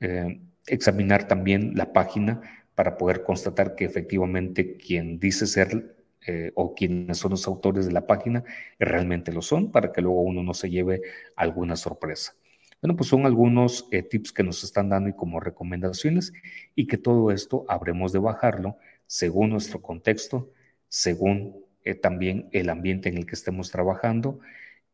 Eh, 0.00 0.40
examinar 0.66 1.28
también 1.28 1.74
la 1.74 1.92
página 1.92 2.40
para 2.74 2.96
poder 2.96 3.22
constatar 3.22 3.74
que 3.74 3.84
efectivamente 3.84 4.76
quien 4.76 5.18
dice 5.18 5.46
ser 5.46 5.96
eh, 6.26 6.52
o 6.54 6.74
quienes 6.74 7.18
son 7.18 7.32
los 7.32 7.46
autores 7.46 7.86
de 7.86 7.92
la 7.92 8.06
página 8.06 8.44
realmente 8.78 9.32
lo 9.32 9.42
son, 9.42 9.70
para 9.70 9.92
que 9.92 10.00
luego 10.00 10.22
uno 10.22 10.42
no 10.42 10.54
se 10.54 10.70
lleve 10.70 11.02
alguna 11.36 11.76
sorpresa. 11.76 12.34
Bueno, 12.82 12.96
pues 12.96 13.08
son 13.08 13.24
algunos 13.24 13.88
eh, 13.90 14.02
tips 14.02 14.32
que 14.32 14.42
nos 14.42 14.64
están 14.64 14.90
dando 14.90 15.08
y 15.08 15.14
como 15.14 15.40
recomendaciones 15.40 16.32
y 16.74 16.86
que 16.86 16.98
todo 16.98 17.30
esto 17.30 17.64
habremos 17.68 18.12
de 18.12 18.18
bajarlo 18.18 18.76
según 19.06 19.50
nuestro 19.50 19.80
contexto, 19.80 20.50
según 20.88 21.64
también 22.00 22.48
el 22.52 22.70
ambiente 22.70 23.10
en 23.10 23.18
el 23.18 23.26
que 23.26 23.34
estemos 23.34 23.70
trabajando 23.70 24.40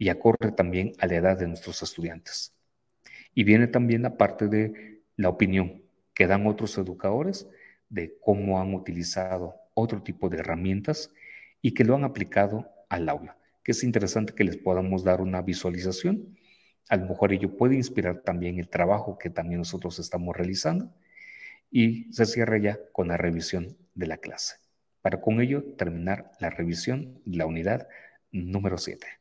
y 0.01 0.09
acorde 0.09 0.51
también 0.51 0.95
a 0.99 1.07
la 1.07 1.17
edad 1.17 1.39
de 1.39 1.47
nuestros 1.47 1.83
estudiantes. 1.83 2.55
Y 3.35 3.45
viene 3.45 3.67
también 3.67 4.01
la 4.01 4.17
parte 4.17 4.49
de 4.49 5.03
la 5.17 5.29
opinión 5.29 5.83
que 6.15 6.27
dan 6.27 6.47
otros 6.47 6.79
educadores 6.79 7.47
de 7.91 8.17
cómo 8.19 8.59
han 8.59 8.73
utilizado 8.73 9.57
otro 9.75 10.03
tipo 10.03 10.31
de 10.31 10.39
herramientas 10.39 11.13
y 11.61 11.75
que 11.75 11.85
lo 11.85 11.95
han 11.95 12.05
aplicado 12.05 12.67
al 12.89 13.11
aula, 13.11 13.37
que 13.63 13.73
es 13.73 13.85
interesante 13.85 14.33
que 14.35 14.43
les 14.43 14.57
podamos 14.57 15.05
dar 15.05 15.21
una 15.21 15.43
visualización. 15.43 16.35
A 16.89 16.97
lo 16.97 17.07
mejor 17.07 17.35
ello 17.35 17.55
puede 17.59 17.75
inspirar 17.75 18.23
también 18.23 18.59
el 18.59 18.71
trabajo 18.71 19.19
que 19.19 19.29
también 19.29 19.59
nosotros 19.59 19.99
estamos 19.99 20.35
realizando 20.35 20.91
y 21.71 22.11
se 22.11 22.25
cierra 22.25 22.57
ya 22.57 22.79
con 22.93 23.09
la 23.09 23.19
revisión 23.19 23.77
de 23.95 24.07
la 24.07 24.17
clase. 24.17 24.57
Para 25.03 25.21
con 25.21 25.43
ello 25.43 25.63
terminar 25.77 26.33
la 26.41 26.49
revisión 26.49 27.21
de 27.27 27.37
la 27.37 27.45
unidad 27.45 27.87
número 28.33 28.79
7. 28.79 29.20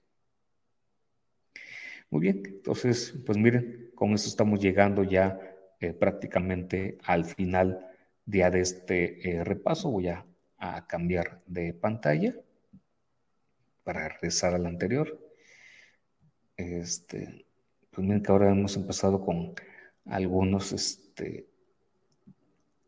Muy 2.10 2.22
bien, 2.22 2.42
entonces, 2.46 3.14
pues 3.26 3.38
miren, 3.38 3.92
con 3.94 4.14
eso 4.14 4.28
estamos 4.28 4.60
llegando 4.60 5.04
ya 5.04 5.40
eh, 5.80 5.94
prácticamente 5.94 6.98
al 7.04 7.26
final 7.26 7.86
ya 8.26 8.50
de 8.50 8.62
este 8.62 9.30
eh, 9.30 9.44
repaso. 9.44 9.90
Voy 9.92 10.08
a, 10.08 10.26
cambiar 10.88 11.42
de 11.46 11.74
pantalla 11.74 12.36
para 13.84 14.10
regresar 14.10 14.54
al 14.56 14.66
anterior. 14.66 15.18
Este, 16.58 17.46
pues 17.92 18.06
miren 18.06 18.22
que 18.22 18.32
ahora 18.32 18.52
hemos 18.52 18.76
empezado 18.76 19.24
con 19.24 19.54
algunos 20.06 20.74
este, 20.74 21.48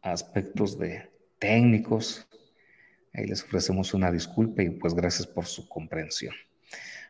aspectos 0.02 0.77
de 0.77 1.10
técnicos. 1.39 2.27
Ahí 3.14 3.26
les 3.26 3.41
ofrecemos 3.41 3.93
una 3.93 4.11
disculpa 4.11 4.64
y 4.64 4.72
pues 4.72 4.93
gracias 4.93 5.27
por 5.27 5.45
su 5.45 5.69
comprensión. 5.69 6.34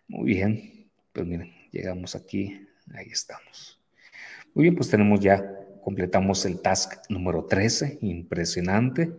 Muy 0.08 0.26
bien, 0.34 0.92
pues 1.12 1.26
miren, 1.26 1.52
Llegamos 1.72 2.16
aquí, 2.16 2.68
ahí 2.94 3.08
estamos. 3.12 3.80
Muy 4.54 4.64
bien, 4.64 4.76
pues 4.76 4.90
tenemos 4.90 5.20
ya 5.22 5.58
completamos 5.82 6.46
el 6.46 6.62
task 6.62 7.10
número 7.10 7.46
13, 7.46 8.00
impresionante, 8.02 9.12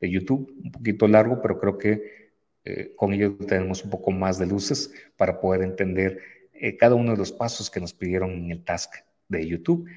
de 0.00 0.10
YouTube, 0.10 0.54
un 0.62 0.72
poquito 0.72 1.08
largo, 1.08 1.40
pero 1.42 1.58
creo 1.58 1.78
que 1.78 2.30
eh, 2.64 2.92
con 2.96 3.12
ello 3.12 3.36
tenemos 3.36 3.84
un 3.84 3.90
poco 3.90 4.10
más 4.10 4.38
de 4.38 4.46
luces 4.46 4.92
para 5.16 5.40
poder 5.40 5.62
entender 5.62 6.20
eh, 6.52 6.76
cada 6.76 6.94
uno 6.94 7.12
de 7.12 7.18
los 7.18 7.32
pasos 7.32 7.70
que 7.70 7.80
nos 7.80 7.92
pidieron 7.92 8.30
en 8.30 8.50
el 8.50 8.64
task 8.64 8.94
de 9.28 9.46
YouTube, 9.46 9.88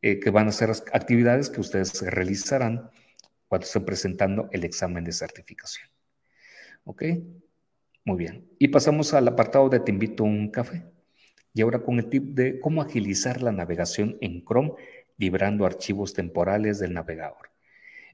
eh, 0.00 0.20
que 0.20 0.30
van 0.30 0.48
a 0.48 0.52
ser 0.52 0.70
actividades 0.92 1.50
que 1.50 1.60
ustedes 1.60 2.00
realizarán 2.02 2.90
cuando 3.46 3.66
estén 3.66 3.84
presentando 3.84 4.48
el 4.52 4.64
examen 4.64 5.04
de 5.04 5.12
certificación. 5.12 5.88
¿Ok? 6.84 7.02
Muy 8.04 8.16
bien. 8.16 8.48
Y 8.58 8.68
pasamos 8.68 9.12
al 9.12 9.28
apartado 9.28 9.68
de 9.68 9.80
Te 9.80 9.90
invito 9.90 10.22
a 10.22 10.26
un 10.26 10.50
café. 10.50 10.84
Y 11.58 11.62
ahora 11.62 11.80
con 11.80 11.98
el 11.98 12.08
tip 12.08 12.36
de 12.36 12.60
cómo 12.60 12.82
agilizar 12.82 13.42
la 13.42 13.50
navegación 13.50 14.16
en 14.20 14.44
Chrome 14.44 14.74
librando 15.16 15.66
archivos 15.66 16.14
temporales 16.14 16.78
del 16.78 16.94
navegador. 16.94 17.50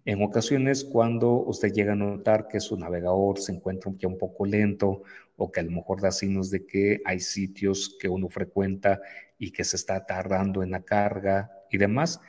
En 0.06 0.22
ocasiones, 0.22 0.82
cuando 0.82 1.30
usted 1.42 1.70
llega 1.70 1.92
a 1.92 1.94
notar 1.94 2.48
que 2.48 2.58
su 2.58 2.78
navegador 2.78 3.38
se 3.38 3.52
encuentra 3.52 3.92
ya 3.98 4.08
un 4.08 4.16
poco 4.16 4.46
lento 4.46 5.02
o 5.36 5.52
que 5.52 5.60
a 5.60 5.62
lo 5.62 5.72
mejor 5.72 6.00
da 6.00 6.10
signos 6.10 6.50
de 6.50 6.64
que 6.64 7.02
hay 7.04 7.20
sitios 7.20 7.98
que 8.00 8.08
uno 8.08 8.30
frecuenta 8.30 9.02
y 9.38 9.50
que 9.50 9.62
se 9.62 9.76
está 9.76 10.06
tardando 10.06 10.62
en 10.62 10.70
la 10.70 10.82
carga 10.82 11.50
y 11.70 11.76
demás, 11.76 12.22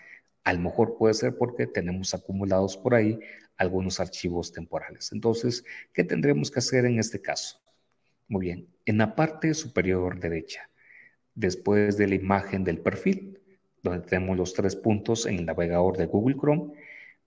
a 0.44 0.52
lo 0.52 0.60
mejor 0.60 0.98
puede 0.98 1.14
ser 1.14 1.38
porque 1.38 1.66
tenemos 1.66 2.14
acumulados 2.14 2.76
por 2.76 2.94
ahí 2.94 3.18
algunos 3.56 4.02
archivos 4.02 4.52
temporales. 4.52 5.14
Entonces, 5.14 5.64
¿qué 5.94 6.04
tendremos 6.04 6.52
que 6.52 6.60
hacer 6.60 6.84
en 6.86 7.00
este 7.00 7.22
caso? 7.22 7.62
Muy 8.28 8.48
bien, 8.48 8.68
en 8.84 8.98
la 8.98 9.16
parte 9.16 9.54
superior 9.54 10.20
derecha, 10.20 10.70
después 11.36 11.98
de 11.98 12.08
la 12.08 12.16
imagen 12.16 12.64
del 12.64 12.80
perfil, 12.80 13.40
donde 13.84 14.08
tenemos 14.08 14.38
los 14.38 14.54
tres 14.54 14.76
puntos 14.76 15.26
en 15.26 15.36
el 15.36 15.46
navegador 15.46 15.98
de 15.98 16.08
Google 16.08 16.36
Chrome, 16.36 16.74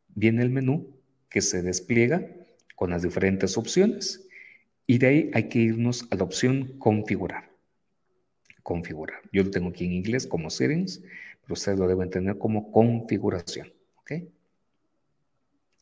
viene 0.09 0.43
el 0.43 0.51
menú 0.51 0.97
que 1.29 1.41
se 1.41 1.63
despliega 1.63 2.27
con 2.75 2.91
las 2.91 3.03
diferentes 3.03 3.57
opciones 3.57 4.27
y 4.87 4.99
de 4.99 5.07
ahí 5.07 5.31
hay 5.35 5.49
que 5.49 5.59
irnos 5.59 6.07
a 6.11 6.17
la 6.17 6.25
opción 6.25 6.79
configurar. 6.79 7.51
Configurar. 8.63 9.21
Yo 9.33 9.45
lo 9.45 9.51
tengo 9.51 9.69
aquí 9.69 9.85
en 9.85 9.93
inglés 9.93 10.27
como 10.27 10.51
settings, 10.51 11.03
pero 11.43 11.53
ustedes 11.53 11.79
lo 11.79 11.87
deben 11.87 12.11
tener 12.11 12.39
como 12.39 12.73
configuración. 12.73 13.73
¿ok? 14.01 14.13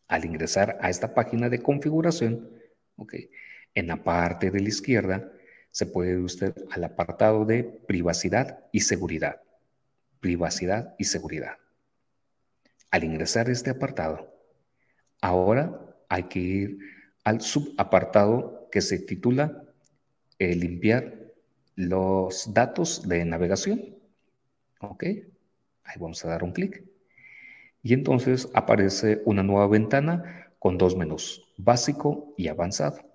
Al 0.09 0.25
ingresar 0.25 0.79
a 0.81 0.91
esta 0.91 1.15
página 1.15 1.49
de 1.49 1.63
configuración, 1.63 2.51
¿ok? 2.97 3.15
en 3.77 3.87
la 3.87 4.03
parte 4.03 4.51
de 4.51 4.61
la 4.61 4.69
izquierda 4.69 5.31
se 5.77 5.85
puede 5.85 6.13
ir 6.13 6.21
usted 6.21 6.55
al 6.71 6.85
apartado 6.85 7.45
de 7.45 7.63
privacidad 7.63 8.65
y 8.73 8.81
seguridad. 8.81 9.43
Privacidad 10.21 10.95
y 10.97 11.05
seguridad. 11.05 11.59
Al 12.91 13.05
ingresar 13.05 13.51
este 13.51 13.69
apartado, 13.69 14.27
ahora 15.21 15.95
hay 16.09 16.23
que 16.31 16.39
ir 16.39 16.79
al 17.25 17.43
subapartado 17.43 18.71
que 18.73 18.81
se 18.81 19.01
titula 19.01 19.65
eh, 20.39 20.55
limpiar 20.55 21.35
los 21.75 22.55
datos 22.55 23.07
de 23.07 23.27
navegación. 23.27 23.99
¿Ok? 24.81 25.03
Ahí 25.85 26.01
vamos 26.01 26.25
a 26.25 26.29
dar 26.29 26.43
un 26.43 26.53
clic. 26.53 26.85
Y 27.83 27.93
entonces 27.93 28.49
aparece 28.55 29.21
una 29.27 29.43
nueva 29.43 29.67
ventana 29.67 30.55
con 30.59 30.79
dos 30.79 30.97
menús, 30.97 31.53
básico 31.59 32.33
y 32.39 32.49
avanzado. 32.49 33.06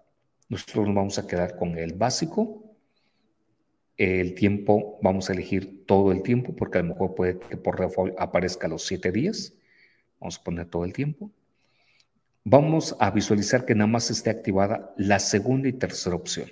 Nosotros 0.51 0.85
nos 0.87 0.95
vamos 0.95 1.17
a 1.17 1.25
quedar 1.25 1.55
con 1.55 1.77
el 1.77 1.93
básico. 1.93 2.75
El 3.95 4.35
tiempo, 4.35 4.99
vamos 5.01 5.29
a 5.29 5.33
elegir 5.33 5.85
todo 5.85 6.11
el 6.11 6.23
tiempo, 6.23 6.53
porque 6.53 6.77
a 6.77 6.81
lo 6.81 6.89
mejor 6.89 7.15
puede 7.15 7.39
que 7.39 7.55
por 7.55 7.79
default 7.79 8.19
aparezca 8.19 8.67
los 8.67 8.85
siete 8.85 9.13
días. 9.13 9.53
Vamos 10.19 10.39
a 10.39 10.43
poner 10.43 10.65
todo 10.65 10.83
el 10.83 10.91
tiempo. 10.91 11.31
Vamos 12.43 12.97
a 12.99 13.11
visualizar 13.11 13.65
que 13.65 13.75
nada 13.75 13.87
más 13.87 14.11
esté 14.11 14.29
activada 14.29 14.93
la 14.97 15.19
segunda 15.19 15.69
y 15.69 15.73
tercera 15.73 16.17
opción, 16.17 16.49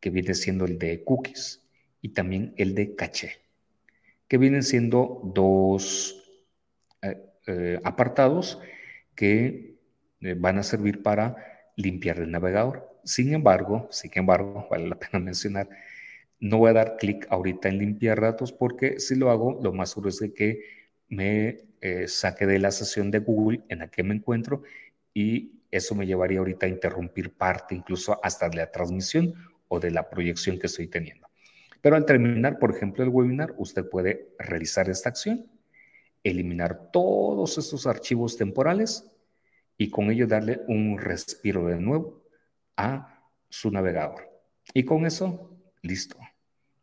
que 0.00 0.08
viene 0.08 0.32
siendo 0.32 0.64
el 0.64 0.78
de 0.78 1.04
cookies 1.04 1.60
y 2.00 2.14
también 2.14 2.54
el 2.56 2.74
de 2.74 2.94
caché, 2.94 3.42
que 4.26 4.38
vienen 4.38 4.62
siendo 4.62 5.20
dos 5.34 6.16
eh, 7.02 7.20
eh, 7.46 7.78
apartados 7.84 8.58
que 9.14 9.76
eh, 10.22 10.34
van 10.34 10.56
a 10.56 10.62
servir 10.62 11.02
para 11.02 11.36
limpiar 11.76 12.20
el 12.20 12.30
navegador. 12.30 12.93
Sin 13.04 13.32
embargo, 13.34 13.88
sin 13.90 14.10
embargo, 14.14 14.66
vale 14.70 14.88
la 14.88 14.98
pena 14.98 15.18
mencionar, 15.22 15.68
no 16.40 16.58
voy 16.58 16.70
a 16.70 16.74
dar 16.74 16.96
clic 16.96 17.26
ahorita 17.30 17.68
en 17.68 17.78
limpiar 17.78 18.20
datos 18.20 18.52
porque 18.52 18.98
si 19.00 19.14
lo 19.14 19.30
hago, 19.30 19.60
lo 19.62 19.72
más 19.72 19.90
seguro 19.90 20.10
es 20.10 20.20
que 20.34 20.60
me 21.08 21.64
eh, 21.80 22.08
saque 22.08 22.46
de 22.46 22.58
la 22.58 22.70
sesión 22.70 23.10
de 23.10 23.20
Google 23.20 23.62
en 23.68 23.80
la 23.80 23.88
que 23.88 24.02
me 24.02 24.14
encuentro 24.14 24.62
y 25.12 25.52
eso 25.70 25.94
me 25.94 26.06
llevaría 26.06 26.38
ahorita 26.38 26.66
a 26.66 26.68
interrumpir 26.68 27.32
parte, 27.34 27.74
incluso 27.74 28.18
hasta 28.22 28.48
de 28.48 28.56
la 28.56 28.70
transmisión 28.70 29.34
o 29.68 29.80
de 29.80 29.90
la 29.90 30.08
proyección 30.08 30.58
que 30.58 30.66
estoy 30.66 30.88
teniendo. 30.88 31.28
Pero 31.80 31.96
al 31.96 32.06
terminar, 32.06 32.58
por 32.58 32.74
ejemplo, 32.74 33.04
el 33.04 33.10
webinar, 33.10 33.54
usted 33.58 33.88
puede 33.88 34.28
realizar 34.38 34.88
esta 34.88 35.10
acción, 35.10 35.46
eliminar 36.22 36.90
todos 36.90 37.58
estos 37.58 37.86
archivos 37.86 38.36
temporales 38.36 39.04
y 39.76 39.90
con 39.90 40.10
ello 40.10 40.26
darle 40.26 40.62
un 40.68 40.98
respiro 40.98 41.66
de 41.66 41.78
nuevo 41.78 42.23
a 42.76 43.22
su 43.48 43.70
navegador. 43.70 44.30
Y 44.72 44.84
con 44.84 45.06
eso, 45.06 45.50
listo. 45.82 46.16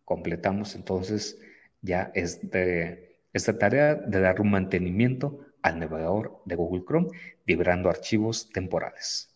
Completamos 0.05 0.75
entonces 0.75 1.39
ya 1.81 2.11
este 2.13 3.11
esta 3.33 3.57
tarea 3.57 3.95
de 3.95 4.19
dar 4.19 4.41
un 4.41 4.51
mantenimiento 4.51 5.39
al 5.61 5.79
navegador 5.79 6.41
de 6.45 6.55
Google 6.55 6.83
Chrome, 6.85 7.07
liberando 7.45 7.89
archivos 7.89 8.49
temporales. 8.49 9.29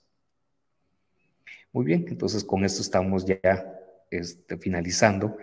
Muy 1.71 1.85
bien, 1.85 2.05
entonces 2.07 2.43
con 2.43 2.65
esto 2.65 2.81
estamos 2.81 3.25
ya 3.25 3.39
este, 4.11 4.57
finalizando 4.57 5.37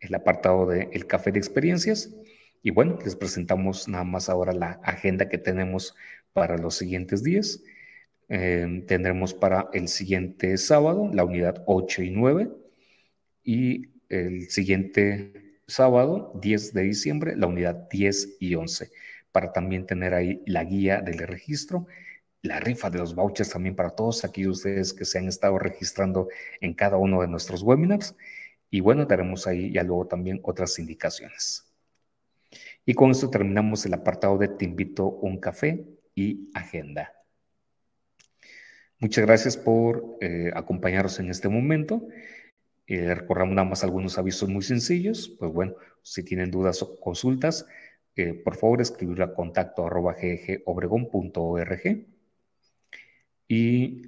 el 0.00 0.14
apartado 0.14 0.66
del 0.66 0.88
el 0.92 1.06
café 1.06 1.32
de 1.32 1.38
experiencias. 1.38 2.10
Y 2.62 2.70
bueno, 2.70 2.98
les 3.04 3.16
presentamos 3.16 3.88
nada 3.88 4.04
más 4.04 4.28
ahora 4.28 4.52
la 4.52 4.80
agenda 4.84 5.28
que 5.28 5.38
tenemos 5.38 5.94
para 6.32 6.56
los 6.56 6.76
siguientes 6.76 7.22
días. 7.22 7.60
Eh, 8.28 8.84
tendremos 8.86 9.34
para 9.34 9.68
el 9.72 9.88
siguiente 9.88 10.56
sábado 10.56 11.10
la 11.12 11.24
unidad 11.24 11.62
8 11.66 12.02
y 12.02 12.10
9 12.10 12.50
y 13.44 13.88
el 14.08 14.48
siguiente 14.50 15.60
sábado 15.66 16.32
10 16.40 16.72
de 16.74 16.82
diciembre, 16.82 17.36
la 17.36 17.46
unidad 17.46 17.88
10 17.90 18.36
y 18.40 18.54
11, 18.54 18.90
para 19.32 19.52
también 19.52 19.86
tener 19.86 20.14
ahí 20.14 20.42
la 20.46 20.64
guía 20.64 21.00
del 21.00 21.18
registro, 21.18 21.86
la 22.42 22.60
rifa 22.60 22.90
de 22.90 22.98
los 22.98 23.14
vouchers 23.14 23.50
también 23.50 23.76
para 23.76 23.90
todos 23.90 24.24
aquí 24.24 24.46
ustedes 24.46 24.92
que 24.92 25.04
se 25.04 25.18
han 25.18 25.28
estado 25.28 25.58
registrando 25.58 26.28
en 26.60 26.74
cada 26.74 26.96
uno 26.96 27.20
de 27.22 27.28
nuestros 27.28 27.62
webinars. 27.62 28.16
Y 28.70 28.80
bueno, 28.80 29.06
daremos 29.06 29.46
ahí 29.46 29.72
ya 29.72 29.82
luego 29.82 30.06
también 30.06 30.40
otras 30.42 30.78
indicaciones. 30.78 31.64
Y 32.84 32.94
con 32.94 33.10
esto 33.10 33.30
terminamos 33.30 33.86
el 33.86 33.94
apartado 33.94 34.38
de 34.38 34.48
Te 34.48 34.64
invito 34.64 35.06
un 35.06 35.38
café 35.38 35.84
y 36.14 36.50
agenda. 36.54 37.21
Muchas 39.02 39.26
gracias 39.26 39.56
por 39.56 40.16
eh, 40.20 40.52
acompañarnos 40.54 41.18
en 41.18 41.28
este 41.28 41.48
momento. 41.48 42.06
Eh, 42.86 43.12
recordamos 43.12 43.52
nada 43.52 43.68
más 43.68 43.82
algunos 43.82 44.16
avisos 44.16 44.48
muy 44.48 44.62
sencillos. 44.62 45.28
Pues 45.40 45.52
bueno, 45.52 45.74
si 46.02 46.22
tienen 46.22 46.52
dudas 46.52 46.82
o 46.82 47.00
consultas, 47.00 47.66
eh, 48.14 48.32
por 48.32 48.54
favor 48.54 48.80
escribir 48.80 49.20
a 49.22 49.34
contacto 49.34 49.84
arroba. 49.84 50.14
Y 53.48 54.02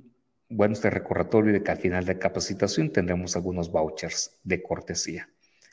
bueno, 0.48 0.74
este 0.74 0.90
recordatorio 0.90 1.52
de 1.52 1.64
que 1.64 1.72
al 1.72 1.78
final 1.78 2.04
de 2.04 2.20
capacitación 2.20 2.92
tendremos 2.92 3.34
algunos 3.34 3.72
vouchers 3.72 4.38
de 4.44 4.62
cortesía. 4.62 5.28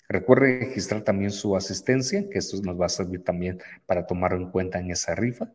Recuerde 0.09 0.61
registrar 0.61 1.03
también 1.03 1.29
su 1.29 1.55
asistencia, 1.55 2.27
que 2.27 2.39
esto 2.39 2.59
nos 2.63 2.81
va 2.81 2.87
a 2.87 2.89
servir 2.89 3.23
también 3.23 3.59
para 3.85 4.07
tomar 4.07 4.33
en 4.33 4.49
cuenta 4.49 4.79
en 4.79 4.89
esa 4.89 5.13
rifa. 5.13 5.53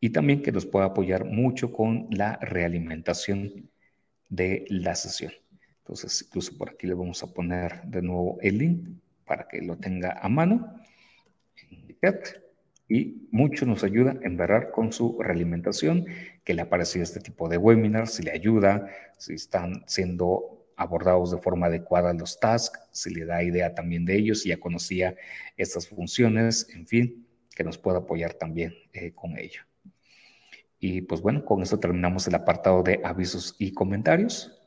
Y 0.00 0.10
también 0.10 0.42
que 0.42 0.52
nos 0.52 0.66
pueda 0.66 0.86
apoyar 0.86 1.24
mucho 1.24 1.72
con 1.72 2.08
la 2.10 2.36
realimentación 2.36 3.70
de 4.28 4.64
la 4.68 4.94
sesión. 4.94 5.32
Entonces, 5.78 6.22
incluso 6.26 6.56
por 6.56 6.70
aquí 6.70 6.86
le 6.86 6.94
vamos 6.94 7.22
a 7.22 7.32
poner 7.32 7.82
de 7.82 8.00
nuevo 8.00 8.38
el 8.40 8.58
link 8.58 8.88
para 9.24 9.46
que 9.46 9.60
lo 9.60 9.76
tenga 9.76 10.18
a 10.20 10.28
mano 10.28 10.80
y 12.88 13.28
mucho 13.30 13.66
nos 13.66 13.84
ayuda 13.84 14.16
en 14.22 14.36
verrar 14.36 14.70
con 14.70 14.92
su 14.92 15.20
realimentación, 15.20 16.06
que 16.44 16.54
le 16.54 16.62
ha 16.62 16.68
parecido 16.68 17.04
este 17.04 17.20
tipo 17.20 17.48
de 17.48 17.56
webinars, 17.56 18.14
si 18.14 18.22
le 18.22 18.32
ayuda, 18.32 18.88
si 19.18 19.34
están 19.34 19.84
siendo 19.86 20.66
abordados 20.76 21.30
de 21.30 21.38
forma 21.38 21.66
adecuada 21.66 22.12
los 22.14 22.40
tasks, 22.40 22.80
si 22.90 23.14
le 23.14 23.26
da 23.26 23.42
idea 23.42 23.74
también 23.74 24.04
de 24.04 24.16
ellos, 24.16 24.42
si 24.42 24.48
ya 24.48 24.58
conocía 24.58 25.14
estas 25.56 25.86
funciones, 25.86 26.68
en 26.74 26.86
fin, 26.86 27.26
que 27.54 27.62
nos 27.62 27.78
pueda 27.78 27.98
apoyar 27.98 28.34
también 28.34 28.74
eh, 28.92 29.12
con 29.12 29.38
ello. 29.38 29.69
Y 30.80 31.02
pues 31.02 31.20
bueno, 31.20 31.44
con 31.44 31.62
esto 31.62 31.78
terminamos 31.78 32.26
el 32.26 32.34
apartado 32.34 32.82
de 32.82 33.00
avisos 33.04 33.54
y 33.58 33.72
comentarios. 33.72 34.58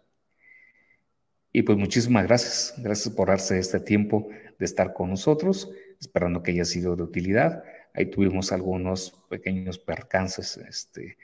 Y 1.52 1.64
pues 1.64 1.78
muchísimas 1.78 2.26
gracias. 2.26 2.76
Gracias 2.78 3.14
por 3.14 3.28
darse 3.28 3.60
este 3.60 3.80
tiempo 3.80 4.28
de 4.60 4.66
estar 4.66 4.94
con 4.94 5.10
nosotros, 5.10 5.72
esperando 6.00 6.44
que 6.44 6.52
haya 6.52 6.66
sido 6.66 6.96
de 6.96 7.04
utilidad. 7.04 7.64
ahí 7.96 8.08
tuvimos 8.08 8.52
algunos 8.52 9.12
pequeños 9.30 9.78
percances 9.78 10.58
este, 10.58 11.18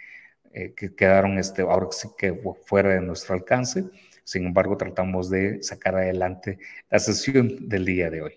eh, 0.53 0.73
que 0.75 0.93
quedaron 0.95 1.39
este, 1.39 1.63
ahora 1.63 1.87
sí 1.91 2.09
que 2.17 2.33
fuera 2.65 2.89
de 2.89 3.01
nuestro 3.01 3.35
alcance. 3.35 3.85
Sin 4.23 4.45
embargo, 4.45 4.77
tratamos 4.77 5.29
de 5.29 5.63
sacar 5.63 5.95
adelante 5.95 6.59
la 6.89 6.99
sesión 6.99 7.69
del 7.69 7.85
día 7.85 8.09
de 8.09 8.21
hoy. 8.21 8.33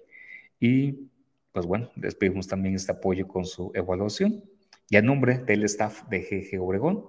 Y 0.61 1.11
pues 1.53 1.67
bueno, 1.67 1.91
les 1.97 2.15
pedimos 2.15 2.49
también 2.49 2.75
este 2.75 2.93
apoyo 2.93 3.29
con 3.29 3.45
su 3.45 3.71
evaluación. 3.75 4.43
Y 4.93 4.97
a 4.97 5.01
nombre 5.01 5.39
del 5.39 5.65
staff 5.65 6.03
de 6.11 6.21
GG 6.21 6.61
Obregón, 6.61 7.07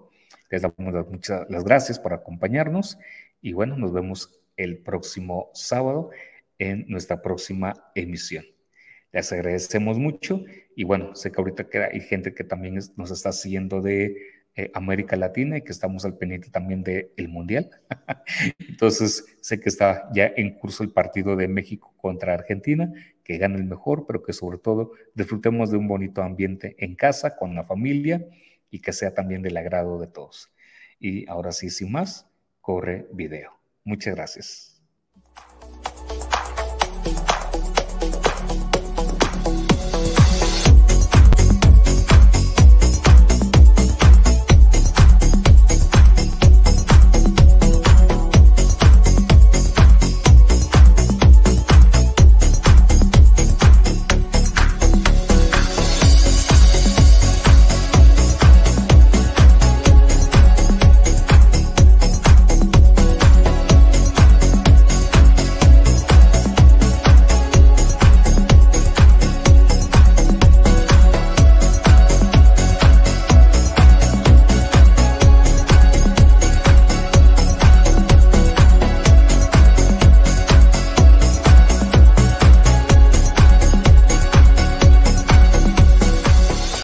les 0.49 0.61
damos 0.61 0.77
muchas 1.09 1.45
las 1.49 1.65
gracias 1.65 1.99
por 1.99 2.13
acompañarnos 2.13 2.97
y 3.41 3.51
bueno, 3.51 3.75
nos 3.75 3.91
vemos 3.91 4.39
el 4.55 4.77
próximo 4.77 5.51
sábado 5.53 6.09
en 6.59 6.85
nuestra 6.87 7.21
próxima 7.21 7.73
emisión. 7.93 8.45
Les 9.11 9.29
agradecemos 9.33 9.99
mucho 9.99 10.45
y 10.77 10.85
bueno, 10.85 11.13
sé 11.13 11.29
que 11.33 11.41
ahorita 11.41 11.67
hay 11.91 11.99
gente 11.99 12.33
que 12.33 12.45
también 12.45 12.79
nos 12.95 13.11
está 13.11 13.33
siguiendo 13.33 13.81
de 13.81 14.15
eh, 14.55 14.69
América 14.73 15.15
Latina 15.15 15.57
y 15.57 15.61
que 15.63 15.71
estamos 15.71 16.05
al 16.05 16.17
pendiente 16.17 16.49
también 16.49 16.83
del 16.83 17.11
el 17.17 17.27
Mundial. 17.27 17.71
Entonces, 18.59 19.25
sé 19.41 19.59
que 19.59 19.69
está 19.69 20.09
ya 20.13 20.31
en 20.35 20.53
curso 20.53 20.83
el 20.83 20.91
partido 20.91 21.35
de 21.35 21.47
México 21.47 21.93
contra 21.97 22.33
Argentina, 22.33 22.91
que 23.23 23.37
gane 23.37 23.57
el 23.57 23.65
mejor, 23.65 24.05
pero 24.05 24.21
que 24.21 24.33
sobre 24.33 24.57
todo 24.57 24.91
disfrutemos 25.15 25.71
de 25.71 25.77
un 25.77 25.87
bonito 25.87 26.21
ambiente 26.21 26.75
en 26.77 26.95
casa, 26.95 27.35
con 27.35 27.55
la 27.55 27.63
familia 27.63 28.27
y 28.69 28.79
que 28.79 28.93
sea 28.93 29.13
también 29.13 29.41
del 29.41 29.57
agrado 29.57 29.99
de 29.99 30.07
todos. 30.07 30.51
Y 30.99 31.27
ahora 31.27 31.51
sí, 31.51 31.69
sin 31.69 31.91
más, 31.91 32.27
corre 32.61 33.07
video. 33.11 33.59
Muchas 33.83 34.15
gracias. 34.15 34.72